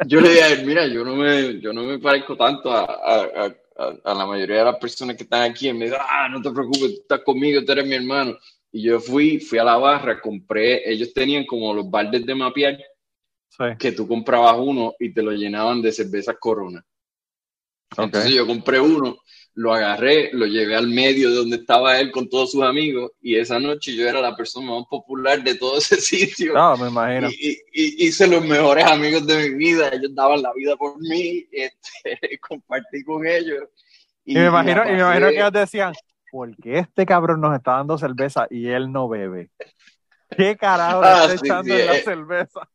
yo 0.06 0.20
le 0.20 0.28
dije 0.30 0.42
a 0.42 0.48
él, 0.52 0.64
mira, 0.64 0.86
yo 0.86 1.04
no 1.04 1.16
me, 1.16 1.60
yo 1.60 1.72
no 1.72 1.82
me 1.82 1.98
parezco 1.98 2.36
tanto 2.36 2.70
a, 2.70 2.84
a, 2.84 3.46
a, 3.46 3.54
a 3.76 4.14
la 4.14 4.26
mayoría 4.26 4.58
de 4.58 4.64
las 4.64 4.76
personas 4.78 5.16
que 5.16 5.24
están 5.24 5.42
aquí. 5.50 5.68
Y 5.68 5.72
me 5.72 5.86
dijo, 5.86 5.96
ah, 5.98 6.28
no 6.28 6.40
te 6.40 6.50
preocupes, 6.50 6.94
tú 6.94 7.00
estás 7.02 7.20
conmigo, 7.24 7.64
tú 7.64 7.72
eres 7.72 7.86
mi 7.86 7.94
hermano. 7.94 8.36
Y 8.70 8.82
yo 8.82 9.00
fui, 9.00 9.38
fui 9.38 9.58
a 9.58 9.64
la 9.64 9.76
barra, 9.76 10.20
compré, 10.20 10.90
ellos 10.90 11.12
tenían 11.12 11.44
como 11.44 11.74
los 11.74 11.90
baldes 11.90 12.24
de 12.24 12.34
mapear, 12.34 12.78
Sí. 13.48 13.64
que 13.78 13.92
tú 13.92 14.08
comprabas 14.08 14.56
uno 14.58 14.94
y 14.98 15.12
te 15.12 15.22
lo 15.22 15.30
llenaban 15.32 15.82
de 15.82 15.92
cervezas 15.92 16.36
Corona. 16.40 16.82
Ok. 17.98 18.04
Entonces 18.04 18.32
yo 18.32 18.46
compré 18.46 18.80
uno, 18.80 19.18
lo 19.54 19.74
agarré, 19.74 20.30
lo 20.32 20.46
llevé 20.46 20.74
al 20.76 20.88
medio 20.88 21.28
de 21.30 21.36
donde 21.36 21.56
estaba 21.56 22.00
él 22.00 22.10
con 22.10 22.28
todos 22.28 22.52
sus 22.52 22.62
amigos 22.62 23.12
y 23.20 23.36
esa 23.36 23.60
noche 23.60 23.94
yo 23.94 24.08
era 24.08 24.20
la 24.20 24.34
persona 24.34 24.70
más 24.72 24.84
popular 24.88 25.42
de 25.42 25.54
todo 25.56 25.76
ese 25.78 25.96
sitio. 26.00 26.54
No, 26.54 26.76
me 26.78 26.88
imagino. 26.88 27.28
Y, 27.30 27.50
y- 27.72 28.04
y 28.04 28.06
hice 28.08 28.26
los 28.26 28.44
mejores 28.44 28.84
amigos 28.86 29.26
de 29.26 29.36
mi 29.50 29.54
vida, 29.56 29.88
ellos 29.92 30.14
daban 30.14 30.40
la 30.42 30.52
vida 30.54 30.74
por 30.76 30.98
mí, 31.00 31.46
este, 31.52 32.38
compartí 32.40 33.04
con 33.04 33.26
ellos. 33.26 33.64
Y 34.24 34.34
me 34.34 34.46
imagino, 34.46 34.84
y 34.88 34.92
me 34.92 34.98
imagino 35.00 35.28
que 35.28 35.36
ellos 35.36 35.52
decían, 35.52 35.92
¿por 36.30 36.56
qué 36.56 36.78
este 36.78 37.04
cabrón 37.04 37.40
nos 37.40 37.54
está 37.54 37.72
dando 37.72 37.98
cerveza 37.98 38.46
y 38.48 38.68
él 38.68 38.90
no 38.90 39.08
bebe? 39.08 39.50
¿Qué 40.34 40.56
carajo 40.56 41.02
le 41.02 41.06
Ah, 41.08 41.24
está 41.24 41.36
sí, 41.36 41.44
echando 41.44 41.74
sí, 41.74 41.80
en 41.80 41.86
la 41.86 41.96
eh. 41.96 42.02
cerveza? 42.02 42.68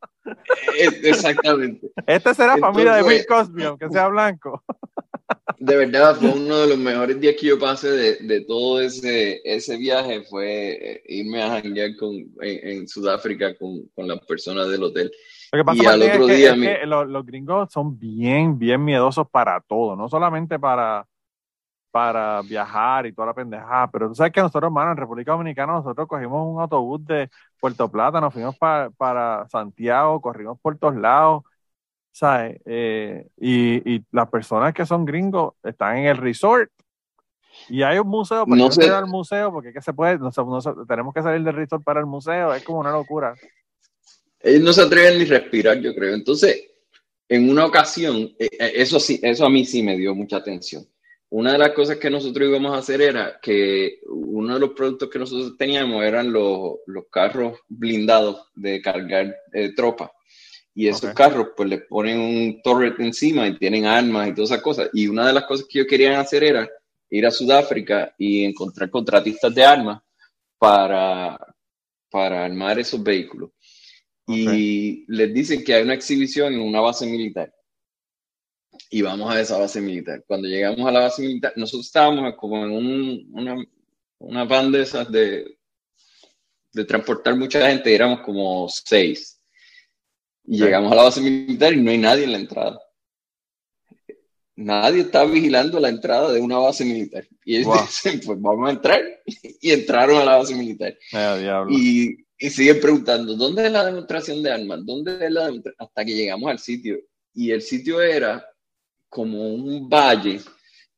Eh, 0.77 0.89
Exactamente. 1.03 1.87
Este 2.05 2.33
será 2.35 2.55
familia 2.57 2.93
de 2.93 3.01
Bill 3.01 3.13
Entonces- 3.13 3.25
Cosby, 3.47 3.63
aunque 3.63 3.89
sea 3.89 4.07
blanco. 4.09 4.63
De 5.59 5.75
verdad, 5.75 6.15
fue 6.15 6.33
uno 6.33 6.57
de 6.59 6.67
los 6.67 6.77
mejores 6.77 7.19
días 7.19 7.35
que 7.39 7.47
yo 7.47 7.57
pasé 7.59 7.89
de, 7.89 8.15
de 8.17 8.41
todo 8.45 8.79
ese, 8.79 9.41
ese 9.43 9.75
viaje, 9.77 10.21
fue 10.23 10.73
eh, 10.97 11.03
irme 11.07 11.41
a 11.41 11.49
janguear 11.61 11.95
con, 11.97 12.13
en, 12.13 12.67
en 12.79 12.87
Sudáfrica 12.87 13.55
con, 13.57 13.87
con 13.95 14.07
las 14.07 14.19
personas 14.25 14.69
del 14.69 14.83
hotel. 14.83 15.11
Lo 15.51 15.59
que 15.59 15.65
pasa 15.65 15.83
Y 15.83 15.87
al 15.87 16.01
otro 16.01 16.25
es 16.25 16.25
que, 16.25 16.33
día 16.33 16.51
es 16.51 16.57
que 16.59 16.85
los, 16.85 17.07
los 17.07 17.25
gringos 17.25 17.71
son 17.71 17.97
bien, 17.97 18.59
bien 18.59 18.83
miedosos 18.83 19.27
para 19.29 19.61
todo, 19.61 19.95
no 19.95 20.09
solamente 20.09 20.59
para, 20.59 21.07
para 21.91 22.41
viajar 22.43 23.05
y 23.07 23.13
toda 23.13 23.27
la 23.27 23.33
pendejada, 23.35 23.89
pero 23.91 24.09
tú 24.09 24.15
sabes 24.15 24.33
que 24.33 24.41
nosotros, 24.41 24.69
hermano, 24.69 24.91
en 24.91 24.97
República 24.97 25.31
Dominicana, 25.33 25.73
nosotros 25.73 26.07
cogimos 26.07 26.47
un 26.47 26.61
autobús 26.61 27.05
de 27.05 27.29
Puerto 27.59 27.91
Plata, 27.91 28.21
nos 28.21 28.33
fuimos 28.33 28.57
pa- 28.57 28.89
para 28.97 29.47
Santiago, 29.49 30.21
corrimos 30.21 30.59
por 30.61 30.77
todos 30.77 30.95
lados, 30.97 31.43
¿sabes? 32.17 32.59
Eh, 32.65 33.27
y, 33.37 33.95
y 33.95 34.03
las 34.11 34.27
personas 34.29 34.73
que 34.73 34.85
son 34.87 35.05
gringos 35.05 35.53
están 35.63 35.97
en 35.97 36.05
el 36.07 36.17
resort. 36.17 36.71
Y 37.69 37.83
hay 37.83 37.99
un 37.99 38.07
museo, 38.07 38.43
pero 38.45 38.55
No 38.57 38.63
ir 38.85 38.91
al 38.91 39.07
museo 39.07 39.51
porque 39.51 39.71
que 39.73 39.81
se 39.81 39.93
puede, 39.93 40.17
no 40.17 40.31
se- 40.31 40.43
no 40.43 40.59
se- 40.61 40.71
tenemos 40.87 41.13
que 41.13 41.21
salir 41.21 41.43
del 41.43 41.53
resort 41.55 41.83
para 41.83 41.99
el 41.99 42.05
museo, 42.07 42.53
es 42.55 42.63
como 42.63 42.79
una 42.79 42.91
locura. 42.91 43.35
Ellos 44.39 44.61
no 44.61 44.73
se 44.73 44.81
atreven 44.81 45.19
ni 45.19 45.25
respirar, 45.25 45.79
yo 45.79 45.93
creo. 45.93 46.13
Entonces, 46.15 46.71
en 47.29 47.49
una 47.49 47.65
ocasión, 47.65 48.15
eh, 48.39 48.49
eh, 48.59 48.71
eso 48.75 48.99
sí, 48.99 49.19
eso 49.21 49.45
a 49.45 49.49
mí 49.49 49.65
sí 49.65 49.83
me 49.83 49.95
dio 49.97 50.15
mucha 50.15 50.37
atención. 50.37 50.85
Una 51.29 51.51
de 51.51 51.57
las 51.59 51.71
cosas 51.71 51.97
que 51.97 52.09
nosotros 52.09 52.47
íbamos 52.47 52.73
a 52.73 52.77
hacer 52.77 53.01
era 53.01 53.37
que 53.41 53.99
uno 54.07 54.53
de 54.55 54.59
los 54.61 54.69
productos 54.71 55.09
que 55.09 55.19
nosotros 55.19 55.57
teníamos 55.57 56.03
eran 56.03 56.31
los, 56.31 56.77
los 56.87 57.05
carros 57.11 57.59
blindados 57.67 58.47
de 58.55 58.81
cargar 58.81 59.35
eh, 59.53 59.73
tropa. 59.75 60.11
Y 60.79 60.87
esos 60.87 61.09
Ok. 61.09 61.15
carros, 61.17 61.47
pues 61.57 61.67
le 61.67 61.79
ponen 61.79 62.19
un 62.19 62.61
turret 62.61 62.99
encima 62.99 63.47
y 63.47 63.57
tienen 63.57 63.85
armas 63.85 64.27
y 64.27 64.35
todas 64.35 64.51
esas 64.51 64.61
cosas. 64.61 64.89
Y 64.93 65.07
una 65.07 65.25
de 65.25 65.33
las 65.33 65.45
cosas 65.45 65.65
que 65.67 65.79
ellos 65.79 65.89
querían 65.89 66.19
hacer 66.19 66.43
era 66.43 66.69
ir 67.09 67.25
a 67.25 67.31
Sudáfrica 67.31 68.13
y 68.15 68.43
encontrar 68.43 68.91
contratistas 68.91 69.55
de 69.55 69.65
armas 69.65 69.99
para, 70.59 71.35
para 72.11 72.45
armar 72.45 72.77
esos 72.77 73.01
vehículos. 73.01 73.49
Y 74.27 75.03
les 75.11 75.33
dicen 75.33 75.63
que 75.63 75.73
hay 75.73 75.81
una 75.83 75.95
exhibición 75.95 76.53
en 76.53 76.59
una 76.61 76.79
base 76.79 77.07
militar. 77.07 77.51
Y 78.91 79.01
vamos 79.01 79.33
a 79.33 79.41
esa 79.41 79.57
base 79.57 79.81
militar. 79.81 80.23
Cuando 80.27 80.47
llegamos 80.47 80.87
a 80.87 80.91
la 80.91 80.99
base 80.99 81.23
militar, 81.23 81.53
nosotros 81.55 81.87
estábamos 81.87 82.35
como 82.35 82.63
en 82.63 82.71
un- 82.71 83.27
una, 83.31 83.55
una 84.19 84.43
van 84.43 84.71
de 84.71 84.81
esas 84.83 85.11
de, 85.11 85.57
de 86.71 86.85
transportar 86.85 87.35
mucha 87.35 87.67
gente, 87.67 87.95
éramos 87.95 88.19
como 88.21 88.67
seis. 88.69 89.36
Y 90.47 90.57
llegamos 90.59 90.91
a 90.91 90.95
la 90.95 91.03
base 91.03 91.21
militar 91.21 91.73
y 91.73 91.81
no 91.81 91.91
hay 91.91 91.97
nadie 91.97 92.23
en 92.23 92.31
la 92.31 92.37
entrada. 92.39 92.79
Nadie 94.55 95.01
está 95.01 95.23
vigilando 95.25 95.79
la 95.79 95.89
entrada 95.89 96.31
de 96.31 96.39
una 96.39 96.57
base 96.57 96.83
militar. 96.83 97.27
Y 97.45 97.57
ellos 97.57 97.67
Wow. 97.67 97.81
dicen, 97.81 98.21
pues 98.25 98.41
vamos 98.41 98.67
a 98.67 98.71
entrar. 98.71 99.01
Y 99.61 99.71
entraron 99.71 100.17
a 100.17 100.25
la 100.25 100.37
base 100.37 100.55
militar. 100.55 100.97
Eh. 101.13 101.63
Y, 101.69 102.15
y 102.39 102.49
siguen 102.49 102.79
preguntando, 102.79 103.35
¿dónde 103.35 103.65
es 103.67 103.71
la 103.71 103.85
demostración 103.85 104.41
de 104.41 104.51
armas? 104.51 104.79
¿Dónde 104.85 105.23
es 105.25 105.31
la? 105.31 105.51
Hasta 105.77 106.05
que 106.05 106.15
llegamos 106.15 106.49
al 106.49 106.59
sitio. 106.59 106.97
Y 107.33 107.51
el 107.51 107.61
sitio 107.61 108.01
era 108.01 108.43
como 109.09 109.47
un 109.53 109.87
valle 109.89 110.39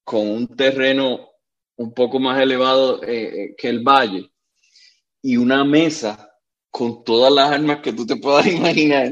con 0.04 0.28
un 0.28 0.48
terreno 0.56 1.28
un 1.76 1.94
poco 1.94 2.20
más 2.20 2.42
elevado 2.42 3.02
eh, 3.04 3.44
eh, 3.44 3.56
que 3.58 3.70
el 3.70 3.80
valle 3.82 4.30
y 5.22 5.38
una 5.38 5.64
mesa 5.64 6.29
con 6.70 7.04
todas 7.04 7.32
las 7.32 7.52
armas 7.52 7.80
que 7.82 7.94
tú 7.94 8.06
te 8.06 8.16
puedas 8.16 8.48
imaginar. 8.48 9.12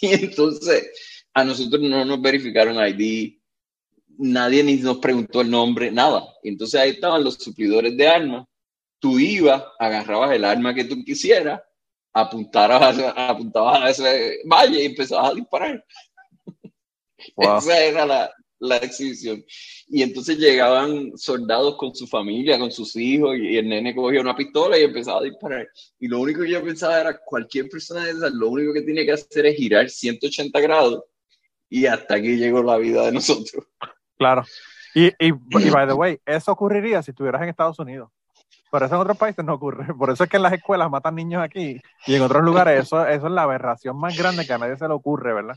Y 0.00 0.12
entonces 0.12 0.90
a 1.32 1.44
nosotros 1.44 1.80
no 1.82 2.04
nos 2.04 2.20
verificaron 2.20 2.76
ID, 2.76 3.38
nadie 4.18 4.62
ni 4.62 4.76
nos 4.76 4.98
preguntó 4.98 5.40
el 5.40 5.50
nombre, 5.50 5.90
nada. 5.90 6.24
Entonces 6.42 6.80
ahí 6.80 6.90
estaban 6.90 7.24
los 7.24 7.34
suplidores 7.34 7.96
de 7.96 8.08
armas 8.08 8.46
tú 8.98 9.18
ibas, 9.18 9.62
agarrabas 9.78 10.32
el 10.32 10.44
arma 10.44 10.74
que 10.74 10.84
tú 10.84 11.04
quisieras, 11.04 11.60
apuntabas 12.12 12.98
a, 12.98 13.28
apuntabas 13.28 13.82
a 13.82 13.90
ese 13.90 14.40
valle 14.44 14.82
y 14.82 14.86
empezabas 14.86 15.30
a 15.30 15.34
disparar. 15.34 15.84
Wow. 17.36 17.58
Esa 17.58 17.78
era 17.78 18.06
la, 18.06 18.32
la 18.58 18.76
exhibición. 18.76 19.44
Y 19.88 20.02
entonces 20.02 20.38
llegaban 20.38 21.16
soldados 21.16 21.76
con 21.76 21.94
su 21.94 22.06
familia, 22.06 22.58
con 22.58 22.70
sus 22.70 22.96
hijos, 22.96 23.36
y 23.36 23.56
el 23.56 23.68
nene 23.68 23.94
cogía 23.94 24.20
una 24.20 24.36
pistola 24.36 24.78
y 24.78 24.84
empezaba 24.84 25.20
a 25.20 25.24
disparar. 25.24 25.68
Y 25.98 26.08
lo 26.08 26.20
único 26.20 26.42
que 26.42 26.50
yo 26.50 26.64
pensaba 26.64 27.00
era, 27.00 27.18
cualquier 27.18 27.68
persona 27.68 28.04
de 28.04 28.12
esas, 28.12 28.32
lo 28.32 28.48
único 28.48 28.72
que 28.72 28.82
tiene 28.82 29.04
que 29.04 29.12
hacer 29.12 29.46
es 29.46 29.56
girar 29.56 29.88
180 29.88 30.60
grados 30.60 31.04
y 31.68 31.86
hasta 31.86 32.14
aquí 32.14 32.36
llegó 32.36 32.62
la 32.62 32.78
vida 32.78 33.06
de 33.06 33.12
nosotros. 33.12 33.64
Claro. 34.18 34.44
Y, 34.94 35.08
y, 35.08 35.28
y 35.28 35.70
by 35.70 35.86
the 35.86 35.92
way, 35.94 36.18
eso 36.24 36.52
ocurriría 36.52 37.02
si 37.02 37.10
estuvieras 37.10 37.42
en 37.42 37.48
Estados 37.48 37.78
Unidos. 37.78 38.10
Pero 38.70 38.86
eso 38.86 38.94
en 38.94 39.00
otros 39.00 39.16
países 39.16 39.44
no 39.44 39.54
ocurre. 39.54 39.94
Por 39.94 40.10
eso 40.10 40.24
es 40.24 40.30
que 40.30 40.36
en 40.36 40.42
las 40.42 40.52
escuelas 40.52 40.90
matan 40.90 41.14
niños 41.14 41.42
aquí 41.42 41.80
y 42.06 42.14
en 42.14 42.22
otros 42.22 42.42
lugares 42.42 42.84
eso, 42.84 43.06
eso 43.06 43.26
es 43.26 43.32
la 43.32 43.42
aberración 43.42 43.98
más 43.98 44.16
grande 44.16 44.46
que 44.46 44.52
a 44.52 44.58
nadie 44.58 44.76
se 44.76 44.88
le 44.88 44.94
ocurre, 44.94 45.32
¿verdad? 45.34 45.56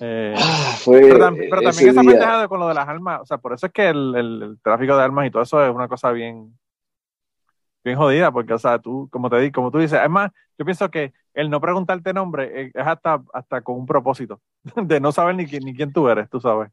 Eh, 0.00 0.34
Fue 0.78 1.00
pero, 1.00 1.18
también 1.62 1.90
esa 1.90 2.02
pendejada 2.02 2.48
con 2.48 2.60
lo 2.60 2.68
de 2.68 2.74
las 2.74 2.86
armas, 2.88 3.20
o 3.22 3.26
sea, 3.26 3.38
por 3.38 3.52
eso 3.54 3.66
es 3.66 3.72
que 3.72 3.88
el, 3.88 4.14
el- 4.14 4.42
el 4.42 4.60
tráfico 4.60 4.96
de 4.96 5.02
armas 5.02 5.26
y 5.26 5.30
todo 5.30 5.42
eso 5.42 5.64
es 5.64 5.74
una 5.74 5.88
cosa 5.88 6.12
bien, 6.12 6.56
bien 7.84 7.96
jodida, 7.96 8.30
porque, 8.32 8.52
o 8.52 8.58
sea, 8.58 8.78
tú, 8.78 9.08
como 9.10 9.30
te 9.30 9.38
di, 9.40 9.50
como 9.50 9.70
tú 9.70 9.78
dices, 9.78 10.00
es 10.02 10.10
más, 10.10 10.30
yo 10.58 10.64
pienso 10.64 10.90
que 10.90 11.12
el 11.34 11.48
no 11.50 11.60
preguntarte 11.60 12.12
nombre 12.12 12.50
eh, 12.62 12.70
es 12.74 12.86
hasta, 12.86 13.22
hasta 13.32 13.60
con 13.62 13.76
un 13.76 13.86
propósito, 13.86 14.40
de 14.76 15.00
no 15.00 15.12
saber 15.12 15.34
ni, 15.36 15.46
quién- 15.46 15.64
ni 15.64 15.74
quién 15.74 15.92
tú 15.92 16.08
eres, 16.08 16.28
tú 16.28 16.40
sabes. 16.40 16.70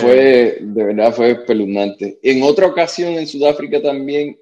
Fue, 0.00 0.58
de 0.62 0.84
verdad, 0.84 1.12
fue 1.14 1.32
espeluznante. 1.32 2.18
En 2.22 2.42
otra 2.42 2.66
ocasión 2.66 3.12
en 3.12 3.26
Sudáfrica 3.26 3.82
también 3.82 4.38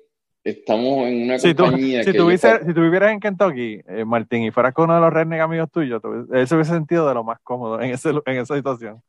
estamos 0.51 1.07
en 1.09 1.23
una 1.25 1.39
Si 1.39 1.55
tú, 1.55 1.65
compañía 1.65 2.05
si, 2.05 2.13
que 2.13 2.19
tú 2.19 2.31
yo- 2.31 2.39
si 2.39 2.75
tú 2.75 2.81
vivieras 2.83 3.13
en 3.13 3.21
Kentucky, 3.21 3.81
eh, 3.87 4.05
Martín, 4.05 4.43
y 4.45 4.51
fueras 4.51 4.73
con 4.75 4.85
uno 4.85 4.95
de 4.95 5.01
los 5.01 5.13
redneck 5.13 5.41
amigos 5.41 5.71
tuyos, 5.71 6.01
él 6.33 6.47
se 6.47 6.55
hubiese 6.55 6.73
sentido 6.73 7.07
de 7.09 7.15
lo 7.15 7.25
más 7.25 7.39
cómodo 7.43 7.81
en, 7.81 7.91
ese, 7.91 8.11
en 8.11 8.37
esa 8.39 8.55
situación. 8.57 9.03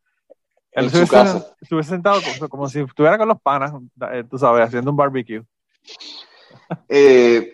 Él 0.72 0.86
En 0.86 0.90
se 0.90 0.98
hubiese, 0.98 1.12
casa. 1.12 1.56
se 1.62 1.74
hubiese 1.76 1.90
sentado 1.92 2.22
como, 2.22 2.50
como 2.50 2.70
si 2.70 2.80
estuviera 2.80 3.18
con 3.18 3.28
los 3.28 3.42
panas, 3.42 3.72
eh, 4.14 4.24
tú 4.30 4.38
sabes, 4.38 4.64
haciendo 4.66 4.92
un 4.92 4.98
barbecue. 4.98 5.44
Eh, 6.90 7.54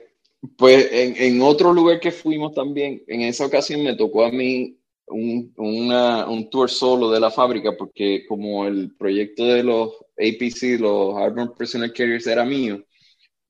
pues 0.57 0.89
en, 0.91 1.15
en 1.17 1.41
otro 1.41 1.73
lugar 1.73 1.99
que 1.99 2.11
fuimos 2.11 2.53
también, 2.53 3.01
en 3.07 3.21
esa 3.21 3.45
ocasión 3.45 3.83
me 3.83 3.95
tocó 3.95 4.25
a 4.25 4.31
mí 4.31 4.77
un, 5.07 5.53
una- 5.57 6.27
un 6.27 6.49
tour 6.49 6.69
solo 6.69 7.11
de 7.11 7.19
la 7.19 7.31
fábrica, 7.31 7.71
porque 7.77 8.25
como 8.27 8.65
el 8.65 8.93
proyecto 8.97 9.45
de 9.45 9.63
los 9.63 9.91
APC, 10.17 10.79
los 10.79 11.15
Armored 11.17 11.51
Personnel 11.51 11.93
Carriers, 11.93 12.27
era 12.27 12.43
mío, 12.45 12.81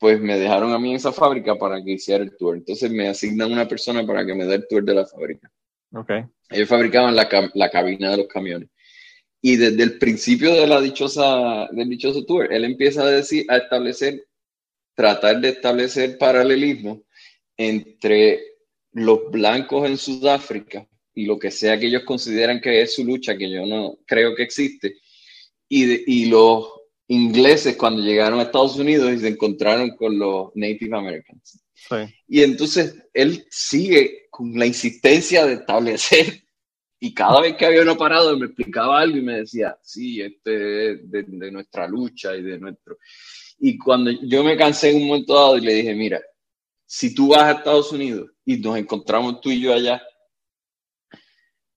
pues 0.04 0.20
me 0.20 0.38
dejaron 0.38 0.74
a 0.74 0.78
mí 0.80 0.90
en 0.90 0.98
esa 0.98 1.14
fábrica 1.14 1.56
para 1.56 1.82
que 1.82 1.92
hiciera 1.92 2.22
el 2.26 2.36
tour. 2.36 2.58
Entonces 2.58 2.92
me 2.92 3.08
asignan 3.08 3.54
una 3.54 3.66
persona 3.70 4.06
para 4.06 4.26
que 4.26 4.36
me 4.36 4.44
dé 4.44 4.56
el 4.56 4.68
tour 4.68 4.84
de 4.84 4.94
la 4.96 5.06
fábrica. 5.06 5.50
Ok. 5.94 6.12
Ellos 6.50 6.68
fabricaban 6.68 7.16
la, 7.16 7.30
la 7.54 7.70
cabina 7.70 8.12
de 8.12 8.18
los 8.18 8.28
camiones. 8.28 8.68
Y 9.42 9.56
desde 9.56 9.82
el 9.82 9.98
principio 9.98 10.54
de 10.56 10.68
la 10.68 10.82
dichosa, 10.82 11.70
del 11.72 11.88
dichoso 11.88 12.26
tour, 12.26 12.52
él 12.52 12.66
empieza 12.66 13.04
a 13.04 13.12
decir, 13.12 13.46
a 13.48 13.56
establecer, 13.56 14.26
tratar 14.94 15.40
de 15.40 15.50
establecer 15.50 16.18
paralelismo 16.18 17.04
entre 17.56 18.42
los 18.92 19.32
blancos 19.32 19.88
en 19.88 19.96
Sudáfrica 19.98 20.86
y 21.16 21.26
lo 21.28 21.40
que 21.40 21.50
sea 21.50 21.80
que 21.80 21.86
ellos 21.88 22.04
consideran 22.04 22.60
que 22.60 22.82
es 22.82 22.94
su 22.96 23.06
lucha, 23.06 23.38
que 23.38 23.50
yo 23.50 23.66
no 23.66 24.00
creo 24.06 24.36
que 24.36 24.44
existe, 24.44 24.96
y, 25.70 25.86
de- 25.86 26.04
y 26.06 26.26
los 26.26 26.68
ingleses 27.14 27.76
cuando 27.78 28.02
llegaron 28.02 28.40
a 28.40 28.44
Estados 28.44 28.78
Unidos 28.78 29.14
y 29.14 29.20
se 29.20 29.28
encontraron 29.30 29.96
con 29.96 30.18
los 30.18 30.50
Native 30.56 30.98
Americans. 30.98 31.64
Sí. 31.74 31.96
Y 32.28 32.42
entonces 32.42 32.96
él 33.14 33.46
sigue 33.50 34.28
con 34.30 34.58
la 34.58 34.66
insistencia 34.66 35.46
de 35.46 35.54
establecer 35.54 36.44
y 37.00 37.14
cada 37.14 37.42
vez 37.42 37.58
que 37.58 37.66
había 37.66 37.82
uno 37.82 37.98
parado 37.98 38.38
me 38.38 38.46
explicaba 38.46 39.02
algo 39.02 39.18
y 39.18 39.22
me 39.22 39.40
decía, 39.40 39.78
sí, 39.84 40.22
este 40.22 40.92
es 40.92 41.12
de, 41.12 41.24
de 41.28 41.52
nuestra 41.52 41.86
lucha 41.86 42.34
y 42.34 42.42
de 42.42 42.58
nuestro... 42.58 42.98
Y 43.60 43.78
cuando 43.78 44.10
yo 44.12 44.42
me 44.42 44.56
cansé 44.56 44.92
en 44.92 45.02
un 45.02 45.08
momento 45.08 45.34
dado 45.34 45.58
y 45.58 45.62
le 45.62 45.74
dije, 45.74 45.94
mira, 45.94 46.22
si 46.86 47.14
tú 47.14 47.30
vas 47.30 47.44
a 47.44 47.52
Estados 47.52 47.92
Unidos 47.92 48.32
y 48.46 48.56
nos 48.58 48.78
encontramos 48.78 49.42
tú 49.42 49.52
y 49.52 49.60
yo 49.60 49.74
allá, 49.74 50.02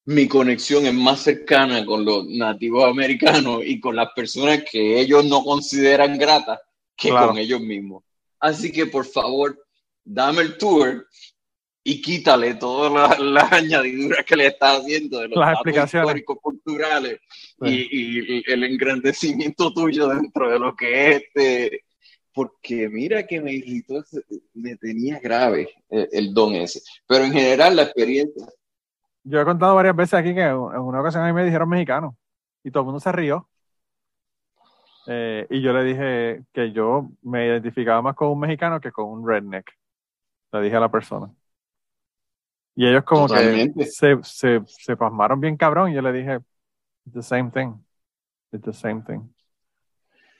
mi 0.07 0.29
conexión 0.29 0.87
es 0.87 0.95
más 0.95 1.21
cercana 1.23 1.85
con 1.85 2.05
los 2.05 2.27
nativos 2.29 2.85
americanos 2.89 3.61
y 3.65 3.81
con 3.81 3.97
las 3.97 4.11
personas 4.15 4.63
que 4.71 5.01
ellos 5.01 5.25
no 5.25 5.43
consideran 5.43 6.17
gratas 6.19 6.61
que 6.97 7.11
Claro. 7.11 7.29
con 7.29 7.39
ellos 7.39 7.61
mismos. 7.61 8.05
Así 8.41 8.71
que 8.73 8.87
por 8.87 9.05
favor, 9.05 9.59
dame 10.05 10.43
el 10.43 10.57
tour 10.59 11.07
y 11.83 12.01
quítale 12.01 12.55
todas 12.55 12.93
las, 12.93 13.19
las 13.21 13.53
añadiduras 13.53 14.25
que 14.25 14.37
le 14.37 14.47
estás 14.47 14.81
haciendo 14.81 15.19
de 15.21 15.29
los 15.29 15.39
Las 15.39 15.57
datos 15.65 15.85
históricos 15.95 16.39
culturales 16.41 17.21
Sí. 17.65 17.89
y, 17.91 18.39
y 18.39 18.43
el 18.47 18.65
engrandecimiento 18.65 19.73
tuyo 19.75 20.09
dentro 20.09 20.51
de 20.51 20.59
lo 20.59 20.75
que 20.77 21.09
es 21.11 21.23
este. 21.23 21.85
Porque 22.33 22.89
mira 22.91 23.27
que 23.27 23.41
me 23.41 23.53
irritó, 23.55 24.05
me 24.53 24.77
tenía 24.77 25.19
grave 25.21 25.71
el, 25.89 26.09
el 26.13 26.35
don 26.35 26.55
ese. 26.55 26.83
Pero 27.09 27.25
en 27.25 27.33
general 27.33 27.77
la 27.77 27.83
experiencia, 27.85 28.47
Yo 29.29 29.41
he 29.41 29.45
contado 29.45 29.75
varias 29.75 29.97
veces 29.97 30.15
aquí 30.15 30.35
que 30.35 30.45
en 30.45 30.57
una 30.57 31.01
ocasión 31.01 31.25
a 31.25 31.27
mí 31.27 31.33
me 31.33 31.45
dijeron 31.45 31.69
mexicano 31.69 32.17
y 32.63 32.71
todo 32.71 32.83
el 32.83 32.85
mundo 32.87 33.01
se 33.01 33.11
rió. 33.11 33.49
Eh, 35.09 35.47
y 35.51 35.61
yo 35.61 35.73
le 35.73 35.83
dije 35.83 36.45
que 36.53 36.71
yo 36.71 37.09
me 37.23 37.47
identificaba 37.47 38.03
más 38.03 38.15
con 38.15 38.29
un 38.29 38.39
mexicano 38.39 38.81
que 38.81 38.93
con 38.93 39.07
un 39.07 39.27
redneck. 39.27 39.69
Le 40.53 40.63
dije 40.63 40.77
a 40.77 40.81
la 40.81 40.91
persona. 40.91 41.29
Y 42.77 42.87
ellos 42.87 43.03
como 43.03 43.27
Totalmente. 43.27 43.81
que 43.81 43.87
se, 43.87 44.17
se, 44.23 44.63
se 44.67 44.97
pasmaron 44.97 45.41
bien 45.41 45.57
cabrón. 45.57 45.91
Y 45.91 45.95
yo 45.95 46.03
le 46.03 46.13
dije, 46.13 46.37
it's 47.05 47.15
the 47.15 47.23
same 47.23 47.51
thing. 47.51 47.73
It's 48.53 48.65
the 48.65 48.73
same 48.73 49.03
thing. 49.03 49.21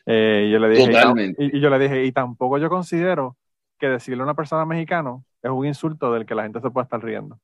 Eh, 0.05 0.45
y 0.47 0.53
yo 0.53 0.61
le 0.61 0.69
dije, 0.69 1.35
y 1.39 1.61
yo 1.61 1.71
le 1.71 1.79
dije, 1.81 2.05
y 2.05 2.13
tampoco 2.13 2.59
yo 2.59 2.69
considero 2.69 3.37
que 3.79 3.89
decirle 3.89 4.23
a 4.23 4.25
una 4.25 4.35
persona 4.35 4.65
mexicano 4.65 5.25
es 5.43 5.51
un 5.51 5.67
insulto 5.67 6.13
del 6.13 6.25
que 6.25 6.37
la 6.37 6.45
gente 6.45 6.61
se 6.61 6.71
puede 6.71 6.85
estar 6.85 7.03
riendo. 7.03 7.41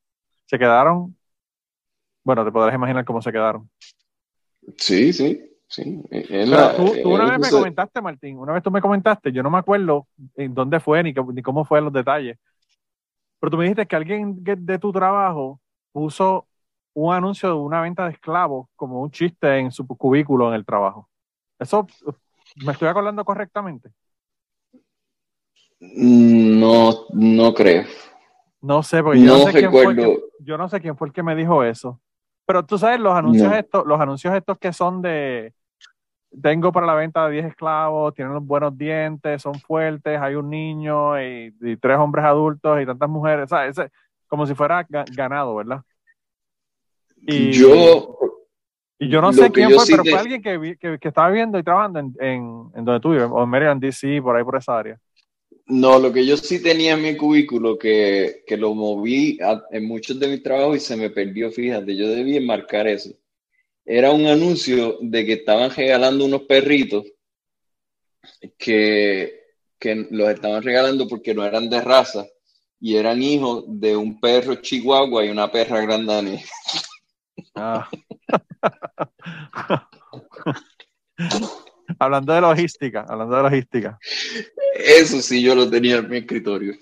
Se 0.47 0.59
quedaron, 0.59 1.17
bueno, 2.25 2.45
te 2.45 2.53
podrás 2.53 2.75
imaginar 2.75 3.05
cómo 3.05 3.23
se 3.23 3.33
quedaron. 3.33 3.69
sí, 4.79 5.13
sí, 5.13 5.41
sí. 5.69 6.03
La- 6.51 6.75
tú, 6.75 6.99
tú 7.03 7.11
una 7.15 7.31
vez 7.31 7.41
me 7.41 7.51
comentaste, 7.53 8.01
Martín, 8.03 8.39
una 8.39 8.53
vez 8.53 8.63
tú 8.63 8.71
me 8.71 8.81
comentaste, 8.81 9.33
yo 9.33 9.43
no 9.43 9.51
me 9.51 9.59
acuerdo 9.59 10.07
en 10.37 10.55
dónde 10.55 10.81
fue 10.81 11.03
ni, 11.03 11.15
cómo- 11.15 11.33
ni 11.33 11.43
cómo 11.43 11.65
fue 11.65 11.81
los 11.81 11.93
detalles, 11.93 12.39
pero 13.41 13.51
tú 13.51 13.57
me 13.57 13.65
dijiste 13.65 13.87
que 13.87 13.97
alguien 13.97 14.37
de 14.45 14.79
tu 14.79 14.93
trabajo 14.93 15.61
puso 15.93 16.49
un 16.95 17.15
anuncio 17.15 17.49
de 17.49 17.55
una 17.55 17.81
venta 17.81 18.05
de 18.07 18.13
esclavos 18.13 18.69
como 18.77 19.03
un 19.03 19.11
chiste 19.11 19.59
en 19.59 19.73
su 19.73 19.87
cubículo 19.87 20.49
en 20.49 20.55
el 20.55 20.65
trabajo. 20.67 21.09
Eso, 21.59 21.87
¿me 22.57 22.73
estoy 22.73 22.89
acordando 22.89 23.25
correctamente? 23.25 23.91
No, 25.81 27.07
no 27.13 27.55
creo. 27.55 27.85
No 28.63 28.83
sé, 28.83 29.03
porque 29.03 29.21
yo 29.21 29.27
no, 29.27 29.39
No 29.39 29.45
sé 29.47 29.53
quién 29.55 29.73
fue 29.73 29.95
recuerdo. 29.95 30.21
yo 30.41 30.59
no 30.59 30.69
sé 30.69 30.81
quién 30.81 30.97
fue 30.97 31.09
el 31.09 31.15
que 31.15 31.23
me 31.23 31.35
dijo 31.37 31.65
eso. 31.65 32.01
Pero 32.47 32.65
tú 32.65 32.77
sabes, 32.79 33.01
los 33.01 33.15
anuncios 33.15 33.51
No. 33.51 33.57
estos, 33.57 33.87
los 33.87 34.01
anuncios 34.01 34.35
estos 34.35 34.59
que 34.59 34.73
son 34.73 35.01
de 35.03 35.53
tengo 36.41 36.73
para 36.73 36.87
la 36.87 36.95
venta 36.95 37.27
de 37.27 37.33
10 37.35 37.45
esclavos, 37.47 38.15
tienen 38.15 38.33
los 38.33 38.45
buenos 38.45 38.77
dientes, 38.77 39.43
son 39.43 39.61
fuertes, 39.61 40.19
hay 40.19 40.35
un 40.35 40.49
niño 40.49 41.21
y, 41.21 41.55
y 41.61 41.77
tres 41.77 41.99
hombres 41.99 42.25
adultos 42.25 42.81
y 42.81 42.87
tantas 42.87 43.09
mujeres, 43.11 43.51
¿sabes? 43.51 43.77
Como 44.29 44.47
si 44.47 44.55
fuera 44.55 44.87
ga- 44.89 45.05
ganado, 45.15 45.55
¿verdad? 45.57 45.83
Y, 47.27 47.53
Yo, 47.53 48.17
y 48.99 49.09
yo 49.09 49.21
no 49.21 49.33
sé 49.33 49.53
quién 49.53 49.71
fue, 49.73 49.85
sí 49.85 49.93
pero 49.93 50.03
te- 50.05 50.11
fue 50.11 50.19
alguien 50.21 50.43
que, 50.43 50.57
vi- 50.59 50.77
que, 50.77 50.99
que 50.99 51.09
estaba 51.09 51.29
viendo 51.29 51.59
y 51.59 51.63
trabajando 51.63 51.99
en, 52.01 52.15
en, 52.19 52.71
en 52.75 52.85
donde 52.85 53.01
tú 53.01 53.11
vives, 53.11 53.29
o 53.31 53.43
en 53.43 53.49
Maryland, 53.51 53.81
D.C., 53.83 54.21
por 54.23 54.35
ahí 54.35 54.43
por 54.45 54.57
esa 54.57 54.79
área. 54.79 54.99
No, 55.73 55.99
lo 55.99 56.13
que 56.13 56.27
yo 56.27 56.37
sí 56.37 56.63
tenía 56.63 56.93
en 56.93 57.03
mi 57.03 57.17
cubículo, 57.17 57.79
que, 57.79 58.45
que 58.47 58.57
lo 58.57 58.75
moví 58.75 59.39
a- 59.43 59.65
en 59.71 59.87
muchos 59.87 60.19
de 60.21 60.29
mis 60.29 60.43
trabajos 60.43 60.77
y 60.77 60.81
se 60.81 60.97
me 60.97 61.09
perdió, 61.11 61.51
fíjate, 61.51 61.97
yo 61.97 62.09
debí 62.09 62.37
enmarcar 62.37 62.87
eso. 62.87 63.11
Era 63.85 64.11
un 64.13 64.27
anuncio 64.27 64.99
de 65.01 65.25
que 65.25 65.33
estaban 65.33 65.71
regalando 65.71 66.25
unos 66.27 66.43
perritos 66.43 67.05
que, 68.59 69.41
que 69.79 70.07
los 70.11 70.29
estaban 70.29 70.63
regalando 70.63 71.09
porque 71.09 71.35
no 71.35 71.45
eran 71.45 71.69
de 71.69 71.81
raza 71.81 72.27
y 72.79 72.97
eran 72.97 73.23
hijos 73.23 73.65
de 73.67 73.97
un 73.97 74.21
perro 74.21 74.57
chihuahua 74.57 75.25
y 75.25 75.31
una 75.31 75.51
perra 75.51 75.81
grandanés. 75.81 76.49
Ah. 77.55 77.89
hablando 81.99 82.33
de 82.33 82.41
logística, 82.41 83.05
hablando 83.09 83.37
de 83.37 83.43
logística. 83.43 83.99
Eso 84.75 85.21
sí, 85.21 85.43
yo 85.43 85.55
lo 85.55 85.69
tenía 85.69 85.97
en 85.99 86.09
mi 86.09 86.19
escritorio. 86.19 86.75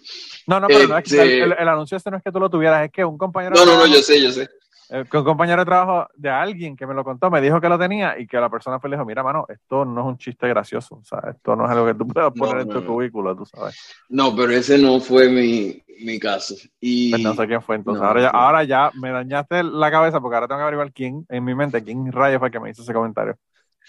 No, 0.46 0.58
no, 0.60 0.66
pero 0.68 0.88
no 0.88 0.96
es 0.98 1.04
que 1.04 1.16
Este- 1.16 1.42
el, 1.42 1.52
el 1.52 1.68
anuncio 1.68 1.96
este 1.96 2.10
no 2.10 2.16
es 2.16 2.22
que 2.22 2.32
tú 2.32 2.40
lo 2.40 2.50
tuvieras, 2.50 2.84
es 2.84 2.90
que 2.92 3.04
un 3.04 3.18
compañero, 3.18 3.54
No, 3.56 3.64
no, 3.64 3.76
no, 3.78 3.86
yo 3.86 4.00
sé, 4.02 4.20
yo 4.22 4.30
sé. 4.32 4.48
eh, 4.90 5.04
que 5.08 5.18
un 5.18 5.24
compañero 5.24 5.60
de 5.60 5.66
trabajo 5.66 6.08
de 6.16 6.28
alguien 6.28 6.76
que 6.76 6.86
me 6.86 6.94
lo 6.94 7.04
contó, 7.04 7.30
me 7.30 7.40
dijo 7.40 7.60
que 7.60 7.68
lo 7.68 7.78
tenía 7.78 8.18
y 8.18 8.26
que 8.26 8.38
la 8.38 8.48
persona 8.48 8.80
fue 8.80 8.90
le 8.90 8.96
dijo, 8.96 9.04
mira, 9.06 9.22
mano, 9.22 9.44
esto 9.48 9.84
no 9.84 10.00
es 10.00 10.06
un 10.08 10.18
chiste 10.18 10.48
gracioso, 10.48 10.96
o 10.96 11.04
sea, 11.04 11.20
esto 11.30 11.54
no 11.54 11.64
es 11.66 11.70
algo 11.70 11.86
que 11.86 11.94
tú 11.94 12.08
puedas 12.08 12.32
No, 12.34 12.40
poner 12.46 12.62
en 12.62 12.68
tu 12.68 12.80
no. 12.80 12.86
cubículo, 12.86 13.36
tú 13.36 13.44
sabes. 13.46 13.76
No, 14.08 14.34
pero 14.34 14.50
ese 14.52 14.78
no 14.78 14.98
fue 15.00 15.28
mi, 15.28 15.80
mi 16.04 16.18
caso. 16.18 16.54
Y 16.80 17.10
Pues 17.10 17.22
no 17.22 17.34
sé 17.34 17.46
quién 17.46 17.62
fue 17.62 17.76
entonces. 17.76 18.02
No, 18.02 18.08
ahora, 18.08 18.22
ya, 18.22 18.28
ahora 18.30 18.64
ya 18.64 18.90
me 18.94 19.10
dañaste 19.12 19.62
la 19.62 19.90
cabeza 19.90 20.20
porque 20.20 20.34
ahora 20.36 20.48
tengo 20.48 20.58
que 20.58 20.62
averiguar 20.64 20.92
quién, 20.92 21.24
en 21.28 21.44
mi 21.44 21.54
mente, 21.54 21.84
quién 21.84 22.10
rayos 22.10 22.38
fue 22.40 22.48
el 22.48 22.52
que 22.52 22.60
me 22.60 22.70
hizo 22.70 22.82
ese 22.82 22.92
comentario. 22.92 23.36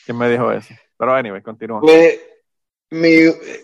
¿Quién 0.06 0.18
me 0.18 0.30
dijo 0.30 0.52
eso? 0.52 0.74
Pero 0.98 1.14
anyway, 1.14 1.42
continúa. 1.42 1.82
Pues 1.82 2.20
mi, 2.92 3.10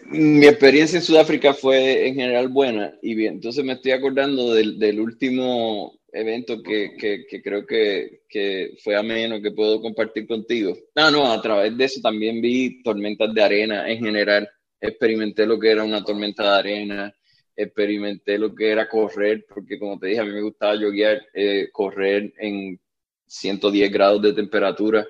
mi 0.06 0.46
experiencia 0.46 0.98
en 0.98 1.04
Sudáfrica 1.04 1.54
fue 1.54 2.08
en 2.08 2.16
general 2.16 2.48
buena 2.48 2.94
y 3.02 3.14
bien, 3.14 3.36
entonces 3.36 3.64
me 3.64 3.74
estoy 3.74 3.92
acordando 3.92 4.54
del, 4.54 4.80
del 4.80 5.00
último 5.00 6.00
evento 6.12 6.64
que, 6.64 6.96
que, 6.98 7.42
creo 7.42 7.66
que, 7.66 8.22
que 8.28 8.78
fue 8.84 8.96
ameno, 8.96 9.42
que 9.42 9.52
puedo 9.52 9.82
compartir 9.82 10.28
contigo. 10.28 10.76
No, 10.96 11.12
no, 11.12 11.32
a 11.32 11.42
través 11.42 11.78
de 11.78 11.84
eso 11.84 12.02
también 12.02 12.42
vi 12.42 12.82
tormentas 12.82 13.34
de 13.34 13.44
arena 13.44 13.90
en 13.90 14.00
general, 14.00 14.50
experimenté 14.80 15.46
lo 15.46 15.60
que 15.60 15.72
era 15.72 15.84
una 15.84 16.04
tormenta 16.04 16.44
de 16.44 16.60
arena, 16.60 17.16
experimenté 17.56 18.38
lo 18.38 18.54
que 18.54 18.72
era 18.72 18.88
correr, 18.88 19.46
porque 19.48 19.80
como 19.80 20.00
te 20.00 20.08
dije, 20.08 20.22
a 20.22 20.26
mí 20.26 20.32
me 20.32 20.42
gustaba 20.42 20.76
yoguear, 20.76 21.22
eh, 21.34 21.70
correr 21.72 22.34
en 22.38 22.80
110 23.26 23.92
grados 23.92 24.22
de 24.22 24.34
temperatura. 24.34 25.06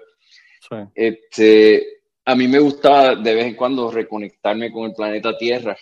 Este, 0.94 2.02
a 2.26 2.36
mí 2.36 2.48
me 2.48 2.60
gustaba 2.60 3.16
de 3.16 3.36
vez 3.36 3.46
en 3.46 3.56
cuando 3.56 3.92
reconectarme 3.92 4.72
con 4.72 4.86
el 4.86 4.94
planeta 4.94 5.38
Tierra. 5.38 5.78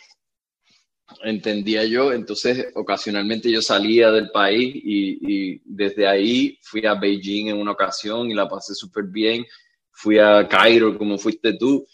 Entendía 1.23 1.85
yo, 1.85 2.11
entonces 2.11 2.67
ocasionalmente 2.75 3.51
yo 3.51 3.61
salía 3.61 4.11
del 4.11 4.31
país 4.31 4.73
y, 4.75 5.61
desde 5.65 6.07
ahí 6.07 6.57
fui 6.61 6.85
a 6.85 6.95
Beijing 6.95 7.49
en 7.49 7.57
una 7.57 7.71
ocasión 7.71 8.29
y 8.29 8.33
la 8.33 8.47
pasé 8.47 8.73
súper 8.73 9.05
bien. 9.05 9.45
Fui 9.91 10.19
a 10.19 10.47
Cairo 10.47 10.97
como 10.97 11.17
fuiste 11.17 11.53
tú 11.53 11.85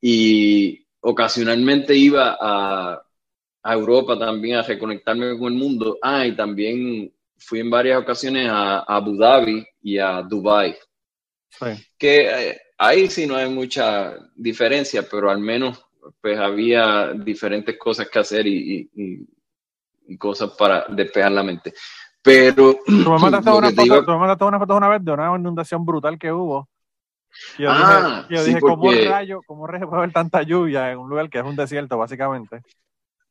y 0.00 0.86
ocasionalmente 1.00 1.94
iba 1.94 2.36
a, 2.40 3.02
a 3.62 3.74
Europa 3.74 4.18
también 4.18 4.56
a 4.56 4.62
reconectarme 4.62 5.38
con 5.38 5.52
el 5.52 5.58
mundo. 5.58 5.98
Ah, 6.02 6.26
y 6.26 6.36
también 6.36 7.12
fui 7.36 7.60
en 7.60 7.70
varias 7.70 8.00
ocasiones 8.00 8.48
a, 8.48 8.78
a 8.78 8.96
Abu 8.96 9.16
Dhabi 9.16 9.64
y 9.82 9.98
a 9.98 10.22
Dubai 10.22 10.76
Sí. 11.50 11.86
que 11.98 12.48
eh, 12.50 12.60
ahí 12.78 13.08
sí 13.10 13.26
no 13.26 13.36
hay 13.36 13.50
mucha 13.50 14.14
diferencia, 14.34 15.02
pero 15.10 15.30
al 15.30 15.38
menos 15.40 15.84
pues 16.20 16.38
había 16.38 17.12
diferentes 17.12 17.76
cosas 17.78 18.08
que 18.08 18.18
hacer 18.18 18.46
y, 18.46 18.90
y- 18.94 19.02
y- 19.02 19.28
y 20.08 20.16
cosas 20.18 20.50
para 20.58 20.86
despejar 20.88 21.32
la 21.32 21.42
mente. 21.42 21.72
Pero 22.22 22.78
Tú 22.86 23.10
me 23.10 23.18
mandaste 23.20 23.50
una 23.50 23.70
foto, 23.70 23.86
iba- 23.86 24.04
tú 24.04 24.10
me 24.12 24.18
mandaste 24.18 24.44
una 24.44 24.58
foto 24.58 24.76
una 24.76 24.88
vez 24.88 25.04
de 25.04 25.12
una 25.12 25.36
inundación 25.36 25.84
brutal 25.84 26.18
que 26.18 26.32
hubo. 26.32 26.68
Y 27.58 27.62
yo 27.62 27.70
Ah, 27.70 28.24
dije, 28.28 28.34
yo 28.34 28.42
sí, 28.42 28.48
dije 28.48 28.60
¿cómo 28.60 28.82
porque- 28.82 29.08
rayo, 29.08 29.40
cómo 29.46 29.66
rayo 29.66 29.88
puede 29.88 30.02
haber 30.02 30.12
tanta 30.12 30.42
lluvia 30.42 30.90
en 30.90 30.98
un 30.98 31.08
lugar 31.08 31.28
que 31.30 31.38
es 31.38 31.44
un 31.44 31.54
desierto, 31.56 31.96
básicamente? 31.98 32.62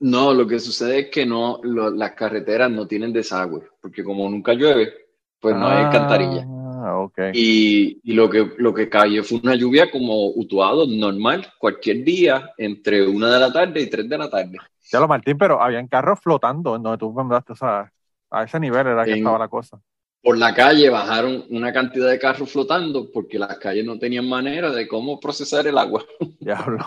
no, 0.01 0.33
lo 0.33 0.47
que 0.47 0.59
sucede 0.59 0.99
es 0.99 1.09
que 1.09 1.25
no, 1.25 1.59
lo- 1.63 1.89
las 1.91 2.11
carreteras 2.13 2.71
no 2.71 2.87
tienen 2.87 3.11
desagüe, 3.11 3.67
porque 3.81 4.01
como 4.03 4.29
nunca 4.29 4.53
llueve, 4.53 4.93
pues 5.41 5.53
no 5.55 5.67
hay 5.67 5.83
alcantarilla. 5.83 6.45
Ah. 6.89 7.31
Y, 7.33 7.99
y 8.03 8.13
lo, 8.13 8.29
que, 8.29 8.51
lo 8.57 8.73
que 8.73 8.89
cayó 8.89 9.23
fue 9.23 9.39
una 9.43 9.55
lluvia 9.55 9.89
como 9.91 10.27
utuado, 10.29 10.85
normal, 10.87 11.47
cualquier 11.57 12.03
día, 12.03 12.51
entre 12.57 13.05
una 13.07 13.31
de 13.33 13.39
la 13.39 13.51
tarde 13.51 13.81
y 13.81 13.89
tres 13.89 14.07
de 14.09 14.17
la 14.17 14.29
tarde. 14.29 14.57
Ya 14.91 14.99
lo 14.99 15.07
Martín, 15.07 15.37
pero 15.37 15.61
habían 15.61 15.87
carros 15.87 16.19
flotando 16.19 16.75
en 16.75 16.83
donde 16.83 16.97
tú 16.97 17.11
mandaste, 17.13 17.53
o 17.53 17.55
sea, 17.55 17.91
a 18.31 18.43
ese 18.43 18.59
nivel 18.59 18.87
era 18.87 19.05
que 19.05 19.13
estaba 19.13 19.37
la 19.37 19.47
cosa. 19.47 19.79
por 20.21 20.37
la 20.37 20.53
calle 20.53 20.89
bajaron 20.89 21.45
una 21.49 21.71
cantidad 21.71 22.09
de 22.09 22.19
carros 22.19 22.51
flotando 22.51 23.09
porque 23.11 23.39
las 23.39 23.57
calles 23.57 23.85
no 23.85 23.97
tenían 23.97 24.27
manera 24.27 24.69
de 24.71 24.87
cómo 24.87 25.19
procesar 25.19 25.65
el 25.67 25.77
agua. 25.77 26.03
Diablo. 26.39 26.85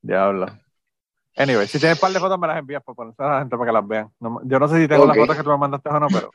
Diablo. 0.00 0.46
Anyway, 1.38 1.66
si 1.66 1.78
tienes 1.78 1.98
un 1.98 2.00
par 2.00 2.12
de 2.12 2.18
fotos 2.20 2.38
me 2.38 2.46
las 2.46 2.58
envías 2.58 2.82
para 2.82 2.94
ponerse 2.96 3.22
a 3.22 3.26
la 3.28 3.38
gente 3.40 3.56
para 3.58 3.68
que 3.70 3.72
las 3.74 3.86
vean. 3.86 4.08
No- 4.20 4.40
yo 4.44 4.58
no 4.58 4.68
sé 4.68 4.80
si 4.80 4.88
tengo 4.88 5.04
las 5.06 5.16
fotos 5.16 5.36
que 5.36 5.42
tú 5.42 5.50
me 5.50 5.58
mandaste 5.58 5.88
o 5.90 6.00
no, 6.00 6.06
pero 6.08 6.30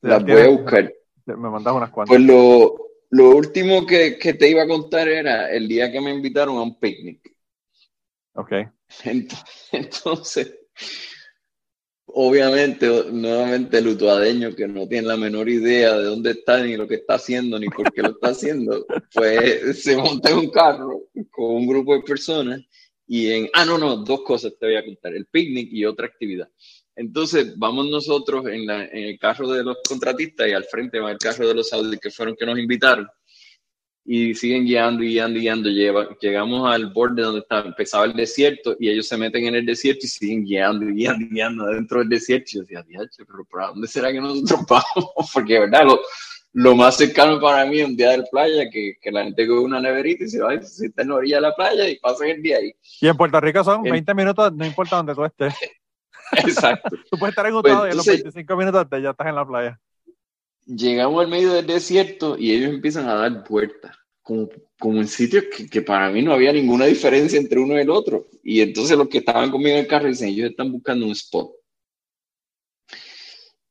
Las 0.00 0.24
voy 0.24 0.40
a 0.40 0.48
buscar. 0.48 0.92
Me 1.26 1.50
mandas 1.50 1.74
unas 1.74 1.90
cuantas. 1.90 2.16
Pues 2.16 2.26
lo, 2.26 2.76
lo 3.10 3.30
último 3.30 3.84
que, 3.86 4.18
que 4.18 4.34
te 4.34 4.48
iba 4.48 4.62
a 4.62 4.68
contar 4.68 5.08
era 5.08 5.50
el 5.50 5.66
día 5.68 5.90
que 5.90 6.00
me 6.00 6.12
invitaron 6.12 6.56
a 6.56 6.62
un 6.62 6.78
picnic. 6.78 7.34
Ok. 8.34 8.52
Ent- 9.04 9.32
Entonces, 9.72 10.54
obviamente, 12.06 12.86
nuevamente 13.10 13.78
el 13.78 13.88
utuadeño 13.88 14.54
que 14.54 14.68
no 14.68 14.86
tiene 14.86 15.08
la 15.08 15.16
menor 15.16 15.48
idea 15.48 15.96
de 15.98 16.04
dónde 16.04 16.30
está, 16.30 16.62
ni 16.62 16.76
lo 16.76 16.86
que 16.86 16.96
está 16.96 17.14
haciendo, 17.14 17.58
ni 17.58 17.66
por 17.68 17.92
qué 17.92 18.02
lo 18.02 18.10
está 18.10 18.28
haciendo, 18.28 18.86
pues 19.14 19.82
se 19.82 19.96
monta 19.96 20.30
en 20.30 20.38
un 20.38 20.50
carro 20.50 21.08
con 21.30 21.56
un 21.56 21.66
grupo 21.66 21.94
de 21.94 22.02
personas 22.02 22.60
y 23.08 23.30
en... 23.32 23.48
Ah, 23.52 23.64
no, 23.64 23.78
no, 23.78 23.96
dos 23.96 24.22
cosas 24.22 24.54
te 24.58 24.66
voy 24.66 24.76
a 24.76 24.84
contar, 24.84 25.14
el 25.14 25.26
picnic 25.26 25.68
y 25.72 25.84
otra 25.84 26.06
actividad. 26.06 26.48
Entonces, 26.96 27.56
vamos 27.58 27.88
nosotros 27.90 28.46
en, 28.46 28.66
la- 28.66 28.86
en 28.86 29.04
el 29.04 29.18
carro 29.18 29.48
de 29.52 29.62
los 29.62 29.76
contratistas 29.86 30.48
y 30.48 30.52
al 30.52 30.64
frente 30.64 30.98
va 30.98 31.12
el 31.12 31.18
carro 31.18 31.46
de 31.46 31.54
los 31.54 31.72
Audi 31.72 31.98
que 31.98 32.10
fueron 32.10 32.34
que 32.34 32.46
nos 32.46 32.58
invitaron 32.58 33.06
y 34.08 34.34
siguen 34.34 34.64
guiando 34.64 35.02
y 35.02 35.08
guiando 35.08 35.38
y 35.38 35.42
guiando. 35.42 35.68
Lleva- 35.68 36.16
llegamos 36.20 36.72
al 36.72 36.86
borde 36.92 37.22
donde 37.22 37.40
estaba, 37.40 37.66
empezaba 37.66 38.04
el 38.06 38.14
desierto 38.14 38.76
y 38.78 38.88
ellos 38.88 39.06
se 39.08 39.16
meten 39.16 39.44
en 39.46 39.56
el 39.56 39.66
desierto 39.66 40.06
y 40.06 40.08
siguen 40.08 40.44
guiando 40.44 40.88
y 40.88 40.94
guiando 40.94 41.24
y 41.24 41.28
guiando 41.28 41.66
dentro 41.66 41.98
del 41.98 42.08
desierto. 42.08 42.46
Y 42.52 42.54
yo 42.56 42.60
decía, 42.62 42.82
"Diache, 42.82 43.24
pero 43.26 43.44
¿para 43.50 43.68
dónde 43.68 43.88
será 43.88 44.10
que 44.12 44.20
nosotros 44.20 44.60
vamos? 44.68 45.30
Porque, 45.34 45.58
verdad, 45.58 45.84
lo, 45.84 46.00
lo 46.52 46.74
más 46.76 46.96
cercano 46.96 47.38
para 47.40 47.66
mí 47.66 47.80
es 47.80 47.86
un 47.88 47.96
día 47.96 48.10
de 48.12 48.22
playa 48.30 48.70
que, 48.70 48.94
que 49.02 49.10
la 49.10 49.24
gente 49.24 49.46
coge 49.46 49.60
una 49.60 49.80
neverita 49.80 50.24
y 50.24 50.28
se 50.28 50.40
va 50.40 50.54
y 50.54 50.58
se 50.62 50.68
sienta 50.68 51.02
en 51.02 51.08
la 51.08 51.14
orilla 51.16 51.36
de 51.36 51.42
la 51.42 51.54
playa 51.54 51.88
y 51.88 51.98
pasan 51.98 52.28
el 52.28 52.40
día 52.42 52.56
ahí. 52.58 52.72
Y 53.02 53.08
en 53.08 53.16
Puerto 53.16 53.38
Rico 53.40 53.62
son 53.64 53.84
En- 53.84 53.92
20 53.92 54.14
minutos, 54.14 54.52
no 54.54 54.64
importa 54.64 54.96
donde 54.96 55.14
tú 55.14 55.24
estés. 55.24 55.52
Exacto. 56.32 56.96
Tú 57.10 57.18
puedes 57.18 57.32
estar 57.32 57.46
en 57.46 57.54
un 57.54 57.62
Pues, 57.62 57.72
y 57.72 57.76
en 57.76 57.82
los 57.96 58.06
entonces- 58.06 58.22
25 58.24 58.56
minutos 58.56 58.86
ya 59.02 59.10
estás 59.10 59.26
en 59.26 59.34
la 59.34 59.46
playa. 59.46 59.80
llegamos 60.64 61.22
al 61.24 61.28
medio 61.30 61.52
del 61.52 61.66
desierto 61.66 62.36
y 62.38 62.52
ellos 62.52 62.70
empiezan 62.70 63.08
a 63.08 63.14
dar 63.14 63.44
vueltas, 63.48 63.96
como, 64.22 64.48
como 64.78 64.98
en 64.98 65.06
sitios 65.08 65.44
que, 65.56 65.68
que 65.68 65.82
para 65.82 66.10
mí 66.10 66.22
no 66.22 66.32
había 66.32 66.52
ninguna 66.52 66.86
diferencia 66.86 67.38
entre 67.38 67.60
uno 67.60 67.74
y 67.76 67.80
el 67.82 67.90
otro. 67.90 68.26
Y 68.42 68.60
entonces 68.60 68.96
los 68.98 69.08
que 69.08 69.18
estaban 69.18 69.50
conmigo 69.50 69.76
en 69.76 69.82
el 69.84 69.86
carro 69.86 70.08
dicen, 70.08 70.28
ellos 70.28 70.50
están 70.50 70.72
buscando 70.72 71.06
un 71.06 71.12
spot. 71.12 71.52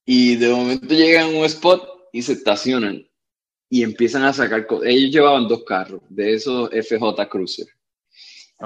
Y 0.05 0.35
de 0.35 0.49
momento 0.49 0.87
llegan 0.93 1.23
a 1.35 1.39
un 1.39 1.45
spot 1.45 1.89
y 2.13 2.21
se 2.21 2.33
estacionan 2.33 3.05
y 3.69 3.83
empiezan 3.83 4.23
a 4.23 4.31
sacar 4.33 4.65
cosas. 4.67 4.87
Ellos 4.89 5.11
llevaban 5.11 5.47
dos 5.47 5.63
carros 5.63 6.01
de 6.09 6.33
esos 6.33 6.69
FJ 6.69 7.27
Cruiser. 7.29 7.67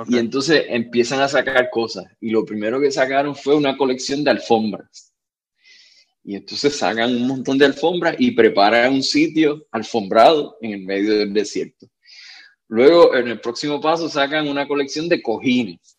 Y 0.08 0.18
entonces 0.18 0.66
empiezan 0.70 1.22
a 1.22 1.28
sacar 1.28 1.70
cosas. 1.70 2.06
Y 2.20 2.30
lo 2.30 2.46
primero 2.46 2.80
que 2.80 2.92
sacaron 2.92 3.36
fue 3.36 3.56
una 3.56 3.76
colección 3.76 4.24
de 4.24 4.32
alfombras. 4.32 5.14
Y 6.24 6.36
entonces 6.36 6.76
sacan 6.78 7.16
un 7.16 7.28
montón 7.28 7.58
de 7.58 7.66
alfombras 7.66 8.16
y 8.20 8.32
preparan 8.32 8.94
un 8.94 9.04
sitio 9.04 9.66
alfombrado 9.72 10.58
en 10.62 10.74
el 10.74 10.82
medio 10.82 11.18
del 11.18 11.34
desierto. 11.34 11.88
Luego, 12.68 13.16
en 13.16 13.30
el 13.30 13.42
próximo 13.42 13.82
paso, 13.82 14.08
sacan 14.08 14.48
una 14.48 14.68
colección 14.68 15.10
de 15.10 15.22
cojines. 15.24 15.98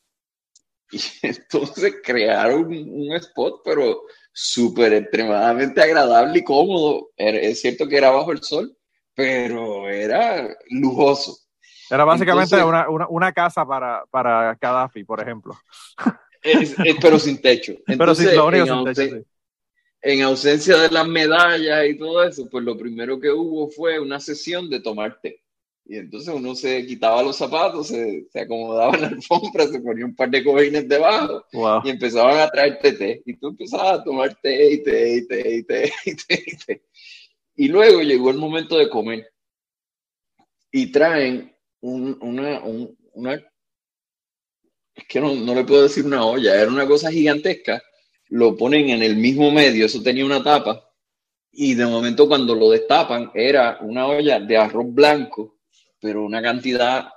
Y 0.92 0.98
entonces 1.22 1.94
crearon 2.02 2.66
un, 2.66 3.12
spot, 3.14 3.62
pero 3.64 4.02
súper 4.32 4.92
extremadamente 4.92 5.82
agradable 5.82 6.38
y 6.38 6.44
cómodo. 6.44 7.10
Es 7.16 7.60
cierto 7.60 7.88
que 7.88 7.96
era 7.96 8.10
bajo 8.10 8.30
el 8.30 8.42
sol, 8.42 8.76
pero 9.14 9.88
era 9.88 10.56
lujoso. 10.68 11.36
Era 11.90 12.04
básicamente 12.04 12.54
Entonces- 12.54 12.68
una, 12.68 12.88
una, 12.88 13.08
una 13.08 13.32
casa 13.32 13.66
para, 13.66 14.04
para 14.10 14.56
Gaddafi, 14.60 15.04
por 15.04 15.20
ejemplo. 15.20 15.54
Es- 16.42 16.78
es- 16.78 16.96
pero 17.00 17.18
sin 17.18 17.40
techo. 17.40 17.72
Pero 17.86 17.92
Entonces, 18.02 18.34
lo 18.34 18.46
único 18.46 18.66
en 18.66 18.94
sin 18.94 19.08
techo, 19.08 19.16
sí. 19.16 19.22
en 20.02 20.22
ausencia 20.22 20.76
de 20.78 20.88
las 20.90 21.06
medallas 21.06 21.84
y 21.88 21.98
todo 21.98 22.22
eso, 22.24 22.48
pues 22.50 22.64
lo 22.64 22.76
primero 22.78 23.20
que 23.20 23.30
hubo 23.30 23.68
fue 23.70 23.98
una 24.00 24.18
sesión 24.20 24.70
de 24.70 24.80
tomar 24.80 25.20
té. 25.20 25.42
Y 25.84 25.96
entonces 25.96 26.32
uno 26.32 26.54
se 26.54 26.86
quitaba 26.86 27.20
los 27.22 27.36
zapatos, 27.36 27.88
se, 27.88 28.24
se 28.30 28.40
acomodaba 28.40 28.94
en 28.94 29.02
la 29.02 29.08
alfombra, 29.08 29.66
se 29.66 29.80
ponía 29.80 30.04
un 30.04 30.14
par 30.14 30.30
de 30.30 30.44
cojines 30.44 30.88
debajo 30.88 31.44
Wow. 31.52 31.80
y 31.84 31.90
empezaban 31.90 32.38
a 32.38 32.48
traerte 32.48 32.92
té. 32.92 33.22
Y 33.26 33.34
tú 33.36 33.48
empezabas 33.48 33.98
a 33.98 34.04
tomar 34.04 34.32
té 34.40 34.72
y 34.74 34.82
té 34.84 35.16
y 35.16 35.26
té 35.26 35.54
y 35.56 35.62
té 35.64 35.92
y 36.06 36.14
té 36.14 36.44
y 36.46 36.56
té. 36.56 36.82
Y 37.56 37.68
luego 37.68 38.00
llegó 38.02 38.30
el 38.30 38.36
momento 38.38 38.78
de 38.78 38.88
comer. 38.88 39.30
Y 40.70 40.92
traen 40.92 41.49
un- 41.80 42.18
una, 42.20 42.60
un- 42.60 42.96
una... 43.14 43.34
Es 44.94 45.04
que 45.08 45.20
no, 45.20 45.34
no 45.34 45.54
le 45.54 45.64
puedo 45.64 45.82
decir 45.84 46.04
una 46.04 46.24
olla, 46.24 46.60
era 46.60 46.70
una 46.70 46.86
cosa 46.86 47.10
gigantesca. 47.10 47.82
Lo 48.28 48.56
ponen 48.56 48.90
en 48.90 49.02
el 49.02 49.16
mismo 49.16 49.50
medio, 49.50 49.86
eso 49.86 50.02
tenía 50.02 50.24
una 50.24 50.42
tapa. 50.42 50.86
Y 51.52 51.74
de 51.74 51.86
momento 51.86 52.28
cuando 52.28 52.54
lo 52.54 52.70
destapan 52.70 53.30
era 53.34 53.78
una 53.80 54.06
olla 54.06 54.38
de 54.40 54.56
arroz 54.56 54.86
blanco, 54.92 55.58
pero 56.00 56.24
una 56.24 56.40
cantidad 56.40 57.08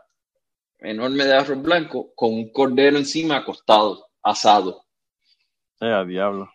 enorme 0.80 1.26
de 1.26 1.34
arroz 1.34 1.62
blanco 1.62 2.14
con 2.16 2.34
un 2.34 2.52
cordero 2.52 2.98
encima 2.98 3.38
acostado, 3.38 4.08
asado. 4.22 4.86
Eh, 5.82 5.92
a 5.92 6.04
diablo. 6.04 6.50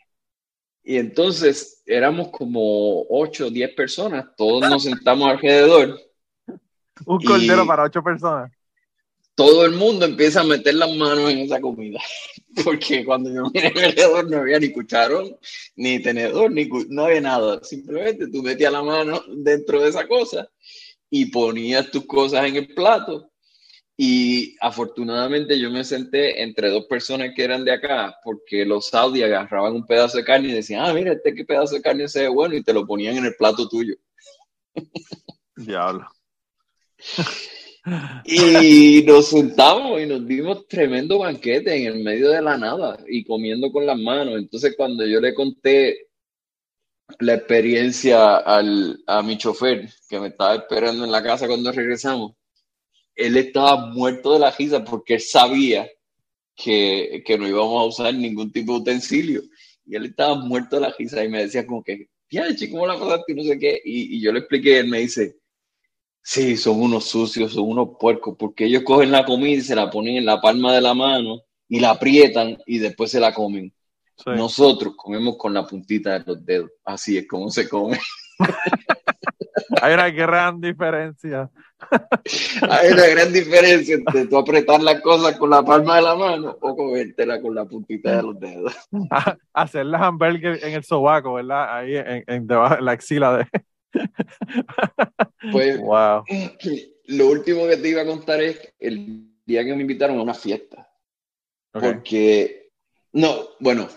Y 0.82 0.96
entonces 0.96 1.82
éramos 1.86 2.28
como 2.30 3.04
8 3.11 3.46
o 3.46 3.50
10 3.50 3.74
personas, 3.74 4.26
todos 4.36 4.68
nos 4.68 4.82
sentamos 4.84 5.28
alrededor, 5.30 6.00
Un 7.07 7.22
cordero 7.22 7.66
para 7.66 7.84
ocho 7.84 8.03
personas. 8.03 8.51
todo 9.34 9.64
el 9.64 9.72
mundo 9.72 10.05
empieza 10.05 10.40
a 10.40 10.44
meter 10.44 10.74
las 10.74 10.92
manos 10.96 11.30
en 11.30 11.38
esa 11.38 11.61
comida, 11.61 12.01
porque 12.64 13.05
cuando 13.05 13.32
yo 13.32 13.51
miré 13.55 13.68
alrededor 13.68 14.28
no 14.28 14.38
había 14.38 14.59
ni 14.59 14.72
cucharón, 14.72 15.36
ni 15.76 16.03
tenedor, 16.03 16.51
ni 16.51 16.68
no 16.88 17.05
había 17.05 17.20
nada, 17.20 17.62
simplemente 17.62 18.28
tú 18.28 18.42
metías 18.42 18.72
la 18.72 18.82
mano 18.82 19.22
dentro 19.36 19.80
de 19.80 19.90
esa 19.90 20.09
cosa 20.09 20.49
y 21.11 21.26
ponías 21.26 21.90
tus 21.90 22.05
cosas 22.07 22.46
en 22.46 22.57
el 22.57 22.74
plato. 22.74 23.30
Y 24.01 24.57
afortunadamente 24.61 25.59
yo 25.59 25.70
me 25.70 25.82
senté 25.82 26.40
entre 26.42 26.70
dos 26.70 26.86
personas 26.86 27.30
que 27.34 27.42
eran 27.42 27.64
de 27.64 27.72
acá, 27.72 28.16
porque 28.22 28.64
los 28.64 28.86
saudis 28.86 29.24
agarraban 29.24 29.74
un 29.74 29.86
pedazo 29.86 30.18
de 30.18 30.24
carne 30.24 30.49
y 30.49 30.53
decían, 30.53 30.84
ah, 30.84 30.92
mira, 30.94 31.12
este 31.12 31.34
qué 31.34 31.44
pedazo 31.44 31.74
de 31.74 31.82
carne 31.82 32.07
se 32.07 32.22
ve 32.22 32.28
bueno, 32.28 32.55
y 32.55 32.62
te 32.62 32.72
lo 32.72 32.86
ponían 32.86 33.16
en 33.16 33.24
el 33.24 33.34
plato 33.34 33.68
tuyo. 33.68 33.96
Diablo. 35.57 36.07
Y 38.24 39.02
nos 39.06 39.28
sentamos 39.28 40.00
y 40.00 40.06
nos 40.06 40.26
dimos 40.26 40.66
tremendo 40.68 41.18
banquete 41.18 41.74
en 41.74 41.86
el 41.86 42.04
medio 42.04 42.30
de 42.30 42.42
la 42.42 42.56
nada 42.59 42.98
y 43.09 43.24
comiendo 43.24 43.70
con 43.72 43.86
las 43.86 43.98
manos. 43.98 44.34
Entonces, 44.36 44.74
cuando 44.76 45.06
yo 45.06 45.20
le 45.20 45.34
conté 45.34 46.09
la 47.20 47.34
experiencia 47.34 48.36
al, 48.36 49.02
a 49.06 49.22
mi 49.22 49.38
chofer 49.38 49.88
que 50.09 50.20
me 50.20 50.28
estaba 50.28 50.56
esperando 50.56 51.04
en 51.04 51.12
la 51.12 51.22
casa 51.22 51.46
cuando 51.46 51.72
regresamos, 51.72 52.32
él 53.14 53.36
estaba 53.36 53.86
muerto 53.86 54.34
de 54.34 54.40
la 54.40 54.50
risa 54.50 54.84
porque 54.84 55.14
él 55.14 55.20
sabía 55.20 55.88
que, 56.54 57.22
que 57.24 57.38
no 57.38 57.48
íbamos 57.48 57.82
a 57.82 57.86
usar 57.86 58.14
ningún 58.14 58.52
tipo 58.52 58.74
de 58.74 58.80
utensilio. 58.80 59.42
Y 59.86 59.96
él 59.96 60.06
estaba 60.06 60.34
muerto 60.34 60.76
de 60.76 60.82
la 60.82 60.94
risa 60.96 61.24
y 61.24 61.28
me 61.28 61.42
decía 61.44 61.66
como 61.66 61.82
que, 61.82 62.09
ya, 62.30 62.44
¿cómo 62.70 62.86
la 62.86 62.98
pasaste? 62.98 63.32
Y 63.32 63.34
no 63.34 63.42
sé 63.44 63.59
qué. 63.59 63.80
Y, 63.84 64.16
y 64.16 64.20
yo 64.20 64.32
le 64.32 64.40
expliqué, 64.40 64.80
él 64.80 64.88
me 64.88 65.00
dice, 65.00 65.38
Sí, 66.31 66.59
son 66.59 66.83
unos 66.83 67.07
sucios, 67.07 67.55
son 67.55 67.70
unos 67.70 67.97
puercos, 67.99 68.37
porque 68.39 68.66
ellos 68.66 68.83
cogen 68.83 69.11
la 69.11 69.24
comida 69.24 69.57
y 69.57 69.61
se 69.62 69.74
la 69.74 69.89
ponen 69.89 70.18
en 70.18 70.26
la 70.26 70.43
palma 70.43 70.74
de 70.74 70.83
la 70.83 70.93
mano 70.93 71.41
y 71.66 71.81
la 71.81 71.93
aprietan 71.93 72.59
y 72.66 72.79
después 72.79 73.11
se 73.11 73.18
la 73.18 73.33
comen. 73.33 73.72
Sí. 74.14 74.33
Nosotros 74.37 74.93
comemos 74.95 75.39
con 75.39 75.55
la 75.55 75.66
puntita 75.66 76.18
de 76.18 76.24
los 76.26 76.45
dedos. 76.45 76.70
Así 76.85 77.16
es 77.16 77.26
como 77.26 77.49
se 77.49 77.66
come. 77.66 77.99
Hay 79.81 79.95
una 79.95 80.11
gran 80.11 80.61
diferencia. 80.61 81.51
Hay 82.68 82.93
una 82.93 83.07
gran 83.07 83.33
diferencia 83.33 83.95
entre 83.95 84.26
tú 84.26 84.37
apretar 84.37 84.83
las 84.83 85.01
cosas 85.01 85.39
con 85.39 85.49
la 85.49 85.62
palma 85.62 85.97
de 85.97 86.03
la 86.03 86.14
mano 86.14 86.59
o 86.61 86.76
comértela 86.76 87.41
con 87.41 87.55
la 87.55 87.64
puntita 87.64 88.16
de 88.16 88.22
los 88.22 88.39
dedos. 88.39 88.74
Hacer 89.55 89.87
las 89.87 90.03
hamburguesas 90.03 90.62
en 90.62 90.74
el 90.74 90.85
sobaco, 90.85 91.33
¿verdad? 91.33 91.74
Ahí 91.74 91.97
en, 91.97 92.22
en 92.26 92.47
la 92.47 92.93
axila 92.93 93.39
de. 93.39 93.47
Pues 95.53 95.80
Wow. 95.80 96.24
lo 97.07 97.28
último 97.28 97.66
que 97.66 97.76
te 97.76 97.89
iba 97.89 98.03
a 98.03 98.07
contar 98.07 98.43
es 98.43 98.74
el 98.78 99.28
día 99.45 99.64
que 99.64 99.74
me 99.74 99.82
invitaron 99.82 100.18
a 100.18 100.22
una 100.22 100.34
fiesta. 100.34 100.89
Porque, 101.72 102.70
no, 103.12 103.51
bueno, 103.61 103.89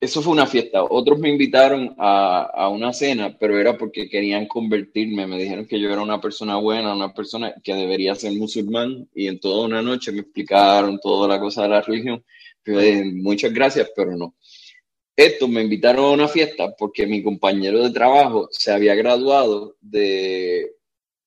eso 0.00 0.22
fue 0.22 0.32
una 0.32 0.46
fiesta. 0.46 0.82
Otros 0.82 1.18
me 1.18 1.28
invitaron 1.28 1.94
a, 1.98 2.42
a 2.54 2.68
una 2.68 2.92
cena, 2.92 3.36
pero 3.38 3.58
era 3.58 3.76
porque 3.76 4.08
querían 4.08 4.46
convertirme. 4.46 5.26
Me 5.26 5.38
dijeron 5.38 5.66
que 5.66 5.78
yo 5.78 5.90
era 5.90 6.00
una 6.00 6.20
persona 6.20 6.56
buena, 6.56 6.94
una 6.94 7.12
persona 7.12 7.54
que 7.62 7.74
debería 7.74 8.14
ser 8.14 8.32
musulmán. 8.32 9.08
Y 9.14 9.26
en 9.26 9.38
toda 9.40 9.66
una 9.66 9.82
noche 9.82 10.10
me 10.10 10.20
explicaron 10.20 10.98
toda 11.00 11.28
la 11.28 11.38
cosa 11.38 11.62
de 11.62 11.68
la 11.68 11.82
religión. 11.82 12.24
Yo 12.64 12.78
dije, 12.78 13.04
muchas 13.04 13.52
gracias, 13.52 13.90
pero 13.94 14.16
no. 14.16 14.34
Esto 15.24 15.48
me 15.48 15.62
invitaron 15.62 16.04
a 16.04 16.10
una 16.10 16.28
fiesta 16.28 16.74
porque 16.76 17.06
mi 17.06 17.22
compañero 17.22 17.82
de 17.82 17.90
trabajo 17.90 18.48
se 18.50 18.72
había 18.72 18.94
graduado 18.94 19.76
de, 19.80 20.76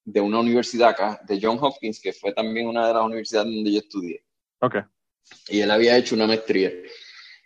de 0.03 0.21
una 0.21 0.39
universidad 0.39 0.89
acá, 0.89 1.21
de 1.27 1.39
John 1.41 1.57
Hopkins, 1.61 1.99
que 1.99 2.13
fue 2.13 2.33
también 2.33 2.67
una 2.67 2.87
de 2.87 2.93
las 2.93 3.03
universidades 3.03 3.53
donde 3.53 3.71
yo 3.71 3.79
estudié. 3.79 4.23
Ok. 4.59 4.75
Y 5.49 5.61
él 5.61 5.71
había 5.71 5.97
hecho 5.97 6.15
una 6.15 6.27
maestría. 6.27 6.71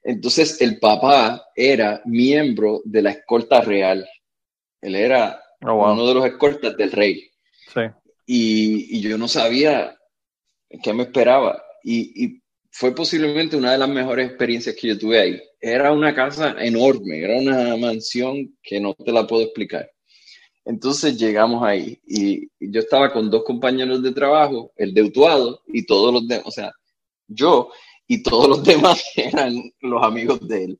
Entonces, 0.04 0.62
el 0.62 0.80
papá 0.80 1.46
era 1.56 2.02
miembro 2.06 2.82
de 2.86 3.02
la 3.02 3.12
escolta 3.12 3.62
real. 3.62 4.08
Él 4.82 4.96
era 4.96 5.42
Oh, 5.62 5.74
wow. 5.74 5.94
uno 5.94 6.08
de 6.08 6.14
los 6.14 6.26
escoltas 6.26 6.78
del 6.78 6.92
rey. 6.92 7.32
Sí. 7.74 7.82
Y, 8.28 8.98
y 8.98 9.02
yo 9.02 9.18
no 9.18 9.28
sabía 9.28 9.98
qué 10.84 10.94
me 10.94 11.04
esperaba. 11.04 11.62
Y, 11.84 12.26
y 12.26 12.42
fue 12.70 12.94
posiblemente 12.94 13.58
una 13.58 13.72
de 13.72 13.80
las 13.80 13.90
mejores 13.90 14.28
experiencias 14.30 14.76
que 14.76 14.90
yo 14.90 14.98
tuve 15.00 15.20
ahí. 15.20 15.42
Era 15.60 15.92
una 15.92 16.14
casa 16.14 16.56
enorme, 16.60 17.20
era 17.24 17.38
una 17.38 17.78
mansión 17.78 18.58
que 18.62 18.80
no 18.80 18.94
te 18.94 19.12
la 19.12 19.26
puedo 19.26 19.44
explicar. 19.44 19.90
Entonces 20.66 21.18
llegamos 21.18 21.64
ahí 21.64 22.00
y, 22.06 22.50
yo 22.60 22.82
estaba 22.82 23.12
con 23.14 23.30
dos 23.32 23.44
compañeros 23.46 24.04
de 24.04 24.12
trabajo, 24.12 24.72
el 24.76 24.94
de 24.94 25.04
Utuado 25.04 25.62
y 25.68 25.86
todos 25.86 26.14
los 26.14 26.28
demás, 26.28 26.46
o 26.46 26.52
sea, 26.52 26.74
yo 27.28 27.72
y 28.06 28.22
todos 28.22 28.50
los 28.50 28.64
demás 28.66 29.02
eran 29.16 29.54
los 29.80 30.04
amigos 30.04 30.46
de 30.48 30.66
él. 30.66 30.80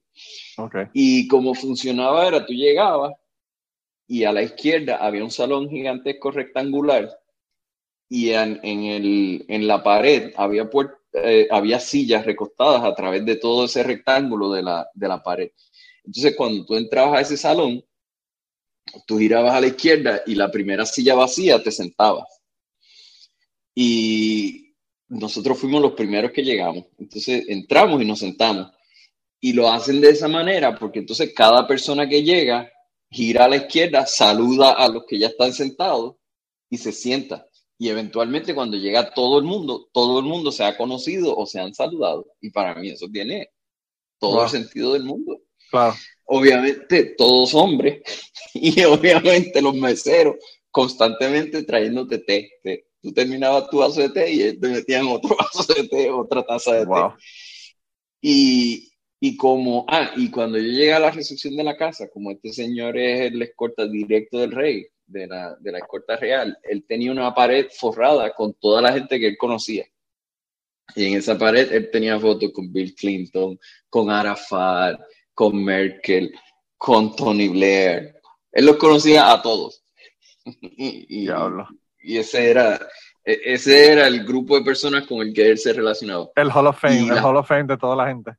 Y 0.94 1.28
como 1.28 1.54
funcionaba 1.56 2.28
era, 2.28 2.46
tú 2.46 2.54
llegabas 2.54 3.14
y 4.08 4.26
a 4.26 4.34
la 4.34 4.44
izquierda 4.44 4.98
había 4.98 5.24
un 5.24 5.32
salón 5.32 5.70
gigantesco 5.70 6.32
rectangular 6.32 7.10
y 8.10 8.32
en, 8.32 8.60
en, 8.64 8.84
el, 8.84 9.46
en 9.48 9.68
la 9.68 9.84
pared 9.84 10.34
había, 10.36 10.70
puer- 10.70 10.97
eh, 11.14 11.48
había 11.50 11.80
sillas 11.80 12.26
recostadas 12.26 12.84
a 12.84 12.94
través 12.94 13.26
de 13.26 13.38
todo 13.38 13.66
ese 13.66 13.84
rectángulo 13.84 14.52
de 14.52 14.64
la, 14.64 14.88
de 14.94 15.08
la 15.08 15.22
pared. 15.24 15.52
Entonces 16.04 16.36
cuando 16.36 16.66
tú 16.66 16.76
entrabas 16.76 17.20
a 17.20 17.22
ese 17.22 17.38
salón, 17.38 17.84
tú 19.06 19.18
girabas 19.18 19.54
a 19.54 19.62
la 19.62 19.68
izquierda 19.68 20.22
y 20.26 20.36
la 20.36 20.50
primera 20.50 20.86
silla 20.86 21.16
vacía 21.16 21.62
te 21.62 21.72
sentabas. 21.72 22.28
Y 23.76 24.74
nosotros 25.10 25.58
fuimos 25.60 25.82
los 25.82 25.94
primeros 25.94 26.32
que 26.32 26.44
llegamos. 26.44 26.86
Entonces 26.98 27.46
entramos 27.48 28.02
y 28.02 28.06
nos 28.06 28.20
sentamos. 28.20 28.72
Y 29.40 29.54
lo 29.54 29.70
hacen 29.70 30.02
de 30.02 30.10
esa 30.10 30.28
manera 30.28 30.78
porque 30.78 31.00
entonces 31.00 31.34
cada 31.36 31.68
persona 31.68 32.08
que 32.08 32.24
llega 32.24 32.72
gira 33.10 33.46
a 33.46 33.50
la 33.50 33.58
izquierda, 33.58 34.06
saluda 34.06 34.72
a 34.72 34.88
los 34.90 35.06
que 35.06 35.20
ya 35.20 35.28
están 35.28 35.54
sentados 35.54 36.16
y 36.70 36.78
se 36.78 36.92
sienta. 36.92 37.47
Y 37.80 37.90
eventualmente 37.90 38.56
cuando 38.56 38.76
llega 38.78 39.14
todo 39.14 39.38
el 39.40 39.46
mundo, 39.46 39.88
todo 39.94 40.20
el 40.20 40.26
mundo 40.26 40.52
se 40.52 40.64
ha 40.64 40.76
conocido 40.78 41.36
o 41.38 41.46
se 41.46 41.60
han 41.60 41.74
saludado. 41.74 42.26
Y 42.42 42.50
para 42.50 42.76
mí 42.76 42.90
eso 42.90 43.08
tiene 43.12 43.50
todo 44.20 44.36
Wow. 44.36 44.44
el 44.46 44.50
sentido 44.50 44.94
del 44.94 45.04
mundo. 45.04 45.42
Claro. 45.70 45.94
Obviamente 46.26 47.16
todos 47.18 47.54
hombres 47.54 48.02
y 48.54 48.84
obviamente 48.84 49.62
los 49.62 49.76
meseros 49.76 50.36
constantemente 50.72 51.64
trayéndote 51.64 52.18
té. 52.20 52.50
té. 52.64 52.86
Tú 53.02 53.14
terminabas 53.14 53.70
tu 53.70 53.78
vaso 53.78 54.02
de 54.02 54.10
té 54.10 54.32
y 54.32 54.60
te 54.60 54.68
metían 54.70 55.08
otro 55.08 55.36
vaso 55.40 55.72
de 55.74 55.88
té, 55.88 56.10
otra 56.10 56.44
taza 56.44 56.74
de 56.74 56.80
té. 56.82 56.86
Wow. 56.88 57.14
Y, 58.22 58.92
y 59.20 59.38
como, 59.38 59.86
ah, 59.88 60.12
y 60.16 60.30
cuando 60.32 60.58
yo 60.58 60.64
llegué 60.66 60.94
a 60.94 61.00
la 61.00 61.12
recepción 61.12 61.56
de 61.56 61.64
la 61.64 61.78
casa, 61.78 62.10
como 62.10 62.32
este 62.32 62.52
señor 62.54 62.98
es 62.98 63.32
el 63.32 63.42
escolta 63.42 63.88
directo 63.88 64.40
del 64.40 64.52
rey, 64.52 64.88
de 65.08 65.26
la, 65.28 65.56
de 65.56 65.72
la 65.72 65.80
escolta 65.80 66.16
real, 66.18 66.58
él 66.64 66.86
tenía 66.88 67.12
una 67.12 67.34
pared 67.34 67.68
forrada 67.72 68.34
con 68.34 68.54
toda 68.54 68.82
la 68.82 68.94
gente 68.94 69.20
que 69.20 69.28
él 69.28 69.38
conocía. 69.38 69.86
Y 70.96 71.06
en 71.06 71.18
esa 71.18 71.38
pared 71.38 71.72
él 71.72 71.90
tenía 71.92 72.20
fotos 72.20 72.52
con 72.54 72.72
Bill 72.72 72.94
Clinton, 72.96 73.60
con 73.90 74.10
Arafat, 74.10 75.00
con 75.34 75.64
Merkel, 75.64 76.34
con 76.78 77.16
Tony 77.16 77.48
Blair. 77.50 78.16
Él 78.52 78.66
los 78.66 78.78
conocía 78.78 79.32
a 79.32 79.42
todos. 79.42 79.84
y, 80.46 81.22
Diablo. 81.22 81.68
y 82.00 82.18
ese 82.18 82.50
era, 82.50 82.76
e- 83.24 83.42
ese 83.46 83.92
era 83.92 84.08
el 84.08 84.26
grupo 84.26 84.58
de 84.58 84.64
personas 84.64 85.06
con 85.06 85.20
el 85.20 85.34
que 85.34 85.48
él 85.50 85.58
se 85.58 85.74
relacionaba. 85.74 86.30
El 86.36 86.50
Hall 86.52 86.68
of 86.68 86.80
Fame, 86.80 87.10
el 87.10 87.24
Hall 87.24 87.38
of 87.38 87.48
Fame 87.48 87.66
de 87.66 87.78
toda 87.78 87.96
la 87.96 88.08
gente. 88.08 88.32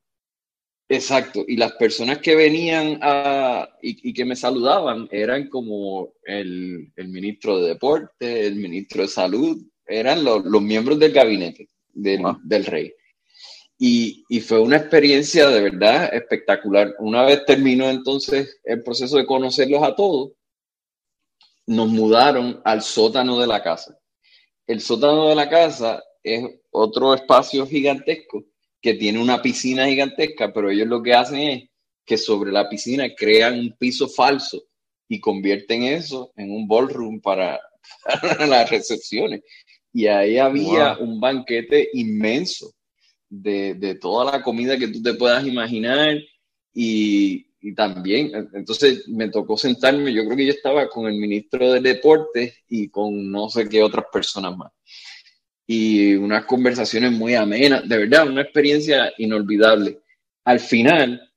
Exacto, 0.90 1.44
y 1.46 1.56
las 1.56 1.72
personas 1.72 2.18
que 2.18 2.34
venían 2.34 2.98
a, 3.02 3.68
y, 3.82 4.08
y 4.08 4.14
que 4.14 4.24
me 4.24 4.34
saludaban 4.34 5.06
eran 5.10 5.48
como 5.50 6.14
el, 6.24 6.90
el 6.96 7.08
ministro 7.08 7.58
de 7.60 7.68
Deporte, 7.68 8.46
el 8.46 8.56
ministro 8.56 9.02
de 9.02 9.08
Salud, 9.08 9.62
eran 9.86 10.24
los, 10.24 10.44
los 10.46 10.62
miembros 10.62 10.98
del 10.98 11.12
gabinete 11.12 11.68
del, 11.92 12.22
Wow. 12.22 12.38
del 12.42 12.64
rey. 12.64 12.94
Y, 13.78 14.24
y 14.30 14.40
fue 14.40 14.60
una 14.60 14.78
experiencia 14.78 15.48
de 15.50 15.60
verdad 15.60 16.12
espectacular. 16.12 16.94
Una 17.00 17.22
vez 17.24 17.44
terminó 17.44 17.88
entonces 17.90 18.58
el 18.64 18.82
proceso 18.82 19.18
de 19.18 19.26
conocerlos 19.26 19.82
a 19.82 19.94
todos, 19.94 20.32
nos 21.66 21.88
mudaron 21.88 22.62
al 22.64 22.80
sótano 22.80 23.38
de 23.38 23.46
la 23.46 23.62
casa. 23.62 23.98
El 24.66 24.80
sótano 24.80 25.28
de 25.28 25.34
la 25.34 25.48
casa 25.50 26.02
es 26.22 26.44
otro 26.70 27.12
espacio 27.14 27.66
gigantesco 27.66 28.42
que 28.80 28.94
tiene 28.94 29.20
una 29.20 29.42
piscina 29.42 29.86
gigantesca, 29.86 30.52
pero 30.52 30.70
ellos 30.70 30.86
lo 30.86 31.02
que 31.02 31.14
hacen 31.14 31.40
es 31.40 31.68
que 32.04 32.16
sobre 32.16 32.52
la 32.52 32.68
piscina 32.68 33.06
crean 33.16 33.58
un 33.58 33.76
piso 33.78 34.08
falso 34.08 34.62
y 35.08 35.20
convierten 35.20 35.82
eso 35.84 36.32
en 36.36 36.50
un 36.50 36.66
ballroom 36.68 37.20
para, 37.20 37.60
para 38.04 38.46
las 38.46 38.70
recepciones. 38.70 39.42
Y 39.92 40.06
ahí 40.06 40.38
había 40.38 40.94
Wow. 40.96 41.04
un 41.04 41.20
banquete 41.20 41.88
inmenso 41.94 42.72
de, 43.28 43.74
de 43.74 43.94
toda 43.96 44.30
la 44.32 44.42
comida 44.42 44.78
que 44.78 44.88
tú 44.88 45.02
te 45.02 45.14
puedas 45.14 45.46
imaginar 45.46 46.16
y, 46.72 47.46
y 47.60 47.74
también, 47.74 48.30
entonces 48.54 49.08
me 49.08 49.28
tocó 49.28 49.56
sentarme, 49.56 50.12
yo 50.12 50.24
creo 50.24 50.36
que 50.36 50.46
yo 50.46 50.52
estaba 50.52 50.88
con 50.88 51.06
el 51.06 51.14
ministro 51.18 51.72
de 51.72 51.80
Deportes 51.80 52.54
y 52.68 52.88
con 52.88 53.30
no 53.30 53.48
sé 53.48 53.68
qué 53.68 53.82
otras 53.82 54.04
personas 54.12 54.56
más 54.56 54.70
y 55.70 56.14
unas 56.14 56.46
conversaciones 56.46 57.12
muy 57.12 57.34
amenas, 57.34 57.86
de 57.86 57.98
verdad, 57.98 58.26
una 58.26 58.40
experiencia 58.40 59.12
inolvidable. 59.18 60.00
Al 60.44 60.60
final, 60.60 61.30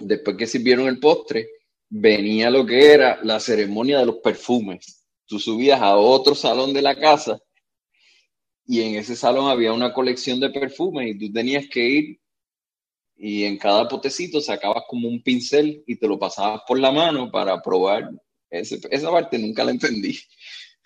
después 0.00 0.38
que 0.38 0.46
sirvieron 0.46 0.88
el 0.88 0.98
postre, 0.98 1.46
venía 1.90 2.48
lo 2.48 2.64
que 2.64 2.92
era 2.92 3.20
la 3.22 3.38
ceremonia 3.38 3.98
de 3.98 4.06
los 4.06 4.16
perfumes. 4.16 5.04
Tú 5.26 5.38
subías 5.38 5.82
a 5.82 5.96
otro 5.96 6.34
salón 6.34 6.72
de 6.72 6.80
la 6.80 6.98
casa 6.98 7.38
y 8.66 8.80
en 8.80 8.94
ese 8.94 9.14
salón 9.14 9.50
había 9.50 9.74
una 9.74 9.92
colección 9.92 10.40
de 10.40 10.48
perfumes 10.48 11.14
y 11.14 11.18
tú 11.18 11.30
tenías 11.30 11.66
que 11.68 11.86
ir 11.86 12.20
y 13.16 13.44
en 13.44 13.58
cada 13.58 13.86
potecito 13.86 14.40
sacabas 14.40 14.84
como 14.88 15.08
un 15.08 15.22
pincel 15.22 15.84
y 15.86 15.96
te 15.96 16.08
lo 16.08 16.18
pasabas 16.18 16.62
por 16.66 16.78
la 16.78 16.90
mano 16.90 17.30
para 17.30 17.60
probar. 17.60 18.10
Esa 18.48 19.10
parte 19.10 19.38
nunca 19.38 19.62
la 19.62 19.72
entendí. 19.72 20.18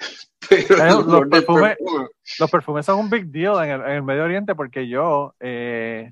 Pero 0.48 1.03
los 1.03 1.20
perfumes- 1.28 1.76
perfume- 1.78 2.09
Los 2.38 2.51
perfumes 2.51 2.86
son 2.86 2.98
un 2.98 3.11
big 3.11 3.26
deal 3.26 3.62
en 3.64 3.70
el, 3.70 3.80
en 3.82 3.90
el 3.90 4.03
Medio 4.03 4.24
Oriente 4.24 4.55
porque 4.55 4.88
yo, 4.88 5.34
eh, 5.40 6.11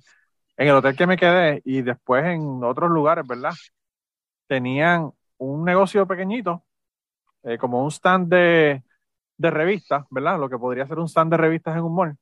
en 0.56 0.68
el 0.68 0.74
hotel 0.74 0.96
que 0.96 1.06
me 1.06 1.16
quedé 1.16 1.62
y 1.64 1.82
después 1.82 2.24
en 2.24 2.62
otros 2.62 2.90
lugares, 2.90 3.26
¿verdad? 3.26 3.52
Tenían 4.46 5.10
un 5.38 5.64
negocio 5.64 6.06
pequeñito, 6.06 6.64
eh, 7.44 7.58
como 7.58 7.82
un 7.82 7.90
stand 7.90 8.28
de, 8.28 8.82
de 9.36 9.50
revistas, 9.50 10.04
¿verdad? 10.10 10.38
Lo 10.38 10.48
que 10.48 10.58
podría 10.58 10.86
ser 10.86 10.98
un 10.98 11.08
stand 11.08 11.30
de 11.32 11.36
revistas 11.36 11.76
en 11.76 11.84
un 11.84 11.94
mall. 11.94 12.16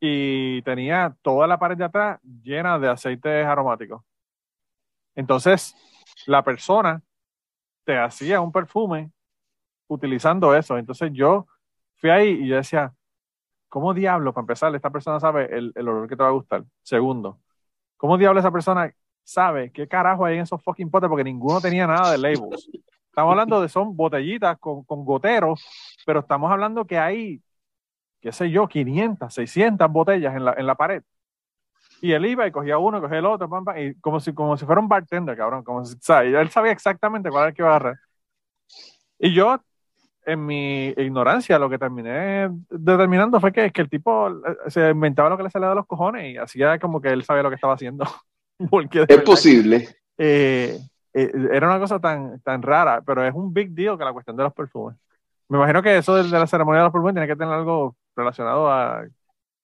Y 0.00 0.62
tenía 0.62 1.14
toda 1.22 1.46
la 1.46 1.58
pared 1.58 1.76
de 1.76 1.84
atrás 1.84 2.20
llena 2.42 2.78
de 2.78 2.88
aceites 2.88 3.46
aromáticos. 3.46 4.02
Entonces, 5.14 5.74
la 6.26 6.42
persona 6.42 7.02
te 7.84 7.98
hacía 7.98 8.40
un 8.40 8.50
perfume 8.52 9.10
utilizando 9.88 10.54
eso. 10.54 10.78
Entonces 10.78 11.10
yo 11.12 11.46
fui 11.96 12.10
ahí 12.10 12.28
y 12.30 12.48
yo 12.48 12.56
decía, 12.56 12.92
¿cómo 13.68 13.94
diablo, 13.94 14.32
para 14.32 14.42
empezar, 14.42 14.74
esta 14.74 14.90
persona 14.90 15.20
sabe 15.20 15.46
el, 15.56 15.72
el 15.74 15.88
olor 15.88 16.08
que 16.08 16.16
te 16.16 16.22
va 16.22 16.28
a 16.30 16.32
gustar? 16.32 16.64
Segundo, 16.82 17.40
¿cómo 17.96 18.18
diablo 18.18 18.40
esa 18.40 18.50
persona 18.50 18.92
sabe 19.24 19.70
qué 19.72 19.88
carajo 19.88 20.24
hay 20.24 20.36
en 20.36 20.42
esos 20.42 20.62
fucking 20.62 20.90
potes? 20.90 21.08
Porque 21.08 21.24
ninguno 21.24 21.60
tenía 21.60 21.86
nada 21.86 22.12
de 22.12 22.18
labels. 22.18 22.68
Estamos 23.06 23.32
hablando 23.32 23.60
de 23.60 23.68
son 23.68 23.94
botellitas 23.96 24.58
con, 24.58 24.84
con 24.84 25.04
goteros, 25.04 25.64
pero 26.06 26.20
estamos 26.20 26.50
hablando 26.50 26.86
que 26.86 26.98
hay, 26.98 27.42
qué 28.20 28.32
sé 28.32 28.50
yo, 28.50 28.66
500, 28.68 29.32
600 29.34 29.90
botellas 29.90 30.34
en 30.34 30.44
la, 30.44 30.54
en 30.54 30.66
la 30.66 30.74
pared. 30.74 31.02
Y 32.00 32.12
él 32.12 32.26
iba 32.26 32.46
y 32.46 32.50
cogía 32.50 32.78
uno, 32.78 33.00
cogía 33.00 33.18
el 33.18 33.26
otro, 33.26 33.48
pam, 33.48 33.64
pam, 33.64 33.78
y 33.78 33.94
como 34.00 34.18
si, 34.18 34.32
como 34.34 34.56
si 34.56 34.66
fuera 34.66 34.80
un 34.80 34.88
bartender, 34.88 35.36
cabrón. 35.36 35.62
Como 35.62 35.84
si, 35.84 35.96
¿sabes? 36.00 36.34
Él 36.34 36.50
sabía 36.50 36.72
exactamente 36.72 37.30
cuál 37.30 37.42
era 37.42 37.48
el 37.50 37.54
que 37.54 37.62
iba 37.62 37.68
a 37.70 37.76
agarrar. 37.76 37.98
Y 39.18 39.32
yo, 39.32 39.62
en 40.24 40.44
mi 40.46 40.88
ignorancia, 40.88 41.58
lo 41.58 41.68
que 41.70 41.78
terminé 41.78 42.48
determinando 42.70 43.40
fue 43.40 43.52
que, 43.52 43.70
que 43.70 43.82
el 43.82 43.88
tipo 43.90 44.28
eh, 44.28 44.56
se 44.68 44.90
inventaba 44.90 45.28
lo 45.30 45.36
que 45.36 45.42
le 45.44 45.50
salía 45.50 45.68
de 45.70 45.74
los 45.74 45.86
cojones 45.86 46.32
y 46.32 46.36
hacía 46.36 46.78
como 46.78 47.00
que 47.00 47.08
él 47.08 47.24
sabía 47.24 47.42
lo 47.42 47.48
que 47.48 47.56
estaba 47.56 47.74
haciendo. 47.74 48.04
Porque 48.70 49.04
Es 49.08 49.22
posible. 49.22 49.88
eh, 50.18 50.78
eh, 51.14 51.32
era 51.52 51.66
una 51.68 51.78
cosa 51.78 51.98
tan, 51.98 52.40
tan 52.40 52.62
rara, 52.62 53.02
pero 53.04 53.24
es 53.26 53.34
un 53.34 53.52
big 53.52 53.70
deal 53.72 53.98
que 53.98 54.04
la 54.04 54.12
cuestión 54.12 54.36
de 54.36 54.44
los 54.44 54.52
perfumes. 54.54 54.96
Me 55.48 55.58
imagino 55.58 55.82
que 55.82 55.98
eso 55.98 56.14
de, 56.14 56.22
de 56.24 56.38
la 56.38 56.46
ceremonia 56.46 56.80
de 56.80 56.84
los 56.84 56.92
perfumes 56.92 57.14
tiene 57.14 57.26
que 57.26 57.36
tener 57.36 57.52
algo 57.52 57.96
relacionado 58.16 58.70
a 58.70 59.04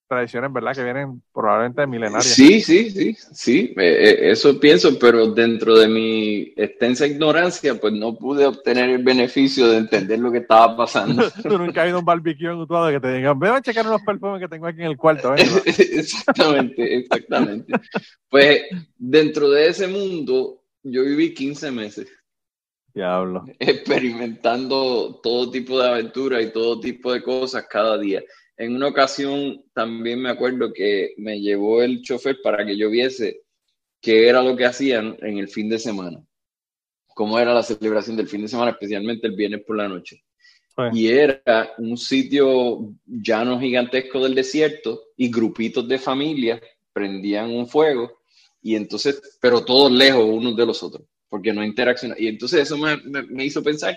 tradiciones, 0.08 0.52
¿verdad? 0.52 0.74
Que 0.74 0.82
vienen 0.82 1.22
probablemente 1.32 1.86
milenarias. 1.86 2.24
Sí, 2.24 2.60
sí, 2.60 2.90
sí, 2.90 3.16
sí, 3.32 3.74
eh, 3.76 4.04
eh, 4.04 4.30
eso 4.30 4.58
pienso, 4.58 4.98
pero 4.98 5.26
dentro 5.32 5.78
de 5.78 5.86
mi 5.86 6.52
extensa 6.56 7.06
ignorancia, 7.06 7.74
pues 7.74 7.92
no 7.92 8.16
pude 8.16 8.46
obtener 8.46 8.88
el 8.90 9.02
beneficio 9.04 9.68
de 9.68 9.78
entender 9.78 10.18
lo 10.18 10.32
que 10.32 10.38
estaba 10.38 10.76
pasando. 10.76 11.30
Tú 11.42 11.58
nunca 11.58 11.82
has 11.82 11.88
ido 11.88 11.98
a 11.98 12.00
un 12.00 12.06
barbecue 12.06 12.50
en 12.50 12.58
Utuado 12.58 12.90
que 12.90 13.00
te 13.00 13.12
digan, 13.14 13.38
ve 13.38 13.48
a 13.50 13.60
checar 13.60 13.86
los 13.86 14.02
perfumes 14.02 14.40
que 14.40 14.48
tengo 14.48 14.66
aquí 14.66 14.80
en 14.80 14.86
el 14.86 14.96
cuarto. 14.96 15.34
exactamente, 15.66 16.96
exactamente. 16.96 17.72
Pues 18.28 18.62
dentro 18.96 19.50
de 19.50 19.68
ese 19.68 19.86
mundo, 19.86 20.62
yo 20.82 21.04
viví 21.04 21.34
15 21.34 21.70
meses. 21.70 22.08
Diablo. 22.94 23.44
Experimentando 23.58 25.20
todo 25.22 25.50
tipo 25.50 25.80
de 25.80 25.88
aventuras 25.88 26.42
y 26.42 26.50
todo 26.50 26.80
tipo 26.80 27.12
de 27.12 27.22
cosas 27.22 27.66
cada 27.68 27.96
día. 27.98 28.22
En 28.58 28.74
una 28.74 28.88
ocasión 28.88 29.64
también 29.72 30.20
me 30.20 30.30
acuerdo 30.30 30.72
que 30.72 31.14
me 31.16 31.40
llevó 31.40 31.80
el 31.80 32.02
chofer 32.02 32.38
para 32.42 32.66
que 32.66 32.76
yo 32.76 32.90
viese 32.90 33.42
qué 34.00 34.28
era 34.28 34.42
lo 34.42 34.56
que 34.56 34.66
hacían 34.66 35.16
en 35.22 35.38
el 35.38 35.48
fin 35.48 35.68
de 35.68 35.78
semana, 35.78 36.20
cómo 37.14 37.38
era 37.38 37.54
la 37.54 37.62
celebración 37.62 38.16
del 38.16 38.26
fin 38.26 38.42
de 38.42 38.48
semana, 38.48 38.72
especialmente 38.72 39.28
el 39.28 39.36
viernes 39.36 39.62
por 39.64 39.76
la 39.76 39.88
noche. 39.88 40.24
Y 40.92 41.08
era 41.08 41.72
un 41.78 41.96
sitio 41.96 42.94
llano 43.04 43.58
gigantesco 43.58 44.22
del 44.22 44.34
desierto 44.34 45.02
y 45.16 45.28
grupitos 45.28 45.86
de 45.88 45.98
familias 45.98 46.60
prendían 46.92 47.50
un 47.50 47.66
fuego 47.66 48.20
y 48.60 48.74
entonces, 48.74 49.38
pero 49.40 49.64
todos 49.64 49.90
lejos 49.90 50.24
unos 50.24 50.56
de 50.56 50.66
los 50.66 50.82
otros, 50.82 51.04
porque 51.28 51.52
no 51.52 51.64
interaccionaban. 51.64 52.22
Y 52.22 52.28
entonces 52.28 52.62
eso 52.62 52.76
me, 52.76 52.96
me 53.28 53.44
hizo 53.44 53.62
pensar 53.62 53.96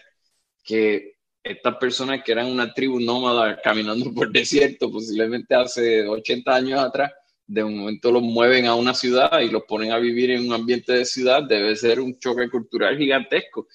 que 0.64 1.16
estas 1.44 1.76
personas 1.78 2.24
que 2.24 2.32
eran 2.32 2.48
una 2.48 2.74
tribu 2.74 3.00
nómada 3.00 3.60
caminando 3.62 4.14
por 4.14 4.32
desierto, 4.32 4.92
posiblemente 4.92 5.56
hace 5.56 6.08
80 6.08 6.56
años 6.56 6.80
atrás, 6.80 7.12
de 7.48 7.64
un 7.64 7.78
momento 7.78 8.12
los 8.12 8.22
mueven 8.22 8.66
a 8.66 8.76
una 8.76 8.94
ciudad 8.94 9.42
y 9.42 9.50
los 9.50 9.64
ponen 9.64 9.92
a 9.92 9.98
vivir 9.98 10.32
en 10.32 10.48
un 10.48 10.54
ambiente 10.54 10.94
de 10.94 11.06
ciudad, 11.06 11.44
debe 11.44 11.76
ser 11.76 12.00
un 12.00 12.18
choque 12.18 12.50
cultural 12.50 12.98
gigantesco. 12.98 13.68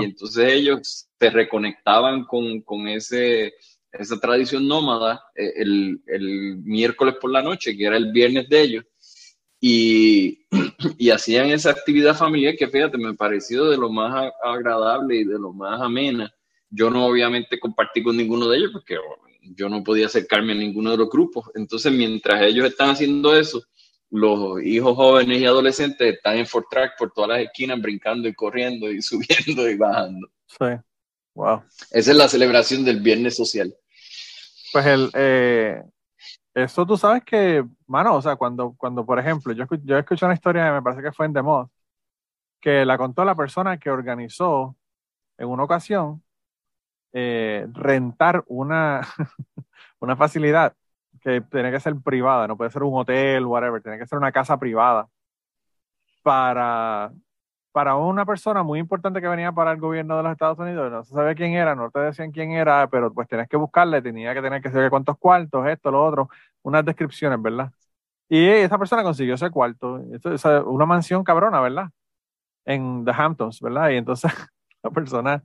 Y 0.00 0.04
entonces 0.04 0.52
ellos 0.52 1.08
se 1.18 1.30
reconectaban 1.30 2.24
con, 2.24 2.60
con 2.60 2.88
ese, 2.88 3.54
esa 3.90 4.20
tradición 4.20 4.68
nómada 4.68 5.24
eh, 5.34 5.50
el, 5.56 6.02
el, 6.06 6.58
miércoles 6.58 7.14
por 7.18 7.30
la 7.30 7.40
noche, 7.40 7.74
que 7.74 7.86
era 7.86 7.96
el 7.96 8.12
viernes 8.12 8.50
de 8.50 8.60
ellos, 8.60 8.84
y, 9.58 10.46
y 10.98 11.08
hacían 11.08 11.48
esa 11.48 11.70
actividad 11.70 12.14
familiar 12.14 12.54
que 12.54 12.68
fíjate, 12.68 12.98
me 12.98 13.14
pareció 13.14 13.64
de 13.64 13.78
lo 13.78 13.88
más 13.88 14.30
agradable 14.44 15.16
y 15.16 15.24
de 15.24 15.38
lo 15.38 15.54
más 15.54 15.80
amena 15.80 16.30
yo 16.72 16.90
no 16.90 17.06
obviamente 17.06 17.60
compartí 17.60 18.02
con 18.02 18.16
ninguno 18.16 18.48
de 18.48 18.56
ellos 18.56 18.70
porque 18.72 18.96
yo 19.42 19.68
no 19.68 19.84
podía 19.84 20.06
acercarme 20.06 20.52
a 20.52 20.56
ninguno 20.56 20.90
de 20.90 20.96
los 20.96 21.10
grupos. 21.10 21.50
Entonces, 21.54 21.92
mientras 21.92 22.40
ellos 22.42 22.66
están 22.66 22.90
haciendo 22.90 23.36
eso, 23.36 23.62
los 24.10 24.62
hijos 24.62 24.96
jóvenes 24.96 25.40
y 25.40 25.44
adolescentes 25.44 26.14
están 26.14 26.38
en 26.38 26.46
Fort 26.46 26.66
Track 26.70 26.98
por 26.98 27.12
todas 27.12 27.30
las 27.30 27.40
esquinas, 27.40 27.80
brincando 27.80 28.26
y 28.26 28.34
corriendo 28.34 28.90
y 28.90 29.02
subiendo 29.02 29.68
y 29.68 29.76
bajando. 29.76 30.28
Sí, 30.46 30.66
wow. 31.34 31.62
Esa 31.90 32.10
es 32.10 32.16
la 32.16 32.28
celebración 32.28 32.84
del 32.84 33.00
viernes 33.00 33.36
social. 33.36 33.74
Pues 34.72 34.86
el, 34.86 35.10
eh, 35.12 35.82
eso 36.54 36.86
tú 36.86 36.96
sabes 36.96 37.22
que, 37.24 37.62
mano, 37.86 38.16
o 38.16 38.22
sea, 38.22 38.36
cuando, 38.36 38.74
cuando 38.78 39.04
por 39.04 39.18
ejemplo, 39.18 39.52
yo, 39.52 39.66
yo 39.84 39.98
escuché 39.98 40.24
una 40.24 40.34
historia, 40.34 40.72
me 40.72 40.82
parece 40.82 41.02
que 41.02 41.12
fue 41.12 41.26
en 41.26 41.34
The 41.34 41.40
que 42.60 42.86
la 42.86 42.96
contó 42.96 43.24
la 43.24 43.34
persona 43.34 43.78
que 43.78 43.90
organizó 43.90 44.76
en 45.36 45.48
una 45.48 45.64
ocasión 45.64 46.22
eh, 47.12 47.66
rentar 47.72 48.44
una, 48.46 49.02
una 50.00 50.16
facilidad 50.16 50.74
que 51.20 51.40
tiene 51.42 51.70
que 51.70 51.80
ser 51.80 51.94
privada, 52.02 52.48
no 52.48 52.56
puede 52.56 52.70
ser 52.70 52.82
un 52.82 52.98
hotel, 52.98 53.46
whatever, 53.46 53.82
tiene 53.82 53.98
que 53.98 54.06
ser 54.06 54.18
una 54.18 54.32
casa 54.32 54.58
privada 54.58 55.08
para, 56.22 57.12
para 57.72 57.96
una 57.96 58.26
persona 58.26 58.62
muy 58.62 58.78
importante 58.78 59.20
que 59.20 59.28
venía 59.28 59.52
para 59.52 59.72
el 59.72 59.80
gobierno 59.80 60.16
de 60.16 60.22
los 60.24 60.32
Estados 60.32 60.58
Unidos, 60.58 60.90
no 60.90 61.04
se 61.04 61.14
sabe 61.14 61.34
quién 61.34 61.52
era, 61.54 61.74
no 61.74 61.90
te 61.90 62.00
decían 62.00 62.32
quién 62.32 62.52
era, 62.52 62.88
pero 62.88 63.12
pues 63.12 63.28
tienes 63.28 63.48
que 63.48 63.56
buscarle, 63.56 64.02
tenía 64.02 64.34
que 64.34 64.42
tener 64.42 64.62
que 64.62 64.70
saber 64.70 64.90
cuántos 64.90 65.18
cuartos, 65.18 65.66
esto, 65.66 65.90
lo 65.90 66.04
otro, 66.04 66.28
unas 66.62 66.84
descripciones, 66.84 67.40
¿verdad? 67.40 67.72
Y 68.28 68.48
esa 68.48 68.78
persona 68.78 69.02
consiguió 69.02 69.34
ese 69.34 69.50
cuarto, 69.50 70.00
una 70.66 70.86
mansión 70.86 71.22
cabrona, 71.24 71.60
¿verdad? 71.60 71.90
En 72.64 73.04
The 73.04 73.12
Hamptons, 73.12 73.60
¿verdad? 73.60 73.90
Y 73.90 73.96
entonces 73.96 74.32
la 74.82 74.90
persona 74.90 75.42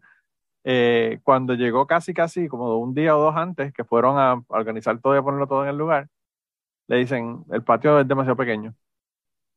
eh, 0.69 1.21
cuando 1.23 1.53
llegó 1.53 1.87
casi, 1.87 2.13
casi, 2.13 2.49
como 2.49 2.77
un 2.79 2.93
día 2.93 3.15
o 3.15 3.21
dos 3.21 3.37
antes, 3.37 3.71
que 3.73 3.85
fueron 3.85 4.19
a 4.19 4.43
organizar 4.49 4.99
todo 4.99 5.15
y 5.15 5.19
a 5.19 5.23
ponerlo 5.23 5.47
todo 5.47 5.63
en 5.63 5.69
el 5.69 5.77
lugar, 5.77 6.09
le 6.87 6.97
dicen, 6.97 7.45
el 7.51 7.63
patio 7.63 7.99
es 8.01 8.07
demasiado 8.07 8.35
pequeño. 8.37 8.75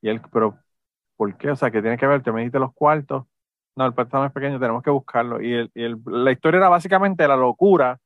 Y 0.02 0.08
él, 0.10 0.22
pero, 0.32 0.58
¿por 1.16 1.36
qué? 1.36 1.50
O 1.50 1.56
sea, 1.56 1.70
que 1.72 1.82
tiene 1.82 1.98
que 1.98 2.06
ver, 2.06 2.22
te 2.22 2.32
me 2.32 2.40
dijiste 2.42 2.60
los 2.60 2.72
cuartos. 2.74 3.26
No, 3.76 3.86
el 3.86 3.94
patio 3.94 4.24
es 4.24 4.32
pequeño, 4.32 4.60
tenemos 4.60 4.82
que 4.84 4.90
buscarlo. 4.90 5.42
Y, 5.42 5.52
el, 5.74 6.00
la 6.06 6.32
historia 6.32 6.58
era 6.58 6.68
básicamente 6.68 7.26
la 7.28 7.36
locura 7.36 7.98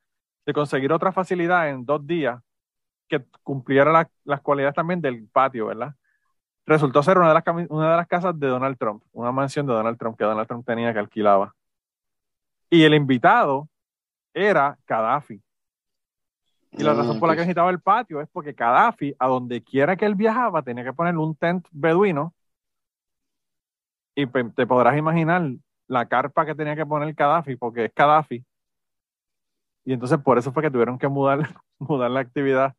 de 0.47 0.55
conseguir 0.55 0.93
otra 0.93 1.13
facilidad 1.13 1.71
en 1.71 1.85
dos 1.85 2.07
días 2.07 2.41
que 3.09 3.25
cumpliera 3.43 4.09
las 4.25 4.41
cualidades 4.43 4.77
también 4.77 5.01
del 5.03 5.29
patio, 5.29 5.67
¿verdad? 5.67 5.95
Resultó 6.67 7.03
ser 7.03 7.19
una 7.19 7.29
de, 7.29 7.35
las, 7.35 7.45
una 7.71 7.91
de 7.93 7.97
las 7.99 8.09
casas 8.09 8.39
de 8.41 8.49
Donald 8.49 8.79
Trump, 8.79 9.03
una 9.13 9.33
mansión 9.33 9.67
de 9.67 9.75
Donald 9.75 9.99
Trump 9.99 10.19
que 10.19 10.25
Donald 10.25 10.49
Trump 10.49 10.67
tenía 10.67 10.93
que 10.95 11.01
alquilaba. 11.01 11.55
Y 12.75 12.83
el 12.83 12.93
invitado 12.93 13.69
era 14.35 14.77
Gaddafi. 14.85 15.41
Y 16.73 16.83
la 16.83 16.93
razón 16.93 17.21
por 17.21 17.29
la 17.29 17.37
que 17.37 17.43
necesitaba 17.43 17.71
el 17.71 17.81
patio 17.81 18.21
es 18.21 18.29
porque 18.33 18.53
Gaddafi, 18.53 19.15
a 19.17 19.29
donde 19.29 19.63
quiera 19.63 19.95
que 19.95 20.05
él 20.05 20.17
viajaba, 20.17 20.61
tenía 20.61 20.83
que 20.83 20.93
poner 20.93 21.17
un 21.17 21.37
tent 21.37 21.69
beduino. 21.71 22.35
Y 24.17 24.27
te 24.27 24.67
podrás 24.67 24.99
imaginar 24.99 25.53
la 25.87 26.09
carpa 26.09 26.45
que 26.45 26.57
tenía 26.57 26.75
que 26.75 26.85
poner 26.85 27.15
Gaddafi, 27.15 27.55
porque 27.55 27.85
es 27.85 27.93
Gaddafi. 27.95 28.45
Y 29.85 29.93
entonces 29.93 30.19
por 30.19 30.37
eso 30.39 30.51
fue 30.53 30.65
que 30.65 30.71
tuvieron 30.73 30.99
que 30.99 31.07
mudar, 31.07 31.55
mudar 31.79 32.11
la 32.11 32.19
actividad. 32.19 32.75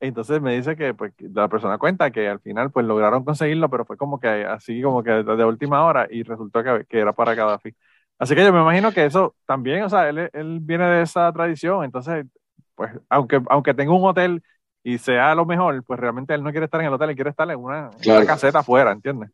Entonces 0.00 0.42
me 0.42 0.56
dice 0.56 0.74
que 0.74 0.94
pues, 0.94 1.12
la 1.20 1.46
persona 1.48 1.78
cuenta 1.78 2.10
que 2.10 2.28
al 2.28 2.40
final 2.40 2.72
pues 2.72 2.86
lograron 2.86 3.24
conseguirlo, 3.24 3.70
pero 3.70 3.84
fue 3.84 3.96
como 3.96 4.18
que 4.18 4.28
así 4.46 4.82
como 4.82 5.04
que 5.04 5.12
de, 5.12 5.44
última 5.44 5.84
hora 5.84 6.08
y 6.10 6.24
resultó 6.24 6.64
que, 6.64 6.86
que 6.88 6.98
era 6.98 7.12
para 7.12 7.34
Gaddafi. 7.36 7.72
Así 8.18 8.34
que 8.34 8.42
yo 8.44 8.52
me 8.52 8.60
imagino 8.60 8.92
que 8.92 9.04
eso 9.04 9.34
también, 9.46 9.82
o 9.84 9.88
sea, 9.88 10.08
él, 10.08 10.28
él 10.32 10.58
viene 10.60 10.84
de 10.86 11.02
esa 11.02 11.32
tradición, 11.32 11.84
entonces, 11.84 12.26
pues, 12.74 12.90
aunque, 13.08 13.40
aunque 13.48 13.74
tenga 13.74 13.94
un 13.94 14.04
hotel 14.04 14.42
y 14.82 14.98
sea 14.98 15.34
lo 15.34 15.46
mejor, 15.46 15.82
pues 15.84 16.00
realmente 16.00 16.34
él 16.34 16.42
no 16.42 16.50
quiere 16.50 16.64
estar 16.64 16.80
en 16.80 16.88
el 16.88 16.92
hotel, 16.94 17.10
él 17.10 17.14
quiere 17.14 17.30
estar 17.30 17.48
en 17.50 17.58
una, 17.58 17.90
caseta 18.26 18.60
afuera, 18.60 18.90
¿entiendes? 18.90 19.30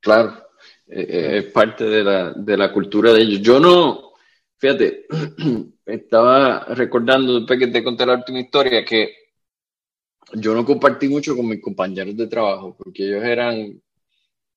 Claro, 0.00 0.32
eh, 0.86 1.06
eh, 1.08 1.38
es 1.38 1.44
parte 1.46 1.84
de 1.84 2.02
la, 2.02 2.32
de 2.32 2.56
la 2.56 2.72
cultura 2.72 3.12
de 3.12 3.20
ellos. 3.20 3.40
Yo 3.40 3.60
no, 3.60 4.12
fíjate, 4.56 5.06
estaba 5.86 6.64
recordando 6.74 7.40
después 7.40 7.58
que 7.58 7.66
te 7.66 7.84
conté 7.84 8.06
la 8.06 8.14
última 8.14 8.40
historia 8.40 8.84
que 8.84 9.14
yo 10.32 10.54
no 10.54 10.64
compartí 10.64 11.08
mucho 11.08 11.36
con 11.36 11.46
mis 11.46 11.60
compañeros 11.60 12.16
de 12.16 12.26
trabajo 12.26 12.74
porque 12.76 13.04
ellos 13.06 13.22
eran 13.22 13.82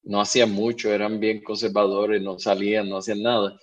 no 0.08 0.22
hacían 0.22 0.52
mucho, 0.52 0.92
eran 0.92 1.20
bien 1.20 1.44
conservadores, 1.44 2.22
no 2.22 2.40
salían, 2.40 2.90
no 2.90 2.98
hacían 2.98 3.22
nada. 3.22 3.60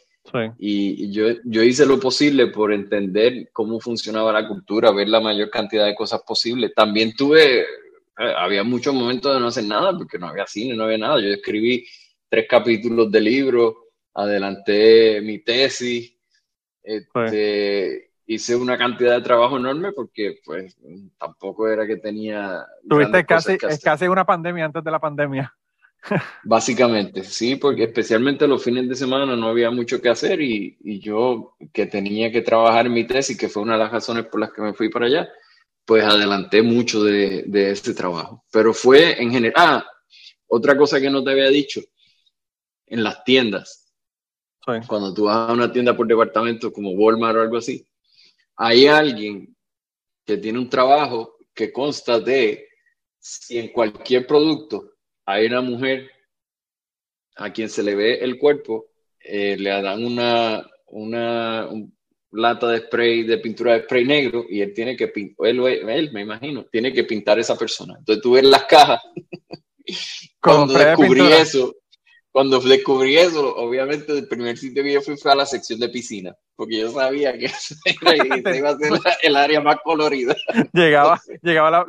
Y, 0.58 1.10
yo, 1.10 1.26
yo 1.44 1.62
hice 1.62 1.84
lo 1.84 1.98
posible 1.98 2.46
por 2.48 2.72
entender 2.72 3.50
cómo 3.52 3.80
funcionaba 3.80 4.32
la 4.32 4.46
cultura, 4.46 4.90
ver 4.90 5.08
la 5.08 5.20
mayor 5.20 5.50
cantidad 5.50 5.86
de 5.86 5.94
cosas 5.94 6.22
posibles. 6.26 6.72
También 6.74 7.14
tuve, 7.14 7.60
eh, 7.60 7.66
había 8.36 8.62
muchos 8.62 8.94
momentos 8.94 9.34
de 9.34 9.40
no 9.40 9.48
hacer 9.48 9.64
nada, 9.64 9.96
porque 9.96 10.18
no 10.18 10.28
había 10.28 10.46
cine, 10.46 10.74
no 10.74 10.84
había 10.84 10.98
nada. 10.98 11.20
Yo 11.20 11.28
escribí 11.28 11.86
tres 12.28 12.46
capítulos 12.48 13.10
de 13.10 13.20
libro, 13.20 13.76
adelanté 14.14 15.20
mi 15.22 15.40
tesis, 15.40 16.14
este, 16.82 18.10
hice 18.26 18.56
una 18.56 18.76
cantidad 18.76 19.16
de 19.16 19.22
trabajo 19.22 19.56
enorme 19.56 19.92
porque 19.92 20.40
pues 20.44 20.76
tampoco 21.18 21.68
era 21.68 21.86
que 21.86 21.96
tenía... 21.96 22.66
Tuviste 22.88 23.24
casi, 23.24 23.58
casi 23.58 24.08
una 24.08 24.24
pandemia 24.24 24.66
antes 24.66 24.84
de 24.84 24.90
la 24.90 25.00
pandemia. 25.00 25.54
Básicamente, 26.42 27.24
sí, 27.24 27.56
porque 27.56 27.84
especialmente 27.84 28.46
los 28.46 28.62
fines 28.62 28.88
de 28.88 28.94
semana 28.94 29.36
no 29.36 29.48
había 29.48 29.70
mucho 29.70 30.00
que 30.00 30.08
hacer 30.08 30.40
y, 30.40 30.76
yo 31.00 31.56
que 31.72 31.86
tenía 31.86 32.30
que 32.30 32.42
trabajar 32.42 32.88
mi 32.88 33.06
tesis, 33.06 33.36
que 33.36 33.48
fue 33.48 33.62
una 33.62 33.74
de 33.74 33.80
las 33.80 33.92
razones 33.92 34.26
por 34.26 34.40
las 34.40 34.52
que 34.52 34.62
me 34.62 34.74
fui 34.74 34.90
para 34.90 35.06
allá, 35.06 35.28
pues 35.84 36.04
adelanté 36.04 36.62
mucho 36.62 37.02
de, 37.02 37.44
de 37.46 37.70
este 37.70 37.94
trabajo. 37.94 38.44
Pero 38.50 38.74
fue 38.74 39.20
en 39.22 39.30
general, 39.30 39.54
ah, 39.56 39.86
otra 40.46 40.76
cosa 40.76 41.00
que 41.00 41.10
no 41.10 41.22
te 41.24 41.30
había 41.30 41.48
dicho, 41.48 41.80
en 42.86 43.02
las 43.02 43.24
tiendas, 43.24 43.92
cuando 44.86 45.12
tú 45.12 45.24
vas 45.24 45.50
a 45.50 45.52
una 45.52 45.70
tienda 45.70 45.96
por 45.96 46.06
departamento 46.06 46.72
como 46.72 46.92
Walmart 46.92 47.36
o 47.36 47.40
algo 47.42 47.58
así, 47.58 47.86
hay 48.56 48.86
alguien 48.86 49.54
que 50.24 50.38
tiene 50.38 50.58
un 50.58 50.70
trabajo 50.70 51.36
que 51.52 51.72
consta 51.72 52.18
de 52.18 52.68
si 53.18 53.58
en 53.58 53.68
cualquier 53.68 54.26
producto 54.26 54.93
hay 55.26 55.46
una 55.46 55.60
mujer 55.60 56.10
a 57.36 57.52
quien 57.52 57.68
se 57.68 57.82
le 57.82 57.94
ve 57.94 58.18
el 58.18 58.38
cuerpo, 58.38 58.86
eh, 59.20 59.56
le 59.58 59.70
dan 59.70 60.04
una, 60.04 60.64
una 60.88 61.68
lata 62.32 62.68
de 62.68 62.78
spray, 62.78 63.24
de 63.24 63.38
pintura 63.38 63.74
de 63.74 63.84
spray 63.84 64.04
negro, 64.04 64.44
y 64.48 64.60
él 64.60 64.72
tiene 64.74 64.96
que 64.96 65.08
pintar, 65.08 65.46
él, 65.46 65.60
él, 65.66 66.12
me 66.12 66.22
imagino, 66.22 66.64
tiene 66.70 66.92
que 66.92 67.04
pintar 67.04 67.38
a 67.38 67.40
esa 67.40 67.56
persona. 67.56 67.96
Entonces 67.98 68.22
tú 68.22 68.32
ves 68.32 68.44
las 68.44 68.64
cajas. 68.64 69.00
Cuando 70.40 70.74
descubrí 70.74 71.22
eso, 71.32 71.74
cuando 72.34 72.58
descubrí 72.58 73.16
eso, 73.16 73.54
obviamente 73.54 74.12
el 74.12 74.26
primer 74.26 74.58
sitio 74.58 74.82
que 74.82 74.92
yo 74.92 75.00
fui 75.00 75.16
fue 75.16 75.30
a 75.30 75.36
la 75.36 75.46
sección 75.46 75.78
de 75.78 75.88
piscina, 75.88 76.36
porque 76.56 76.78
yo 76.78 76.90
sabía 76.90 77.36
que 77.36 77.46
ese 77.46 77.76
iba 78.56 78.70
a 78.70 78.78
ser 78.78 78.92
el 79.22 79.36
área 79.36 79.60
más 79.60 79.76
colorida. 79.82 80.34
Llegaba, 80.72 81.20
llegaba 81.42 81.84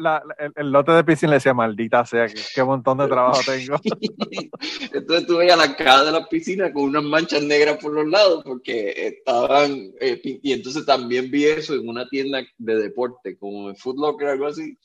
el, 0.56 0.72
lote 0.72 0.92
de 0.92 1.04
piscina 1.04 1.30
y 1.30 1.32
le 1.32 1.36
decía, 1.36 1.54
maldita 1.54 2.06
sea, 2.06 2.28
qué, 2.28 2.64
montón 2.64 2.98
de 2.98 3.08
trabajo 3.08 3.40
tengo. 3.46 3.80
entonces 4.94 5.28
tú 5.28 5.38
veías 5.38 5.58
la 5.58 5.76
caja 5.76 6.06
de 6.06 6.12
la 6.12 6.28
piscina 6.28 6.72
con 6.74 6.84
unas 6.84 7.04
manchas 7.04 7.44
negras 7.44 7.78
por 7.78 7.94
los 7.94 8.08
lados, 8.08 8.44
porque 8.44 8.94
estaban, 9.08 9.94
eh, 10.00 10.20
y 10.24 10.54
entonces 10.54 10.86
también 10.86 11.30
vi 11.30 11.46
eso 11.46 11.76
en 11.76 11.88
una 11.88 12.08
tienda 12.08 12.42
de 12.58 12.76
deporte, 12.76 13.38
como 13.38 13.70
en 13.70 13.76
Foot 13.76 13.98
Locker 13.98 14.28
o 14.28 14.32
algo 14.32 14.48
así. 14.48 14.78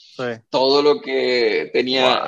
Todo 0.50 0.82
lo 0.82 1.00
que 1.00 1.70
tenía 1.72 2.22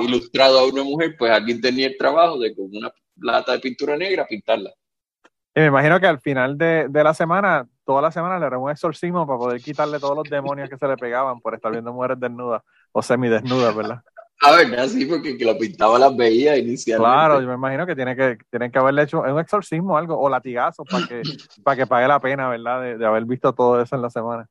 ilustrado 0.00 0.58
a 0.58 0.66
una 0.66 0.82
mujer, 0.82 1.14
pues 1.18 1.30
alguien 1.30 1.60
tenía 1.60 1.86
el 1.86 1.96
trabajo 1.96 2.38
de 2.38 2.54
como 2.54 2.76
una 2.76 2.92
lata 3.16 3.52
de 3.52 3.60
pintura 3.60 3.96
negra, 3.96 4.26
pintarla. 4.26 4.72
Y 5.56 5.60
me 5.60 5.66
imagino 5.68 5.98
que 5.98 6.06
al 6.06 6.20
final 6.20 6.58
de, 6.58 6.86
la 6.92 7.14
semana, 7.14 7.66
toda 7.86 8.02
la 8.02 8.12
semana 8.12 8.38
le 8.38 8.44
haremos 8.44 8.66
un 8.66 8.70
exorcismo 8.72 9.26
para 9.26 9.38
poder 9.38 9.62
quitarle 9.62 9.98
todos 9.98 10.14
los 10.14 10.28
demonios 10.28 10.68
que 10.68 10.76
se 10.76 10.86
le 10.86 10.98
pegaban 10.98 11.40
por 11.40 11.54
estar 11.54 11.72
viendo 11.72 11.94
mujeres 11.94 12.20
desnudas 12.20 12.62
o 12.92 13.02
semidesnudas, 13.02 13.74
¿verdad? 13.74 14.02
A 14.42 14.52
ver, 14.52 14.86
sí, 14.90 15.06
porque 15.06 15.38
que 15.38 15.46
lo 15.46 15.56
pintaba 15.56 15.98
las 15.98 16.14
veía 16.14 16.58
inicialmente. 16.58 17.10
Claro, 17.10 17.40
yo 17.40 17.48
me 17.48 17.54
imagino 17.54 17.86
que 17.86 17.96
tiene 17.96 18.14
que, 18.14 18.36
tienen 18.50 18.70
que 18.70 18.78
haberle 18.78 19.04
hecho 19.04 19.22
un 19.22 19.40
exorcismo 19.40 19.94
o 19.94 19.96
algo, 19.96 20.20
o 20.20 20.28
latigazo 20.28 20.84
para 20.84 21.06
que, 21.06 21.22
para 21.64 21.76
que 21.78 21.86
pague 21.86 22.06
la 22.06 22.20
pena, 22.20 22.50
¿verdad? 22.50 22.98
de 22.98 23.06
haber 23.06 23.24
visto 23.24 23.54
todo 23.54 23.80
eso 23.80 23.96
en 23.96 24.02
la 24.02 24.10
semana 24.10 24.46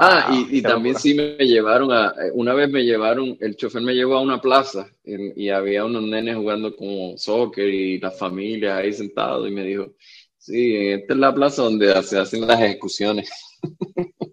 ah, 0.00 0.46
y, 0.50 0.62
también 0.62 0.96
sí 0.96 1.14
me 1.14 1.36
llevaron 1.38 1.92
a, 1.92 2.14
una 2.32 2.54
vez 2.54 2.70
me 2.70 2.84
llevaron, 2.84 3.36
el 3.40 3.56
chofer 3.56 3.82
me 3.82 3.94
llevó 3.94 4.16
a 4.16 4.20
una 4.20 4.40
plaza 4.40 4.88
y 5.04 5.48
había 5.48 5.84
unos 5.84 6.02
nenes 6.02 6.36
jugando 6.36 6.74
como 6.74 7.16
soccer 7.16 7.68
y 7.68 7.98
las 7.98 8.18
familias 8.18 8.78
ahí 8.78 8.92
sentados 8.92 9.48
y 9.48 9.52
me 9.52 9.64
dijo, 9.64 9.94
sí, 10.38 10.76
esta 10.76 11.14
es 11.14 11.20
la 11.20 11.34
plaza 11.34 11.62
donde 11.62 12.02
se 12.02 12.18
hacen 12.18 12.46
las 12.46 12.60
ejecuciones. 12.60 13.30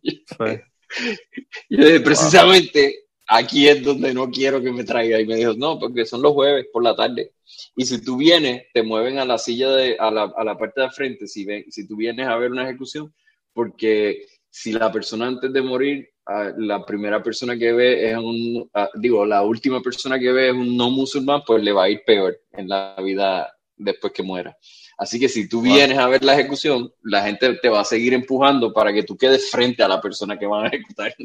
y 0.01 0.23
yo 1.69 1.85
dije, 1.85 1.99
precisamente 1.99 3.03
aquí 3.27 3.67
es 3.67 3.83
donde 3.83 4.13
no 4.13 4.29
quiero 4.29 4.61
que 4.61 4.71
me 4.71 4.83
traiga. 4.83 5.19
Y 5.19 5.25
me 5.25 5.35
dijo, 5.35 5.53
no, 5.53 5.79
porque 5.79 6.05
son 6.05 6.21
los 6.21 6.33
jueves 6.33 6.67
por 6.71 6.83
la 6.83 6.95
tarde. 6.95 7.33
Y 7.75 7.85
si 7.85 8.01
tú 8.01 8.17
vienes, 8.17 8.63
te 8.73 8.83
mueven 8.83 9.17
a 9.19 9.25
la 9.25 9.37
silla 9.37 9.71
de, 9.71 9.97
a 9.99 10.11
la, 10.11 10.33
a 10.35 10.43
la 10.43 10.57
parte 10.57 10.81
de 10.81 10.89
frente, 10.91 11.27
si, 11.27 11.45
ven, 11.45 11.65
si 11.69 11.87
tú 11.87 11.95
vienes 11.95 12.27
a 12.27 12.37
ver 12.37 12.51
una 12.51 12.63
ejecución, 12.63 13.13
porque 13.53 14.25
si 14.55 14.71
la 14.71 14.91
persona 14.91 15.25
antes 15.25 15.51
de 15.51 15.63
morir, 15.63 16.07
ah, 16.27 16.51
la 16.55 16.85
primera 16.85 17.23
persona 17.23 17.57
que 17.57 17.73
ve 17.73 18.11
es 18.11 18.15
un, 18.15 18.69
ah, 18.75 18.87
digo, 18.93 19.25
la 19.25 19.41
última 19.41 19.81
persona 19.81 20.19
que 20.19 20.31
ve 20.31 20.49
es 20.49 20.53
un 20.53 20.77
no 20.77 20.91
musulmán, 20.91 21.41
pues 21.43 21.63
le 21.63 21.71
va 21.71 21.85
a 21.85 21.89
ir 21.89 22.03
peor 22.05 22.39
en 22.51 22.69
la 22.69 22.95
vida 23.03 23.51
después 23.75 24.13
que 24.13 24.21
muera. 24.21 24.55
Así 24.95 25.19
que 25.19 25.27
si 25.27 25.49
tú 25.49 25.63
vienes 25.63 25.97
a 25.97 26.07
ver 26.07 26.23
la 26.23 26.35
ejecución, 26.35 26.93
la 27.01 27.23
gente 27.23 27.55
te 27.55 27.67
va 27.67 27.81
a 27.81 27.83
seguir 27.83 28.13
empujando 28.13 28.71
para 28.71 28.93
que 28.93 29.01
tú 29.01 29.17
quedes 29.17 29.49
frente 29.49 29.81
a 29.81 29.87
la 29.87 29.99
persona 29.99 30.37
que 30.37 30.45
van 30.45 30.65
a 30.65 30.67
ejecutar. 30.67 31.15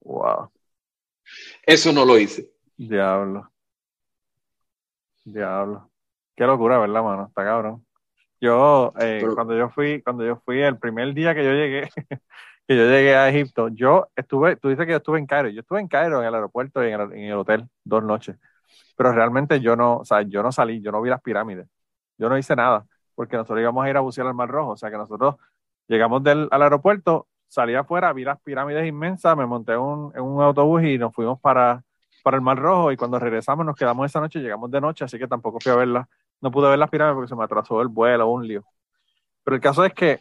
Wow. 0.00 0.50
Eso 1.64 1.90
no 1.90 2.04
lo 2.04 2.18
hice. 2.18 2.50
Diablo. 2.76 3.50
Diablo. 5.24 5.90
Qué 6.36 6.44
locura, 6.44 6.78
¿verdad, 6.78 7.02
mano? 7.02 7.26
Está 7.28 7.44
cabrón. 7.44 7.87
Yo, 8.40 8.92
eh, 9.00 9.26
cuando 9.34 9.56
yo 9.56 9.68
fui, 9.68 10.00
cuando 10.02 10.24
yo 10.24 10.36
fui 10.44 10.60
el 10.60 10.78
primer 10.78 11.12
día 11.12 11.34
que 11.34 11.44
yo 11.44 11.52
llegué, 11.52 11.88
que 12.68 12.76
yo 12.76 12.84
llegué 12.84 13.16
a 13.16 13.28
Egipto, 13.28 13.68
yo 13.68 14.08
estuve, 14.14 14.56
tú 14.56 14.68
dices 14.68 14.86
que 14.86 14.92
yo 14.92 14.98
estuve 14.98 15.18
en 15.18 15.26
Cairo, 15.26 15.48
yo 15.48 15.60
estuve 15.60 15.80
en 15.80 15.88
Cairo 15.88 16.20
en 16.20 16.28
el 16.28 16.34
aeropuerto 16.34 16.84
y 16.84 16.92
en 16.92 17.24
el, 17.24 17.32
hotel 17.34 17.68
dos 17.82 18.04
noches, 18.04 18.36
pero 18.96 19.12
realmente 19.12 19.60
yo 19.60 19.74
no, 19.74 19.98
o 19.98 20.04
sea, 20.04 20.22
yo 20.22 20.42
no 20.42 20.52
salí, 20.52 20.80
yo 20.80 20.92
no 20.92 21.02
vi 21.02 21.10
las 21.10 21.20
pirámides, 21.20 21.66
yo 22.16 22.28
no 22.28 22.38
hice 22.38 22.54
nada, 22.54 22.86
porque 23.14 23.36
nosotros 23.36 23.60
íbamos 23.60 23.84
a 23.84 23.90
ir 23.90 23.96
a 23.96 24.00
bucear 24.00 24.26
al 24.28 24.34
Mar 24.34 24.48
Rojo, 24.48 24.72
o 24.72 24.76
sea 24.76 24.90
que 24.90 24.98
nosotros 24.98 25.36
llegamos 25.88 26.22
del, 26.22 26.46
al 26.52 26.62
aeropuerto, 26.62 27.26
salí 27.48 27.74
afuera, 27.74 28.12
vi 28.12 28.24
las 28.24 28.40
pirámides 28.40 28.86
inmensas, 28.86 29.36
me 29.36 29.46
monté 29.46 29.76
un, 29.76 30.12
en 30.14 30.22
un 30.22 30.42
autobús 30.42 30.84
y 30.84 30.98
nos 30.98 31.12
fuimos 31.14 31.40
para, 31.40 31.82
para 32.22 32.36
el 32.36 32.42
Mar 32.42 32.58
Rojo. 32.58 32.92
Y 32.92 32.96
cuando 32.96 33.18
regresamos 33.18 33.64
nos 33.64 33.74
quedamos 33.74 34.06
esa 34.06 34.20
noche, 34.20 34.40
llegamos 34.40 34.70
de 34.70 34.80
noche, 34.80 35.04
así 35.04 35.18
que 35.18 35.26
tampoco 35.26 35.58
fui 35.60 35.72
a 35.72 35.76
verlas 35.76 36.06
no 36.40 36.50
pude 36.50 36.68
ver 36.70 36.78
las 36.78 36.90
pirámides 36.90 37.14
porque 37.16 37.28
se 37.28 37.36
me 37.36 37.44
atrasó 37.44 37.80
el 37.82 37.88
vuelo, 37.88 38.28
un 38.28 38.46
lío. 38.46 38.64
Pero 39.44 39.56
el 39.56 39.62
caso 39.62 39.84
es 39.84 39.94
que 39.94 40.20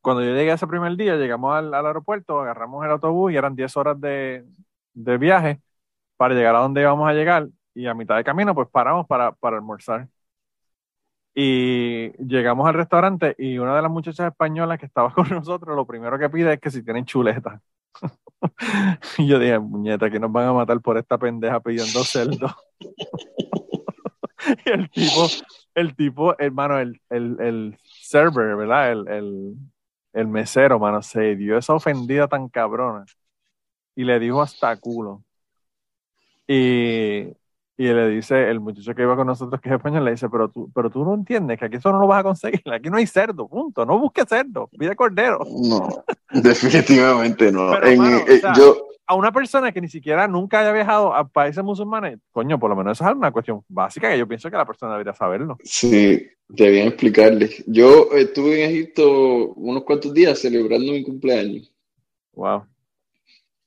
cuando 0.00 0.22
yo 0.22 0.34
llegué 0.34 0.52
ese 0.52 0.66
primer 0.66 0.96
día, 0.96 1.16
llegamos 1.16 1.54
al, 1.56 1.74
aeropuerto, 1.74 2.40
agarramos 2.40 2.84
el 2.84 2.92
autobús 2.92 3.32
y 3.32 3.36
eran 3.36 3.56
10 3.56 3.76
horas 3.76 4.00
de, 4.00 4.44
viaje 4.94 5.60
para 6.16 6.34
llegar 6.34 6.56
a 6.56 6.60
donde 6.60 6.82
íbamos 6.82 7.08
a 7.08 7.12
llegar. 7.14 7.48
Y 7.74 7.86
a 7.86 7.94
mitad 7.94 8.16
de 8.16 8.24
camino, 8.24 8.54
pues 8.54 8.68
paramos 8.70 9.06
para, 9.06 9.32
para 9.32 9.56
almorzar. 9.56 10.08
Y 11.34 12.12
llegamos 12.24 12.66
al 12.66 12.74
restaurante 12.74 13.34
y 13.38 13.58
una 13.58 13.76
de 13.76 13.82
las 13.82 13.90
muchachas 13.90 14.28
españolas 14.28 14.78
que 14.78 14.86
estaba 14.86 15.10
con 15.14 15.28
nosotros, 15.28 15.76
lo 15.76 15.86
primero 15.86 16.18
que 16.18 16.30
pide 16.30 16.54
es 16.54 16.60
que 16.60 16.70
si 16.70 16.82
tienen 16.82 17.04
chuletas. 17.04 17.60
y 19.18 19.26
yo 19.26 19.38
dije, 19.38 19.58
muñeta, 19.58 20.10
que 20.10 20.18
nos 20.20 20.32
van 20.32 20.48
a 20.48 20.52
matar 20.52 20.80
por 20.80 20.96
esta 20.98 21.18
pendeja 21.18 21.60
pidiendo 21.60 22.00
el 24.64 24.90
tipo, 24.90 25.26
el 25.74 25.96
tipo, 25.96 26.38
hermano, 26.38 26.78
el, 26.78 27.00
el, 27.10 27.36
el 27.40 27.78
server, 27.84 28.56
¿verdad? 28.56 28.92
El, 28.92 29.08
el, 29.08 29.54
el 30.12 30.28
mesero, 30.28 30.78
mano, 30.78 31.02
se 31.02 31.36
dio 31.36 31.58
esa 31.58 31.74
ofendida 31.74 32.28
tan 32.28 32.48
cabrona. 32.48 33.04
Y 33.94 34.04
le 34.04 34.18
dijo 34.18 34.42
hasta 34.42 34.76
culo. 34.76 35.22
Y, 36.46 37.26
y 37.78 37.84
le 37.88 38.08
dice, 38.08 38.48
el 38.50 38.60
muchacho 38.60 38.94
que 38.94 39.02
iba 39.02 39.16
con 39.16 39.26
nosotros, 39.26 39.60
que 39.60 39.68
es 39.68 39.74
español, 39.74 40.04
le 40.04 40.12
dice, 40.12 40.28
pero 40.30 40.48
tú, 40.48 40.70
pero 40.74 40.88
tú 40.88 41.04
no 41.04 41.14
entiendes 41.14 41.58
que 41.58 41.66
aquí 41.66 41.76
eso 41.76 41.92
no 41.92 41.98
lo 41.98 42.06
vas 42.06 42.20
a 42.20 42.24
conseguir, 42.24 42.62
aquí 42.72 42.88
no 42.88 42.96
hay 42.96 43.06
cerdo, 43.06 43.46
punto, 43.48 43.84
no 43.84 43.98
busques 43.98 44.24
cerdo, 44.28 44.68
pide 44.78 44.96
cordero. 44.96 45.40
No, 45.44 45.88
definitivamente 46.30 47.52
no. 47.52 47.74
Eh, 47.82 48.40
yo, 48.56 48.85
a 49.06 49.14
una 49.14 49.32
persona 49.32 49.72
que 49.72 49.80
ni 49.80 49.88
siquiera 49.88 50.26
nunca 50.26 50.60
haya 50.60 50.72
viajado 50.72 51.14
a 51.14 51.28
países 51.28 51.62
musulmanes, 51.62 52.18
coño, 52.32 52.58
por 52.58 52.70
lo 52.70 52.76
menos 52.76 52.98
eso 52.98 53.08
es 53.08 53.16
una 53.16 53.30
cuestión 53.30 53.62
básica 53.68 54.10
que 54.10 54.18
yo 54.18 54.26
pienso 54.26 54.50
que 54.50 54.56
la 54.56 54.66
persona 54.66 54.92
debería 54.92 55.14
saberlo. 55.14 55.56
Sí, 55.62 56.26
debían 56.48 56.88
explicarle. 56.88 57.50
Yo 57.66 58.10
estuve 58.12 58.64
en 58.64 58.70
Egipto 58.70 59.52
unos 59.54 59.84
cuantos 59.84 60.12
días 60.12 60.38
celebrando 60.40 60.92
mi 60.92 61.04
cumpleaños. 61.04 61.72
Wow. 62.32 62.66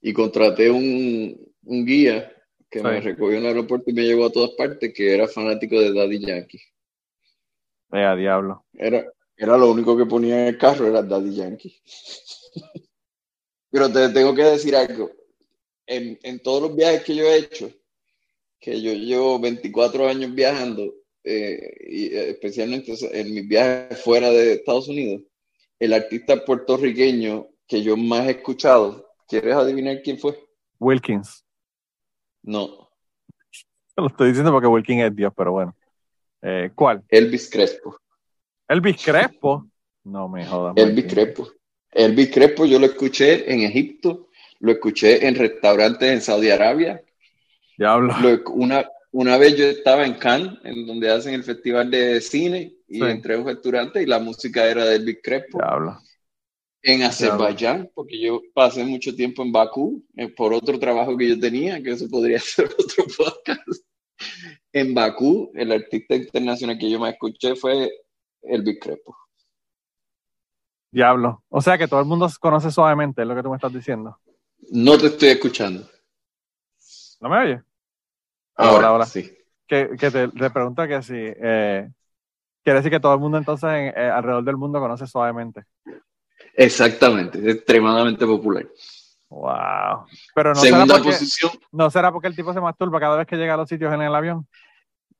Y 0.01 0.13
contraté 0.13 0.69
un, 0.69 1.37
un 1.63 1.85
guía 1.85 2.31
que 2.69 2.83
me 2.83 2.99
recogió 2.99 3.37
en 3.37 3.43
el 3.43 3.47
aeropuerto 3.47 3.89
y 3.89 3.93
me 3.93 4.03
llevó 4.03 4.25
a 4.25 4.31
todas 4.31 4.51
partes, 4.51 4.93
que 4.93 5.13
era 5.13 5.27
fanático 5.27 5.79
de 5.79 5.93
Daddy 5.93 6.19
Yankee. 6.19 6.61
Vea, 7.89 8.15
diablo. 8.15 8.65
Era, 8.73 9.05
era 9.35 9.57
lo 9.57 9.71
único 9.71 9.97
que 9.97 10.05
ponía 10.05 10.41
en 10.41 10.47
el 10.49 10.57
carro, 10.57 10.85
era 10.85 11.01
Daddy 11.01 11.33
Yankee. 11.33 11.81
Pero 13.71 13.91
te 13.91 14.09
tengo 14.09 14.35
que 14.35 14.43
decir 14.43 14.75
algo 14.75 15.18
en, 15.89 16.39
todos 16.39 16.61
los 16.61 16.75
viajes 16.75 17.03
que 17.03 17.15
yo 17.15 17.25
he 17.25 17.37
hecho, 17.37 17.71
que 18.59 18.81
yo 18.81 18.93
llevo 18.93 19.39
24 19.39 20.07
años 20.07 20.33
viajando, 20.33 20.93
eh, 21.23 21.75
y 21.87 22.05
eh, 22.05 22.29
especialmente 22.29 22.93
en 23.11 23.33
mis 23.33 23.47
viajes 23.47 24.01
fuera 24.01 24.29
de 24.29 24.53
Estados 24.53 24.87
Unidos, 24.87 25.23
el 25.79 25.93
artista 25.93 26.43
puertorriqueño 26.45 27.47
que 27.67 27.81
yo 27.81 27.97
más 27.97 28.27
he 28.27 28.31
escuchado, 28.31 29.07
¿quieres 29.27 29.55
adivinar 29.55 30.01
quién 30.03 30.19
fue? 30.19 30.37
Wilkins. 30.79 31.43
No. 32.43 32.89
Lo 33.97 34.07
estoy 34.07 34.29
diciendo 34.29 34.51
porque 34.51 34.67
Wilkins 34.67 35.03
es 35.03 35.15
Dios, 35.15 35.33
pero 35.35 35.51
bueno. 35.53 35.75
Eh, 36.41 36.71
¿Cuál? 36.73 37.03
Elvis 37.09 37.49
Crespo. 37.49 37.97
¿Elvis 38.67 39.03
Crespo? 39.03 39.67
No 40.03 40.29
me 40.29 40.45
jodas. 40.45 40.73
Elvis 40.77 41.05
Crespo. 41.05 41.49
Elvis 41.91 42.31
Crespo 42.31 42.65
yo 42.65 42.79
lo 42.79 42.85
escuché 42.85 43.51
en 43.51 43.61
Egipto 43.61 44.28
lo 44.59 44.71
escuché 44.71 45.25
en 45.27 45.35
restaurantes 45.35 46.09
en 46.11 46.21
Saudi 46.21 46.49
Arabia. 46.49 47.01
Diablo. 47.77 48.13
una, 48.53 48.85
una 49.11 49.37
vez 49.37 49.55
yo 49.55 49.65
estaba 49.65 50.05
en 50.05 50.15
Cannes, 50.15 50.57
en 50.63 50.85
donde 50.85 51.09
hacen 51.09 51.33
el 51.33 51.43
festival 51.43 51.89
de 51.89 52.19
cine, 52.21 52.73
y 52.87 53.03
entré 53.03 53.35
a 53.35 53.39
un 53.39 53.45
restaurante 53.45 54.01
y 54.01 54.05
la 54.05 54.19
música 54.19 54.65
era 54.65 54.83
de 54.85 54.95
Elvis 54.95 55.19
Crespo. 55.23 55.59
Diablo. 55.59 55.97
En 56.81 57.03
Azerbaiyán, 57.03 57.89
porque 57.93 58.19
yo 58.19 58.41
pasé 58.53 58.85
mucho 58.85 59.13
tiempo 59.15 59.43
en 59.43 59.51
Bakú, 59.51 60.05
eh, 60.15 60.29
por 60.29 60.53
otro 60.53 60.79
trabajo 60.79 61.17
que 61.17 61.29
yo 61.29 61.39
tenía, 61.39 61.81
que 61.81 61.91
eso 61.91 62.09
podría 62.09 62.39
ser 62.39 62.65
otro 62.65 63.05
podcast. 63.17 63.85
En 64.71 64.93
Bakú, 64.93 65.51
el 65.55 65.71
artista 65.71 66.15
internacional 66.15 66.77
que 66.77 66.89
yo 66.89 66.99
más 66.99 67.13
escuché 67.13 67.55
fue 67.55 67.91
Elvis 68.41 68.79
Crespo. 68.79 69.15
Diablo. 70.91 71.43
O 71.49 71.61
sea 71.61 71.77
que 71.77 71.87
todo 71.87 71.99
el 71.99 72.05
mundo 72.05 72.27
conoce 72.39 72.71
suavemente, 72.71 73.21
es 73.21 73.27
lo 73.27 73.35
que 73.35 73.43
tú 73.43 73.49
me 73.49 73.55
estás 73.55 73.73
diciendo. 73.73 74.17
No 74.71 74.97
te 74.97 75.07
estoy 75.07 75.29
escuchando. 75.29 75.89
¿No 77.21 77.29
me 77.29 77.37
oyes? 77.37 77.61
Ahora, 78.55 78.87
ahora, 78.87 79.05
sí. 79.05 79.31
Que, 79.67 79.89
que 79.97 80.11
te, 80.11 80.27
pregunta 80.49 80.87
que 80.87 81.01
si, 81.01 81.13
eh, 81.15 81.89
Quiere 82.63 82.79
decir 82.79 82.91
que 82.91 82.99
todo 82.99 83.13
el 83.13 83.19
mundo 83.19 83.37
entonces 83.37 83.69
en- 83.69 83.93
eh, 83.95 84.09
alrededor 84.09 84.43
del 84.43 84.57
mundo 84.57 84.79
conoce 84.79 85.07
suavemente. 85.07 85.63
Exactamente, 86.53 87.39
es 87.39 87.55
extremadamente 87.55 88.25
popular. 88.25 88.67
Wow. 89.29 90.05
Pero 90.35 90.49
no 90.49 90.55
será, 90.55 90.77
Segunda 90.77 90.93
porque, 90.95 91.09
posición, 91.11 91.51
no 91.71 91.89
será 91.89 92.11
porque 92.11 92.27
el 92.27 92.35
tipo 92.35 92.53
se 92.53 92.59
masturba 92.59 92.99
cada 92.99 93.17
vez 93.17 93.27
que 93.27 93.37
llega 93.37 93.53
a 93.53 93.57
los 93.57 93.69
sitios 93.69 93.93
en 93.93 94.01
el 94.01 94.13
avión. 94.13 94.47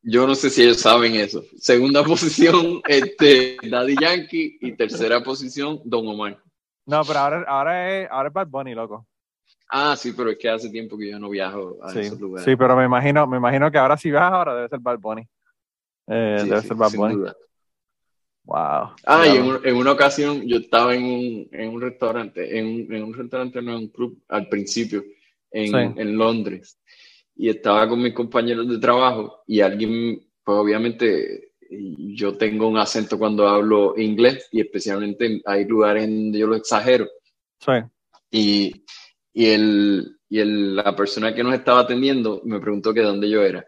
yo 0.01 0.27
no 0.27 0.35
sé 0.35 0.49
si 0.49 0.63
ellos 0.63 0.79
saben 0.79 1.15
eso. 1.15 1.43
Segunda 1.57 2.03
posición, 2.05 2.81
este, 2.87 3.57
Daddy 3.63 3.95
Yankee. 3.99 4.57
Y 4.61 4.73
tercera 4.73 5.23
posición, 5.23 5.79
Don 5.85 6.07
Omar. 6.07 6.37
No, 6.85 7.03
pero 7.05 7.19
ahora, 7.19 7.45
ahora, 7.47 8.01
es, 8.01 8.09
ahora 8.11 8.27
es 8.29 8.33
Bad 8.33 8.47
Bunny, 8.47 8.73
loco. 8.73 9.07
Ah, 9.70 9.95
sí, 9.95 10.13
pero 10.13 10.32
es 10.32 10.38
que 10.38 10.49
hace 10.49 10.70
tiempo 10.70 10.97
que 10.97 11.09
yo 11.11 11.20
no 11.20 11.30
viajo 11.30 11.78
a 11.84 11.91
Sí, 11.93 11.99
esos 11.99 12.20
lugares. 12.20 12.45
sí, 12.45 12.55
pero 12.55 12.76
me 12.76 12.86
imagino, 12.86 13.28
me 13.28 13.38
imagino 13.38 13.70
que 13.72 13.78
ahora 13.78 13.95
si 13.97 14.09
vas 14.11 14.32
ahora 14.32 14.55
debe 14.55 14.67
ser 14.70 14.80
Bad 14.80 14.99
Bunny. 14.99 15.22
Eh, 16.07 16.38
Sí, 16.41 16.49
debe 16.49 16.61
sí, 16.61 16.67
ser 16.70 16.78
Bad 16.78 16.91
Bunny. 16.93 17.15
duda. 17.15 17.36
Wow. 18.45 18.95
Ah, 19.05 19.28
y 19.28 19.38
en, 19.38 19.43
un- 19.43 19.59
en 19.63 19.76
una 19.76 19.91
ocasión 19.91 20.41
yo 20.47 20.57
estaba 20.57 20.95
en 20.95 21.03
un, 21.03 21.49
en 21.51 21.70
un 21.70 21.82
restaurante, 21.82 22.57
en, 22.57 22.65
un- 22.65 22.93
en 22.95 23.03
un 23.03 23.13
restaurante, 23.13 23.61
no 23.61 23.72
en 23.74 23.78
un 23.78 23.88
club, 23.89 24.24
al 24.28 24.49
principio, 24.49 25.03
en, 25.51 26.17
Londres. 26.17 26.80
Y 27.36 27.49
estaba 27.49 27.88
con 27.88 28.01
mis 28.01 28.13
compañeros 28.13 28.67
de 28.67 28.80
trabajo 28.80 29.43
y 29.47 29.61
alguien, 29.61 30.20
pues 30.43 30.57
obviamente, 30.57 31.51
yo 31.70 32.36
tengo 32.38 32.67
un 32.67 32.78
acento 32.78 33.20
cuando 33.20 33.47
hablo 33.47 33.93
inglés 33.97 34.49
y 34.51 34.61
especialmente 34.61 35.41
hay 35.45 35.65
lugares 35.65 36.07
donde 36.07 36.39
yo 36.39 36.47
lo 36.47 36.55
exagero. 36.55 37.07
Sí. 37.59 37.72
Y, 38.32 38.84
y, 39.39 39.45
el, 39.51 40.17
y 40.29 40.39
el- 40.39 40.75
la 40.75 40.95
persona 40.95 41.33
que 41.33 41.43
nos 41.43 41.53
estaba 41.53 41.81
atendiendo 41.81 42.41
me 42.45 42.59
preguntó 42.59 42.93
que 42.93 42.99
de 42.99 43.05
dónde 43.05 43.29
yo 43.29 43.41
era. 43.43 43.65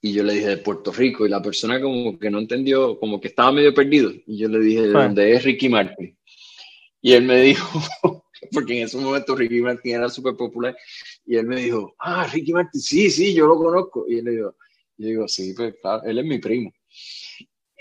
Y 0.00 0.12
yo 0.12 0.24
le 0.24 0.34
dije 0.34 0.48
de 0.48 0.56
Puerto 0.56 0.90
Rico. 0.92 1.24
Y 1.24 1.28
la 1.28 1.40
persona 1.40 1.80
como 1.80 2.18
que 2.18 2.28
no 2.30 2.40
entendió, 2.40 2.98
como 2.98 3.20
que 3.20 3.28
estaba 3.28 3.52
medio 3.52 3.72
perdido. 3.72 4.10
Y 4.26 4.38
yo 4.38 4.48
le 4.48 4.58
dije 4.58 4.82
de 4.82 4.88
dónde 5.08 5.32
es 5.32 5.44
Ricky 5.44 5.68
Martin. 5.68 6.18
Y 7.00 7.12
él 7.12 7.22
me 7.24 7.40
dijo, 7.40 7.68
porque 8.52 8.78
en 8.78 8.84
ese 8.86 8.96
momento 8.98 9.36
Ricky 9.36 9.60
Martin 9.60 9.94
era 9.94 10.08
súper 10.08 10.34
popular. 10.34 10.76
Y 11.24 11.36
él 11.36 11.46
me 11.46 11.56
dijo, 11.60 11.94
ah, 12.00 12.26
Ricky 12.32 12.52
Martin, 12.52 12.80
sí, 12.80 13.08
sí, 13.10 13.32
yo 13.34 13.46
lo 13.46 13.56
conozco. 13.56 14.04
Y 14.08 14.18
él 14.18 14.24
le 14.24 14.30
digo, 14.32 14.56
yo 14.96 15.06
digo, 15.06 15.28
sí, 15.28 15.54
pues 15.56 15.74
claro, 15.80 16.02
él 16.04 16.18
es 16.18 16.24
mi 16.24 16.38
primo. 16.38 16.72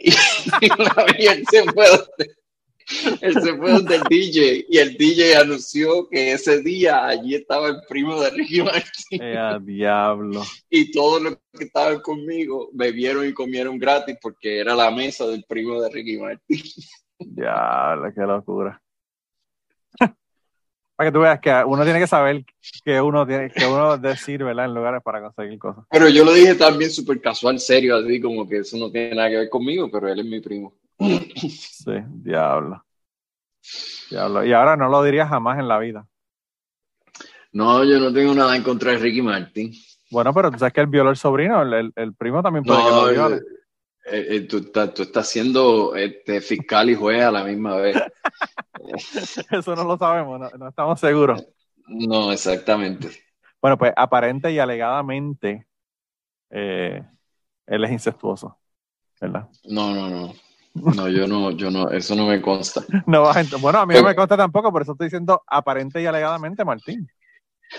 Y, 0.04 0.10
y 1.24 1.26
él 1.28 1.44
se 1.50 1.64
fue 1.64 1.86
donde, 1.88 2.36
él 3.22 3.34
se 3.42 3.56
fue 3.58 3.72
donde 3.72 3.96
el 3.96 4.04
DJ 4.10 4.66
y 4.70 4.78
el 4.78 4.98
DJ 4.98 5.38
anunció 5.38 6.08
que 6.10 6.32
ese 6.34 6.62
día 6.62 7.06
allí 7.06 7.36
estaba 7.36 7.68
el 7.70 7.78
primo 7.88 8.20
de 8.22 8.30
Ricky 8.32 8.62
Martin 8.62 9.20
Eh, 9.22 9.58
diablo. 9.62 10.44
y 10.70 10.92
todos 10.92 11.22
los 11.22 11.38
que 11.58 11.66
estaban 11.66 12.00
conmigo 12.02 12.70
bebieron 12.74 13.28
y 13.28 13.34
comieron 13.34 13.78
gratis 13.78 14.18
porque 14.22 14.60
era 14.60 14.76
la 14.76 14.92
mesa 14.92 15.28
del 15.28 15.44
primo 15.48 15.82
de 15.82 15.90
Ricky 15.90 16.18
Martin. 16.18 16.62
Diablo, 17.20 18.12
qué 18.14 18.22
locura. 18.22 18.82
Para 20.96 21.10
que 21.10 21.14
tú 21.14 21.20
veas 21.22 21.40
que 21.40 21.52
uno 21.66 21.84
tiene 21.84 22.00
que 22.00 22.08
saber 22.08 22.46
que 22.84 23.02
uno 23.02 23.26
tiene, 23.26 23.50
que 23.50 23.66
uno 23.66 23.98
decir, 23.98 24.44
¿verdad? 24.44 24.66
En 24.66 24.74
lugares 24.76 25.02
para 25.04 25.22
conseguir 25.22 25.58
cosas. 25.58 25.84
Pero 25.90 26.08
yo 26.10 26.24
lo 26.24 26.32
dije 26.34 26.54
también 26.56 26.92
súper 26.92 27.20
casual, 27.20 27.60
serio, 27.60 27.96
así 27.98 28.22
como 28.22 28.48
que 28.48 28.58
eso 28.58 28.78
no 28.78 28.92
tiene 28.92 29.16
nada 29.16 29.30
que 29.30 29.38
ver 29.38 29.50
conmigo, 29.50 29.90
pero 29.92 30.08
él 30.10 30.20
es 30.20 30.26
mi 30.26 30.40
primo. 30.42 30.74
Sí, 31.50 31.92
diablo. 32.08 32.86
Diablo. 34.10 34.46
Y 34.46 34.54
ahora 34.54 34.76
no 34.78 34.90
lo 34.90 35.04
diría 35.04 35.28
jamás 35.28 35.60
en 35.60 35.68
la 35.68 35.80
vida. 35.80 36.08
No, 37.54 37.84
yo 37.84 38.00
no 38.00 38.14
tengo 38.14 38.34
nada 38.34 38.56
en 38.56 38.64
contra 38.64 38.92
de 38.92 38.98
Ricky 38.98 39.22
Martin. 39.22 39.74
Bueno, 40.10 40.34
pero 40.34 40.52
tú 40.52 40.60
sabes 40.60 40.74
que 40.74 40.82
él 40.82 40.88
violó 40.88 41.10
el 41.10 41.16
sobrino, 41.18 41.62
el, 41.62 41.74
el- 41.74 41.94
el 41.96 42.14
primo 42.14 42.42
también 42.44 42.64
puede 42.66 42.80
que 42.84 42.90
No, 42.90 43.06
lo 43.08 43.12
viole. 43.12 43.36
eh, 44.06 44.28
eh, 44.30 44.42
tú, 44.42 44.58
estás, 44.58 44.94
tú 44.94 45.04
estás 45.04 45.28
siendo 45.28 45.96
este, 45.96 46.42
fiscal 46.42 46.90
y 46.90 46.96
juez 46.96 47.24
a 47.24 47.32
la 47.32 47.44
misma 47.44 47.76
vez. 47.78 47.98
Eso 49.52 49.76
no 49.76 49.84
lo 49.84 49.98
sabemos, 49.98 50.40
no, 50.40 50.50
no 50.58 50.68
estamos 50.70 51.00
seguros. 51.00 51.46
No, 51.88 52.32
exactamente. 52.32 53.10
Bueno, 53.62 53.78
pues 53.78 53.94
aparente 53.96 54.52
y 54.52 54.60
alegadamente 54.60 55.68
eh, 56.50 57.04
él 57.68 57.84
es 57.84 57.92
incestuoso, 57.92 58.58
¿verdad? 59.20 59.48
No, 59.66 59.94
no, 59.94 60.10
no. 60.10 60.34
No, 60.74 61.08
yo 61.10 61.28
no, 61.28 61.52
yo 61.52 61.70
no, 61.72 61.90
eso 61.92 62.16
no 62.16 62.28
me 62.28 62.42
consta. 62.42 62.86
No 63.06 63.24
vas 63.24 63.38
a 63.38 63.42
ent- 63.42 63.60
bueno, 63.60 63.80
a 63.80 63.86
mí 63.86 63.96
no 63.96 64.04
me 64.04 64.16
consta 64.16 64.38
tampoco, 64.38 64.72
por 64.72 64.82
eso 64.82 64.94
estoy 64.94 65.08
diciendo 65.08 65.42
aparente 65.48 66.02
y 66.02 66.06
alegadamente, 66.06 66.66
Martín. 66.66 67.10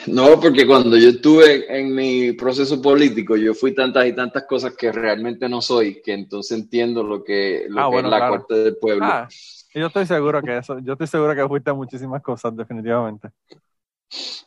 No, 0.07 0.41
porque 0.41 0.67
cuando 0.67 0.97
yo 0.97 1.11
estuve 1.11 1.67
en 1.79 1.95
mi 1.95 2.33
proceso 2.33 2.81
político, 2.81 3.37
yo 3.37 3.53
fui 3.55 3.75
tantas 3.75 4.07
y 4.07 4.15
tantas 4.15 4.45
cosas 4.45 4.75
que 4.77 4.91
realmente 4.91 5.49
no 5.49 5.61
soy, 5.61 6.01
que 6.03 6.13
entonces 6.15 6.59
entiendo 6.59 7.03
lo 7.03 7.23
que, 7.23 7.67
lo 7.69 7.83
Ah, 7.83 7.89
que 7.89 7.89
bueno, 7.89 8.09
es 8.09 8.11
la 8.11 8.19
claro. 8.19 8.37
corte 8.39 8.55
del 8.55 8.77
pueblo. 8.79 9.13
Ah, 9.13 9.29
yo 9.75 9.87
estoy 9.87 10.07
seguro 10.07 10.43
que 10.43 10.59
eso, 10.59 10.79
yo 10.81 10.93
estoy 10.95 11.07
seguro 11.07 11.35
que 11.35 11.49
fuiste 11.49 11.71
a 11.71 11.75
muchísimas 11.75 12.23
cosas, 12.23 12.57
definitivamente. 12.57 13.31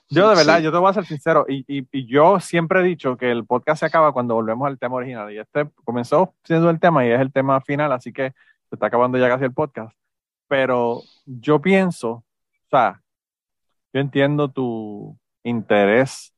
Yo 0.10 0.30
de 0.30 0.36
verdad, 0.36 0.58
Sí. 0.58 0.64
yo 0.64 0.72
te 0.72 0.78
voy 0.78 0.90
a 0.90 0.94
ser 0.94 1.06
sincero, 1.06 1.46
y, 1.48 1.66
y, 1.68 1.88
y 1.92 2.06
yo 2.06 2.40
siempre 2.40 2.82
he 2.82 2.84
dicho 2.84 3.18
que 3.18 3.32
el 3.32 3.46
podcast 3.46 3.80
se 3.80 3.86
acaba 3.88 4.12
cuando 4.14 4.36
volvemos 4.36 4.68
al 4.68 4.78
tema 4.78 4.96
original, 4.96 5.32
y 5.34 5.40
este 5.40 5.68
comenzó 5.84 6.34
siendo 6.44 6.70
el 6.70 6.80
tema 6.80 7.06
y 7.06 7.10
es 7.12 7.20
el 7.20 7.32
tema 7.32 7.60
final, 7.62 7.92
así 7.92 8.14
que 8.14 8.30
se 8.70 8.76
está 8.76 8.88
acabando 8.88 9.18
ya 9.18 9.28
casi 9.28 9.46
el 9.46 9.54
podcast. 9.54 9.96
Pero 10.48 11.02
yo 11.26 11.60
pienso, 11.62 12.10
o 12.12 12.24
sea, 12.70 13.02
yo 13.94 14.00
entiendo 14.02 14.50
tu 14.52 15.18
interés 15.44 16.32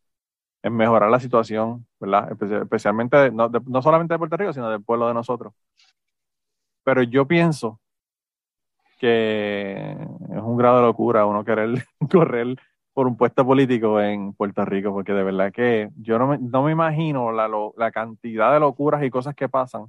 en 0.64 0.74
mejorar 0.76 1.10
la 1.10 1.20
situación, 1.20 1.86
¿verdad? 2.00 2.30
Espe- 2.32 2.62
especialmente, 2.64 3.18
de- 3.18 3.32
no, 3.32 3.50
de- 3.50 3.62
no 3.68 3.82
solamente 3.82 4.14
de 4.14 4.18
Puerto 4.20 4.38
Rico, 4.38 4.54
sino 4.54 4.70
del 4.70 4.84
pueblo 4.84 5.08
de 5.08 5.14
nosotros. 5.14 5.54
Pero 6.84 7.04
yo 7.04 7.28
pienso 7.28 7.80
que 9.00 9.92
es 9.92 10.42
un 10.42 10.58
grado 10.58 10.78
de 10.78 10.84
locura 10.84 11.26
uno 11.26 11.44
querer 11.46 11.86
correr 12.12 12.56
por 12.98 13.06
un 13.06 13.16
puesto 13.16 13.46
político 13.46 14.02
en 14.02 14.34
Puerto 14.34 14.66
Rico, 14.66 14.92
porque 14.92 15.14
de 15.14 15.22
verdad 15.22 15.52
que 15.52 15.92
yo 16.02 16.18
no 16.18 16.26
me, 16.26 16.40
no 16.40 16.64
me 16.64 16.72
imagino 16.72 17.32
la, 17.32 17.48
lo- 17.48 17.76
la 17.78 17.92
cantidad 17.92 18.52
de 18.52 18.60
locuras 18.60 19.04
y 19.04 19.12
cosas 19.12 19.36
que 19.36 19.48
pasan. 19.48 19.86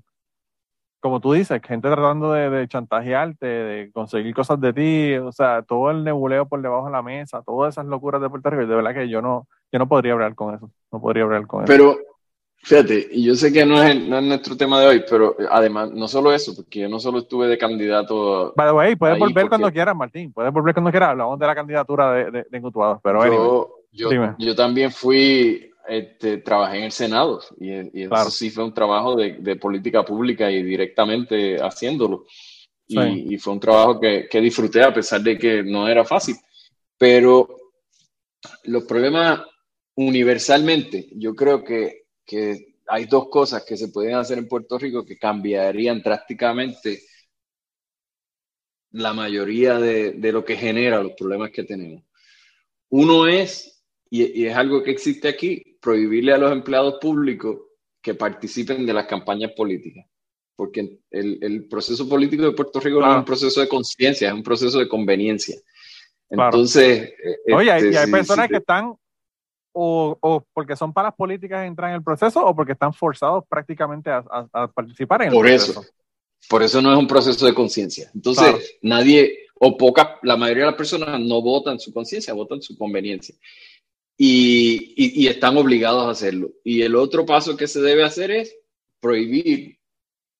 Como 1.00 1.18
tú 1.18 1.32
dices, 1.32 1.58
gente 1.64 1.88
tratando 1.88 2.34
de, 2.34 2.50
de 2.50 2.68
chantajearte, 2.68 3.46
de 3.46 3.90
conseguir 3.92 4.34
cosas 4.34 4.60
de 4.60 4.74
ti, 4.74 5.14
o 5.16 5.32
sea, 5.32 5.62
todo 5.62 5.90
el 5.90 6.04
nebuleo 6.04 6.46
por 6.46 6.60
debajo 6.60 6.84
de 6.84 6.92
la 6.92 7.00
mesa, 7.00 7.40
todas 7.42 7.72
esas 7.76 7.86
locuras 7.86 8.20
de 8.20 8.28
Puerto 8.28 8.50
Rico, 8.50 8.66
de 8.66 8.76
verdad 8.76 8.92
que 8.92 9.08
yo 9.08 9.22
no, 9.22 9.48
yo 9.72 9.78
no 9.78 9.88
podría 9.88 10.12
hablar 10.12 10.34
con 10.34 10.54
eso, 10.56 10.70
no 10.92 11.00
podría 11.00 11.22
hablar 11.22 11.46
con 11.46 11.64
eso. 11.64 11.66
Pero, 11.72 11.96
fíjate, 12.62 13.08
y 13.12 13.24
yo 13.24 13.34
sé 13.34 13.52
que 13.52 13.64
no 13.64 13.82
es, 13.82 14.00
no 14.00 14.18
es 14.18 14.24
nuestro 14.24 14.56
tema 14.56 14.80
de 14.80 14.86
hoy, 14.88 15.04
pero 15.08 15.36
además, 15.50 15.90
no 15.92 16.06
solo 16.08 16.32
eso, 16.32 16.54
porque 16.54 16.80
yo 16.80 16.88
no 16.88 16.98
solo 17.00 17.20
estuve 17.20 17.46
de 17.48 17.56
candidato, 17.58 18.52
By 18.56 18.68
the 18.68 18.72
way, 18.72 18.96
puedes 18.96 19.18
volver 19.18 19.34
porque- 19.44 19.48
cuando 19.48 19.72
quieras, 19.72 19.96
Martín, 19.96 20.32
puedes 20.32 20.52
volver 20.52 20.74
cuando 20.74 20.90
quieras, 20.90 21.10
hablamos 21.10 21.38
de 21.38 21.46
la 21.46 21.54
candidatura 21.54 22.12
de, 22.12 22.24
de, 22.30 22.38
de 22.50 22.62
pero 23.02 23.26
yo, 23.26 24.10
yo, 24.10 24.34
yo 24.38 24.54
también 24.54 24.90
fui, 24.92 25.70
este, 25.88 26.38
trabajé 26.38 26.78
en 26.78 26.84
el 26.84 26.92
Senado, 26.92 27.40
y, 27.58 27.70
y 27.98 28.02
eso 28.02 28.10
Claro. 28.10 28.30
sí 28.30 28.50
fue 28.50 28.64
un 28.64 28.74
trabajo 28.74 29.16
de, 29.16 29.34
de 29.40 29.56
política 29.56 30.04
pública 30.04 30.50
y 30.50 30.62
directamente 30.62 31.56
haciéndolo. 31.62 32.24
Y, 32.90 32.94
Sí. 32.96 33.26
y 33.30 33.38
fue 33.38 33.52
un 33.52 33.60
trabajo 33.60 34.00
que, 34.00 34.26
que 34.30 34.40
disfruté 34.40 34.82
a 34.82 34.94
pesar 34.94 35.20
de 35.20 35.36
que 35.36 35.62
no 35.62 35.86
era 35.88 36.04
fácil. 36.06 36.36
Pero 36.96 37.46
los 38.64 38.84
problemas 38.84 39.42
universalmente, 39.94 41.06
yo 41.16 41.34
creo 41.34 41.62
que, 41.62 42.04
que 42.28 42.74
hay 42.86 43.06
dos 43.06 43.28
cosas 43.30 43.64
que 43.64 43.76
se 43.78 43.88
pueden 43.88 44.14
hacer 44.14 44.36
en 44.38 44.46
Puerto 44.48 44.78
Rico 44.78 45.04
que 45.04 45.18
cambiarían 45.18 46.02
drásticamente 46.02 47.02
la 48.92 49.12
mayoría 49.12 49.78
de, 49.78 50.12
de 50.12 50.32
lo 50.32 50.44
que 50.44 50.56
genera 50.56 51.02
los 51.02 51.12
problemas 51.12 51.50
que 51.50 51.64
tenemos. 51.64 52.04
Uno 52.90 53.26
es, 53.26 53.82
y, 54.10 54.42
y 54.42 54.46
es 54.46 54.56
algo 54.56 54.82
que 54.82 54.90
existe 54.90 55.28
aquí, 55.28 55.78
prohibirle 55.80 56.32
a 56.32 56.38
los 56.38 56.52
empleados 56.52 56.94
públicos 57.00 57.58
que 58.00 58.14
participen 58.14 58.86
de 58.86 58.92
las 58.94 59.06
campañas 59.06 59.52
políticas. 59.52 60.06
Porque 60.56 60.98
el, 61.10 61.38
el 61.40 61.68
proceso 61.68 62.08
político 62.08 62.42
de 62.44 62.52
Puerto 62.52 62.80
Rico 62.80 63.00
no 63.00 63.10
es 63.12 63.18
un 63.18 63.24
proceso 63.24 63.60
de 63.60 63.68
conciencia, 63.68 64.28
es 64.28 64.34
un 64.34 64.42
proceso 64.42 64.78
de 64.78 64.88
conveniencia. 64.88 65.56
Claro. 66.28 66.48
Entonces, 66.48 67.12
Oye, 67.54 67.70
hay- 67.70 67.82
este, 67.84 67.92
y 67.92 67.96
hay 67.96 68.06
si- 68.06 68.10
personas 68.12 68.44
si 68.46 68.48
te- 68.48 68.54
que 68.54 68.58
están 68.58 68.94
o, 69.80 70.18
o 70.20 70.44
porque 70.52 70.74
son 70.74 70.92
para 70.92 71.08
las 71.08 71.14
políticas 71.14 71.64
entran 71.64 71.90
en 71.90 71.96
el 71.96 72.02
proceso 72.02 72.44
o 72.44 72.54
porque 72.56 72.72
están 72.72 72.92
forzados 72.92 73.44
prácticamente 73.48 74.10
a, 74.10 74.24
a- 74.28 74.48
a 74.64 74.68
participar 74.72 75.22
en 75.22 75.28
el 75.28 75.34
Por 75.34 75.46
proceso. 75.46 75.80
eso. 75.80 75.84
Por 76.48 76.62
eso 76.64 76.82
no 76.82 76.92
es 76.92 76.98
un 76.98 77.06
proceso 77.06 77.46
de 77.46 77.54
conciencia. 77.54 78.10
Entonces, 78.14 78.44
Claro. 78.44 78.58
nadie, 78.82 79.38
o 79.60 79.76
poca, 79.76 80.18
la 80.22 80.36
mayoría 80.36 80.64
de 80.64 80.70
las 80.70 80.76
personas 80.78 81.20
no 81.20 81.40
votan 81.42 81.78
su 81.78 81.92
conciencia, 81.92 82.34
votan 82.34 82.60
su 82.60 82.76
conveniencia. 82.76 83.34
Y, 84.16 84.94
y- 84.96 85.22
y 85.24 85.26
están 85.28 85.56
obligados 85.56 86.04
a 86.06 86.10
hacerlo. 86.10 86.50
Y 86.64 86.82
el 86.82 86.96
otro 86.96 87.24
paso 87.24 87.56
que 87.56 87.68
se 87.68 87.80
debe 87.80 88.02
hacer 88.04 88.30
es 88.32 88.56
prohibir 89.00 89.78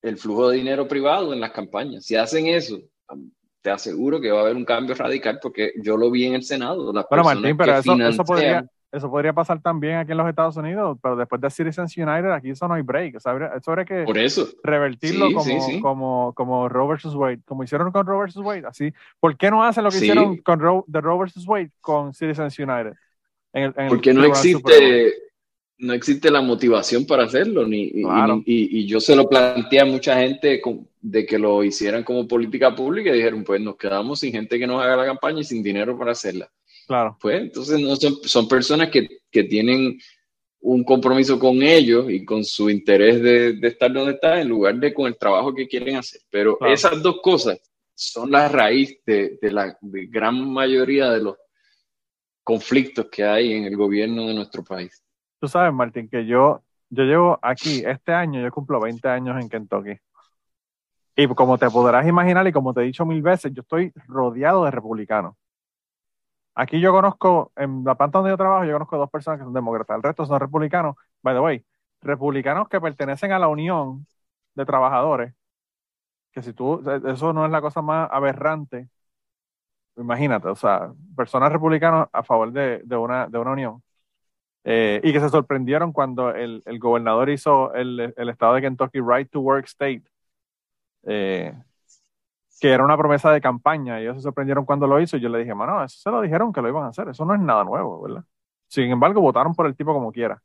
el 0.03 0.17
flujo 0.17 0.49
de 0.49 0.57
dinero 0.57 0.89
privado 0.89 1.33
en 1.33 1.41
las 1.41 1.53
campañas. 1.53 2.05
Si 2.05 2.17
hacen 2.17 2.47
eso, 2.49 2.81
te 3.63 3.71
aseguro 3.71 4.21
que 4.21 4.31
va 4.33 4.39
a 4.41 4.43
haber 4.43 4.57
un 4.57 4.65
cambio 4.65 4.95
radical 4.97 5.39
porque 5.41 5.73
yo 5.83 5.97
lo 5.97 6.11
vi 6.11 6.25
en 6.25 6.35
el 6.35 6.43
Senado. 6.43 6.93
Las 6.93 7.07
Bueno, 7.09 7.23
personas 7.25 7.43
Martín, 7.43 7.57
pero 7.57 7.73
que 7.75 7.79
eso, 7.81 8.09
eso, 8.09 8.25
podría, 8.25 8.67
eso 8.91 9.11
podría 9.11 9.33
pasar 9.33 9.61
también 9.61 9.97
aquí 9.97 10.13
en 10.13 10.19
los 10.19 10.29
Estados 10.29 10.57
Unidos, 10.57 10.99
pero 11.03 11.15
después 11.17 11.41
de 11.41 11.51
Citizens 11.51 11.97
United, 11.97 12.31
aquí 12.31 12.51
eso 12.51 12.67
no 12.67 12.75
hay 12.75 12.83
break. 12.83 13.17
O 13.17 13.21
sea, 13.21 13.33
eso 13.57 13.71
habría 13.71 13.85
que 13.85 14.05
Por 14.05 14.17
eso. 14.19 14.49
revertirlo 14.63 15.29
Sí, 15.29 15.35
como, 15.35 15.45
sí, 15.45 15.61
sí. 15.61 15.81
como, 15.81 16.33
como 16.35 16.69
Roe 16.69 16.89
versus 16.89 17.15
Wade, 17.15 17.41
como 17.45 17.65
hicieron 17.65 17.93
con 17.93 18.07
Roe 18.07 18.21
versus 18.21 18.43
Wade. 18.45 18.65
Así, 18.67 18.93
¿por 19.21 19.37
qué 19.37 19.51
no 19.51 19.63
hacen 19.63 19.85
lo 19.85 19.91
que 19.91 19.99
hicieron 19.99 20.39
con 20.39 20.59
Roe, 20.61 20.83
de 20.87 21.01
Roe 21.01 21.19
versus 21.19 21.47
Wade 21.47 21.71
con 21.81 22.15
Citizens 22.15 22.59
United? 22.59 22.95
En 23.53 23.65
el- 23.65 23.75
en 23.77 23.83
el 23.85 23.89
Porque 23.89 24.13
no 24.15 24.21
Tribunal 24.23 24.43
Supremo? 24.45 24.87
existe, 24.87 25.15
no 25.79 25.93
existe 25.93 26.31
la 26.31 26.41
motivación 26.41 27.07
para 27.07 27.25
hacerlo, 27.25 27.67
ni, 27.67 27.83
y- 27.85 28.03
Claro. 28.03 28.43
y, 28.47 28.79
y- 28.79 28.81
y 28.81 28.87
yo 28.87 29.01
se 29.01 29.15
lo 29.15 29.29
planteé 29.29 29.81
a 29.81 29.85
mucha 29.85 30.17
gente 30.19 30.61
con- 30.61 30.89
de 31.01 31.25
que 31.25 31.39
lo 31.39 31.63
hicieran 31.63 32.03
como 32.05 32.27
política 32.27 32.75
pública 32.75 33.11
y 33.11 33.15
dijeron, 33.19 33.45
pues 33.45 33.61
nos 33.61 33.77
quedamos 33.77 34.21
sin 34.21 34.33
gente 34.33 34.59
que 34.59 34.67
nos 34.67 34.83
haga 34.83 34.97
la 34.97 35.07
campaña 35.07 35.41
y 35.41 35.45
sin 35.45 35.63
dinero 35.63 35.97
para 35.97 36.13
hacerla. 36.13 36.51
Claro, 36.89 37.17
Pues 37.21 37.41
entonces 37.43 37.79
no 37.79 37.95
son, 37.97 38.15
son 38.25 38.49
personas 38.49 38.89
que, 38.89 39.07
que 39.31 39.45
tienen 39.45 39.99
un 40.61 40.83
compromiso 40.83 41.39
con 41.39 41.63
ellos 41.63 42.11
y 42.11 42.25
con 42.25 42.43
su 42.45 42.69
interés 42.71 43.23
de, 43.23 43.53
de 43.53 43.69
estar 43.69 43.93
donde 43.93 44.15
están 44.15 44.39
en 44.41 44.49
lugar 44.49 44.75
de 44.77 44.93
con 44.93 45.07
el 45.07 45.17
trabajo 45.17 45.55
que 45.55 45.69
quieren 45.69 45.97
hacer. 45.97 46.21
Pero 46.31 46.57
Claro. 46.59 46.73
esas 46.73 47.01
dos 47.03 47.21
cosas 47.23 47.61
son 47.95 48.31
la 48.31 48.49
raíz 48.49 48.99
de, 49.07 49.39
de 49.41 49.51
la 49.53 49.77
de 49.81 50.07
gran 50.07 50.51
mayoría 50.51 51.11
de 51.11 51.23
los 51.23 51.37
conflictos 52.43 53.07
que 53.11 53.23
hay 53.23 53.53
en 53.53 53.65
el 53.65 53.77
gobierno 53.77 54.27
de 54.27 54.35
nuestro 54.35 54.65
país. 54.65 55.05
tú 55.41 55.47
sabes, 55.47 55.73
Martín, 55.73 56.09
que 56.09 56.25
yo, 56.27 56.63
yo 56.89 57.05
llevo 57.05 57.39
aquí, 57.43 57.83
este 57.87 58.13
año, 58.13 58.41
yo 58.41 58.51
cumplo 58.51 58.81
20 58.81 59.07
años 59.09 59.41
en 59.41 59.49
Kentucky. 59.49 59.99
Y 61.15 61.27
como 61.29 61.59
te 61.59 61.69
podrás 61.69 62.07
imaginar 62.07 62.47
y 62.47 62.53
como 62.53 62.73
te 62.73 62.81
he 62.81 62.85
dicho 62.85 63.05
mil 63.05 63.21
veces, 63.21 63.53
yo 63.53 63.61
estoy 63.63 63.93
rodeado 64.07 64.65
de 64.65 64.71
republicanos. 64.71 65.35
Aquí 66.61 66.81
yo 66.81 66.91
conozco, 66.93 67.53
en 67.57 67.85
la 67.85 67.95
planta 67.95 68.19
donde 68.19 68.33
yo 68.33 68.37
trabajo, 68.37 68.65
yo 68.65 68.73
conozco 68.73 68.99
dos 68.99 69.11
personas 69.11 69.39
que 69.39 69.45
son 69.45 69.55
demócratas, 69.55 69.97
el 69.97 70.03
resto 70.03 70.27
son 70.27 70.41
republicanos. 70.41 70.97
By 71.23 71.35
the 71.35 71.41
way, 71.41 71.65
republicanos 72.01 72.69
que 72.69 72.81
pertenecen 72.81 73.31
a 73.33 73.39
la 73.39 73.47
Unión 73.49 74.07
de 74.55 74.67
Trabajadores, 74.67 75.35
que 76.33 76.43
si 76.43 76.53
tú, 76.53 76.83
eso 77.07 77.33
no 77.33 77.45
es 77.47 77.53
la 77.53 77.61
cosa 77.61 77.83
más 77.83 78.09
aberrante, 78.13 78.89
imagínate, 79.97 80.49
o 80.49 80.55
sea, 80.57 80.93
personas 81.17 81.53
republicanas 81.53 82.09
a 82.13 82.23
favor 82.23 82.53
de, 82.53 82.83
una, 82.97 83.27
de 83.29 83.39
una 83.39 83.53
unión. 83.53 83.83
Eh, 84.65 85.01
y 85.05 85.13
que 85.13 85.21
se 85.21 85.31
sorprendieron 85.31 85.93
cuando 85.93 86.31
el, 86.35 86.63
el 86.67 86.79
gobernador 86.79 87.31
hizo 87.31 87.73
el, 87.75 88.15
el 88.17 88.29
estado 88.29 88.55
de 88.55 88.63
Kentucky 88.63 89.01
Right 89.01 89.31
to 89.31 89.41
Work 89.41 89.67
State, 89.67 90.05
eh, 91.05 91.55
que 92.61 92.73
era 92.73 92.85
una 92.85 92.97
promesa 92.97 93.31
de 93.31 93.41
campaña. 93.41 94.01
Ellos 94.01 94.17
se 94.17 94.23
sorprendieron 94.23 94.65
cuando 94.65 94.87
lo 94.87 95.01
hizo. 95.01 95.17
Y 95.17 95.21
yo 95.21 95.29
le 95.29 95.39
dije, 95.39 95.55
mano, 95.55 95.83
eso 95.85 95.99
se 95.99 96.11
lo 96.11 96.21
dijeron 96.21 96.53
que 96.53 96.63
lo 96.63 96.69
iban 96.69 96.85
a 96.85 96.89
hacer. 96.89 97.09
Eso 97.09 97.25
no 97.25 97.35
es 97.35 97.41
nada 97.41 97.65
nuevo, 97.65 98.03
¿verdad? 98.03 98.25
Sin 98.69 98.91
embargo, 98.91 99.21
votaron 99.21 99.55
por 99.55 99.67
el 99.67 99.77
tipo 99.77 99.93
como 99.93 100.13
quiera. 100.13 100.43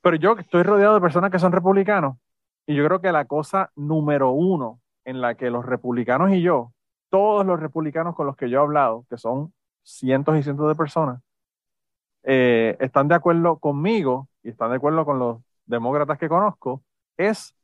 Pero 0.00 0.16
yo 0.16 0.32
estoy 0.38 0.62
rodeado 0.62 0.94
de 0.94 1.00
personas 1.00 1.30
que 1.30 1.38
son 1.38 1.52
republicanos. 1.52 2.16
Y 2.66 2.74
yo 2.74 2.84
creo 2.86 3.00
que 3.00 3.12
la 3.12 3.24
cosa 3.24 3.70
número 3.76 4.30
uno 4.30 4.80
en 5.04 5.20
la 5.20 5.34
que 5.34 5.50
los 5.50 5.64
republicanos 5.64 6.30
y 6.32 6.42
yo, 6.42 6.72
todos 7.08 7.46
los 7.46 7.58
republicanos 7.60 8.14
con 8.14 8.26
los 8.26 8.36
que 8.36 8.50
yo 8.50 8.60
he 8.60 8.62
hablado, 8.62 9.06
que 9.08 9.16
son 9.16 9.54
cientos 9.82 10.36
y 10.36 10.42
cientos 10.42 10.68
de 10.68 10.74
personas, 10.74 11.22
eh, 12.24 12.76
están 12.80 13.08
de 13.08 13.14
acuerdo 13.14 13.58
conmigo 13.58 14.28
y 14.42 14.50
están 14.50 14.70
de 14.70 14.76
acuerdo 14.76 15.04
con 15.06 15.18
los 15.18 15.38
demócratas 15.64 16.18
que 16.18 16.28
conozco, 16.28 16.82
es 17.16 17.54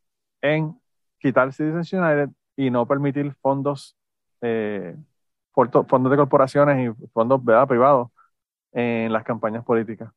en 0.41 0.81
quitar 1.19 1.53
Citizens 1.53 1.93
United 1.93 2.31
y 2.57 2.71
no 2.71 2.87
permitir 2.87 3.33
fondos, 3.43 3.97
eh, 4.41 4.97
fondos 5.53 6.11
de 6.11 6.17
corporaciones 6.17 6.91
y 6.91 7.09
fondos 7.09 7.45
¿verdad? 7.45 7.69
privados 7.69 8.11
en 8.73 9.13
las 9.13 9.25
campañas 9.25 9.65
políticas. 9.65 10.13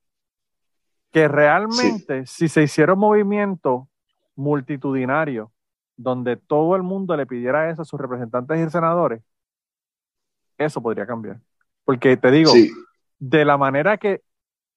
Que 1.12 1.28
realmente, 1.28 2.26
si 2.26 2.48
se 2.48 2.64
hiciera 2.64 2.94
un 2.94 3.00
movimiento 3.00 3.88
multitudinario 4.36 5.52
donde 5.96 6.38
todo 6.38 6.76
el 6.76 6.84
mundo 6.84 7.16
le 7.18 7.26
pidiera 7.26 7.70
eso 7.70 7.82
a 7.82 7.86
sus 7.86 8.00
representantes 8.00 8.60
y 8.68 8.70
senadores, 8.70 9.22
eso 10.58 10.82
podría 10.82 11.06
cambiar. 11.06 11.40
Porque 11.86 12.18
te 12.18 12.32
digo, 12.32 12.52
Sí, 12.52 12.72
de 13.20 13.46
la 13.46 13.58
manera 13.58 13.98
que 13.98 14.22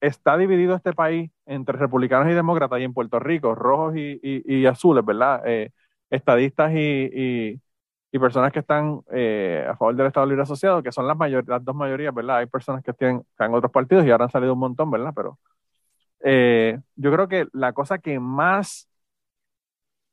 está 0.00 0.36
dividido 0.36 0.74
este 0.74 0.92
país 0.92 1.30
entre 1.46 1.76
republicanos 1.78 2.28
y 2.30 2.34
demócratas 2.34 2.80
y 2.80 2.84
en 2.84 2.94
Puerto 2.94 3.18
Rico, 3.18 3.54
rojos 3.54 3.96
y, 3.96 4.18
y- 4.22 4.42
y 4.56 4.66
azules, 4.66 5.04
¿verdad? 5.04 5.42
Eh, 5.46 5.72
estadistas 6.10 6.72
y, 6.74 6.78
y- 7.12 7.60
y 8.12 8.18
personas 8.18 8.52
que 8.52 8.58
están 8.60 9.00
eh, 9.12 9.66
a 9.68 9.76
favor 9.76 9.94
del 9.96 10.08
Estado 10.08 10.26
Libre 10.26 10.42
Asociado, 10.42 10.82
que 10.82 10.92
son 10.92 11.06
las, 11.06 11.16
mayor- 11.16 11.48
las 11.48 11.64
dos 11.64 11.76
mayorías, 11.76 12.12
¿verdad? 12.14 12.38
Hay 12.38 12.46
personas 12.46 12.82
que 12.82 12.92
tienen, 12.92 13.18
están 13.30 13.50
en 13.50 13.54
otros 13.56 13.72
partidos 13.72 14.04
y 14.06 14.10
ahora 14.10 14.24
han 14.24 14.30
salido 14.32 14.54
un 14.54 14.58
montón, 14.60 14.90
¿verdad? 14.90 15.12
Pero 15.14 15.38
eh, 16.20 16.78
yo 16.96 17.12
creo 17.12 17.28
que 17.28 17.48
la 17.52 17.72
cosa 17.72 17.98
que 17.98 18.20
más 18.20 18.88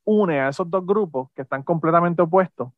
une 0.04 0.40
a 0.40 0.48
esos 0.48 0.68
dos 0.70 0.84
grupos 0.86 1.28
que 1.34 1.42
están 1.42 1.62
completamente 1.62 2.22
opuestos 2.22 2.70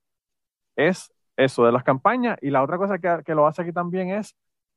es 0.76 1.12
eso 1.36 1.64
de 1.64 1.72
las 1.72 1.84
campañas 1.84 2.38
y 2.42 2.50
la 2.50 2.62
otra 2.62 2.78
cosa 2.78 2.98
que, 2.98 3.22
que 3.24 3.34
lo 3.34 3.46
hace 3.46 3.62
aquí 3.62 3.72
también 3.72 4.10
es 4.10 4.34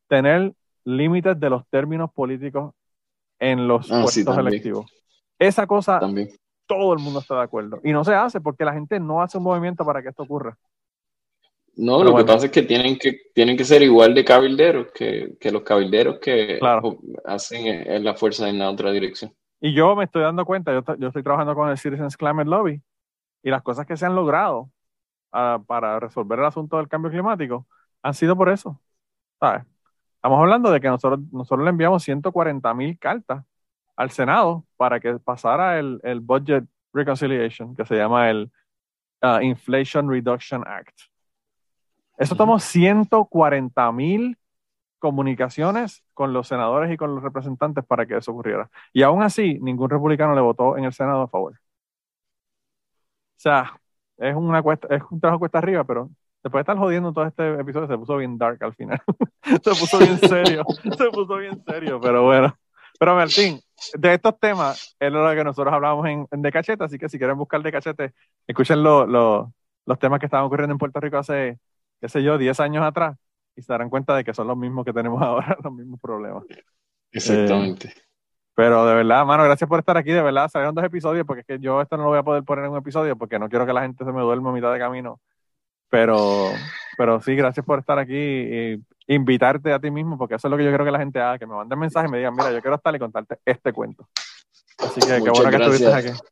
tener 0.07 0.53
límites 0.85 1.39
de 1.39 1.49
los 1.49 1.67
términos 1.69 2.11
políticos 2.13 2.73
en 3.39 3.67
los 3.67 3.91
Ah, 3.91 4.03
puestos 4.03 4.37
electivos. 4.37 4.85
Esa 5.39 5.67
cosa 5.67 5.99
también. 5.99 6.29
Todo 6.67 6.93
el 6.93 6.99
mundo 6.99 7.19
está 7.19 7.35
de 7.37 7.43
acuerdo 7.43 7.79
y 7.83 7.91
no 7.93 8.03
se 8.03 8.13
hace 8.15 8.41
porque 8.41 8.65
la 8.65 8.73
gente 8.73 8.99
no 8.99 9.21
hace 9.21 9.37
un 9.37 9.43
movimiento 9.45 9.85
para 9.85 10.01
que 10.03 10.09
esto 10.09 10.23
ocurra. 10.23 10.57
No, 11.75 11.97
Pero 11.97 12.03
lo 12.03 12.11
bueno. 12.11 12.25
que 12.25 12.25
pasa 12.25 12.45
es 12.47 12.51
que 12.51 12.61
tienen 12.63 12.97
que, 12.99 13.17
tienen 13.33 13.57
que 13.57 13.65
ser 13.65 13.81
igual 13.81 14.13
de 14.13 14.23
cabilderos 14.25 14.87
que, 14.93 15.35
que 15.39 15.51
los 15.51 15.63
cabilderos 15.63 16.19
que 16.19 16.59
Claro. 16.59 16.99
hacen 17.25 17.65
en 17.67 18.03
la 18.03 18.13
fuerza 18.15 18.47
en 18.49 18.59
la 18.59 18.69
otra 18.69 18.91
dirección. 18.91 19.33
Y 19.61 19.73
yo 19.73 19.95
me 19.95 20.03
estoy 20.05 20.23
dando 20.23 20.45
cuenta, 20.45 20.73
yo, 20.73 20.83
yo 20.97 21.07
estoy 21.07 21.23
trabajando 21.23 21.55
con 21.55 21.69
el 21.69 21.77
Citizens 21.77 22.17
Climate 22.17 22.49
Lobby 22.49 22.81
y 23.43 23.49
las 23.51 23.63
cosas 23.63 23.85
que 23.87 23.97
se 23.97 24.05
han 24.05 24.15
logrado 24.15 24.71
ah, 25.33 25.61
para 25.67 25.99
resolver 25.99 26.39
el 26.39 26.45
asunto 26.45 26.77
del 26.77 26.89
cambio 26.89 27.11
climático 27.11 27.67
han 28.03 28.13
sido 28.15 28.35
por 28.37 28.49
eso. 28.49 28.81
¿sabes? 29.39 29.65
Estamos 30.17 30.39
hablando 30.39 30.71
de 30.71 30.81
que 30.81 30.89
nosotros, 30.89 31.21
nosotros 31.31 31.63
le 31.65 31.71
enviamos 31.71 32.03
140 32.03 32.73
mil 32.75 32.97
cartas 32.99 33.45
al 33.95 34.11
Senado 34.11 34.65
para 34.77 34.99
que 34.99 35.19
pasara 35.19 35.79
el, 35.79 35.99
el 36.03 36.19
Budget 36.19 36.65
Reconciliation, 36.93 37.75
que 37.75 37.85
se 37.85 37.95
llama 37.95 38.29
el 38.29 38.51
ah, 39.21 39.41
Inflation 39.41 40.09
Reduction 40.09 40.63
Act. 40.67 40.97
Eso 42.17 42.35
tomó 42.35 42.59
140 42.59 43.91
mil 43.91 44.37
comunicaciones 44.99 46.03
con 46.13 46.31
los 46.31 46.47
senadores 46.47 46.91
y 46.91 46.97
con 46.97 47.13
los 47.15 47.23
representantes 47.23 47.83
para 47.83 48.05
que 48.05 48.17
eso 48.17 48.31
ocurriera. 48.31 48.69
Y 48.93 49.01
aún 49.01 49.21
así, 49.23 49.59
ningún 49.59 49.89
republicano 49.89 50.33
le 50.35 50.41
votó 50.41 50.77
en 50.77 50.85
el 50.85 50.93
Senado 50.93 51.23
a 51.23 51.27
favor. 51.27 51.53
O 51.53 51.57
sea, 53.35 53.77
es, 54.17 54.35
una 54.35 54.61
cuesta, 54.61 54.87
es 54.95 55.01
un 55.09 55.19
trabajo 55.19 55.39
cuesta 55.39 55.57
arriba, 55.57 55.83
pero 55.83 56.09
después 56.41 56.59
de 56.59 56.61
estar 56.61 56.77
jodiendo 56.77 57.11
todo 57.11 57.25
este 57.25 57.59
episodio, 57.59 57.87
se 57.87 57.97
puso 57.97 58.17
bien 58.17 58.37
dark 58.37 58.63
al 58.63 58.73
final. 58.75 59.01
se 59.43 59.71
puso 59.71 59.97
bien 59.99 60.17
serio, 60.19 60.63
se 60.97 61.09
puso 61.09 61.35
bien 61.37 61.61
serio, 61.65 61.99
pero 61.99 62.23
bueno. 62.23 62.55
Pero 62.99 63.15
Martín, 63.15 63.59
de 63.95 64.13
estos 64.13 64.39
temas 64.39 64.95
es 64.99 65.11
lo 65.11 65.29
que 65.33 65.43
nosotros 65.43 65.73
hablábamos 65.73 66.07
en, 66.07 66.27
en 66.31 66.41
De 66.41 66.51
Cachete, 66.51 66.83
así 66.83 66.97
que 66.97 67.09
si 67.09 67.17
quieren 67.17 67.37
buscar 67.37 67.61
De 67.61 67.71
Cachete, 67.71 68.13
escuchen 68.47 68.81
lo- 68.83 69.05
lo- 69.05 69.53
los 69.85 69.99
temas 69.99 70.19
que 70.19 70.27
estaban 70.27 70.45
ocurriendo 70.45 70.71
en 70.73 70.77
Puerto 70.77 70.99
Rico 70.99 71.17
hace, 71.17 71.59
qué 71.99 72.07
sé 72.07 72.23
yo, 72.23 72.37
10 72.37 72.59
años 72.59 72.83
atrás 72.83 73.17
y 73.55 73.61
se 73.61 73.73
darán 73.73 73.89
cuenta 73.89 74.15
de 74.15 74.23
que 74.23 74.33
son 74.33 74.47
los 74.47 74.57
mismos 74.57 74.85
que 74.85 74.93
tenemos 74.93 75.21
ahora, 75.21 75.57
los 75.63 75.73
mismos 75.73 75.99
problemas. 75.99 76.43
Exactamente. 77.11 77.93
Pero 78.55 78.85
de 78.85 78.95
verdad, 78.95 79.25
mano, 79.25 79.43
gracias 79.43 79.67
por 79.67 79.79
estar 79.79 79.97
aquí. 79.97 80.11
De 80.11 80.21
verdad, 80.21 80.47
salieron 80.47 80.75
dos 80.75 80.85
episodios 80.85 81.25
porque 81.25 81.41
es 81.41 81.47
que 81.47 81.59
yo 81.59 81.81
esto 81.81 81.97
no 81.97 82.03
lo 82.03 82.09
voy 82.09 82.19
a 82.19 82.23
poder 82.23 82.43
poner 82.43 82.65
en 82.65 82.71
un 82.71 82.77
episodio 82.77 83.17
porque 83.17 83.39
no 83.39 83.49
quiero 83.49 83.65
que 83.65 83.73
la 83.73 83.81
gente 83.81 84.05
se 84.05 84.11
me 84.11 84.21
duerma 84.21 84.51
a 84.51 84.53
mitad 84.53 84.71
de 84.71 84.79
camino. 84.79 85.19
Pero, 85.89 86.51
pero 86.97 87.19
sí, 87.21 87.35
gracias 87.35 87.65
por 87.65 87.79
estar 87.79 87.97
aquí 87.99 88.15
y 88.15 88.79
invitarte 89.07 89.73
a 89.73 89.79
ti 89.79 89.91
mismo 89.91 90.17
porque 90.17 90.35
eso 90.35 90.47
es 90.47 90.51
lo 90.51 90.57
que 90.57 90.63
yo 90.63 90.69
quiero 90.69 90.85
que 90.85 90.91
la 90.91 90.99
gente 90.99 91.19
haga, 91.19 91.37
que 91.39 91.45
me 91.45 91.55
manden 91.55 91.77
mensajes 91.79 92.09
y 92.09 92.11
me 92.11 92.17
digan, 92.19 92.33
mira, 92.35 92.51
yo 92.51 92.61
quiero 92.61 92.75
estar 92.75 92.95
y 92.95 92.99
contarte 92.99 93.37
este 93.45 93.73
cuento. 93.73 94.07
Así 94.79 94.99
que 95.01 95.07
qué 95.07 95.19
Muchas 95.19 95.33
bueno 95.39 95.49
que 95.49 95.55
estuviste 95.63 95.85
gracias. 95.89 96.21
aquí. 96.21 96.27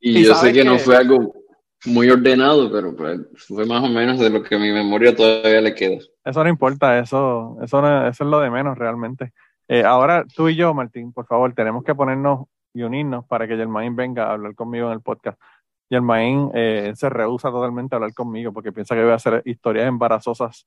Y, 0.00 0.18
Y 0.18 0.24
yo 0.24 0.34
sé 0.34 0.52
que, 0.52 0.64
no 0.64 0.78
fue 0.78 0.96
algo 0.96 1.34
muy 1.86 2.08
ordenado, 2.10 2.70
pero 2.70 2.94
pues, 2.96 3.20
fue 3.48 3.66
más 3.66 3.82
o 3.82 3.88
menos 3.88 4.18
de 4.18 4.30
lo 4.30 4.42
que 4.42 4.54
a 4.54 4.58
mi 4.58 4.70
memoria 4.72 5.14
todavía 5.14 5.60
le 5.60 5.74
queda. 5.74 5.98
Eso 6.24 6.42
no 6.44 6.48
importa, 6.50 6.98
eso, 6.98 7.56
eso, 7.62 7.82
no- 7.82 8.06
eso 8.06 8.24
es 8.24 8.30
lo 8.30 8.40
de 8.40 8.50
menos 8.50 8.76
realmente. 8.78 9.32
Eh, 9.68 9.82
ahora 9.82 10.24
tú 10.34 10.48
y 10.48 10.56
yo, 10.56 10.72
Martín, 10.74 11.12
por 11.12 11.26
favor, 11.26 11.52
tenemos 11.54 11.84
que 11.84 11.94
ponernos 11.94 12.46
y 12.74 12.82
unirnos 12.82 13.24
para 13.26 13.46
que 13.46 13.56
Germain 13.56 13.94
venga 13.96 14.24
a 14.26 14.32
hablar 14.32 14.54
conmigo 14.54 14.88
en 14.88 14.94
el 14.94 15.00
podcast. 15.00 15.38
Germain 15.88 16.50
eh, 16.54 16.92
se 16.94 17.08
rehúsa 17.08 17.50
totalmente 17.50 17.94
a 17.94 17.96
hablar 17.96 18.14
conmigo 18.14 18.52
porque 18.52 18.72
piensa 18.72 18.94
que 18.94 19.02
voy 19.02 19.12
a 19.12 19.16
hacer 19.16 19.42
historias 19.44 19.86
embarazosas 19.86 20.66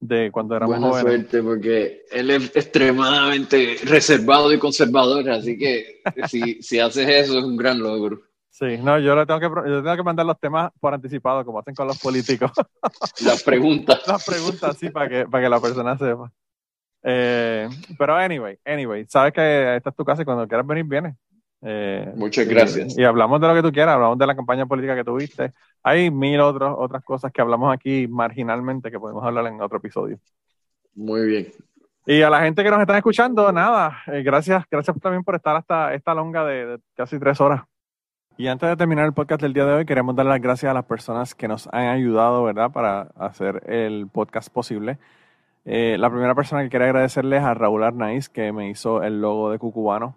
de 0.00 0.30
cuando 0.30 0.56
éramos 0.56 0.78
Buena 0.78 0.88
jóvenes. 0.88 1.12
suerte, 1.12 1.42
porque 1.42 2.02
él 2.10 2.30
es 2.30 2.56
extremadamente 2.56 3.76
reservado 3.84 4.52
y 4.52 4.58
conservador, 4.58 5.28
así 5.30 5.58
que 5.58 6.02
si, 6.26 6.62
si 6.62 6.78
haces 6.78 7.06
eso 7.06 7.38
es 7.38 7.44
un 7.44 7.56
gran 7.56 7.78
logro. 7.78 8.22
Sí, 8.48 8.78
no, 8.78 8.98
yo 8.98 9.14
le 9.14 9.24
tengo 9.26 9.40
que, 9.40 9.70
yo 9.70 9.82
tengo 9.82 9.96
que 9.96 10.02
mandar 10.02 10.26
los 10.26 10.38
temas 10.38 10.72
por 10.80 10.92
anticipado, 10.92 11.44
como 11.44 11.60
hacen 11.60 11.74
con 11.74 11.86
los 11.86 11.98
políticos. 11.98 12.50
Las 13.24 13.42
preguntas. 13.42 14.00
Las 14.06 14.26
preguntas 14.26 14.76
así 14.76 14.90
para 14.90 15.08
que, 15.08 15.26
para 15.26 15.44
que 15.44 15.48
la 15.48 15.60
persona 15.60 15.96
sepa. 15.96 16.30
Eh, 17.02 17.68
pero 17.96 18.16
anyway, 18.16 18.58
anyway, 18.64 19.06
sabes 19.06 19.32
que 19.32 19.76
esta 19.76 19.90
es 19.90 19.96
tu 19.96 20.04
casa 20.04 20.22
y 20.22 20.24
cuando 20.24 20.46
quieras 20.48 20.66
venir, 20.66 20.84
vienes. 20.84 21.14
Eh, 21.62 22.12
Muchas 22.16 22.48
gracias. 22.48 22.96
Y, 22.98 23.04
hablamos 23.04 23.40
de 23.40 23.48
lo 23.48 23.54
que 23.54 23.62
tú 23.62 23.72
quieras, 23.72 23.94
hablamos 23.94 24.18
de 24.18 24.26
la 24.26 24.34
campaña 24.34 24.66
política 24.66 24.96
que 24.96 25.04
tuviste. 25.04 25.52
Hay 25.82 26.10
mil 26.10 26.40
otros, 26.40 26.74
otras 26.78 27.04
cosas 27.04 27.32
que 27.32 27.40
hablamos 27.40 27.72
aquí 27.72 28.08
marginalmente 28.08 28.90
que 28.90 28.98
podemos 28.98 29.24
hablar 29.24 29.46
en 29.46 29.60
otro 29.60 29.78
episodio. 29.78 30.18
Muy 30.94 31.26
bien. 31.26 31.48
Y 32.06 32.22
a 32.22 32.30
la 32.30 32.40
gente 32.40 32.64
que 32.64 32.70
nos 32.70 32.80
está 32.80 32.96
escuchando, 32.96 33.52
nada, 33.52 34.02
eh, 34.06 34.22
gracias, 34.22 34.64
gracias 34.70 34.98
también 35.00 35.22
por 35.22 35.34
estar 35.34 35.54
hasta 35.54 35.94
esta 35.94 36.14
longa 36.14 36.44
de, 36.44 36.66
de 36.66 36.78
casi 36.94 37.18
tres 37.18 37.40
horas. 37.40 37.62
Y 38.36 38.46
antes 38.46 38.70
de 38.70 38.76
terminar 38.76 39.04
el 39.04 39.12
podcast 39.12 39.42
del 39.42 39.52
día 39.52 39.66
de 39.66 39.74
hoy, 39.74 39.84
queremos 39.84 40.16
dar 40.16 40.24
las 40.24 40.40
gracias 40.40 40.70
a 40.70 40.74
las 40.74 40.86
personas 40.86 41.34
que 41.34 41.46
nos 41.46 41.66
han 41.72 41.88
ayudado, 41.88 42.42
¿verdad?, 42.42 42.70
para 42.72 43.02
hacer 43.16 43.62
el 43.70 44.08
podcast 44.10 44.50
posible. 44.50 44.98
Eh, 45.66 45.96
la 45.98 46.08
primera 46.08 46.34
persona 46.34 46.62
que 46.62 46.70
quería 46.70 46.86
agradecerle 46.86 47.36
es 47.36 47.42
a 47.42 47.52
Raúl 47.52 47.84
Arnaiz, 47.84 48.30
que 48.30 48.50
me 48.50 48.70
hizo 48.70 49.02
el 49.02 49.20
logo 49.20 49.50
de 49.50 49.58
Cucubano. 49.58 50.16